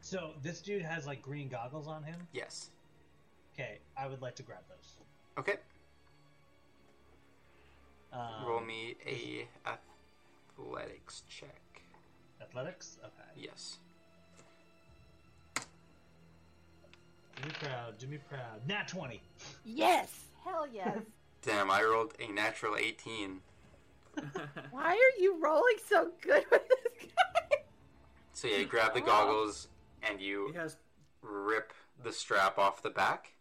So 0.00 0.32
this 0.42 0.60
dude 0.60 0.82
has 0.82 1.06
like 1.06 1.22
green 1.22 1.48
goggles 1.48 1.86
on 1.86 2.02
him. 2.02 2.16
Yes. 2.32 2.70
Okay, 3.54 3.78
I 3.96 4.08
would 4.08 4.20
like 4.22 4.34
to 4.36 4.42
grab 4.42 4.60
those. 4.68 4.96
Okay. 5.38 5.54
Um, 8.12 8.46
Roll 8.46 8.60
me 8.60 8.96
a 9.06 9.48
athletics 10.58 11.22
check. 11.28 11.82
athletics. 12.40 12.98
Okay. 13.02 13.28
Yes. 13.36 13.78
Do 15.54 17.48
me 17.48 17.50
proud. 17.60 17.98
Do 17.98 18.06
me 18.06 18.18
proud. 18.28 18.66
Nat 18.66 18.88
twenty. 18.88 19.20
Yes. 19.64 20.24
Hell 20.44 20.66
yes. 20.72 20.96
Damn, 21.42 21.70
I 21.70 21.82
rolled 21.82 22.14
a 22.18 22.28
natural 22.32 22.76
18. 22.76 23.40
Why 24.70 24.90
are 24.90 25.20
you 25.20 25.38
rolling 25.40 25.76
so 25.88 26.10
good 26.20 26.44
with 26.50 26.62
this 26.68 27.10
guy? 27.16 27.56
So 28.32 28.48
yeah, 28.48 28.56
you 28.58 28.64
grab 28.64 28.94
the 28.94 29.00
goggles 29.00 29.68
and 30.02 30.20
you 30.20 30.52
has 30.56 30.76
rip 31.22 31.72
the 32.02 32.12
strap 32.12 32.58
off 32.58 32.82
the 32.82 32.90
back. 32.90 33.32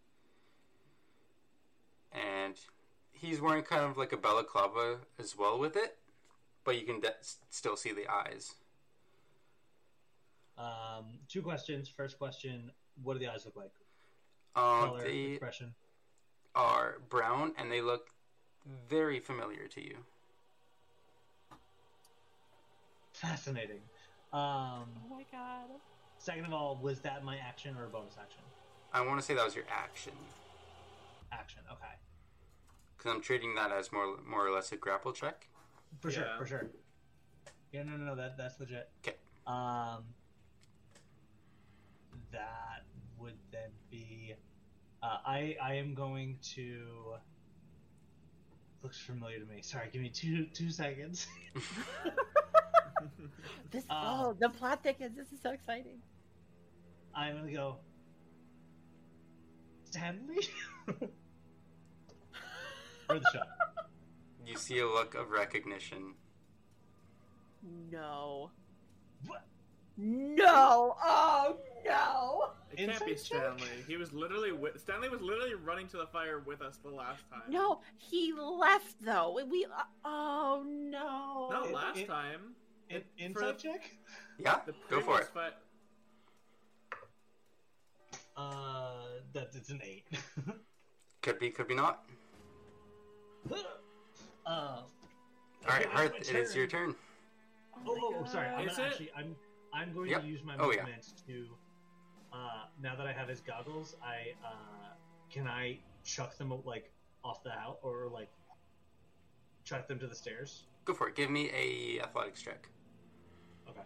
And 2.12 2.56
he's 3.16 3.42
wearing 3.42 3.64
kind 3.64 3.84
of 3.84 3.98
like 3.98 4.12
a 4.14 4.18
balaclava 4.18 4.98
as 5.20 5.38
well 5.38 5.58
with 5.58 5.76
it, 5.76 5.98
but 6.64 6.80
you 6.80 6.86
can 6.86 7.00
de- 7.00 7.14
still 7.50 7.76
see 7.76 7.92
the 7.92 8.08
eyes. 8.12 8.54
Um. 10.58 11.06
Two 11.28 11.42
questions. 11.42 11.90
First 11.90 12.18
question: 12.18 12.72
What 13.04 13.14
do 13.14 13.20
the 13.20 13.28
eyes 13.28 13.46
look 13.46 13.56
like? 13.56 13.72
Uh, 14.56 14.86
Color, 14.86 15.04
they 15.04 15.18
expression. 15.32 15.74
are 16.56 16.96
brown 17.10 17.54
and 17.58 17.70
they 17.70 17.82
look 17.82 18.08
very 18.90 19.20
familiar 19.20 19.68
to 19.68 19.84
you. 19.84 19.98
Fascinating. 23.14 23.82
Um. 24.32 24.88
Oh 25.04 25.10
my 25.10 25.26
god. 25.32 25.70
Second 26.18 26.46
of 26.46 26.54
all, 26.54 26.80
was 26.82 27.00
that 27.02 27.24
my 27.24 27.38
action 27.38 27.76
or 27.78 27.86
a 27.86 27.88
bonus 27.90 28.16
action? 28.20 28.42
I 28.94 29.06
want 29.06 29.20
to 29.20 29.26
say 29.26 29.34
that 29.34 29.44
was 29.44 29.56
your 29.56 29.66
action 29.70 30.14
Action. 31.32 31.60
Okay. 31.70 31.94
Because 33.06 33.15
I'm 33.15 33.22
treating 33.22 33.56
that 33.56 33.72
as 33.72 33.91
more 33.91 34.18
more 34.27 34.48
or 34.48 34.52
less 34.52 34.72
a 34.72 34.77
grapple 34.77 35.14
check. 35.14 35.48
For 35.99 36.10
sure. 36.10 36.26
For 36.38 36.45
sure. 36.45 36.68
Yeah. 37.72 37.84
No. 37.84 37.98
No. 37.98 38.06
No. 38.06 38.15
That 38.15 38.38
that's 38.38 38.60
legit. 38.60 38.90
Okay. 39.06 39.18
Um. 39.45 40.03
That 42.32 42.84
would 43.19 43.38
then 43.52 43.69
be. 43.91 44.34
Uh, 45.03 45.18
I 45.26 45.56
I 45.61 45.76
am 45.76 45.94
going 45.94 46.38
to. 46.56 47.14
Looks 48.82 48.99
familiar 48.99 49.40
to 49.40 49.45
me. 49.45 49.61
Sorry, 49.61 49.90
give 49.91 50.02
me 50.02 50.10
two 50.10 50.45
two 50.53 50.69
seconds. 50.69 51.27
This 53.72 53.84
Uh, 53.90 53.94
oh, 54.23 54.36
the 54.40 54.49
plot 54.49 54.82
thickens. 54.82 55.15
This 55.18 55.32
is 55.32 55.40
so 55.41 55.52
exciting. 55.52 56.02
I'm 57.14 57.36
gonna 57.36 57.52
go. 57.52 57.77
Stanley. 59.84 60.48
For 63.07 63.19
the 63.19 63.26
shot. 63.32 63.48
You 64.45 64.57
see 64.57 64.80
a 64.80 64.86
look 64.88 65.15
of 65.15 65.30
recognition. 65.32 66.14
No. 67.91 68.52
What? 69.26 69.44
No. 69.98 70.95
Oh 71.03 71.57
no. 71.86 72.49
It 72.72 72.77
can't 72.86 73.06
be 73.06 73.11
Insight 73.14 73.23
check? 73.26 73.41
Stanley. 73.57 73.84
He 73.88 73.98
was 73.98 74.11
literally 74.14 74.52
with 74.52 74.80
Stanley 74.80 75.10
was 75.10 75.22
literally 75.22 75.56
running 75.56 75.88
to 75.90 75.98
the 75.98 76.07
fire 76.07 76.41
with 76.45 76.61
us 76.61 76.77
the 76.84 76.90
last 76.90 77.23
time. 77.30 77.44
No, 77.49 77.82
he 77.98 78.34
left 78.34 78.95
though. 79.03 79.40
We. 79.49 79.65
uh, 79.65 79.84
oh 80.03 80.64
no. 80.68 81.49
not 81.52 81.68
It- 81.68 81.73
last 81.73 81.99
it- 81.99 82.07
time. 82.07 82.56
In, 82.90 83.02
For 83.02 83.18
insight 83.41 83.57
the- 83.57 83.64
check. 83.69 83.98
Yeah, 84.38 84.60
The 84.65 84.73
go 84.90 85.02
for 85.02 85.22
it. 85.22 85.27
Fight, 85.27 85.53
Uh, 88.38 88.91
that 89.34 89.49
it's 89.56 89.69
an 89.69 89.82
eight. 89.84 90.06
Could 91.23 91.40
be, 91.40 91.49
could 91.49 91.68
be 91.68 91.73
not. 91.73 92.03
Uh, 93.52 93.58
All 94.48 94.84
right, 95.68 95.86
okay, 95.86 95.90
Hearth, 95.96 96.12
that's 96.18 96.30
it 96.30 96.34
my 96.34 96.40
is 96.40 96.56
your 96.56 96.68
turn. 96.68 96.96
Oh, 97.88 97.98
oh, 98.02 98.16
oh, 98.22 98.26
sorry. 98.26 98.48
I'm 98.48 98.68
Is 98.68 98.76
gonna 98.76 98.88
it? 98.88 98.92
actually. 98.92 99.12
I'm. 99.18 99.36
I'm 99.74 99.94
going 99.94 100.10
Yep. 100.10 100.22
to 100.22 100.28
use 100.28 100.44
my 100.44 100.56
Oh, 100.58 100.72
yeah. 100.72 100.78
movement 100.84 101.14
to. 101.28 101.48
Uh, 102.32 102.66
now 102.82 102.96
that 102.96 103.08
I 103.08 103.14
have 103.14 103.28
his 103.28 103.42
goggles, 103.42 103.96
I 104.04 104.34
uh, 104.46 104.94
can 105.30 105.48
I 105.48 105.80
chuck 106.04 106.38
them 106.38 106.54
like 106.66 106.92
off 107.24 107.44
the 107.44 107.52
house 107.52 107.78
or 107.82 108.10
like 108.10 108.30
chuck 109.64 109.88
them 109.88 110.00
to 110.00 110.08
the 110.08 110.16
stairs. 110.16 110.64
Go 110.86 110.94
for 110.94 111.10
it. 111.10 111.16
Give 111.16 111.30
me 111.30 111.50
a 111.52 112.02
athletics 112.02 112.42
check. 112.42 112.70
Okay. 113.70 113.80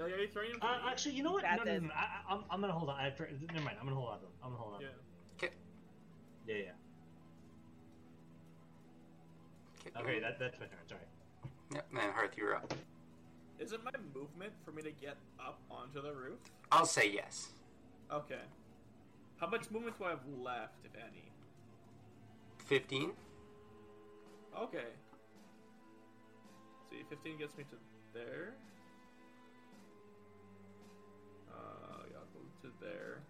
Are 0.00 0.08
you 0.08 0.28
throwing 0.28 0.52
him? 0.52 0.60
to 0.60 0.66
Uh, 0.66 0.70
me? 0.70 0.78
actually, 0.90 1.14
you 1.14 1.22
know 1.22 1.32
what? 1.32 1.42
No, 1.44 1.64
no, 1.64 1.64
no, 1.64 1.78
no. 1.80 1.92
I, 1.94 2.00
I- 2.00 2.34
I'm, 2.34 2.44
I'm 2.50 2.60
gonna 2.60 2.72
hold 2.72 2.88
on. 2.90 2.96
I, 2.96 3.10
never 3.18 3.64
mind. 3.64 3.76
I'm 3.80 3.84
gonna 3.86 3.96
hold 3.96 4.10
on 4.10 4.18
to 4.18 4.24
them. 4.24 4.32
I'm 4.42 4.50
gonna 4.50 4.62
hold 4.62 4.74
on. 4.74 4.80
Yeah. 4.80 4.88
Okay. 5.36 5.52
Yeah, 6.46 6.54
yeah. 6.56 6.70
Okay. 9.86 10.00
Okay, 10.00 10.20
that, 10.20 10.38
that's 10.38 10.58
my 10.58 10.66
turn. 10.66 10.78
Sorry. 10.88 11.00
Yep, 11.74 11.86
and 11.90 12.12
Hearth, 12.12 12.36
you're 12.36 12.54
up. 12.54 12.72
Is 13.58 13.72
it 13.72 13.80
my 13.84 13.90
movement 14.14 14.52
for 14.64 14.72
me 14.72 14.82
to 14.82 14.90
get 14.90 15.16
up 15.40 15.58
onto 15.70 16.02
the 16.02 16.12
roof? 16.12 16.38
I'll 16.70 16.86
say 16.86 17.10
yes. 17.12 17.48
Okay. 18.12 18.40
How 19.36 19.48
much 19.48 19.70
movement 19.70 19.98
do 19.98 20.04
I 20.04 20.10
have 20.10 20.26
left, 20.40 20.84
if 20.84 20.92
any? 20.96 21.24
15? 22.66 23.12
Okay. 24.60 24.78
See, 26.90 27.02
15 27.08 27.38
gets 27.38 27.56
me 27.56 27.64
to 27.64 27.76
there. 28.12 28.54
Uh, 31.50 32.02
yeah, 32.10 32.16
I'll 32.18 32.32
go 32.32 32.40
to 32.62 32.68
there. 32.80 33.22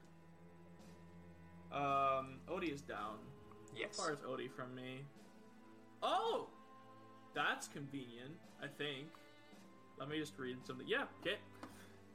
Um, 1.73 2.41
Odie 2.49 2.73
is 2.73 2.83
down. 2.83 3.16
Yes. 3.74 3.97
How 3.97 4.05
far 4.05 4.12
is 4.12 4.19
Odie 4.20 4.51
from 4.51 4.74
me? 4.74 5.05
Oh! 6.03 6.49
That's 7.35 7.69
convenient, 7.69 8.35
I 8.62 8.66
think. 8.66 9.09
Let 9.99 10.09
me 10.09 10.19
just 10.19 10.39
read 10.39 10.57
something. 10.66 10.87
Yeah, 10.87 11.05
okay. 11.20 11.37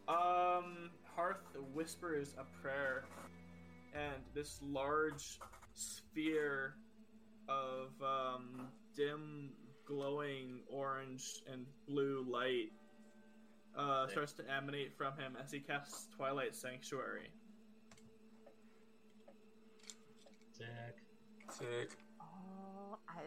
Um, 0.08 0.90
Hearth 1.16 1.56
whispers 1.74 2.36
a 2.38 2.46
prayer, 2.62 3.06
and 3.94 4.22
this 4.34 4.60
large 4.62 5.40
sphere 5.74 6.76
of 7.50 7.90
um, 8.04 8.68
dim, 8.96 9.52
glowing 9.86 10.60
orange 10.70 11.42
and 11.52 11.66
blue 11.88 12.26
light 12.30 12.72
uh, 13.78 14.08
starts 14.08 14.34
to 14.34 14.44
emanate 14.52 14.98
from 14.98 15.14
him 15.18 15.38
as 15.44 15.52
he 15.52 15.60
casts 15.60 16.08
Twilight 16.16 16.56
Sanctuary. 16.56 17.30
Sick. 20.52 20.68
Sick. 21.52 21.92
Oh, 22.22 22.98
I. 23.08 23.22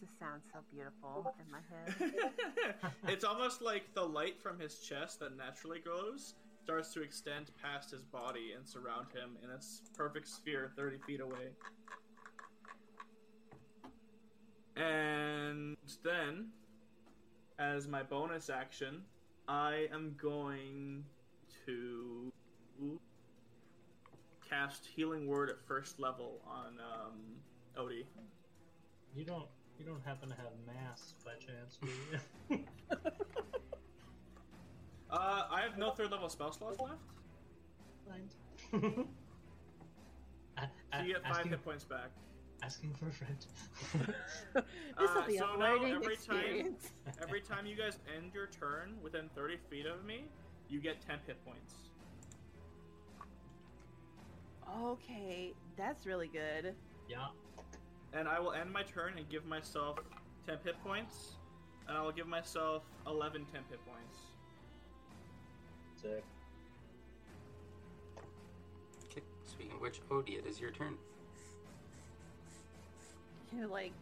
It 0.00 0.06
just 0.06 0.18
sounds 0.18 0.42
so 0.52 0.60
beautiful 0.72 1.34
in 1.40 1.50
my 1.50 1.60
head. 1.70 2.74
it's 3.08 3.24
almost 3.24 3.62
like 3.62 3.94
the 3.94 4.02
light 4.02 4.40
from 4.40 4.58
his 4.58 4.78
chest 4.78 5.20
that 5.20 5.36
naturally 5.36 5.78
glows 5.78 6.34
starts 6.62 6.92
to 6.92 7.02
extend 7.02 7.50
past 7.62 7.90
his 7.92 8.02
body 8.02 8.52
and 8.56 8.68
surround 8.68 9.06
him 9.12 9.38
in 9.42 9.50
a 9.50 9.54
s- 9.54 9.82
perfect 9.96 10.28
sphere 10.28 10.72
30 10.76 10.98
feet 11.06 11.20
away. 11.20 11.50
And 14.76 15.76
then 16.02 16.48
as 17.58 17.88
my 17.88 18.02
bonus 18.02 18.50
action, 18.50 19.02
I 19.48 19.88
am 19.92 20.16
going 20.20 21.04
to 21.64 22.32
cast 24.48 24.86
Healing 24.86 25.26
Word 25.26 25.48
at 25.48 25.64
first 25.66 25.98
level 25.98 26.40
on 26.46 26.74
um, 26.80 27.20
Odie. 27.78 28.04
You 29.14 29.24
don't 29.24 29.46
you 29.78 29.84
don't 29.84 30.04
happen 30.04 30.28
to 30.30 30.34
have 30.36 30.50
mass 30.66 31.14
by 31.24 31.32
chance, 31.34 31.78
do 31.80 31.88
you? 31.88 32.64
Uh, 35.08 35.44
I 35.50 35.60
have 35.60 35.78
no 35.78 35.92
third 35.92 36.10
level 36.10 36.28
spell 36.28 36.50
slots 36.52 36.80
left. 36.80 36.98
Mind. 38.08 38.34
A- 40.58 40.68
So 40.92 41.02
you 41.04 41.12
get 41.14 41.22
five 41.22 41.30
asking, 41.36 41.50
hit 41.52 41.64
points 41.64 41.84
back. 41.84 42.10
asking 42.62 42.92
for 42.94 43.06
a 43.10 43.12
friend. 43.12 43.46
this 44.98 45.10
will 45.14 45.22
Uh, 45.22 45.26
be 45.26 45.38
so 45.38 45.54
a 45.54 45.58
now 45.58 45.76
learning 45.76 45.92
every 45.94 46.16
time- 46.16 46.76
Every 47.22 47.40
time 47.40 47.66
you 47.66 47.76
guys 47.76 47.98
end 48.16 48.32
your 48.34 48.48
turn 48.48 48.96
within 49.00 49.28
30 49.36 49.58
feet 49.70 49.86
of 49.86 50.04
me, 50.04 50.24
you 50.68 50.80
get 50.80 51.00
10 51.00 51.20
hit 51.24 51.42
points. 51.44 51.74
Okay, 54.80 55.52
that's 55.76 56.04
really 56.04 56.28
good. 56.28 56.74
yeah. 57.08 57.28
And 58.12 58.28
I 58.28 58.40
will 58.40 58.52
end 58.52 58.72
my 58.72 58.82
turn 58.82 59.14
and 59.16 59.28
give 59.28 59.44
myself 59.46 59.98
10 60.46 60.58
hit 60.64 60.82
points. 60.84 61.34
And 61.88 61.96
I 61.96 62.02
will 62.02 62.12
give 62.12 62.26
myself 62.26 62.82
11 63.06 63.46
10 63.52 63.62
hit 63.70 63.80
points. 63.86 64.18
Sick. 66.00 66.24
Okay, 69.10 69.22
speaking 69.44 69.74
of 69.74 69.80
which, 69.80 70.00
Odie, 70.10 70.38
it 70.38 70.46
is 70.46 70.60
your 70.60 70.70
turn. 70.70 70.94
You're 73.56 73.66
like, 73.68 73.92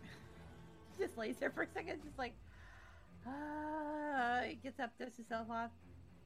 he 0.96 1.04
just 1.04 1.16
lays 1.18 1.36
there 1.38 1.50
for 1.50 1.62
a 1.62 1.66
second, 1.74 2.02
just 2.02 2.18
like, 2.18 2.32
ah, 3.26 4.40
he 4.46 4.54
gets 4.56 4.80
up, 4.80 4.90
dust 4.98 5.16
himself 5.16 5.48
off. 5.50 5.70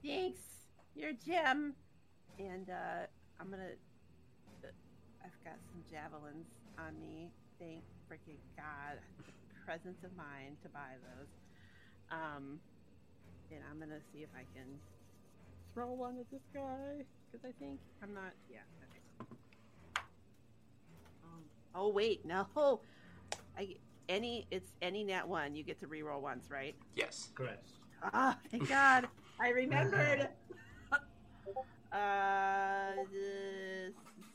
Thanks, 0.05 0.41
you're 0.95 1.11
a 1.11 1.15
gem. 1.15 1.75
And 2.39 2.71
uh, 2.71 3.07
I'm 3.41 3.51
gonna. 3.51 3.63
uh, 4.65 4.69
I've 5.25 5.45
got 5.45 5.55
some 5.73 5.83
javelins 5.91 6.47
on 6.79 6.99
me. 7.01 7.31
Thank 7.59 7.83
freaking 8.11 8.39
God. 8.57 8.99
Presence 9.65 9.99
of 10.05 10.17
mind 10.17 10.57
to 10.63 10.69
buy 10.69 10.95
those. 11.03 11.29
Um, 12.11 12.61
and 13.51 13.61
I'm 13.71 13.79
gonna 13.79 14.01
see 14.13 14.21
if 14.21 14.29
I 14.35 14.45
can 14.55 14.67
throw 15.75 15.93
one 15.93 16.19
at 16.19 16.31
this 16.31 16.41
guy. 16.55 17.05
Because 17.31 17.45
I 17.47 17.53
think 17.59 17.81
I'm 18.03 18.15
not. 18.15 18.33
Yeah. 18.51 18.59
Okay. 18.85 20.07
Um, 21.25 21.43
oh 21.75 21.89
wait, 21.89 22.25
no. 22.25 22.81
I 23.59 23.77
any 24.09 24.47
it's 24.51 24.71
any 24.81 25.05
net 25.05 25.27
one. 25.27 25.55
You 25.55 25.65
get 25.65 25.81
to 25.81 25.87
reroll 25.87 26.21
once, 26.21 26.51
right? 26.51 26.77
Yes. 26.95 27.31
Correct. 27.35 27.69
Ah, 28.13 28.39
thank 28.51 28.69
God. 28.69 29.09
I 29.41 29.51
remembered. 29.51 30.29
uh, 31.93 32.93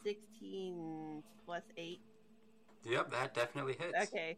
16 0.03 1.23
plus 1.45 1.63
8. 1.77 1.99
Yep, 2.83 3.11
that 3.11 3.33
definitely 3.33 3.75
hits. 3.79 4.11
Okay. 4.13 4.37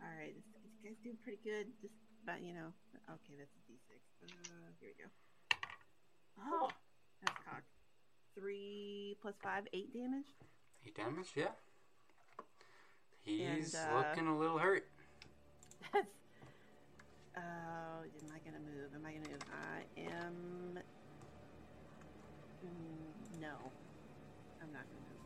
All 0.00 0.08
right. 0.18 0.34
This, 0.34 0.44
this 0.62 0.74
guy's 0.84 0.98
doing 1.02 1.16
pretty 1.22 1.38
good. 1.44 1.66
Just 1.82 1.94
about, 2.22 2.42
you 2.42 2.54
know. 2.54 2.72
Okay, 3.10 3.34
that's 3.38 3.52
a 3.54 3.62
d6. 3.70 3.98
Uh, 4.24 4.70
here 4.80 4.90
we 4.96 5.04
go. 5.04 5.10
Oh, 6.40 6.70
that's 7.24 7.38
cock. 7.44 7.62
3 8.34 9.16
plus 9.20 9.34
5, 9.42 9.64
8 9.72 9.92
damage. 9.92 10.26
Eight 10.86 10.94
damage, 10.96 11.32
yeah. 11.36 11.52
He's 13.24 13.74
uh, 13.74 13.96
looking 13.96 14.28
a 14.28 14.36
little 14.36 14.58
hurt. 14.58 14.86
That's. 15.92 16.06
Oh, 17.36 17.40
am 17.40 18.30
I 18.30 18.38
gonna 18.44 18.60
move? 18.60 18.92
Am 18.94 19.06
I 19.06 19.12
gonna 19.12 19.30
move? 19.30 19.40
I 19.50 20.00
am. 20.00 20.78
Mm, 22.64 23.40
no, 23.40 23.54
I'm 24.62 24.72
not 24.72 24.84
gonna 24.84 25.06
move. 25.08 25.24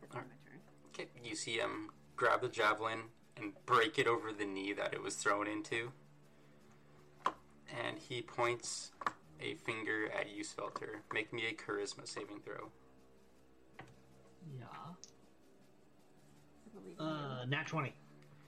That's 0.00 0.14
not 0.14 0.22
Alright. 0.22 0.30
my 0.30 0.50
turn. 0.50 0.60
Okay, 0.98 1.08
you 1.22 1.36
see 1.36 1.58
him 1.58 1.90
grab 2.16 2.40
the 2.40 2.48
javelin 2.48 3.00
and 3.36 3.52
break 3.66 3.98
it 3.98 4.06
over 4.06 4.32
the 4.32 4.46
knee 4.46 4.72
that 4.72 4.94
it 4.94 5.02
was 5.02 5.14
thrown 5.16 5.46
into. 5.46 5.92
And 7.26 7.98
he 7.98 8.22
points 8.22 8.92
a 9.40 9.54
finger 9.54 10.08
at 10.18 10.30
you, 10.34 10.42
Swelter. 10.42 11.02
Make 11.12 11.32
me 11.34 11.42
a 11.46 11.52
charisma 11.52 12.06
saving 12.08 12.40
throw. 12.40 12.70
Yeah. 14.58 14.64
I 16.64 16.78
believe 16.80 16.96
in 16.98 17.04
you. 17.04 17.10
Uh, 17.12 17.44
nat 17.46 17.66
20. 17.66 17.92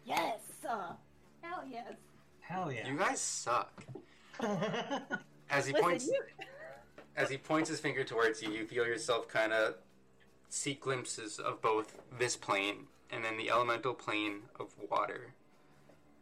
yes, 0.07 0.41
uh, 0.67 0.93
hell 1.43 1.63
yes. 1.71 1.93
Hell 2.41 2.73
yeah. 2.73 2.89
You 2.89 2.97
guys 2.97 3.21
suck. 3.21 3.85
As 5.51 5.67
he 5.67 5.73
Listen, 5.73 5.83
points 5.83 6.07
you. 6.07 6.21
as 7.17 7.31
he 7.31 7.39
points 7.39 7.69
his 7.71 7.81
finger 7.81 8.05
towards 8.05 8.43
you, 8.43 8.51
you 8.51 8.67
feel 8.67 8.87
yourself 8.87 9.27
kind 9.29 9.53
of 9.53 9.75
see 10.49 10.75
glimpses 10.75 11.39
of 11.39 11.61
both 11.61 11.97
this 12.19 12.37
plane 12.37 12.87
and 13.11 13.25
then 13.25 13.37
the 13.37 13.51
elemental 13.51 13.95
plane 13.95 14.43
of 14.59 14.69
water 14.91 15.33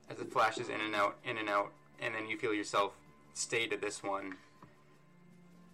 as 0.08 0.20
it 0.20 0.32
flashes 0.32 0.68
in 0.68 0.80
and 0.80 0.94
out, 0.94 1.18
in 1.24 1.36
and 1.36 1.48
out, 1.48 1.72
and 2.00 2.14
then 2.14 2.28
you 2.28 2.36
feel 2.36 2.54
yourself 2.54 2.92
stay 3.34 3.66
to 3.66 3.76
this 3.76 4.02
one 4.02 4.36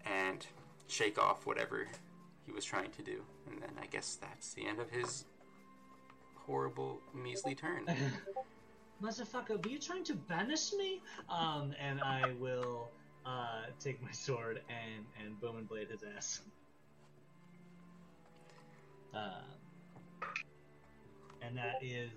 and 0.04 0.46
shake 0.88 1.18
off 1.18 1.46
whatever 1.46 1.88
he 2.46 2.52
was 2.52 2.64
trying 2.64 2.90
to 2.92 3.02
do. 3.02 3.22
And 3.50 3.60
then 3.60 3.70
I 3.80 3.86
guess 3.86 4.18
that's 4.20 4.54
the 4.54 4.66
end 4.66 4.80
of 4.80 4.90
his 4.90 5.26
horrible, 6.34 7.00
measly 7.14 7.54
turn. 7.54 7.86
Motherfucker, 9.02 9.62
were 9.62 9.70
you 9.70 9.78
trying 9.78 10.04
to 10.04 10.14
banish 10.14 10.72
me? 10.72 11.00
Um, 11.28 11.74
and 11.80 12.00
I 12.00 12.32
will 12.38 12.88
uh, 13.26 13.62
take 13.80 14.02
my 14.02 14.12
sword 14.12 14.60
and, 14.68 15.04
and 15.20 15.40
booming 15.40 15.64
blade 15.64 15.88
his 15.90 16.02
ass. 16.16 16.40
Um, 19.14 20.22
and 21.42 21.56
that 21.56 21.78
is 21.82 22.10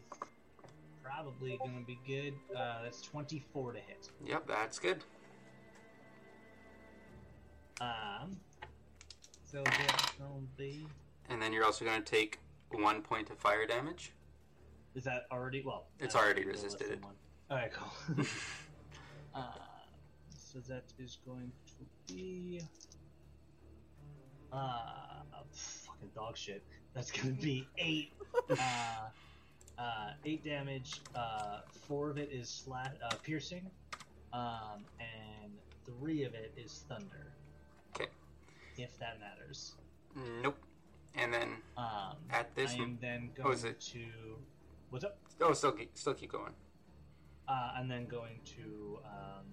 probably 1.04 1.58
going 1.58 1.80
to 1.80 1.86
be 1.86 2.00
good. 2.08 2.34
Uh, 2.56 2.84
that's 2.84 3.02
24 3.02 3.74
to 3.74 3.80
hit. 3.80 4.10
yep, 4.24 4.48
that's 4.48 4.80
good. 4.80 5.04
Um, 7.82 8.38
so 9.44 9.62
that's 9.64 10.12
going 10.14 10.48
to 10.48 10.58
be. 10.58 10.88
And 11.30 11.42
then 11.42 11.52
you're 11.52 11.66
also 11.66 11.84
going 11.86 12.02
to 12.02 12.10
take 12.12 12.40
one 12.72 13.02
point 13.02 13.30
of 13.30 13.38
fire 13.38 13.66
damage. 13.66 14.14
Is 14.96 15.04
that 15.04 15.26
already? 15.32 15.62
Well, 15.66 15.88
It's 16.00 16.16
already 16.16 16.44
roll 16.44 16.52
less 16.54 16.62
than 16.62 16.72
resisted. 16.72 17.04
one. 17.04 17.14
Alright, 17.52 17.72
cool. 17.74 18.26
uh, 19.36 19.44
so 20.38 20.60
that 20.70 20.84
is 20.98 21.18
going 21.26 21.52
to 21.68 22.14
be. 22.14 22.62
Uh, 24.54 24.86
fucking 25.52 26.10
dog 26.16 26.38
shit. 26.38 26.64
That's 26.96 27.12
gonna 27.12 27.34
be 27.34 27.68
eight. 27.78 28.12
uh, 28.50 28.56
uh, 29.78 30.12
eight 30.24 30.44
damage. 30.44 31.02
Uh, 31.14 31.60
four 31.88 32.10
of 32.10 32.18
it 32.18 32.32
is 32.32 32.50
slat 32.50 32.98
uh, 33.04 33.16
piercing, 33.22 33.70
um, 34.34 34.86
and 35.00 35.52
three 35.86 36.24
of 36.24 36.34
it 36.34 36.54
is 36.58 36.86
thunder. 36.90 37.32
'Kay. 37.94 38.08
If 38.78 38.98
that 39.00 39.20
matters. 39.20 39.76
Nope. 40.42 40.58
And 41.16 41.34
then 41.34 41.62
Um, 41.78 42.16
At 42.30 42.54
this 42.56 42.72
I 42.72 42.76
am 42.76 42.98
then 43.02 43.30
oh, 43.40 43.44
going 43.44 43.54
is 43.56 43.64
it- 43.66 43.80
to. 43.82 44.40
What's 44.90 45.04
up? 45.06 45.18
oh, 45.42 45.52
still 45.54 45.72
keep, 45.74 45.98
still 45.98 46.14
keep 46.14 46.32
going. 46.32 46.54
Uh, 47.48 47.74
and 47.76 47.92
then 47.92 48.06
going 48.06 48.40
to 48.46 49.00
um, 49.06 49.46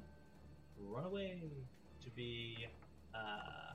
run 0.79 1.05
away 1.05 1.43
to 2.03 2.11
be. 2.11 2.67
Uh, 3.15 3.72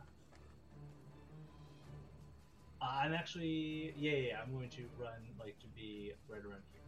I'm 2.82 3.14
actually 3.14 3.94
yeah, 3.98 4.12
yeah 4.12 4.18
yeah, 4.18 4.34
I'm 4.44 4.54
going 4.54 4.70
to 4.70 4.84
run 5.00 5.12
like 5.40 5.58
to 5.60 5.68
be 5.76 6.14
right 6.30 6.42
around 6.42 6.62
here. 6.72 6.82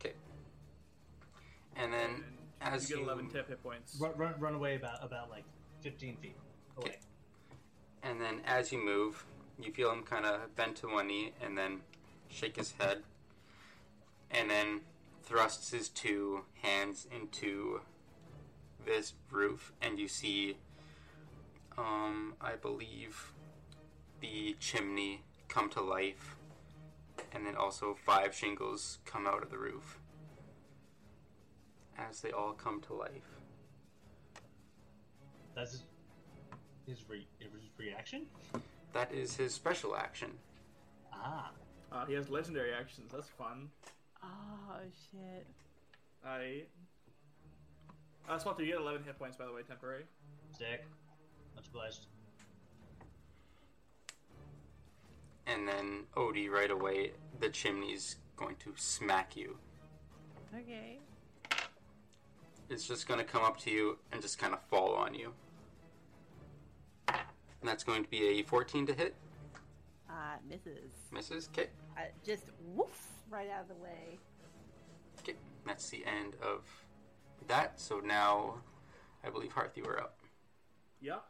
Okay. 0.00 0.16
And 1.76 1.92
then 1.92 2.24
And 2.60 2.74
as 2.74 2.88
you 2.88 2.96
get 2.96 3.02
you 3.02 3.08
11 3.10 3.28
tip 3.30 3.48
hit 3.48 3.62
points. 3.62 3.96
Run, 4.00 4.12
run, 4.16 4.34
run 4.38 4.54
away 4.54 4.76
about 4.76 5.04
about 5.04 5.30
like 5.30 5.44
15 5.82 6.16
feet 6.16 6.36
away. 6.76 6.88
Okay. 6.90 6.98
and 8.02 8.20
then 8.20 8.40
as 8.44 8.72
you 8.72 8.84
move, 8.84 9.24
you 9.60 9.72
feel 9.72 9.90
him 9.90 10.02
kind 10.02 10.24
of 10.24 10.54
bend 10.56 10.76
to 10.76 10.86
one 10.88 11.08
knee 11.08 11.32
and 11.42 11.56
then 11.58 11.80
shake 12.28 12.56
his 12.56 12.72
head, 12.78 13.02
and 14.30 14.50
then 14.50 14.80
thrusts 15.22 15.70
his 15.70 15.88
two 15.88 16.44
hands 16.62 17.06
into 17.10 17.80
this 18.84 19.14
roof, 19.30 19.72
and 19.82 19.98
you 19.98 20.08
see, 20.08 20.56
um, 21.76 22.34
I 22.40 22.54
believe, 22.54 23.32
the 24.20 24.56
chimney 24.60 25.22
come 25.48 25.68
to 25.70 25.80
life, 25.80 26.36
and 27.32 27.46
then 27.46 27.56
also 27.56 27.94
five 27.94 28.34
shingles 28.34 28.98
come 29.04 29.26
out 29.26 29.42
of 29.42 29.50
the 29.50 29.58
roof 29.58 29.98
as 31.98 32.20
they 32.20 32.30
all 32.30 32.52
come 32.52 32.80
to 32.82 32.94
life. 32.94 33.10
That's 35.54 35.72
his, 35.72 35.82
his, 36.86 37.04
re, 37.08 37.26
his 37.40 37.50
reaction. 37.76 38.26
That 38.92 39.12
is 39.12 39.36
his 39.36 39.52
special 39.54 39.96
action. 39.96 40.30
Ah, 41.12 41.50
Uh, 41.90 42.04
he 42.06 42.12
has 42.14 42.28
legendary 42.28 42.72
actions. 42.72 43.10
That's 43.12 43.28
fun. 43.28 43.68
Oh 44.22 44.76
shit. 45.10 45.46
I. 46.24 46.62
Uh, 48.28 48.38
Swelter, 48.38 48.62
you 48.62 48.72
get 48.72 48.80
11 48.80 49.04
hit 49.04 49.18
points, 49.18 49.36
by 49.36 49.46
the 49.46 49.52
way, 49.52 49.62
temporary. 49.62 50.04
Sick. 50.56 50.84
Much 51.56 51.66
obliged. 51.68 52.06
And 55.48 55.66
then 55.66 56.04
Odie 56.14 56.50
right 56.50 56.70
away, 56.70 57.12
the 57.40 57.48
chimney's 57.48 58.16
going 58.36 58.56
to 58.56 58.72
smack 58.76 59.34
you. 59.34 59.56
Okay. 60.54 60.98
It's 62.68 62.86
just 62.86 63.08
going 63.08 63.18
to 63.18 63.24
come 63.24 63.42
up 63.42 63.58
to 63.60 63.70
you 63.70 63.98
and 64.12 64.20
just 64.20 64.38
kind 64.38 64.52
of 64.52 64.60
fall 64.68 64.94
on 64.94 65.14
you. 65.14 65.32
And 67.08 67.68
that's 67.68 67.82
going 67.82 68.04
to 68.04 68.10
be 68.10 68.40
a 68.40 68.42
14 68.42 68.86
to 68.86 68.92
hit. 68.92 69.14
Uh, 70.08 70.36
misses. 70.48 70.90
Misses. 71.10 71.48
Okay. 71.52 71.70
Uh, 71.96 72.02
just 72.24 72.44
woof 72.74 73.08
right 73.30 73.48
out 73.50 73.62
of 73.62 73.68
the 73.68 73.82
way. 73.82 74.18
Okay. 75.20 75.34
That's 75.66 75.88
the 75.88 76.04
end 76.04 76.36
of 76.42 76.64
that. 77.46 77.80
So 77.80 78.00
now, 78.00 78.56
I 79.24 79.30
believe 79.30 79.52
Hearth, 79.52 79.76
you 79.76 79.84
are 79.84 79.98
up. 79.98 80.18
Yep. 81.00 81.24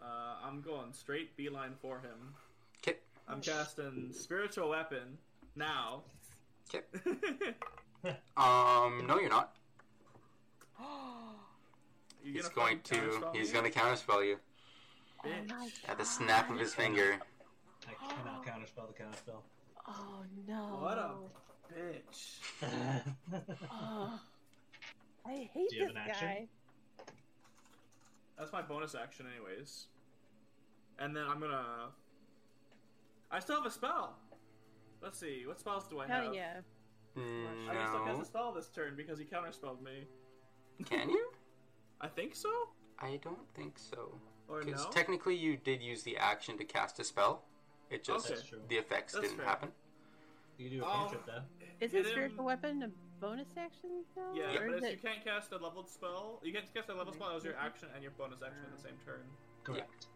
Uh, 0.00 0.46
I'm 0.46 0.60
going 0.60 0.92
straight 0.92 1.36
beeline 1.36 1.74
for 1.80 1.98
him. 1.98 2.34
Okay. 3.28 3.34
I'm 3.34 3.40
casting 3.42 4.12
Spiritual 4.12 4.70
Weapon 4.70 5.18
now. 5.54 6.02
Okay. 6.74 6.84
Um, 8.36 9.06
no, 9.08 9.18
you're 9.18 9.28
not. 9.28 9.56
You 12.24 12.32
He's 12.32 12.42
gonna 12.48 12.54
going 12.54 12.78
fucking 12.78 13.00
to. 13.10 13.16
counterspell 13.18 13.36
He's 13.36 13.48
me? 13.48 13.52
going 13.60 13.72
to 13.72 13.78
counterspell 13.78 14.26
you 14.26 14.36
Bitch. 15.24 15.50
at 15.88 15.98
the 15.98 16.04
snap 16.04 16.50
of 16.50 16.58
his 16.58 16.74
finger. 16.74 17.18
I 17.88 17.94
cannot 18.14 18.44
counterspell 18.46 18.86
the 18.88 19.02
counterspell. 19.02 19.42
Oh 19.88 20.24
no! 20.46 20.78
What 20.80 20.98
a 20.98 21.14
bitch. 21.74 22.38
Oh, 23.70 24.20
I 25.26 25.48
hate 25.52 25.70
Do 25.70 25.76
you 25.76 25.82
have 25.86 25.94
this 25.94 25.96
an 25.96 26.10
action? 26.10 26.28
guy. 26.28 26.48
That's 28.38 28.52
my 28.52 28.62
bonus 28.62 28.94
action, 28.94 29.26
anyways. 29.34 29.86
And 30.98 31.16
then 31.16 31.24
I'm 31.28 31.40
gonna. 31.40 31.90
I 33.30 33.38
still 33.40 33.56
have 33.56 33.66
a 33.66 33.70
spell. 33.70 34.16
Let's 35.02 35.18
see, 35.18 35.44
what 35.46 35.60
spells 35.60 35.86
do 35.86 36.00
I 36.00 36.06
have? 36.06 36.24
Hell 36.24 36.34
yeah. 36.34 36.60
I 37.16 37.74
can 37.74 37.86
still 37.88 38.04
cast 38.04 38.22
a 38.22 38.24
spell 38.24 38.52
this 38.52 38.68
turn 38.68 38.94
because 38.96 39.18
he 39.18 39.24
counterspelled 39.24 39.82
me. 39.82 40.04
Can 40.84 41.10
you? 41.10 41.30
I 42.00 42.06
think 42.08 42.34
so? 42.34 42.50
I 43.00 43.18
don't 43.22 43.48
think 43.54 43.78
so. 43.78 44.20
Or 44.48 44.62
Because 44.64 44.84
no? 44.84 44.90
technically, 44.90 45.36
you 45.36 45.56
did 45.56 45.82
use 45.82 46.02
the 46.02 46.16
action 46.16 46.56
to 46.58 46.64
cast 46.64 46.98
a 47.00 47.04
spell. 47.04 47.44
It 47.90 48.04
just 48.04 48.30
Okay. 48.30 48.40
The 48.68 48.76
effects 48.76 49.12
That's 49.14 49.26
didn't 49.26 49.38
fair. 49.38 49.46
happen. 49.46 49.68
You 50.58 50.70
do 50.70 50.82
a 50.82 50.86
Oh. 50.86 50.92
cantrip 50.92 51.26
though. 51.26 51.42
Is 51.80 51.92
Hit 51.92 52.06
it 52.06 52.10
spiritual 52.10 52.44
weapon 52.44 52.82
a 52.82 52.88
bonus 53.20 53.48
action? 53.56 54.04
Though? 54.14 54.32
Yeah, 54.34 54.58
or 54.58 54.66
but 54.66 54.76
is 54.78 54.82
it's, 54.82 54.86
it... 54.86 54.92
you 54.92 54.98
can't 54.98 55.24
cast 55.24 55.52
a 55.52 55.56
leveled 55.58 55.88
spell. 55.88 56.40
You 56.42 56.52
can't 56.52 56.72
cast 56.74 56.88
a 56.88 56.94
leveled 56.94 57.14
spell 57.16 57.36
as 57.36 57.44
your 57.44 57.56
action 57.56 57.88
and 57.94 58.02
your 58.02 58.12
bonus 58.12 58.42
action 58.42 58.62
in 58.64 58.76
the 58.76 58.82
same 58.82 58.96
turn. 59.04 59.22
Correct. 59.64 60.06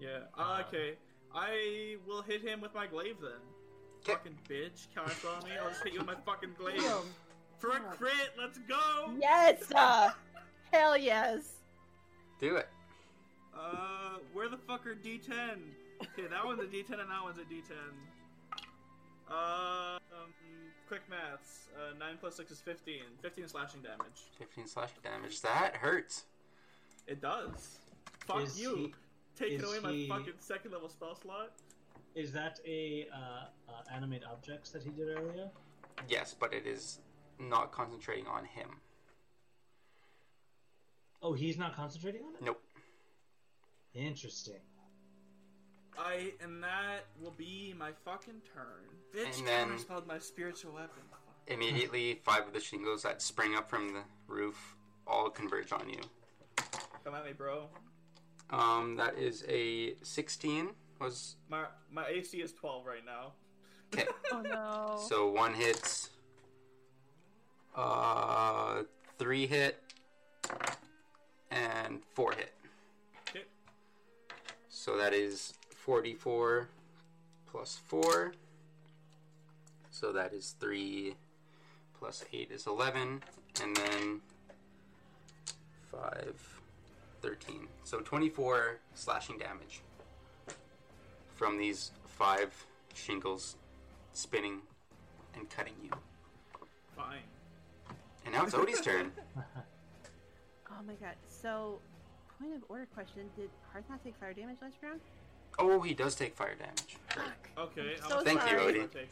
Yeah. 0.00 0.20
Uh, 0.36 0.62
okay. 0.66 0.96
I 1.34 1.96
will 2.06 2.22
hit 2.22 2.42
him 2.42 2.60
with 2.60 2.74
my 2.74 2.86
glaive 2.86 3.16
then. 3.20 3.40
'Kay. 4.04 4.12
Fucking 4.12 4.38
bitch, 4.48 4.86
counterspell 4.96 5.44
me. 5.44 5.50
I'll 5.62 5.68
just 5.70 5.82
hit 5.84 5.92
you 5.92 5.98
with 6.00 6.06
my 6.06 6.14
fucking 6.14 6.54
glaive. 6.58 6.80
Boom. 6.80 7.06
For 7.58 7.70
a 7.70 7.80
crit, 7.80 8.32
let's 8.38 8.58
go! 8.68 9.12
Yes! 9.20 9.70
Uh, 9.74 10.10
hell 10.72 10.96
yes! 10.96 11.54
Do 12.40 12.56
it. 12.56 12.68
Uh, 13.52 14.18
where 14.32 14.48
the 14.48 14.56
fuck 14.56 14.86
are 14.86 14.94
D10? 14.94 15.58
Okay, 16.00 16.28
that 16.30 16.44
one's 16.46 16.60
a 16.60 16.66
D10 16.66 17.00
and 17.00 17.10
that 17.10 17.22
one's 17.24 17.38
a 17.38 17.42
D10. 17.42 17.72
Uh, 19.28 19.98
um, 20.12 20.32
quick 20.86 21.02
maths. 21.10 21.66
Uh, 21.76 21.98
9 21.98 22.16
plus 22.20 22.36
6 22.36 22.52
is 22.52 22.60
15. 22.60 22.94
15 23.20 23.48
slashing 23.48 23.82
damage. 23.82 24.30
15 24.38 24.66
slashing 24.68 24.98
damage. 25.02 25.40
That 25.42 25.74
hurts. 25.76 26.24
It 27.08 27.20
does. 27.20 27.78
Fuck 28.26 28.42
Is 28.42 28.60
you. 28.60 28.76
he- 28.76 28.94
Taking 29.38 29.60
is 29.60 29.64
away 29.64 30.06
my 30.08 30.18
fucking 30.18 30.34
second 30.38 30.72
level 30.72 30.88
spell 30.88 31.14
slot. 31.14 31.52
Is 32.14 32.32
that 32.32 32.58
a 32.66 33.06
uh, 33.14 33.46
uh, 33.68 33.94
animate 33.94 34.22
objects 34.24 34.70
that 34.70 34.82
he 34.82 34.90
did 34.90 35.16
earlier? 35.16 35.48
Yes, 36.08 36.34
but 36.38 36.52
it 36.52 36.66
is 36.66 36.98
not 37.38 37.70
concentrating 37.70 38.26
on 38.26 38.44
him. 38.44 38.68
Oh, 41.22 41.32
he's 41.32 41.58
not 41.58 41.76
concentrating 41.76 42.22
on 42.22 42.34
it. 42.34 42.42
Nope. 42.42 42.62
Interesting. 43.94 44.60
I 45.96 46.32
and 46.42 46.62
that 46.62 47.06
will 47.20 47.32
be 47.36 47.74
my 47.76 47.90
fucking 48.04 48.40
turn. 48.54 48.64
Bitch 49.14 49.38
And 49.38 49.46
then- 49.46 49.68
counterspelled 49.68 50.06
my 50.06 50.18
spiritual 50.18 50.72
weapon. 50.72 51.02
Immediately, 51.46 52.20
five 52.24 52.46
of 52.46 52.52
the 52.52 52.60
shingles 52.60 53.02
that 53.02 53.22
spring 53.22 53.54
up 53.54 53.70
from 53.70 53.88
the 53.92 54.02
roof 54.26 54.76
all 55.06 55.30
converge 55.30 55.72
on 55.72 55.88
you. 55.88 56.00
Come 57.04 57.14
at 57.14 57.24
me, 57.24 57.32
bro. 57.32 57.68
Um, 58.50 58.96
that 58.96 59.18
is 59.18 59.44
a 59.48 59.94
16. 60.02 60.70
Was 61.00 61.36
My 61.48 61.64
my 61.92 62.06
AC 62.06 62.38
is 62.38 62.52
12 62.52 62.86
right 62.86 63.04
now. 63.04 63.32
okay. 63.94 64.08
Oh 64.32 64.40
no. 64.40 65.00
So 65.08 65.30
one 65.30 65.54
hits. 65.54 66.10
Uh, 67.74 68.82
three 69.18 69.46
hit. 69.46 69.82
And 71.50 72.00
four 72.14 72.32
hit. 72.32 72.52
Okay. 73.30 73.44
So 74.68 74.96
that 74.96 75.12
is 75.14 75.54
44 75.70 76.68
plus 77.50 77.80
4. 77.86 78.32
So 79.90 80.12
that 80.12 80.32
is 80.32 80.54
3 80.60 81.14
plus 81.98 82.24
8 82.32 82.50
is 82.50 82.66
11. 82.66 83.22
And 83.62 83.76
then 83.76 84.20
5, 85.90 86.57
13. 87.22 87.66
So 87.84 88.00
24 88.00 88.78
slashing 88.94 89.38
damage 89.38 89.80
from 91.34 91.58
these 91.58 91.92
5 92.06 92.66
shingles 92.94 93.56
spinning 94.12 94.58
and 95.36 95.48
cutting 95.50 95.74
you. 95.82 95.90
Fine. 96.96 97.18
And 98.24 98.34
now 98.34 98.44
it's 98.44 98.54
Odie's 98.54 98.80
turn. 98.80 99.12
Oh 100.70 100.84
my 100.86 100.92
god. 100.94 101.14
So, 101.28 101.80
point 102.38 102.54
of 102.54 102.60
order 102.68 102.86
question 102.94 103.22
did 103.36 103.48
Hearth 103.72 103.84
not 103.90 104.04
take 104.04 104.14
fire 104.20 104.32
damage 104.32 104.58
last 104.62 104.76
round? 104.80 105.00
Oh, 105.58 105.80
he 105.80 105.92
does 105.92 106.14
take 106.14 106.36
fire 106.36 106.54
damage. 106.54 106.98
Okay. 107.58 107.96
I'm 108.00 108.08
so 108.08 108.16
much 108.16 108.24
Thank 108.24 108.42
you, 108.42 108.56
Odie. 108.58 108.74
am 108.76 108.82
I 108.82 108.86
taking? 108.86 109.08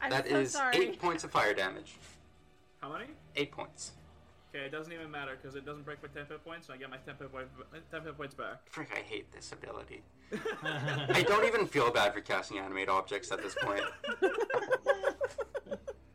I'm 0.00 0.10
That 0.10 0.28
so 0.28 0.36
is 0.38 0.52
sorry. 0.52 0.76
8 0.78 0.98
points 1.00 1.24
of 1.24 1.30
fire 1.32 1.52
damage. 1.52 1.96
How 2.80 2.90
many? 2.92 3.06
8 3.36 3.52
points. 3.52 3.92
Okay, 4.52 4.64
it 4.64 4.72
doesn't 4.72 4.92
even 4.92 5.10
matter 5.10 5.38
because 5.40 5.54
it 5.54 5.64
doesn't 5.64 5.84
break 5.84 6.02
my 6.02 6.08
10 6.08 6.26
hit 6.26 6.44
points, 6.44 6.66
so 6.66 6.74
I 6.74 6.76
get 6.76 6.90
my 6.90 6.96
10 6.96 7.14
hit, 7.18 7.32
point, 7.32 7.46
10 7.90 8.02
hit 8.02 8.16
points 8.16 8.34
back. 8.34 8.68
Frick, 8.68 8.88
I 8.92 8.98
hate 8.98 9.30
this 9.30 9.52
ability. 9.52 10.02
I 10.64 11.22
don't 11.26 11.44
even 11.46 11.66
feel 11.66 11.90
bad 11.92 12.14
for 12.14 12.20
casting 12.20 12.58
animate 12.58 12.88
objects 12.88 13.30
at 13.30 13.42
this 13.42 13.54
point. 13.54 13.82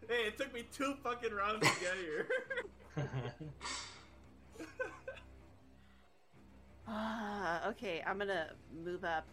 Hey, 0.08 0.28
it 0.28 0.38
took 0.38 0.54
me 0.54 0.64
two 0.72 0.96
fucking 1.04 1.34
rounds 1.34 1.68
to 1.68 1.80
get 1.82 1.96
here. 1.98 2.28
Ah, 6.88 7.68
okay, 7.70 8.04
I'm 8.06 8.20
gonna 8.20 8.52
move 8.84 9.04
up 9.04 9.26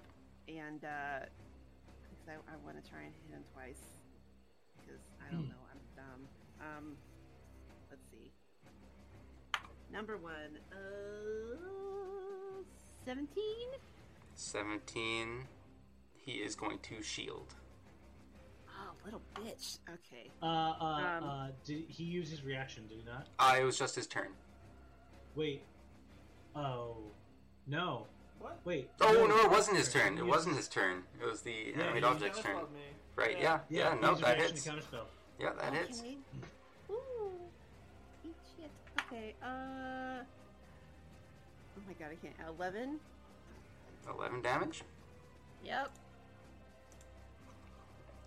and 0.49 0.83
uh, 0.85 1.27
because 2.03 2.27
I, 2.27 2.33
I 2.33 2.57
want 2.65 2.83
to 2.83 2.91
try 2.91 3.03
and 3.03 3.13
hit 3.23 3.37
him 3.37 3.45
twice 3.53 3.83
because 4.81 5.03
I 5.21 5.31
don't 5.31 5.49
know, 5.49 5.63
I'm 5.71 5.81
dumb. 5.95 6.21
Um, 6.61 6.85
let's 6.89 7.07
see. 7.07 7.12
Number 9.93 10.17
one, 10.17 10.59
uh, 10.73 12.63
seventeen. 13.05 13.69
17. 14.35 15.45
He 16.15 16.33
is 16.33 16.55
going 16.55 16.79
to 16.79 17.03
shield. 17.03 17.55
Oh, 18.69 18.93
little 19.05 19.21
bitch. 19.35 19.79
Okay. 19.89 20.31
uh, 20.43 20.47
uh, 20.47 21.19
Um, 21.21 21.25
uh, 21.25 21.47
did 21.65 21.85
he 21.89 22.05
use 22.05 22.31
his 22.31 22.43
reaction? 22.43 22.87
Did 22.89 22.99
he 22.99 23.05
not? 23.05 23.27
Uh, 23.39 23.57
it 23.61 23.65
was 23.65 23.79
just 23.79 23.95
his 23.95 24.07
turn. 24.07 24.29
Wait. 25.37 25.63
Oh, 26.57 26.97
no. 27.67 28.07
what? 28.41 28.59
Wait. 28.65 28.89
Oh, 29.01 29.13
no, 29.13 29.39
it 29.43 29.51
wasn't 29.51 29.77
his 29.77 29.93
turn. 29.93 30.17
It 30.17 30.25
wasn't 30.27 30.57
his 30.57 30.69
turn. 30.69 31.03
It 31.21 31.27
was 31.29 31.43
the 31.43 31.53
Yeah, 31.77 31.83
animate 31.85 32.03
he 32.05 32.09
object's 32.09 32.41
turn. 32.41 32.57
Me. 32.57 32.81
Right, 33.17 33.37
yeah. 33.39 33.59
Yeah, 33.69 33.91
Yeah, 33.91 33.95
he 33.95 34.01
no, 34.01 34.15
that 34.15 34.39
hits. 34.39 34.67
Yeah, 35.39 35.51
that 35.61 35.75
hits. 35.75 36.01
Okay. 36.01 36.17
Ooh. 36.91 36.95
Eat 38.25 38.35
shit. 38.57 38.71
Okay. 39.13 39.35
Uh. 39.43 40.23
Oh 41.77 41.83
my 41.87 41.93
god, 41.99 42.09
I 42.13 42.15
can't. 42.15 42.35
Eleven. 42.49 42.99
11 44.09 44.41
damage. 44.43 44.83
Yep. 45.65 45.91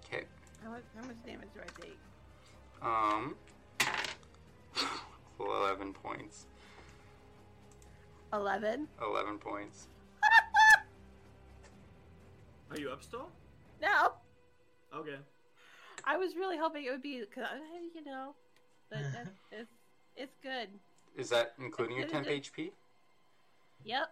Okay. 0.05 0.25
How 0.63 0.69
much, 0.69 0.83
how 0.95 1.01
much 1.07 1.17
damage 1.25 1.49
do 1.53 1.59
I 1.61 1.67
take? 1.81 1.97
Um. 2.81 3.35
11 5.39 5.93
points. 5.93 6.45
Eleven. 8.31 8.87
11 9.01 9.37
points. 9.39 9.87
Are 12.71 12.77
you 12.77 12.89
up 12.89 13.03
still? 13.03 13.29
No. 13.81 14.13
Okay. 14.95 15.17
I 16.05 16.15
was 16.17 16.35
really 16.35 16.57
hoping 16.57 16.85
it 16.85 16.91
would 16.91 17.01
be, 17.01 17.23
cause, 17.33 17.47
you 17.95 18.03
know, 18.05 18.35
but 18.89 18.99
that's, 19.13 19.29
it's 19.51 19.74
it's 20.17 20.35
good. 20.41 20.69
Is 21.15 21.29
that 21.29 21.53
including 21.59 21.95
your 21.97 22.05
It 22.05 22.07
is 22.07 22.11
temp 22.13 22.27
good. 22.27 22.43
HP? 22.43 22.71
Yep. 23.83 24.09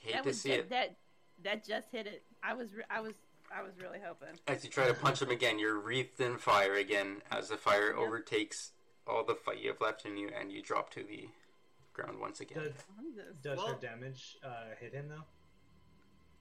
Hate 0.00 0.12
that 0.14 0.22
to 0.22 0.28
was 0.28 0.40
see 0.40 0.48
that, 0.50 0.58
it. 0.58 0.70
that 0.70 0.96
that 1.44 1.64
just 1.66 1.88
hit 1.90 2.06
it. 2.06 2.22
I 2.42 2.54
was 2.54 2.72
re- 2.74 2.84
I 2.90 3.00
was 3.00 3.12
I 3.54 3.62
was 3.62 3.72
really 3.80 3.98
hoping. 4.04 4.38
As 4.48 4.64
you 4.64 4.70
try 4.70 4.86
to 4.88 4.94
punch 4.94 5.20
him 5.22 5.30
again, 5.30 5.58
you're 5.58 5.78
wreathed 5.78 6.20
in 6.20 6.38
fire 6.38 6.74
again 6.74 7.22
as 7.30 7.48
the 7.48 7.56
fire 7.56 7.88
Yep. 7.88 7.96
overtakes 7.98 8.72
all 9.06 9.24
the 9.24 9.34
fight 9.34 9.58
you 9.60 9.68
have 9.68 9.80
left 9.80 10.06
in 10.06 10.16
you, 10.16 10.28
and 10.28 10.50
you 10.52 10.62
drop 10.62 10.90
to 10.90 11.02
the 11.02 11.28
ground 11.92 12.18
once 12.20 12.40
again. 12.40 12.62
Does, 12.62 12.72
I'm 12.98 13.14
just- 13.14 13.42
does 13.42 13.60
her 13.60 13.74
damage 13.80 14.36
uh, 14.44 14.74
hit 14.80 14.92
him 14.94 15.08
though? 15.08 15.24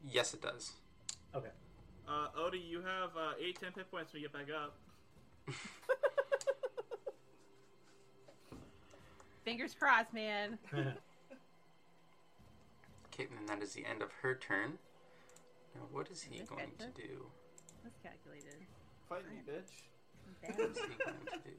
Yes, 0.03 0.34
it 0.34 0.41
does. 0.41 0.72
Okay. 1.35 1.49
Uh, 2.07 2.27
Odie, 2.38 2.65
you 2.68 2.81
have 2.81 3.10
uh, 3.18 3.34
8 3.39 3.60
10 3.60 3.72
hit 3.76 3.91
points 3.91 4.11
when 4.14 4.22
you 4.22 4.27
get 4.30 4.48
back 4.48 4.53
up. 4.56 4.76
Fingers 9.43 9.73
crossed, 9.73 10.13
man. 10.13 10.57
Okay, 13.13 13.27
and 13.38 13.49
that 13.49 13.61
is 13.61 13.73
the 13.73 13.85
end 13.85 14.01
of 14.01 14.09
her 14.22 14.35
turn. 14.35 14.77
Now, 15.76 15.81
what 15.91 16.09
is 16.09 16.22
he 16.23 16.38
Yes, 16.38 16.47
going 16.47 16.72
to 16.80 16.85
do? 16.95 17.26
That's 17.84 17.97
calculated. 18.01 18.55
Fight 19.09 19.23
me, 19.30 19.41
bitch. 19.45 20.55
What 20.57 20.69
is 20.72 20.77
he 20.77 20.84
going 21.03 21.18
to 21.26 21.39
do? 21.43 21.51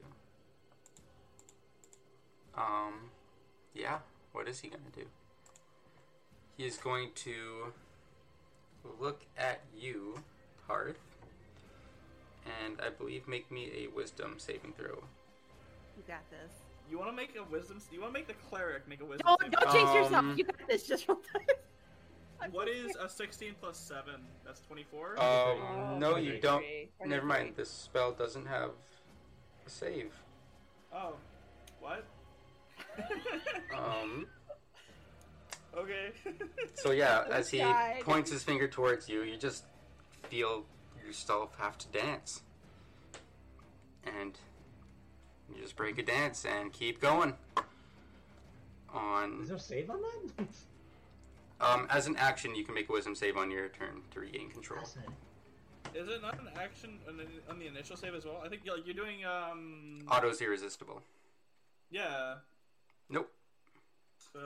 Um, 2.59 3.11
yeah, 3.75 3.99
what 4.31 4.47
is 4.47 4.61
he 4.61 4.69
going 4.69 4.81
to 4.91 4.99
do? 5.01 5.05
He 6.57 6.65
is 6.65 6.77
going 6.77 7.11
to 7.17 7.71
look 8.99 9.21
at 9.37 9.61
you, 9.79 10.23
Hearth, 10.67 10.97
and 12.65 12.81
I 12.81 12.89
believe 12.89 13.27
make 13.27 13.51
me 13.51 13.69
a 13.75 13.95
wisdom 13.95 14.35
saving 14.39 14.73
throw. 14.73 15.03
You 15.95 16.03
got 16.07 16.27
this. 16.31 16.62
You 16.89 16.97
want 16.99 17.09
to 17.11 17.15
make 17.15 17.35
a 17.35 17.43
wisdom? 17.51 17.79
You 17.91 18.01
want 18.01 18.13
to 18.13 18.19
make 18.19 18.27
the 18.27 18.33
cleric 18.49 18.87
make 18.87 19.01
a 19.01 19.05
wisdom? 19.05 19.25
Don't 19.39 19.51
don't 19.51 19.71
jinx 19.71 19.89
Um, 19.89 19.95
yourself. 19.95 20.37
You 20.37 20.43
got 20.43 20.67
this. 20.67 20.83
Just 20.87 21.07
roll 21.07 21.19
dice. 21.33 21.47
I'm 22.41 22.51
What 22.51 22.67
so 22.67 22.73
is 22.73 22.91
scared. 22.91 23.05
a 23.07 23.09
16 23.09 23.55
plus 23.61 23.77
7? 23.77 24.13
That's 24.45 24.59
24? 24.61 25.11
Um, 25.11 25.25
Oh, 25.25 25.95
no, 25.97 26.17
you 26.17 26.39
don't. 26.39 26.63
Never 27.05 27.25
mind. 27.25 27.53
This 27.55 27.69
spell 27.69 28.11
doesn't 28.11 28.45
have 28.47 28.71
a 29.65 29.69
save. 29.69 30.13
oh. 30.93 31.13
What? 31.79 32.05
Um. 33.75 34.27
okay. 35.75 36.11
So 36.75 36.91
yeah, 36.91 37.23
as 37.31 37.49
he 37.49 37.59
died. 37.59 38.01
points 38.03 38.29
his 38.31 38.43
finger 38.43 38.67
towards 38.67 39.07
you, 39.09 39.23
you 39.23 39.37
just 39.37 39.63
feel 40.29 40.65
yourself 41.05 41.55
have 41.59 41.77
to 41.79 41.87
dance, 41.89 42.41
and 44.05 44.37
you 45.49 45.61
just 45.61 45.75
break 45.75 45.97
a 45.97 46.03
dance 46.03 46.45
and 46.45 46.71
keep 46.71 47.01
going. 47.01 47.33
On 48.93 49.39
Is 49.41 49.47
there 49.47 49.57
a 49.57 49.59
save 49.59 49.89
on 49.89 49.99
that? 50.01 50.45
um, 51.61 51.87
as 51.89 52.07
an 52.07 52.15
action, 52.17 52.55
you 52.55 52.63
can 52.63 52.75
make 52.75 52.89
a 52.89 52.91
wisdom 52.91 53.15
save 53.15 53.37
on 53.37 53.49
your 53.49 53.69
turn 53.69 54.01
to 54.11 54.19
regain 54.19 54.49
control. 54.49 54.83
Is 54.83 56.07
it 56.07 56.21
not 56.21 56.39
an 56.39 56.49
action 56.59 56.99
on 57.07 57.59
the, 57.59 57.67
initial 57.67 57.97
save 57.97 58.15
as 58.15 58.25
well? 58.25 58.41
I 58.43 58.49
think 58.49 58.61
you're, 58.63 58.77
you're 58.79 58.95
doing, 58.95 59.25
um. 59.25 60.01
Otto's 60.07 60.41
irresistible. 60.41 61.01
Yeah. 61.91 62.35
Nope. 63.09 63.31
So. 64.33 64.39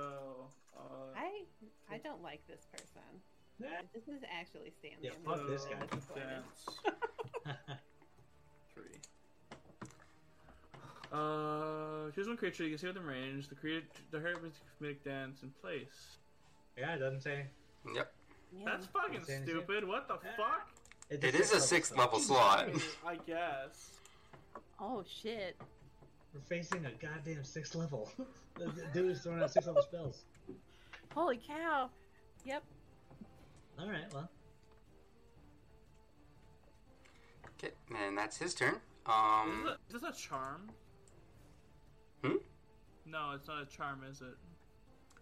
Uh, 0.78 1.16
I 1.16 1.44
I 1.90 1.98
don't 2.00 2.22
like 2.22 2.46
this 2.48 2.68
person. 2.72 3.22
Yeah. 3.60 3.82
This 3.94 4.04
is 4.04 4.22
actually 4.32 4.72
Stanley. 4.78 4.98
Yeah, 5.02 5.12
fuck 5.26 5.48
this 5.48 5.66
guy. 5.66 5.86
disappointed. 5.86 6.28
Dance. 6.28 7.56
Three. 8.74 9.00
Uh, 11.12 12.12
here's 12.16 12.28
one 12.28 12.38
creature 12.38 12.64
you 12.64 12.70
can 12.72 12.78
see 12.80 12.88
within 12.88 13.04
range. 13.06 13.48
The 13.48 13.56
creature, 13.56 13.86
the 14.12 14.20
herb 14.20 14.44
is 14.46 14.54
make 14.80 15.04
dance 15.04 15.44
in 15.44 15.52
place. 15.62 16.18
yeah, 16.78 16.96
it 16.96 17.00
doesn't 17.00 17.22
say. 17.22 17.46
Yep. 17.96 18.12
Yeah. 18.58 18.64
That's 18.66 18.86
fucking 18.88 19.16
Insane, 19.16 19.42
insane. 19.42 19.56
stupid. 19.56 19.88
What 19.88 20.08
the 20.08 20.16
fuck? 20.36 20.70
It's 21.10 21.24
It 21.24 21.36
is 21.36 21.52
a 21.54 21.60
sixth 21.62 21.96
level 21.98 22.20
slot. 22.20 22.70
I 23.06 23.16
guess. 23.26 23.92
Oh 24.80 25.04
shit. 25.08 25.56
We're 26.34 26.42
facing 26.42 26.86
a 26.86 26.92
goddamn 26.92 27.44
sixth 27.44 27.76
level. 27.76 28.12
the 28.58 28.66
the 28.66 28.84
dude 28.94 29.12
is 29.12 29.22
throwing 29.22 29.42
out 29.42 29.52
six 29.52 29.66
level 29.68 29.82
spells. 29.82 30.24
Holy 31.14 31.38
cow. 31.38 31.90
Yep. 32.46 32.64
All 33.80 33.90
right, 33.90 34.12
well, 34.14 34.30
Okay, 37.60 37.74
and 38.06 38.18
that's 38.18 38.38
his 38.38 38.54
turn. 38.54 38.76
Is 38.76 38.80
Um. 39.08 39.64
this, 39.66 39.72
a, 39.72 39.96
is 39.96 40.02
this 40.02 40.18
a 40.26 40.28
charm? 40.28 40.70
No, 43.10 43.32
it's 43.36 43.48
not 43.48 43.62
a 43.62 43.66
charm, 43.66 44.02
is 44.10 44.22
it? 44.22 44.38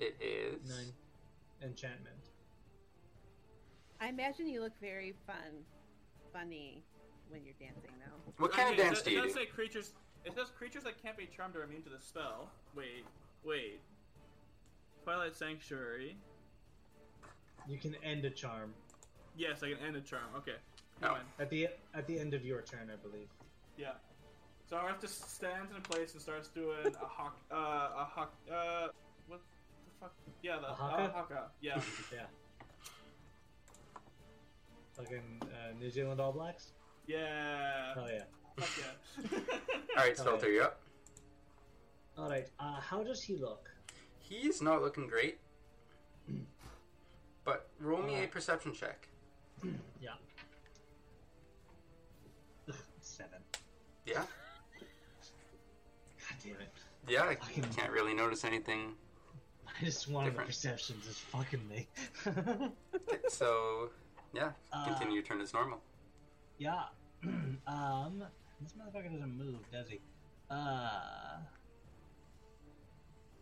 It 0.04 0.16
is. 0.22 0.70
nine 0.70 0.92
enchantment. 1.62 2.16
I 4.02 4.08
imagine 4.10 4.48
you 4.48 4.62
look 4.62 4.74
very 4.82 5.14
fun, 5.26 5.64
funny 6.34 6.84
when 7.30 7.42
you're 7.46 7.54
dancing 7.60 7.92
though. 8.00 8.32
What 8.38 8.52
kind 8.52 8.68
of 8.70 8.74
Okay, 8.74 8.82
it 8.82 8.86
dance 8.86 8.98
does- 8.98 9.04
do 9.06 9.12
you 9.12 9.20
It 9.20 9.24
does 9.24 9.34
do? 9.34 9.40
say 9.40 9.46
creatures. 9.46 9.94
It 10.26 10.34
says 10.36 10.50
creatures 10.50 10.84
that 10.84 11.02
can't 11.02 11.16
be 11.18 11.28
charmed 11.28 11.56
are 11.56 11.64
immune 11.64 11.84
to 11.84 11.90
the 11.90 12.00
spell. 12.00 12.50
Wait, 12.76 13.06
wait. 13.44 13.80
Twilight 15.04 15.36
Sanctuary. 15.36 16.18
You 17.68 17.78
can 17.78 17.96
end 18.04 18.26
a 18.26 18.30
charm 18.30 18.74
Yes, 19.38 19.64
I 19.64 19.70
can 19.74 19.80
end 19.80 19.96
a 19.98 20.02
charm. 20.02 20.34
Okay. 20.38 20.56
Oh. 21.04 21.08
Fine. 21.10 21.26
at 21.40 21.50
the 21.50 21.68
at 21.94 22.08
the 22.08 22.18
end 22.20 22.34
of 22.34 22.46
your 22.46 22.62
turn, 22.62 22.90
I 22.90 22.96
believe. 22.96 23.28
Yeah. 23.78 23.96
So 24.70 24.78
Hearth 24.78 25.02
just 25.02 25.36
stands 25.36 25.72
in 25.72 25.78
a 25.78 25.82
place 25.82 26.14
and 26.14 26.22
starts 26.22 26.50
doing 26.50 26.88
a 27.02 27.06
hawk. 27.06 27.38
Uh, 27.52 27.56
a 27.56 28.08
hawk. 28.10 28.34
Uh, 28.52 28.88
what 29.28 29.40
the 29.40 29.92
fuck? 30.00 30.14
Yeah, 30.42 30.58
the 30.58 30.70
A 30.72 30.74
haka? 30.74 31.04
uh, 31.04 31.12
haka. 31.14 31.44
Yeah. 31.62 31.80
Yeah. 32.14 32.26
Fucking 34.98 35.42
uh, 35.44 35.78
New 35.80 35.90
Zealand 35.92 36.20
All 36.22 36.32
Blacks. 36.32 36.72
Yeah. 37.06 37.94
Oh 37.98 38.08
yeah. 38.08 38.24
Fuck 38.58 38.70
yeah. 38.80 39.40
All 39.98 40.04
right, 40.04 40.16
Oh, 40.20 40.24
Swelter, 40.24 40.50
you're 40.50 40.64
up. 40.64 40.80
All 42.18 42.30
right. 42.30 42.48
Uh, 42.60 42.80
how 42.80 43.04
does 43.04 43.22
he 43.22 43.36
look? 43.36 43.70
He's 44.20 44.62
not 44.62 44.82
looking 44.82 45.08
great. 45.08 45.38
But 47.44 47.68
roll 47.80 48.02
me 48.02 48.24
a 48.24 48.28
perception 48.28 48.74
check. 48.74 49.08
Yeah. 50.02 50.12
Seven. 53.02 53.40
Yeah? 54.06 54.24
Damn 56.46 56.62
it. 56.62 56.70
Yeah, 57.08 57.24
I 57.24 57.36
Fucking- 57.36 57.64
can't 57.76 57.92
really 57.92 58.14
notice 58.14 58.44
anything. 58.46 58.94
I 59.68 59.84
just 59.84 60.08
one 60.10 60.26
of 60.28 60.34
the 60.34 60.40
Different. 60.44 60.50
perceptions 60.50 61.08
is 61.08 61.18
fucking 61.18 61.68
me. 61.68 61.88
Okay, 62.28 63.18
so, 63.28 63.90
yeah, 64.34 64.52
Uh, 64.72 64.86
continue 64.86 65.16
your 65.16 65.24
turn 65.24 65.42
as 65.42 65.54
normal. 65.54 65.80
yeah. 66.58 66.84
um. 67.68 68.24
This 68.62 68.72
motherfucker 68.74 69.12
doesn't 69.12 69.38
move, 69.38 69.60
does 69.72 69.90
he? 69.90 70.00
Uh. 70.50 71.38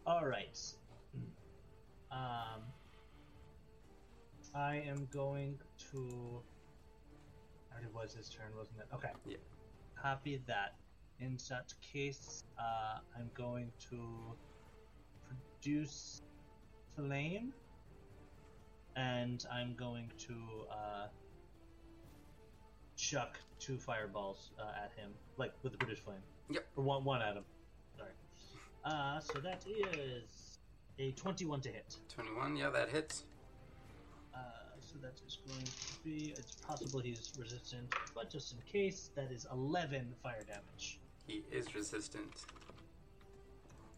All 0.07 0.25
right. 0.25 0.59
Um. 2.11 2.61
I 4.55 4.77
am 4.87 5.07
going 5.11 5.59
to. 5.91 6.41
I 7.71 7.75
Already 7.75 7.87
was 7.93 8.13
his 8.15 8.29
turn, 8.29 8.55
wasn't 8.57 8.79
it? 8.79 8.87
Okay. 8.95 9.09
Yeah. 9.27 9.37
Copy 10.01 10.41
that. 10.47 10.75
In 11.19 11.37
such 11.37 11.73
case, 11.81 12.43
uh, 12.59 12.99
I'm 13.17 13.29
going 13.33 13.71
to 13.89 13.97
produce 15.61 16.21
flame, 16.95 17.53
and 18.95 19.45
I'm 19.51 19.75
going 19.75 20.11
to 20.27 20.33
uh, 20.71 21.07
chuck 22.95 23.39
two 23.59 23.77
fireballs 23.77 24.51
uh, 24.59 24.83
at 24.83 24.91
him, 24.97 25.11
like 25.37 25.53
with 25.63 25.71
the 25.71 25.77
British 25.77 25.99
flame. 25.99 26.17
Yep. 26.49 26.65
Or 26.75 26.83
one, 26.83 27.03
one 27.03 27.21
at 27.21 27.35
him. 27.35 27.43
Sorry. 27.97 28.11
Uh, 28.83 29.19
so 29.19 29.39
that 29.39 29.63
is 29.65 30.59
a 30.99 31.11
21 31.11 31.61
to 31.61 31.69
hit. 31.69 31.95
21, 32.13 32.57
yeah, 32.57 32.69
that 32.69 32.89
hits. 32.89 33.23
Uh, 34.35 34.39
so 34.79 34.95
that 35.01 35.13
is 35.25 35.39
going 35.47 35.63
to 35.63 36.03
be. 36.03 36.33
It's 36.37 36.55
possible 36.55 36.99
he's 36.99 37.31
resistant, 37.37 37.93
but 38.13 38.29
just 38.29 38.53
in 38.53 38.59
case, 38.71 39.09
that 39.15 39.31
is 39.31 39.47
11 39.51 40.13
fire 40.21 40.43
damage. 40.45 40.99
He 41.27 41.43
is 41.51 41.73
resistant 41.75 42.31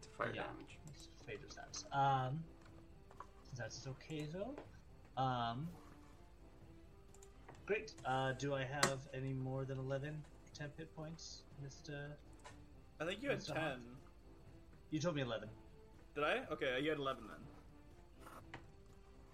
to 0.02 0.10
fire 0.18 0.32
Yeah. 0.34 0.44
damage. 0.44 0.78
Let's 0.88 1.08
favors 1.26 1.56
that. 1.56 1.98
Um, 1.98 2.44
that's 3.58 3.88
okay 3.88 4.28
though. 4.32 4.56
Um, 5.22 5.68
great. 7.66 7.94
Uh, 8.06 8.34
do 8.34 8.54
I 8.54 8.64
have 8.64 9.00
any 9.14 9.34
more 9.34 9.66
than 9.66 9.80
11 9.80 10.24
temp 10.54 10.78
hit 10.78 10.94
points, 10.96 11.42
Mister? 11.64 12.18
I 13.00 13.06
think 13.06 13.22
you 13.24 13.30
had 13.30 13.40
Mr. 13.40 13.54
ten. 13.54 13.62
Hunt? 13.64 13.82
You 14.92 15.00
told 15.00 15.16
me 15.16 15.22
11. 15.22 15.50
Did 16.14 16.24
I? 16.24 16.44
Okay, 16.52 16.80
you 16.82 16.90
had 16.90 17.00
eleven 17.00 17.24
then. 17.28 17.38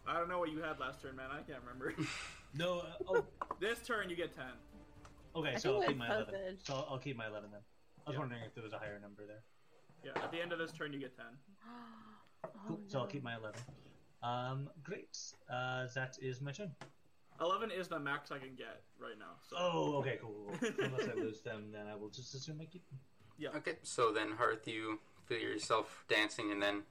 I 0.07 0.17
don't 0.17 0.27
know 0.29 0.39
what 0.39 0.51
you 0.51 0.59
had 0.63 0.79
last 0.79 0.99
turn, 1.01 1.15
man. 1.15 1.29
I 1.31 1.41
can't 1.43 1.61
remember. 1.63 1.93
No. 2.53 2.79
Uh, 2.79 2.85
oh, 3.07 3.25
this 3.61 3.79
turn 3.79 4.09
you 4.09 4.15
get 4.17 4.35
ten. 4.35 4.43
okay. 5.37 5.53
I 5.55 5.57
So 5.57 5.79
I'll 5.79 5.87
keep 5.87 5.95
my 5.97 6.07
11. 6.07 6.25
posted. 6.25 6.57
So 6.67 6.73
I'll, 6.73 6.87
I'll 6.91 6.97
keep 6.97 7.15
my 7.15 7.27
11 7.27 7.49
then. 7.49 7.61
I 8.05 8.09
was 8.09 8.13
Yeah. 8.15 8.19
wondering 8.19 8.41
if 8.43 8.53
there 8.53 8.63
was 8.63 8.73
a 8.73 8.79
higher 8.79 8.99
number 8.99 9.25
there. 9.25 9.43
Yeah, 10.03 10.11
at 10.23 10.31
the 10.31 10.41
end 10.41 10.51
of 10.51 10.59
this 10.59 10.71
turn, 10.71 10.93
you 10.93 10.99
get 10.99 11.15
10. 11.15 11.25
Cool. 12.67 12.79
Oh, 12.81 12.87
So 12.87 12.99
I'll 12.99 13.07
keep 13.07 13.21
my 13.23 13.35
11. 13.35 13.61
Um, 14.23 14.69
great. 14.83 15.15
Uh, 15.47 15.85
that 15.93 16.17
is 16.21 16.41
my 16.41 16.51
turn. 16.51 16.71
11 17.39 17.69
is 17.71 17.87
the 17.87 17.99
max 17.99 18.31
I 18.31 18.39
can 18.39 18.55
get 18.55 18.81
right 18.99 19.17
now. 19.17 19.35
So. 19.47 19.55
Oh, 19.59 19.95
okay, 19.99 20.17
cool. 20.19 20.51
cool, 20.59 20.71
cool. 20.71 20.85
Unless 20.85 21.07
I 21.09 21.13
lose 21.13 21.41
them, 21.41 21.71
then 21.71 21.85
I 21.87 21.95
will 21.95 22.09
just 22.09 22.33
assume 22.33 22.59
I 22.61 22.65
keep 22.65 22.87
them. 22.89 22.99
Yeah. 23.37 23.49
Okay, 23.57 23.77
so 23.83 24.11
then 24.11 24.31
Hearth, 24.31 24.67
you 24.67 24.99
feel 25.25 25.39
yourself 25.39 26.03
dancing, 26.07 26.51
and 26.51 26.61
then 26.61 26.83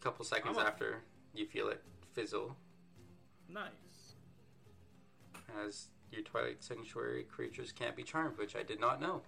a 0.00 0.02
couple 0.02 0.24
seconds 0.24 0.56
I'm 0.58 0.66
after, 0.66 1.02
you 1.34 1.46
feel 1.46 1.68
it 1.68 1.82
fizzle 2.14 2.56
Nice. 3.48 4.14
as 5.64 5.88
your 6.10 6.22
Twilight 6.22 6.62
Sanctuary 6.64 7.24
creatures 7.24 7.70
can't 7.72 7.96
be 7.96 8.02
charmed, 8.02 8.38
which 8.38 8.56
I 8.56 8.62
did 8.62 8.80
not 8.80 9.00
know. 9.00 9.22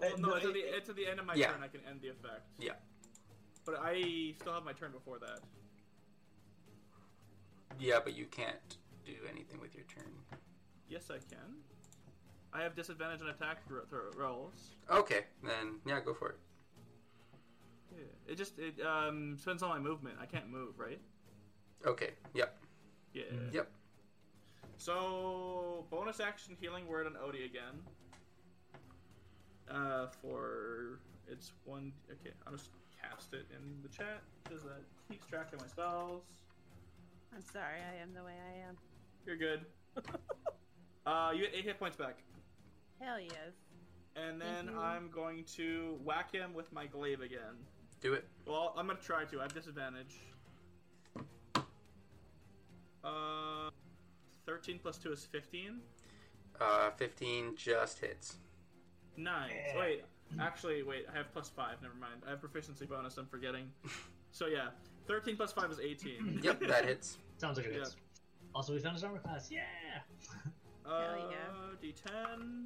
Well, 0.00 0.12
Uh, 0.12 0.16
no, 0.16 0.34
it's, 0.34 0.46
at 0.46 0.52
the, 0.54 0.60
it's 0.60 0.88
at 0.88 0.96
the 0.96 1.06
end 1.06 1.20
of 1.20 1.26
my 1.26 1.34
Yeah. 1.34 1.52
turn 1.52 1.62
I 1.62 1.68
can 1.68 1.80
end 1.88 2.00
the 2.00 2.08
effect. 2.08 2.48
Yeah. 2.58 2.72
But 3.64 3.76
I 3.80 4.34
still 4.40 4.52
have 4.54 4.64
my 4.64 4.72
turn 4.72 4.92
before 4.92 5.18
that. 5.20 5.40
Yeah, 7.78 8.00
but 8.02 8.14
you 8.14 8.26
can't 8.26 8.76
do 9.04 9.14
anything 9.30 9.60
with 9.60 9.74
your 9.74 9.84
turn. 9.84 10.12
Yes, 10.88 11.10
I 11.10 11.18
can. 11.18 11.56
I 12.52 12.62
have 12.62 12.74
disadvantage 12.74 13.22
on 13.22 13.28
attack 13.28 13.62
rolls. 14.16 14.72
Okay, 14.90 15.24
then 15.42 15.80
yeah, 15.86 16.00
go 16.00 16.12
for 16.12 16.30
it. 16.30 16.38
Yeah. 17.96 18.32
It 18.32 18.36
just 18.36 18.58
it 18.58 18.80
um 18.84 19.36
depends 19.36 19.62
on 19.62 19.70
my 19.70 19.78
movement. 19.78 20.16
I 20.20 20.26
can't 20.26 20.48
move, 20.50 20.78
right? 20.78 21.00
Okay, 21.86 22.10
yep, 22.34 22.58
Yeah. 23.14 23.22
yep. 23.52 23.70
So 24.76 25.86
bonus 25.90 26.20
action 26.20 26.56
healing 26.60 26.86
word 26.86 27.06
on 27.06 27.14
Odie 27.14 27.44
again. 27.46 27.82
Uh, 29.70 30.06
for 30.20 30.98
it's 31.28 31.52
one. 31.64 31.92
Okay, 32.10 32.34
I'll 32.46 32.52
just 32.52 32.68
cast 33.00 33.32
it 33.32 33.46
in 33.50 33.82
the 33.82 33.88
chat 33.88 34.22
because 34.44 34.62
that 34.62 34.82
keeps 35.10 35.26
track 35.26 35.52
of 35.52 35.60
my 35.60 35.66
spells. 35.66 36.22
I'm 37.34 37.42
sorry, 37.42 37.78
I 37.80 38.02
am 38.02 38.12
the 38.14 38.22
way 38.22 38.34
I 38.34 38.68
am. 38.68 38.76
You're 39.26 39.36
good. 39.36 39.64
uh, 41.06 41.30
you 41.34 41.42
get 41.42 41.54
eight 41.54 41.64
hit 41.64 41.78
points 41.78 41.96
back, 41.96 42.18
Hell 43.00 43.18
yes. 43.20 43.52
and 44.16 44.40
then 44.40 44.66
Mhm. 44.68 44.78
I'm 44.78 45.10
going 45.10 45.44
to 45.56 45.98
whack 46.04 46.32
him 46.32 46.52
with 46.54 46.70
my 46.72 46.86
glaive 46.86 47.20
again. 47.20 47.56
Do 48.00 48.14
it. 48.14 48.26
Well, 48.46 48.74
I'm 48.76 48.86
gonna 48.88 48.98
try 48.98 49.24
to. 49.24 49.38
I 49.38 49.42
have 49.44 49.54
disadvantage. 49.54 50.16
Uh, 53.04 53.70
thirteen 54.46 54.78
plus 54.78 54.98
two 54.98 55.12
is 55.12 55.24
fifteen. 55.24 55.80
Uh, 56.60 56.90
15 56.92 57.56
just 57.56 57.98
hits. 57.98 58.36
Nice. 59.16 59.50
Yeah. 59.74 59.80
Wait, 59.80 60.04
actually, 60.40 60.82
wait. 60.82 61.06
I 61.12 61.16
have 61.16 61.32
plus 61.32 61.48
five. 61.48 61.76
Never 61.82 61.94
mind. 61.94 62.22
I 62.26 62.30
have 62.30 62.40
proficiency 62.40 62.86
bonus. 62.86 63.16
I'm 63.18 63.26
forgetting. 63.26 63.70
So 64.30 64.46
yeah, 64.46 64.68
thirteen 65.06 65.36
plus 65.36 65.52
five 65.52 65.70
is 65.70 65.78
eighteen. 65.80 66.40
Yep, 66.42 66.60
that 66.68 66.84
hits. 66.86 67.18
Sounds 67.38 67.56
like 67.58 67.66
it 67.66 67.74
Yeah. 67.76 67.82
is. 67.82 67.96
Also, 68.54 68.72
we 68.72 68.78
found 68.80 68.94
his 68.94 69.04
armor 69.04 69.18
class. 69.18 69.50
Yeah! 69.50 69.60
Uh, 70.86 71.14
yeah. 71.30 71.36
D10. 71.82 72.64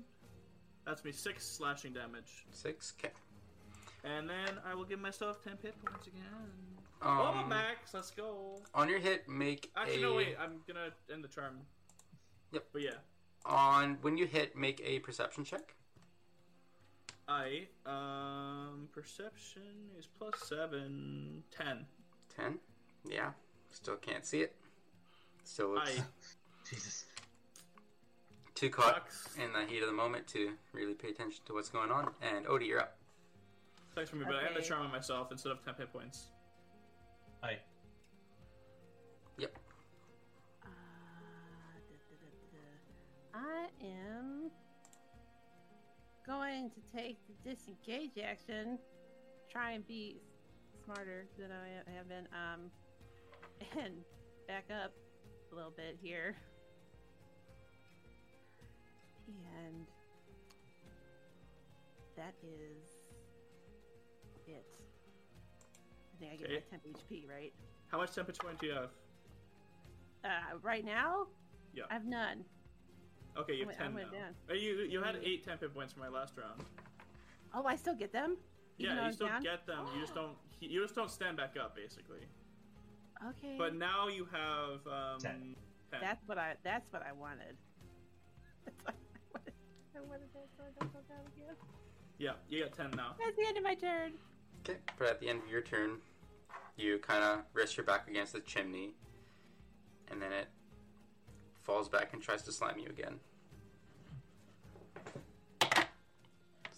That's 0.85 1.05
me 1.05 1.12
six 1.12 1.44
slashing 1.47 1.93
damage, 1.93 2.47
Six. 2.52 2.93
Okay. 2.98 3.12
and 4.05 4.28
then 4.28 4.59
I 4.64 4.74
will 4.74 4.85
give 4.85 5.01
myself 5.01 5.43
ten 5.43 5.55
hit 5.62 5.74
points 5.85 6.06
again. 6.06 6.23
Um, 7.02 7.18
oh, 7.20 7.44
max. 7.48 7.93
Let's 7.93 8.10
go. 8.10 8.60
On 8.74 8.89
your 8.89 8.98
hit, 9.01 9.28
make 9.28 9.70
Actually, 9.77 9.98
a. 9.98 10.01
no. 10.02 10.14
Wait. 10.14 10.36
I'm 10.40 10.60
gonna 10.66 10.89
end 11.12 11.23
the 11.24 11.28
charm. 11.28 11.59
Yep. 12.52 12.64
But 12.73 12.82
yeah, 12.82 12.90
On 13.44 13.98
when 14.02 14.16
you 14.16 14.27
hit, 14.27 14.56
make 14.56 14.81
a 14.85 15.01
perception 15.01 15.44
check. 15.44 15.74
I 17.28 17.66
um 17.85 18.89
perception 18.93 19.90
is 19.98 20.07
plus 20.19 20.35
seven. 20.44 21.43
Ten. 21.57 21.86
Ten. 22.35 22.59
Yeah. 23.09 23.31
Still 23.73 23.97
can't 23.97 24.24
see 24.24 24.40
it. 24.43 24.55
Still 25.44 25.74
looks 25.74 25.90
I 25.98 26.03
Jesus. 26.70 27.07
too 28.55 28.70
caught 28.70 28.94
sucks. 28.94 29.28
in 29.36 29.53
the 29.53 29.65
heat 29.70 29.81
of 29.82 29.86
the 29.89 29.93
moment 29.94 30.27
to 30.28 30.53
really 30.73 30.94
pay 30.94 31.09
attention 31.09 31.40
to 31.47 31.53
what's 31.55 31.69
going 31.69 31.90
on. 31.90 32.11
And 32.23 32.47
Odie, 32.47 32.69
you're 32.69 32.81
up. 32.81 32.97
Thanks 33.94 34.11
for 34.11 34.16
me, 34.16 34.24
but 34.27 34.36
I 34.36 34.47
end 34.47 34.55
the 34.55 34.59
Okay. 34.61 34.69
charm 34.69 34.82
on 34.86 34.93
myself 34.93 35.32
instead 35.32 35.53
of 35.53 35.65
ten 35.65 35.74
hit 35.77 35.93
points. 35.93 36.28
Hi. 37.43 37.59
Yep. 39.39 39.53
Uh, 40.62 40.69
da, 41.89 41.97
da, 42.11 42.16
da, 43.32 43.40
da. 43.40 43.48
I 43.48 43.69
am 43.85 44.51
going 46.27 46.70
to 46.70 46.81
take 46.97 47.19
the 47.28 47.51
disengage 47.55 48.19
action, 48.23 48.78
try 49.51 49.73
and 49.73 49.86
be 49.86 50.20
smarter 50.85 51.27
than 51.39 51.51
I 51.53 51.90
have 51.97 52.09
been, 52.09 52.27
um, 52.32 52.70
and 53.82 53.94
back 54.48 54.65
up 54.70 54.93
a 55.53 55.55
little 55.55 55.70
bit 55.77 55.97
here. 56.03 56.36
And 59.28 59.86
that 62.16 62.35
is 62.43 62.89
it. 64.47 64.66
I 66.15 66.19
think 66.19 66.32
I 66.32 66.36
get 66.36 66.47
Okay. 66.47 66.62
my 66.73 66.78
10 66.78 66.94
HP, 67.20 67.28
right? 67.28 67.53
How 67.89 67.98
much 67.98 68.15
temperature 68.15 68.43
point 68.43 68.59
do 68.61 68.66
you 68.66 68.73
have? 68.74 68.90
Uh, 70.24 70.59
right 70.62 70.85
now, 70.85 71.27
Yeah. 71.74 71.85
I 71.90 71.94
have 71.94 72.05
none. 72.07 72.44
Okay, 73.39 73.55
you 73.55 73.69
I 73.69 73.73
have 73.75 73.95
went- 73.95 74.09
I 74.09 74.11
ten 74.13 74.13
now. 74.13 74.19
down. 74.27 74.35
Uh, 74.51 74.55
You 74.55 74.77
you 74.83 75.03
had 75.03 75.15
Mm. 75.17 75.25
eight 75.27 75.45
temp 75.45 75.61
hit 75.61 75.75
points 75.75 75.93
for 75.93 76.01
my 76.01 76.09
last 76.09 76.37
round. 76.37 76.65
Oh, 77.55 77.65
I 77.65 77.77
still 77.77 77.95
get 77.95 78.13
them. 78.13 78.37
Even 78.79 78.97
though 78.97 79.03
yeah, 79.03 79.05
I 79.05 79.09
you 79.09 79.13
still 79.15 79.29
down? 79.29 79.43
get 79.43 79.67
them. 79.67 79.87
You 79.95 80.01
just 80.01 80.15
don't. 80.15 80.37
You 80.61 80.83
just 80.83 80.95
don't 80.95 81.11
stand 81.11 81.37
back 81.37 81.57
up, 81.57 81.75
basically. 81.77 82.27
Okay. 83.31 83.57
But 83.59 83.75
now 83.75 84.09
you 84.09 84.25
have 84.27 84.87
um, 84.87 85.19
Ten. 85.21 85.57
ten. 85.91 86.01
that's 86.01 86.27
what 86.29 86.39
I. 86.39 86.57
That's 86.63 86.91
what 86.93 87.03
I 87.03 87.13
wanted. 87.13 87.57
That's 88.65 88.85
what 88.85 88.95
I 88.95 88.99
wanted. 89.35 89.55
I 89.97 90.01
wanted 90.01 90.33
that 90.35 90.49
so 90.57 90.63
I 90.65 90.71
don't 90.81 90.93
go 90.93 91.01
down 91.09 91.27
again. 91.37 91.57
Yeah, 92.19 92.33
you 92.49 92.63
got 92.65 92.73
ten 92.73 92.91
now. 92.93 93.15
That's 93.19 93.37
the 93.37 93.47
end 93.47 93.57
of 93.59 93.63
my 93.65 93.75
turn. 93.75 94.13
Okay. 94.69 94.79
But 94.99 95.09
at 95.09 95.21
the 95.21 95.29
end 95.29 95.43
of 95.43 95.49
your 95.51 95.61
turn, 95.63 96.01
you 96.77 96.99
kind 96.99 97.23
of 97.23 97.45
rest 97.55 97.77
your 97.77 97.85
back 97.85 98.09
against 98.09 98.33
the 98.33 98.41
chimney, 98.41 98.95
and 100.11 100.21
then 100.21 100.33
it 100.33 100.49
falls 101.67 101.89
back 101.89 102.13
and 102.13 102.23
tries 102.23 102.43
to 102.43 102.53
slam 102.53 102.79
you 102.79 102.89
again. 102.89 103.19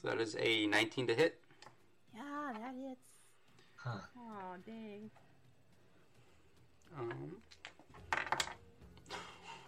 So 0.00 0.08
that 0.08 0.20
is 0.20 0.34
a 0.40 0.66
19 0.66 1.08
to 1.08 1.14
hit. 1.14 1.40
Yeah, 2.14 2.52
that 2.54 2.74
hits. 2.74 3.00
Huh. 3.76 3.98
Oh 4.16 4.54
dang. 4.64 5.10
Um, 6.98 7.36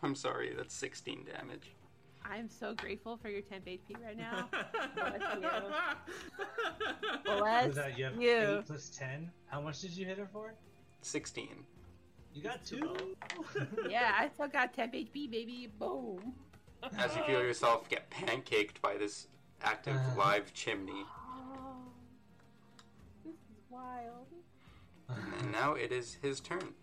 I'm 0.03 0.15
sorry, 0.15 0.55
that's 0.57 0.75
16 0.75 1.27
damage. 1.27 1.73
I'm 2.25 2.49
so 2.49 2.75
grateful 2.75 3.19
for 3.19 3.29
your 3.29 3.43
temp 3.43 3.67
HP 3.67 4.03
right 4.03 4.17
now. 4.17 4.49
Bless 7.25 7.67
Was 7.67 7.77
that 7.77 7.99
you 7.99 8.05
have 8.05 8.21
you. 8.21 8.59
8 8.61 8.67
plus 8.67 8.89
10? 8.91 9.31
How 9.47 9.61
much 9.61 9.81
did 9.81 9.91
you 9.91 10.07
hit 10.07 10.17
her 10.19 10.29
for? 10.33 10.55
16. 11.03 11.65
You 12.35 12.43
got 12.43 12.65
2? 12.65 13.17
yeah, 13.91 14.13
I 14.19 14.29
still 14.35 14.49
got 14.49 14.73
temp 14.73 14.95
HP, 14.95 15.31
baby. 15.31 15.69
Boom. 15.79 16.35
As 16.97 17.15
you 17.17 17.23
feel 17.25 17.43
yourself 17.43 17.89
get 17.89 18.09
pancaked 18.11 18.81
by 18.81 18.97
this 18.97 19.27
active 19.63 19.97
uh-huh. 19.97 20.19
live 20.19 20.55
chimney. 20.55 21.05
Oh, 21.05 21.77
this 23.25 23.35
is 23.35 23.63
wild. 23.69 24.27
And 25.09 25.53
now 25.53 25.75
it 25.75 25.93
is 25.93 26.17
his 26.23 26.41
turn. 26.41 26.75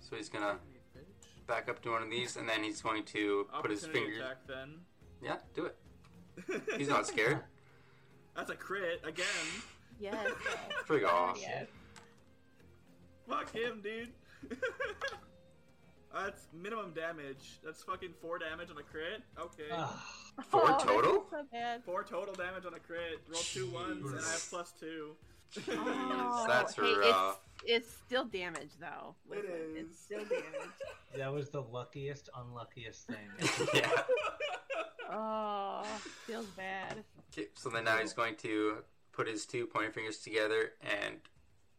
So 0.00 0.16
he's 0.16 0.28
gonna 0.28 0.56
back 1.46 1.68
up 1.68 1.82
to 1.82 1.90
one 1.90 2.02
of 2.02 2.10
these, 2.10 2.36
and 2.36 2.48
then 2.48 2.62
he's 2.62 2.80
going 2.80 3.04
to 3.04 3.46
put 3.60 3.70
his 3.70 3.84
Opportunity 3.84 4.12
fingers. 4.12 4.24
attack 4.24 4.36
then. 4.46 4.74
Yeah, 5.22 5.36
do 5.54 5.66
it. 5.66 5.76
He's 6.78 6.88
not 6.88 7.06
scared. 7.06 7.40
That's 8.34 8.50
a 8.50 8.54
crit 8.54 9.02
again. 9.04 9.26
Yes. 10.00 10.16
Frig 10.88 11.06
off. 11.06 11.38
yes. 11.38 11.66
Fuck 13.30 13.54
him, 13.54 13.80
dude. 13.82 14.10
That's 16.12 16.48
minimum 16.52 16.92
damage. 16.92 17.60
That's 17.64 17.82
fucking 17.84 18.14
four 18.20 18.38
damage 18.38 18.68
on 18.70 18.78
a 18.78 18.82
crit. 18.82 19.22
Okay. 19.38 19.68
Ah, 19.72 20.04
Four 20.48 20.62
Oh, 20.64 20.78
total? 20.84 21.24
So 21.30 21.44
bad. 21.52 21.84
Four 21.84 22.02
total 22.02 22.34
damage 22.34 22.66
on 22.66 22.74
a 22.74 22.80
crit. 22.80 23.20
Roll 23.28 23.40
two 23.40 23.70
ones, 23.70 24.10
and 24.10 24.18
I 24.18 24.30
have 24.30 24.46
plus 24.50 24.72
two. 24.78 25.12
Oh, 25.68 26.44
That's 26.48 26.74
hey, 26.76 26.94
rough. 26.94 27.40
It's, 27.64 27.86
it's 27.86 27.96
still 28.06 28.24
damage 28.24 28.70
though. 28.80 29.16
It 29.32 29.38
Listen, 29.38 29.50
is. 29.76 29.86
It's 29.90 30.00
still 30.00 30.24
damage. 30.24 30.70
that 31.16 31.32
was 31.32 31.50
the 31.50 31.62
luckiest, 31.62 32.28
unluckiest 32.36 33.08
thing. 33.08 33.68
yeah. 33.74 33.90
oh, 35.12 35.82
feels 36.24 36.46
bad. 36.56 37.02
Okay, 37.32 37.48
so 37.54 37.68
then 37.68 37.84
now 37.84 37.98
he's 37.98 38.12
going 38.12 38.36
to 38.36 38.76
put 39.12 39.26
his 39.26 39.44
two 39.44 39.66
pointer 39.66 39.90
fingers 39.90 40.18
together 40.18 40.72
and 40.82 41.16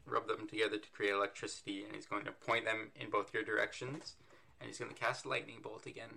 rub 0.05 0.27
them 0.27 0.47
together 0.47 0.77
to 0.77 0.89
create 0.91 1.13
electricity, 1.13 1.83
and 1.83 1.95
he's 1.95 2.05
going 2.05 2.25
to 2.25 2.31
point 2.31 2.65
them 2.65 2.91
in 2.95 3.09
both 3.09 3.33
your 3.33 3.43
directions, 3.43 4.15
and 4.59 4.67
he's 4.67 4.77
going 4.79 4.91
to 4.91 4.97
cast 4.97 5.25
lightning 5.25 5.59
bolt 5.61 5.85
again. 5.85 6.09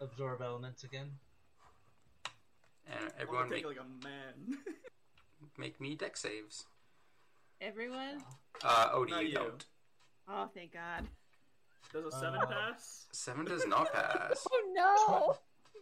Absorb 0.00 0.40
elements 0.42 0.84
again. 0.84 1.10
And 2.90 3.10
everyone 3.18 3.48
want 3.48 3.50
to 3.50 3.56
take 3.56 3.66
make, 3.66 3.76
like 3.76 3.86
a 3.86 4.04
man. 4.06 4.58
make 5.58 5.80
me 5.80 5.94
dex 5.94 6.20
saves. 6.22 6.64
Everyone? 7.60 8.22
Uh, 8.64 8.90
Odie, 8.94 9.10
Not 9.10 9.22
you 9.22 9.28
you. 9.28 9.34
don't. 9.34 9.64
Oh, 10.28 10.48
thank 10.54 10.72
God. 10.72 11.06
Does 11.92 12.06
a 12.06 12.10
seven 12.18 12.40
Uh, 12.40 12.46
pass? 12.46 13.06
Seven 13.12 13.44
does 13.44 13.66
not 13.66 13.92
pass. 13.92 14.46
Oh 14.50 14.62
no! 14.72 15.36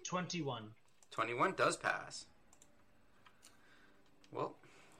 Twenty-one. 0.04 0.70
21 1.10 1.54
does 1.54 1.76
pass. 1.76 2.26
Well, 4.32 4.54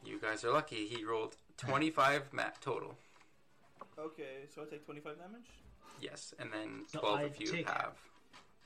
you 0.05 0.19
guys 0.21 0.43
are 0.45 0.51
lucky. 0.53 0.87
He 0.87 1.05
rolled 1.05 1.37
25 1.59 2.33
mat 2.33 2.57
total. 2.61 2.95
Okay, 3.99 4.47
so 4.55 4.63
I 4.63 4.65
take 4.67 4.85
twenty-five 4.85 5.17
damage. 5.19 5.47
Yes, 6.01 6.33
and 6.39 6.53
then 6.53 6.85
So 6.87 7.01
12 7.01 7.19
I 7.19 7.23
if 7.25 7.41
you 7.41 7.47
take- 7.47 7.69
have. 7.69 7.95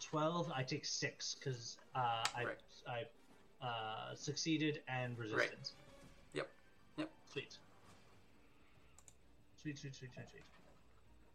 Twelve. 0.00 0.50
I 0.54 0.62
take 0.64 0.84
six 0.84 1.36
because 1.38 1.76
uh, 1.94 2.24
I 2.36 2.44
Right. 2.44 2.58
I 2.88 3.04
uh, 3.66 4.14
succeeded 4.16 4.82
and 4.88 5.16
resisted. 5.18 5.58
Yep. 6.34 6.48
Yep. 6.98 7.08
Sweet. 7.32 7.56
Sweet, 9.62 9.78
sweet, 9.78 9.94
sweet, 9.94 10.10
sweet, 10.12 10.28
sweet. 10.28 10.42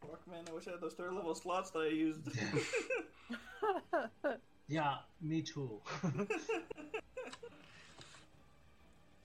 Fuck, 0.02 0.28
man, 0.30 0.44
I 0.50 0.54
wish 0.54 0.68
I 0.68 0.72
had 0.72 0.82
those 0.82 0.94
third 0.96 1.14
level 1.14 1.34
slots 1.34 1.72
that 1.72 1.80
I 1.80 1.88
used. 1.88 2.28
Yeah, 4.70 4.96
me 5.22 5.42
too. 5.42 5.80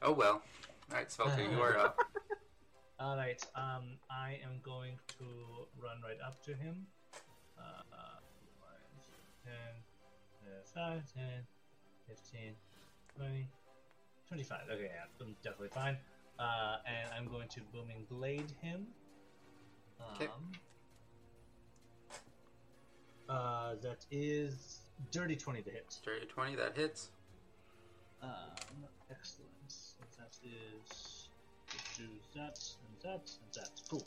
Oh 0.04 0.12
well. 0.12 0.42
Alright, 0.92 1.10
Swelter, 1.10 1.42
you 1.50 1.58
are 1.62 1.78
up. 1.78 1.98
All 3.00 3.16
right. 3.16 3.42
Um, 3.56 3.96
I 4.10 4.38
am 4.44 4.60
going 4.62 4.98
to 5.18 5.24
run 5.82 6.02
right 6.04 6.18
up 6.22 6.42
to 6.44 6.52
him. 6.52 6.86
Uh, 7.58 7.62
uh, 7.92 8.20
10, 9.42 9.52
uh, 10.44 10.92
5, 10.98 11.02
10, 11.14 11.24
15, 12.08 12.40
20, 13.16 13.48
25. 14.28 14.58
Okay, 14.70 14.82
yeah, 14.82 14.88
I'm 15.26 15.34
definitely 15.42 15.68
fine. 15.68 15.96
Uh, 16.38 16.76
and 16.86 17.10
I'm 17.16 17.26
going 17.32 17.48
to 17.48 17.60
booming 17.72 18.04
blade 18.10 18.52
him. 18.60 18.86
Um, 19.98 20.16
'Kay. 20.18 20.28
Uh, 23.30 23.76
that 23.80 24.04
is 24.10 24.80
dirty 25.10 25.36
20 25.36 25.62
to 25.62 25.70
hit. 25.70 25.96
Dirty 26.04 26.26
20, 26.26 26.54
that 26.56 26.76
hits. 26.76 27.08
Um, 28.22 28.30
excellent. 29.10 29.50
That 30.18 30.36
is 30.44 31.28
do 31.96 32.04
that 32.34 32.58
and 32.86 33.02
that 33.02 33.30
and 33.42 33.52
that. 33.54 33.70
Cool. 33.90 34.04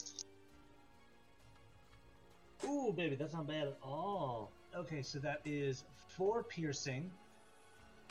Ooh, 2.64 2.94
baby, 2.94 3.16
that's 3.16 3.34
not 3.34 3.48
bad 3.48 3.68
at 3.68 3.78
all. 3.84 4.52
Okay, 4.76 5.02
so 5.02 5.20
that 5.20 5.42
is 5.46 5.84
four 6.08 6.44
piercing. 6.44 7.12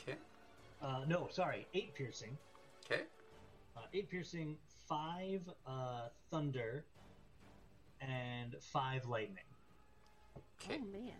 Okay. 0.01 0.17
Uh, 0.81 1.01
no, 1.07 1.27
sorry, 1.31 1.67
eight 1.73 1.93
piercing. 1.95 2.37
Okay. 2.85 3.03
Uh, 3.75 3.81
eight 3.93 4.09
piercing, 4.09 4.57
five 4.87 5.41
uh, 5.65 6.09
thunder, 6.31 6.85
and 8.01 8.55
five 8.59 9.05
lightning. 9.07 9.43
Okay. 10.61 10.79
Oh 10.81 10.91
man. 10.91 11.11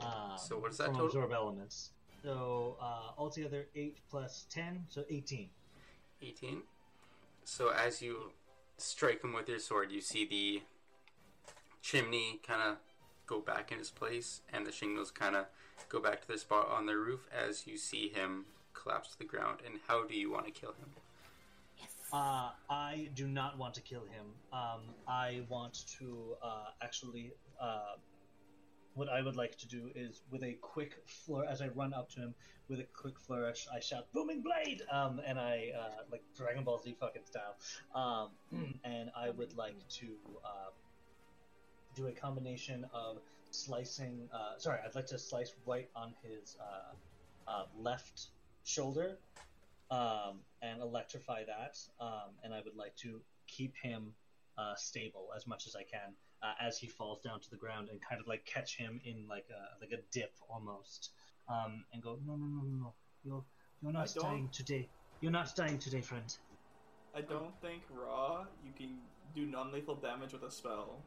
Um, 0.00 0.38
So 0.38 0.58
what 0.58 0.70
is 0.70 0.78
that 0.78 0.86
from 0.86 0.94
total? 0.94 1.06
Absorb 1.08 1.32
elements. 1.32 1.90
So 2.22 2.76
uh, 2.80 3.12
altogether, 3.18 3.66
eight 3.74 3.98
plus 4.10 4.46
ten, 4.50 4.84
so 4.88 5.04
eighteen. 5.08 5.48
18. 6.22 6.62
So 7.44 7.70
as 7.70 8.02
you 8.02 8.32
strike 8.76 9.24
him 9.24 9.32
with 9.32 9.48
your 9.48 9.58
sword, 9.58 9.90
you 9.90 10.02
see 10.02 10.26
the 10.26 10.62
chimney 11.80 12.40
kind 12.46 12.60
of 12.60 12.76
go 13.26 13.40
back 13.40 13.72
in 13.72 13.78
its 13.78 13.90
place, 13.90 14.42
and 14.52 14.66
the 14.66 14.72
shingles 14.72 15.10
kind 15.10 15.34
of 15.34 15.46
go 15.88 15.98
back 15.98 16.20
to 16.20 16.28
their 16.28 16.36
spot 16.36 16.68
on 16.68 16.86
the 16.86 16.96
roof 16.96 17.20
as 17.32 17.66
you 17.66 17.78
see 17.78 18.08
him 18.08 18.44
collapse 18.74 19.12
to 19.12 19.18
the 19.18 19.24
ground. 19.24 19.60
And 19.64 19.80
how 19.88 20.04
do 20.04 20.14
you 20.14 20.30
want 20.30 20.44
to 20.46 20.52
kill 20.52 20.72
him? 20.72 20.90
Uh, 22.12 22.50
I 22.68 23.08
do 23.14 23.26
not 23.26 23.56
want 23.56 23.72
to 23.74 23.80
kill 23.80 24.02
him. 24.02 24.26
Um, 24.52 24.80
I 25.08 25.42
want 25.48 25.84
to 25.98 26.36
uh, 26.42 26.66
actually. 26.82 27.32
What 28.94 29.08
I 29.08 29.22
would 29.22 29.36
like 29.36 29.56
to 29.58 29.68
do 29.68 29.90
is, 29.94 30.22
with 30.30 30.42
a 30.42 30.54
quick 30.60 30.94
flour, 31.06 31.46
as 31.48 31.62
I 31.62 31.68
run 31.68 31.94
up 31.94 32.10
to 32.10 32.20
him 32.20 32.34
with 32.68 32.80
a 32.80 32.86
quick 32.92 33.18
flourish, 33.20 33.66
I 33.72 33.80
shout 33.80 34.06
"Booming 34.12 34.42
Blade!" 34.42 34.82
Um, 34.90 35.20
and 35.24 35.38
I 35.38 35.72
uh, 35.78 36.02
like 36.10 36.22
Dragon 36.36 36.64
Ball 36.64 36.80
Z 36.82 36.96
fucking 36.98 37.22
style. 37.24 37.56
Um, 37.94 38.30
and 38.84 39.10
I 39.16 39.30
would 39.30 39.56
like 39.56 39.76
to 40.00 40.06
uh, 40.44 40.70
do 41.94 42.08
a 42.08 42.12
combination 42.12 42.84
of 42.92 43.18
slicing. 43.50 44.28
Uh, 44.32 44.58
sorry, 44.58 44.80
I'd 44.84 44.94
like 44.94 45.06
to 45.06 45.18
slice 45.18 45.54
right 45.66 45.88
on 45.94 46.14
his 46.22 46.56
uh, 46.60 47.50
uh, 47.50 47.64
left 47.78 48.28
shoulder 48.64 49.18
um, 49.90 50.40
and 50.62 50.80
electrify 50.80 51.44
that. 51.44 51.78
Um, 52.00 52.30
and 52.42 52.52
I 52.52 52.60
would 52.64 52.76
like 52.76 52.96
to 52.96 53.20
keep 53.46 53.74
him 53.76 54.14
uh, 54.58 54.74
stable 54.74 55.28
as 55.36 55.46
much 55.46 55.66
as 55.66 55.76
I 55.76 55.82
can 55.84 56.14
uh, 56.42 56.52
as 56.60 56.78
he 56.78 56.86
falls 56.86 57.20
down 57.20 57.40
to 57.40 57.50
the 57.50 57.56
ground 57.56 57.88
and 57.90 58.00
kind 58.00 58.20
of 58.20 58.26
like 58.26 58.44
catch 58.44 58.76
him 58.76 59.00
in 59.04 59.26
like 59.28 59.46
a 59.50 59.80
like 59.80 59.92
a 59.92 60.02
dip 60.12 60.32
almost, 60.48 61.10
um, 61.48 61.84
and 61.92 62.02
go 62.02 62.18
no 62.26 62.34
no 62.36 62.46
no 62.46 62.62
no 62.62 62.78
no 62.84 62.94
you're 63.24 63.44
you're 63.82 63.92
not 63.92 64.10
I 64.10 64.12
don't- 64.14 64.24
dying 64.24 64.48
today. 64.52 64.88
You're 65.20 65.32
not 65.32 65.54
dying 65.54 65.78
today, 65.78 66.00
friend. 66.00 66.34
I 67.14 67.20
don't 67.20 67.52
think 67.60 67.82
raw 67.90 68.44
you 68.64 68.72
can 68.76 68.98
do 69.34 69.44
non-lethal 69.46 69.96
damage 69.96 70.32
with 70.32 70.42
a 70.44 70.50
spell. 70.50 71.02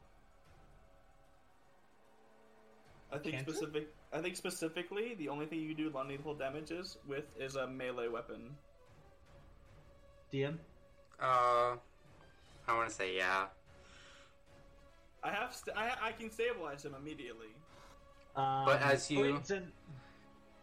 I 3.12 3.18
think 3.18 3.36
Cantrip? 3.36 3.56
specific. 3.56 3.88
I 4.12 4.22
think 4.22 4.36
specifically, 4.36 5.16
the 5.16 5.30
only 5.30 5.46
thing 5.46 5.60
you 5.60 5.74
can 5.74 5.84
do 5.86 5.92
non-lethal 5.92 6.34
damages 6.36 6.98
with 7.08 7.26
is 7.40 7.56
a 7.56 7.68
melee 7.68 8.08
weapon. 8.08 8.56
DM. 10.32 10.58
Uh, 11.20 11.76
I 12.68 12.76
want 12.76 12.90
to 12.90 12.96
say 12.96 13.16
yeah. 13.16 13.46
I 15.24 15.32
have. 15.32 15.54
St- 15.56 15.76
I, 15.78 15.96
I 16.02 16.12
can 16.12 16.30
stabilize 16.30 16.84
him 16.84 16.96
immediately. 17.00 17.48
Um, 18.36 18.66
But 18.66 18.82
as 18.82 19.10
you- 19.10 19.22
wait, 19.22 19.52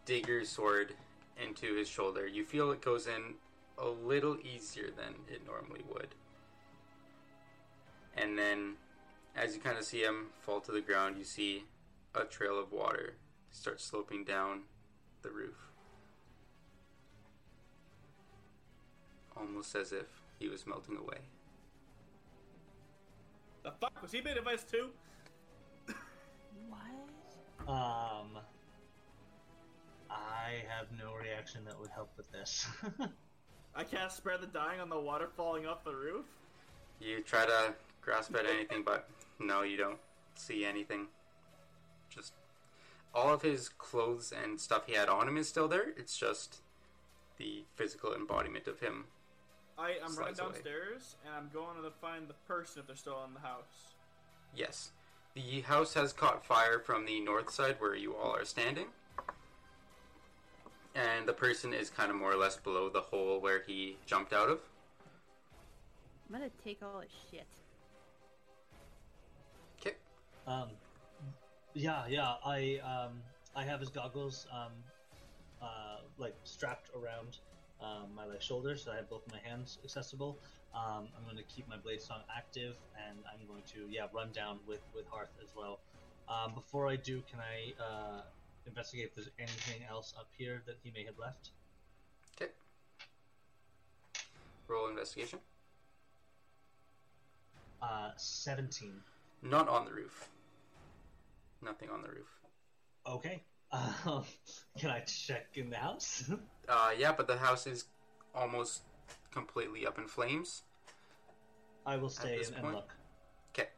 Dig 0.07 0.27
your 0.27 0.45
sword 0.45 0.95
into 1.37 1.75
his 1.77 1.89
shoulder. 1.89 2.27
You 2.27 2.45
feel 2.45 2.71
it 2.73 2.81
goes 2.81 3.07
in 3.07 3.35
a 3.79 3.87
little 3.89 4.37
easier 4.43 4.91
than 4.91 5.15
it 5.29 5.47
normally 5.47 5.83
would. 5.89 6.15
And 8.17 8.37
then, 8.37 8.77
as 9.37 9.55
you 9.55 9.61
kind 9.61 9.79
of 9.79 9.85
see 9.85 10.03
him 10.03 10.31
fall 10.41 10.61
to 10.63 10.73
the 10.73 10.81
ground, 10.81 11.17
you 11.17 11.25
see 11.25 11.65
a 12.15 12.25
trail 12.25 12.59
of 12.59 12.73
water 12.73 13.15
start 13.51 13.81
sloping 13.81 14.25
down 14.25 14.63
the 15.23 15.31
roof. 15.31 15.57
Almost 19.37 19.75
as 19.77 19.93
if 19.93 20.07
he 20.39 20.49
was 20.49 20.67
melting 20.67 20.97
away. 20.97 21.19
The 23.63 23.73
fuck 23.73 24.01
was 24.01 24.13
he 24.13 24.21
made 24.21 24.37
advice 24.37 24.65
too? 24.65 24.89
What? 26.69 27.69
Um, 27.69 28.39
I 30.11 30.63
have 30.69 30.87
no 30.99 31.15
reaction 31.15 31.65
that 31.67 31.79
would 31.79 31.91
help 31.91 32.11
with 32.17 32.31
this. 32.33 32.67
I 33.75 33.85
can't 33.85 34.11
spare 34.11 34.39
the 34.39 34.47
dying 34.47 34.81
on 34.81 34.89
the 34.89 34.99
water 34.99 35.29
falling 35.37 35.67
off 35.67 35.85
the 35.85 35.95
roof. 35.95 36.25
You 37.01 37.23
try 37.23 37.47
to 37.47 37.75
grasp 38.01 38.35
at 38.37 38.47
anything, 38.47 38.83
but 38.85 39.09
no, 39.39 39.63
you 39.63 39.77
don't 39.77 39.99
see 40.35 40.65
anything. 40.65 41.07
Just 42.09 42.33
all 43.15 43.33
of 43.33 43.43
his 43.43 43.69
clothes 43.69 44.33
and 44.33 44.61
stuff 44.61 44.87
he 44.87 44.95
had 44.95 45.09
on 45.09 45.29
him 45.29 45.37
is 45.37 45.49
still 45.49 45.69
there. 45.69 45.91
It's 45.97 46.17
just 46.17 46.59
the 47.39 47.65
physical 47.75 48.15
embodiment 48.15 48.67
of 48.67 48.81
him. 48.81 49.05
I, 49.81 49.93
I'm 50.05 50.15
running 50.15 50.35
Slides 50.35 50.41
away. 50.41 50.49
downstairs 50.53 51.17
and 51.25 51.35
I'm 51.35 51.49
going 51.53 51.83
to 51.83 51.91
find 52.03 52.29
the 52.29 52.35
person 52.47 52.81
if 52.81 52.87
they're 52.87 52.97
still 52.97 53.25
in 53.27 53.33
the 53.33 53.41
house. 53.41 53.95
Yes. 54.55 54.91
The 55.35 55.63
house 55.63 55.95
has 55.95 56.13
caught 56.13 56.45
fire 56.45 56.79
from 56.79 57.07
the 57.07 57.21
north 57.21 57.51
side 57.51 57.77
where 57.79 57.95
you 57.95 58.15
all 58.15 58.35
are 58.37 58.45
standing. 58.45 58.87
And 60.95 61.27
the 61.27 61.33
person 61.33 61.73
is 61.73 61.89
kind 61.89 62.11
of 62.11 62.17
more 62.17 62.33
or 62.33 62.37
less 62.37 62.57
below 62.57 62.91
the 62.91 63.01
hole 63.01 63.41
where 63.41 63.63
he 63.67 63.97
jumped 64.07 64.33
out 64.33 64.51
of. 64.51 64.61
I'm 66.29 66.39
gonna 66.39 66.51
take 66.63 66.81
all 66.83 67.01
his 67.01 67.11
shit. 67.31 67.47
Okay. 69.81 69.97
um, 70.47 70.69
yeah, 71.75 72.03
yeah. 72.09 72.35
I 72.45 72.81
um, 72.85 73.13
I 73.55 73.65
have 73.65 73.81
his 73.81 73.89
goggles 73.89 74.47
um, 74.53 74.73
uh, 75.63 75.99
like 76.19 76.35
strapped 76.45 76.91
around 76.95 77.39
um, 77.83 78.09
my 78.15 78.27
left 78.27 78.43
shoulder, 78.43 78.77
so 78.77 78.93
I 78.93 78.97
have 78.97 79.09
both 79.09 79.23
my 79.31 79.39
hands 79.43 79.79
accessible. 79.85 80.39
Um, 80.75 81.09
I'm 81.17 81.25
going 81.25 81.37
to 81.37 81.43
keep 81.55 81.69
my 81.69 81.77
blade 81.77 82.01
song 82.01 82.21
active, 82.37 82.77
and 83.09 83.19
I'm 83.27 83.47
going 83.47 83.63
to 83.75 83.91
yeah 83.91 84.07
run 84.13 84.31
down 84.33 84.59
with 84.67 84.81
with 84.95 85.07
Hearth 85.09 85.33
as 85.43 85.51
well. 85.57 85.81
Um, 86.29 86.55
before 86.55 86.89
I 86.89 86.97
do, 86.97 87.23
can 87.29 87.41
I 87.41 87.83
uh, 87.83 88.21
investigate 88.67 89.07
if 89.07 89.15
there's 89.15 89.31
anything 89.39 89.83
else 89.89 90.15
up 90.19 90.29
here 90.37 90.63
that 90.67 90.77
he 90.83 90.91
may 90.93 91.05
have 91.05 91.19
left? 91.19 91.51
Okay. 92.41 92.53
Roll 94.69 94.89
investigation. 94.89 95.41
Uh, 97.83 98.11
17. 98.17 98.93
Not 99.43 99.69
on 99.69 99.87
the 99.87 99.91
roof. 99.91 100.29
Nothing 101.63 101.89
on 101.91 102.03
the 102.03 102.09
roof. 102.09 102.29
Okay. 103.07 103.43
Um, 103.73 104.25
can 104.79 104.91
I 104.91 105.01
check 105.01 105.47
in 105.55 105.71
the 105.71 105.77
house? 105.77 106.25
Uh, 106.69 106.91
yeah, 106.97 107.11
but 107.11 107.27
the 107.27 107.37
house 107.37 107.67
is 107.67 107.87
almost 108.33 108.83
completely 109.33 109.89
up 109.89 109.99
in 109.99 110.07
flames. 110.07 110.63
I 111.85 111.97
will 111.97 112.09
stay 112.09 112.39
this 112.39 112.51
and, 112.51 112.59
and 112.65 112.75
look. 112.75 112.95
Okay. 113.53 113.69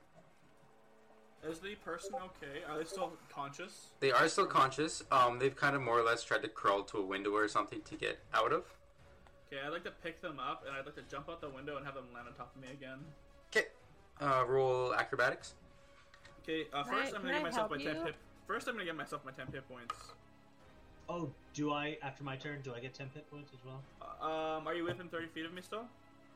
Is 1.42 1.58
the 1.60 1.74
person 1.76 2.10
okay? 2.16 2.60
Are 2.68 2.76
they 2.76 2.84
still 2.84 3.14
conscious? 3.34 3.86
They 4.00 4.12
are 4.12 4.28
still 4.28 4.44
conscious. 4.44 5.02
Um, 5.10 5.38
they've 5.38 5.56
kind 5.56 5.74
of 5.74 5.80
more 5.80 5.98
or 5.98 6.02
less 6.02 6.22
tried 6.22 6.42
to 6.42 6.48
crawl 6.48 6.82
to 6.82 6.98
a 6.98 7.06
window 7.06 7.30
or 7.34 7.48
something 7.48 7.80
to 7.80 7.94
get 7.94 8.18
out 8.34 8.52
of. 8.52 8.64
Okay, 9.50 9.62
I'd 9.64 9.72
like 9.72 9.84
to 9.84 9.92
pick 10.02 10.20
them 10.20 10.38
up 10.38 10.64
and 10.66 10.76
I'd 10.76 10.84
like 10.84 10.96
to 10.96 11.02
jump 11.10 11.30
out 11.30 11.40
the 11.40 11.48
window 11.48 11.78
and 11.78 11.86
have 11.86 11.94
them 11.94 12.08
land 12.14 12.28
on 12.28 12.34
top 12.34 12.54
of 12.54 12.60
me 12.60 12.68
again. 12.74 12.98
Okay. 13.56 13.68
Uh, 14.20 14.44
roll 14.46 14.94
acrobatics. 14.94 15.54
Okay, 16.42 16.66
uh, 16.74 16.82
Can 16.84 16.92
I- 16.94 17.00
first 17.04 17.14
I'm 17.14 17.22
can 17.22 17.30
gonna 17.30 17.32
give 17.34 17.42
myself 17.44 17.70
my 17.70 17.76
help 17.78 17.86
ten 17.86 17.96
you? 17.96 18.04
hit. 18.04 18.14
First 18.46 18.68
I'm 18.68 18.74
gonna 18.74 18.84
get 18.84 18.96
myself 18.96 19.24
my 19.24 19.32
ten 19.32 19.46
hit 19.52 19.68
points. 19.68 19.94
Oh, 21.08 21.30
do 21.52 21.72
I, 21.72 21.98
after 22.02 22.24
my 22.24 22.36
turn, 22.36 22.60
do 22.62 22.72
I 22.74 22.80
get 22.80 22.94
10 22.94 23.10
hit 23.12 23.30
points 23.30 23.50
as 23.52 23.58
well? 23.66 23.82
Uh, 24.00 24.56
um, 24.56 24.66
are 24.66 24.74
you 24.74 24.84
within 24.84 25.08
30 25.08 25.26
feet 25.28 25.44
of 25.44 25.52
me 25.52 25.60
still? 25.60 25.84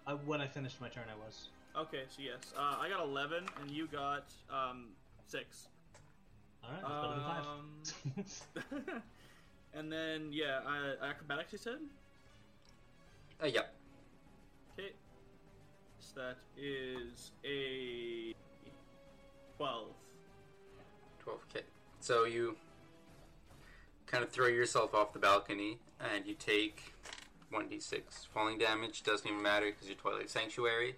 I, 0.06 0.12
when 0.12 0.40
I 0.40 0.46
finished 0.46 0.80
my 0.80 0.88
turn, 0.88 1.04
I 1.10 1.14
was. 1.24 1.48
Okay, 1.76 2.02
so 2.08 2.20
yes. 2.20 2.52
Uh, 2.58 2.76
I 2.80 2.88
got 2.88 3.02
11 3.02 3.44
and 3.60 3.70
you 3.70 3.86
got 3.86 4.24
um 4.50 4.88
six. 5.26 5.68
Alright, 6.64 6.82
that's 6.82 6.94
better 6.94 7.14
than 7.14 8.26
five. 8.64 8.82
Um, 8.88 9.02
and 9.74 9.92
then 9.92 10.32
yeah, 10.32 10.60
uh, 10.66 11.04
acrobatics 11.04 11.52
you 11.52 11.58
said. 11.58 11.78
Uh, 13.42 13.46
yeah. 13.46 13.60
Okay. 14.78 14.90
So 15.98 16.20
that 16.20 16.38
is 16.56 17.30
a 17.44 18.34
twelve. 19.56 19.94
12. 21.20 21.40
Okay. 21.50 21.64
So 22.06 22.24
you 22.24 22.54
kind 24.06 24.22
of 24.22 24.30
throw 24.30 24.46
yourself 24.46 24.94
off 24.94 25.12
the 25.12 25.18
balcony 25.18 25.78
and 25.98 26.24
you 26.24 26.34
take 26.34 26.94
1d6 27.52 28.28
falling 28.32 28.58
damage. 28.58 29.02
Doesn't 29.02 29.26
even 29.28 29.42
matter 29.42 29.66
because 29.66 29.88
you're 29.88 29.96
Twilight 29.96 30.30
Sanctuary. 30.30 30.94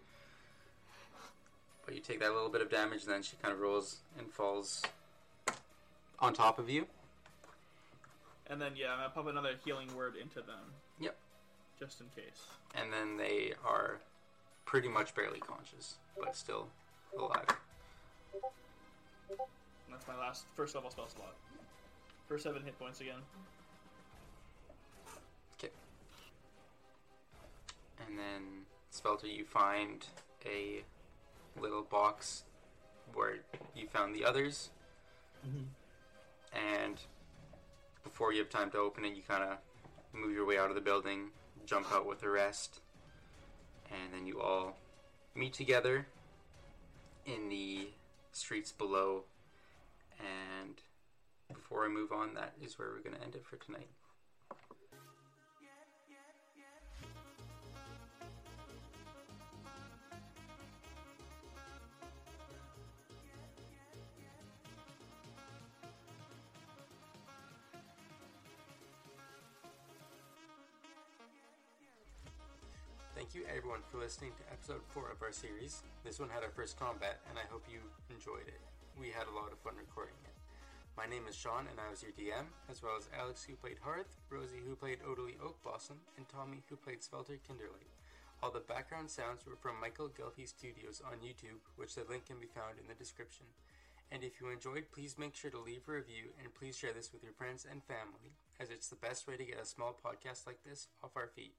But 1.87 1.95
you 1.95 2.03
take 2.03 2.21
that 2.21 2.35
little 2.35 2.51
bit 2.51 2.61
of 2.61 2.71
damage 2.71 3.05
and 3.05 3.11
then 3.11 3.23
she 3.23 3.39
kind 3.43 3.55
of 3.55 3.61
rolls 3.61 4.01
and 4.19 4.31
falls 4.31 4.83
on 6.19 6.35
top 6.35 6.59
of 6.59 6.69
you. 6.69 6.87
And 8.47 8.61
then 8.61 8.73
yeah, 8.77 8.93
I'm 8.93 8.99
gonna 8.99 9.09
pop 9.09 9.29
another 9.29 9.55
healing 9.65 9.89
word 9.97 10.13
into 10.15 10.43
them 10.43 10.75
Yep. 11.01 11.17
just 11.81 12.03
in 12.03 12.09
case. 12.15 12.43
And 12.75 12.93
then 12.93 13.17
they 13.17 13.55
are 13.65 14.01
pretty 14.67 14.89
much 14.89 15.15
barely 15.15 15.41
conscious, 15.41 15.95
but 16.21 16.37
still 16.37 16.69
alive. 17.19 17.47
And 19.89 19.97
that's 19.97 20.07
my 20.07 20.19
last 20.19 20.45
first 20.55 20.75
level 20.75 20.91
spell 20.91 21.09
slot. 21.09 21.35
For 22.27 22.39
seven 22.39 22.63
hit 22.63 22.79
points 22.79 23.01
again. 23.01 23.23
Okay. 25.59 25.73
And 28.07 28.19
then, 28.19 28.67
Swelter, 28.91 29.27
you 29.27 29.47
find 29.47 30.05
a 30.45 30.83
little 31.59 31.83
box 31.83 32.45
where 33.15 33.37
you 33.75 33.89
found 33.89 34.15
the 34.15 34.27
others. 34.27 34.69
Mm-hmm. 35.47 36.85
And 36.85 37.01
before 38.05 38.35
you 38.35 38.41
have 38.41 38.51
time 38.51 38.71
to 38.73 38.79
open 38.79 39.07
it, 39.07 39.15
you 39.17 39.23
kind 39.27 39.43
of 39.43 39.57
move 40.13 40.35
your 40.35 40.45
way 40.45 40.59
out 40.59 40.69
of 40.69 40.75
the 40.75 40.83
building, 40.83 41.31
jump 41.65 41.91
out 41.93 42.07
with 42.07 42.21
the 42.21 42.29
rest, 42.29 42.81
and 43.91 44.13
then 44.13 44.27
you 44.27 44.39
all 44.41 44.77
meet 45.35 45.55
together 45.55 46.07
in 47.25 47.49
the 47.49 47.89
streets 48.33 48.71
below. 48.73 49.25
And 50.19 50.81
before 51.55 51.85
I 51.85 51.89
move 51.89 52.13
on, 52.13 52.35
that 52.35 52.55
is 52.63 52.79
where 52.79 52.89
we're 52.89 53.03
going 53.03 53.17
to 53.17 53.23
end 53.23 53.35
it 53.35 53.45
for 53.45 53.57
tonight. 53.57 53.89
Thank 73.15 73.35
you 73.35 73.43
everyone 73.55 73.81
for 73.91 73.99
listening 73.99 74.31
to 74.39 74.53
episode 74.53 74.81
4 74.89 75.11
of 75.11 75.23
our 75.23 75.33
series. 75.33 75.83
This 76.05 76.19
one 76.19 76.31
had 76.31 76.45
our 76.45 76.51
first 76.51 76.79
combat, 76.79 77.21
and 77.29 77.39
I 77.39 77.43
hope 77.51 77.65
you 77.71 77.81
enjoyed 78.11 78.47
it. 78.47 78.78
We 78.99 79.15
had 79.15 79.31
a 79.31 79.39
lot 79.39 79.55
of 79.55 79.63
fun 79.63 79.79
recording 79.79 80.19
it. 80.27 80.35
My 80.99 81.07
name 81.07 81.31
is 81.31 81.39
Shaun, 81.39 81.71
and 81.71 81.79
I 81.79 81.87
was 81.87 82.03
your 82.03 82.11
DM, 82.19 82.51
as 82.67 82.83
well 82.83 82.99
as 82.99 83.07
Alyx, 83.15 83.47
who 83.47 83.55
played 83.55 83.79
Hearth, 83.79 84.19
Rosy, 84.27 84.59
who 84.59 84.75
played 84.75 84.99
Odalie 85.07 85.39
Oakblossom, 85.39 86.03
and 86.19 86.27
Tommy, 86.27 86.67
who 86.67 86.75
played 86.75 87.05
Swelter 87.05 87.39
Cinderlight. 87.39 87.95
All 88.43 88.51
the 88.51 88.67
background 88.67 89.09
sounds 89.09 89.47
were 89.47 89.55
from 89.55 89.79
Michael 89.79 90.11
Ghelfi 90.11 90.49
Studios 90.49 91.01
on 91.07 91.23
YouTube, 91.23 91.63
which 91.77 91.95
the 91.95 92.11
link 92.11 92.27
can 92.27 92.43
be 92.43 92.51
found 92.51 92.83
in 92.83 92.91
the 92.91 92.99
description. 92.99 93.47
And 94.11 94.25
if 94.25 94.41
you 94.41 94.51
enjoyed, 94.51 94.91
please 94.91 95.15
make 95.15 95.37
sure 95.37 95.53
to 95.53 95.63
leave 95.63 95.87
a 95.87 95.93
review 95.93 96.35
and 96.43 96.53
please 96.53 96.77
share 96.77 96.93
this 96.93 97.13
with 97.13 97.23
your 97.23 97.39
friends 97.39 97.67
and 97.71 97.87
family, 97.87 98.35
as 98.59 98.71
it's 98.71 98.89
the 98.89 98.99
best 98.99 99.29
way 99.29 99.37
to 99.37 99.47
get 99.47 99.63
a 99.63 99.65
small 99.65 99.95
podcast 99.95 100.43
like 100.43 100.65
this 100.67 100.89
off 101.05 101.15
our 101.15 101.29
feet. 101.29 101.55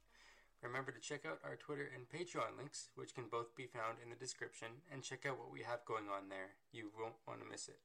Remember 0.62 0.92
to 0.92 1.00
check 1.00 1.26
out 1.26 1.40
our 1.44 1.56
Twitter 1.56 1.90
and 1.96 2.10
Patreon 2.10 2.58
links, 2.58 2.90
which 2.96 3.16
can 3.16 3.26
both 3.32 3.56
be 3.56 3.66
found 3.66 3.98
in 4.04 4.10
the 4.10 4.16
description, 4.16 4.68
and 4.92 5.04
check 5.04 5.26
out 5.26 5.40
what 5.40 5.52
we 5.52 5.62
have 5.62 5.86
going 5.86 6.06
on 6.12 6.28
there. 6.30 6.60
You 6.74 6.92
won't 7.00 7.16
want 7.26 7.42
to 7.42 7.50
miss 7.50 7.70
it. 7.70 7.80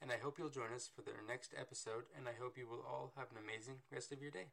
And 0.00 0.10
I 0.10 0.16
hope 0.16 0.38
you'll 0.38 0.48
join 0.48 0.72
us 0.74 0.88
for 0.94 1.02
the 1.02 1.12
next 1.28 1.54
episode, 1.58 2.04
and 2.16 2.26
I 2.26 2.32
hope 2.40 2.56
you 2.56 2.66
will 2.66 2.84
all 2.88 3.12
have 3.16 3.28
an 3.30 3.42
amazing 3.42 3.76
rest 3.92 4.10
of 4.10 4.22
your 4.22 4.30
day. 4.30 4.46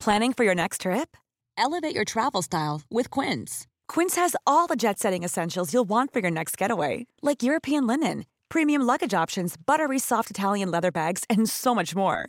Planning 0.00 0.32
for 0.32 0.44
your 0.44 0.54
next 0.54 0.82
trip? 0.82 1.16
Elevate 1.58 1.94
your 1.94 2.04
travel 2.04 2.42
style 2.42 2.82
with 2.90 3.10
Quince. 3.10 3.66
Quince 3.88 4.16
has 4.16 4.36
all 4.46 4.66
the 4.66 4.76
jet 4.76 4.98
setting 4.98 5.22
essentials 5.22 5.72
you'll 5.74 5.84
want 5.88 6.12
for 6.12 6.20
your 6.20 6.30
next 6.30 6.56
getaway, 6.56 7.06
like 7.22 7.42
European 7.42 7.86
linen, 7.86 8.24
premium 8.48 8.82
luggage 8.82 9.14
options, 9.14 9.56
buttery 9.56 9.98
soft 9.98 10.30
Italian 10.30 10.70
leather 10.70 10.90
bags, 10.90 11.24
and 11.28 11.48
so 11.48 11.74
much 11.74 11.94
more. 11.94 12.28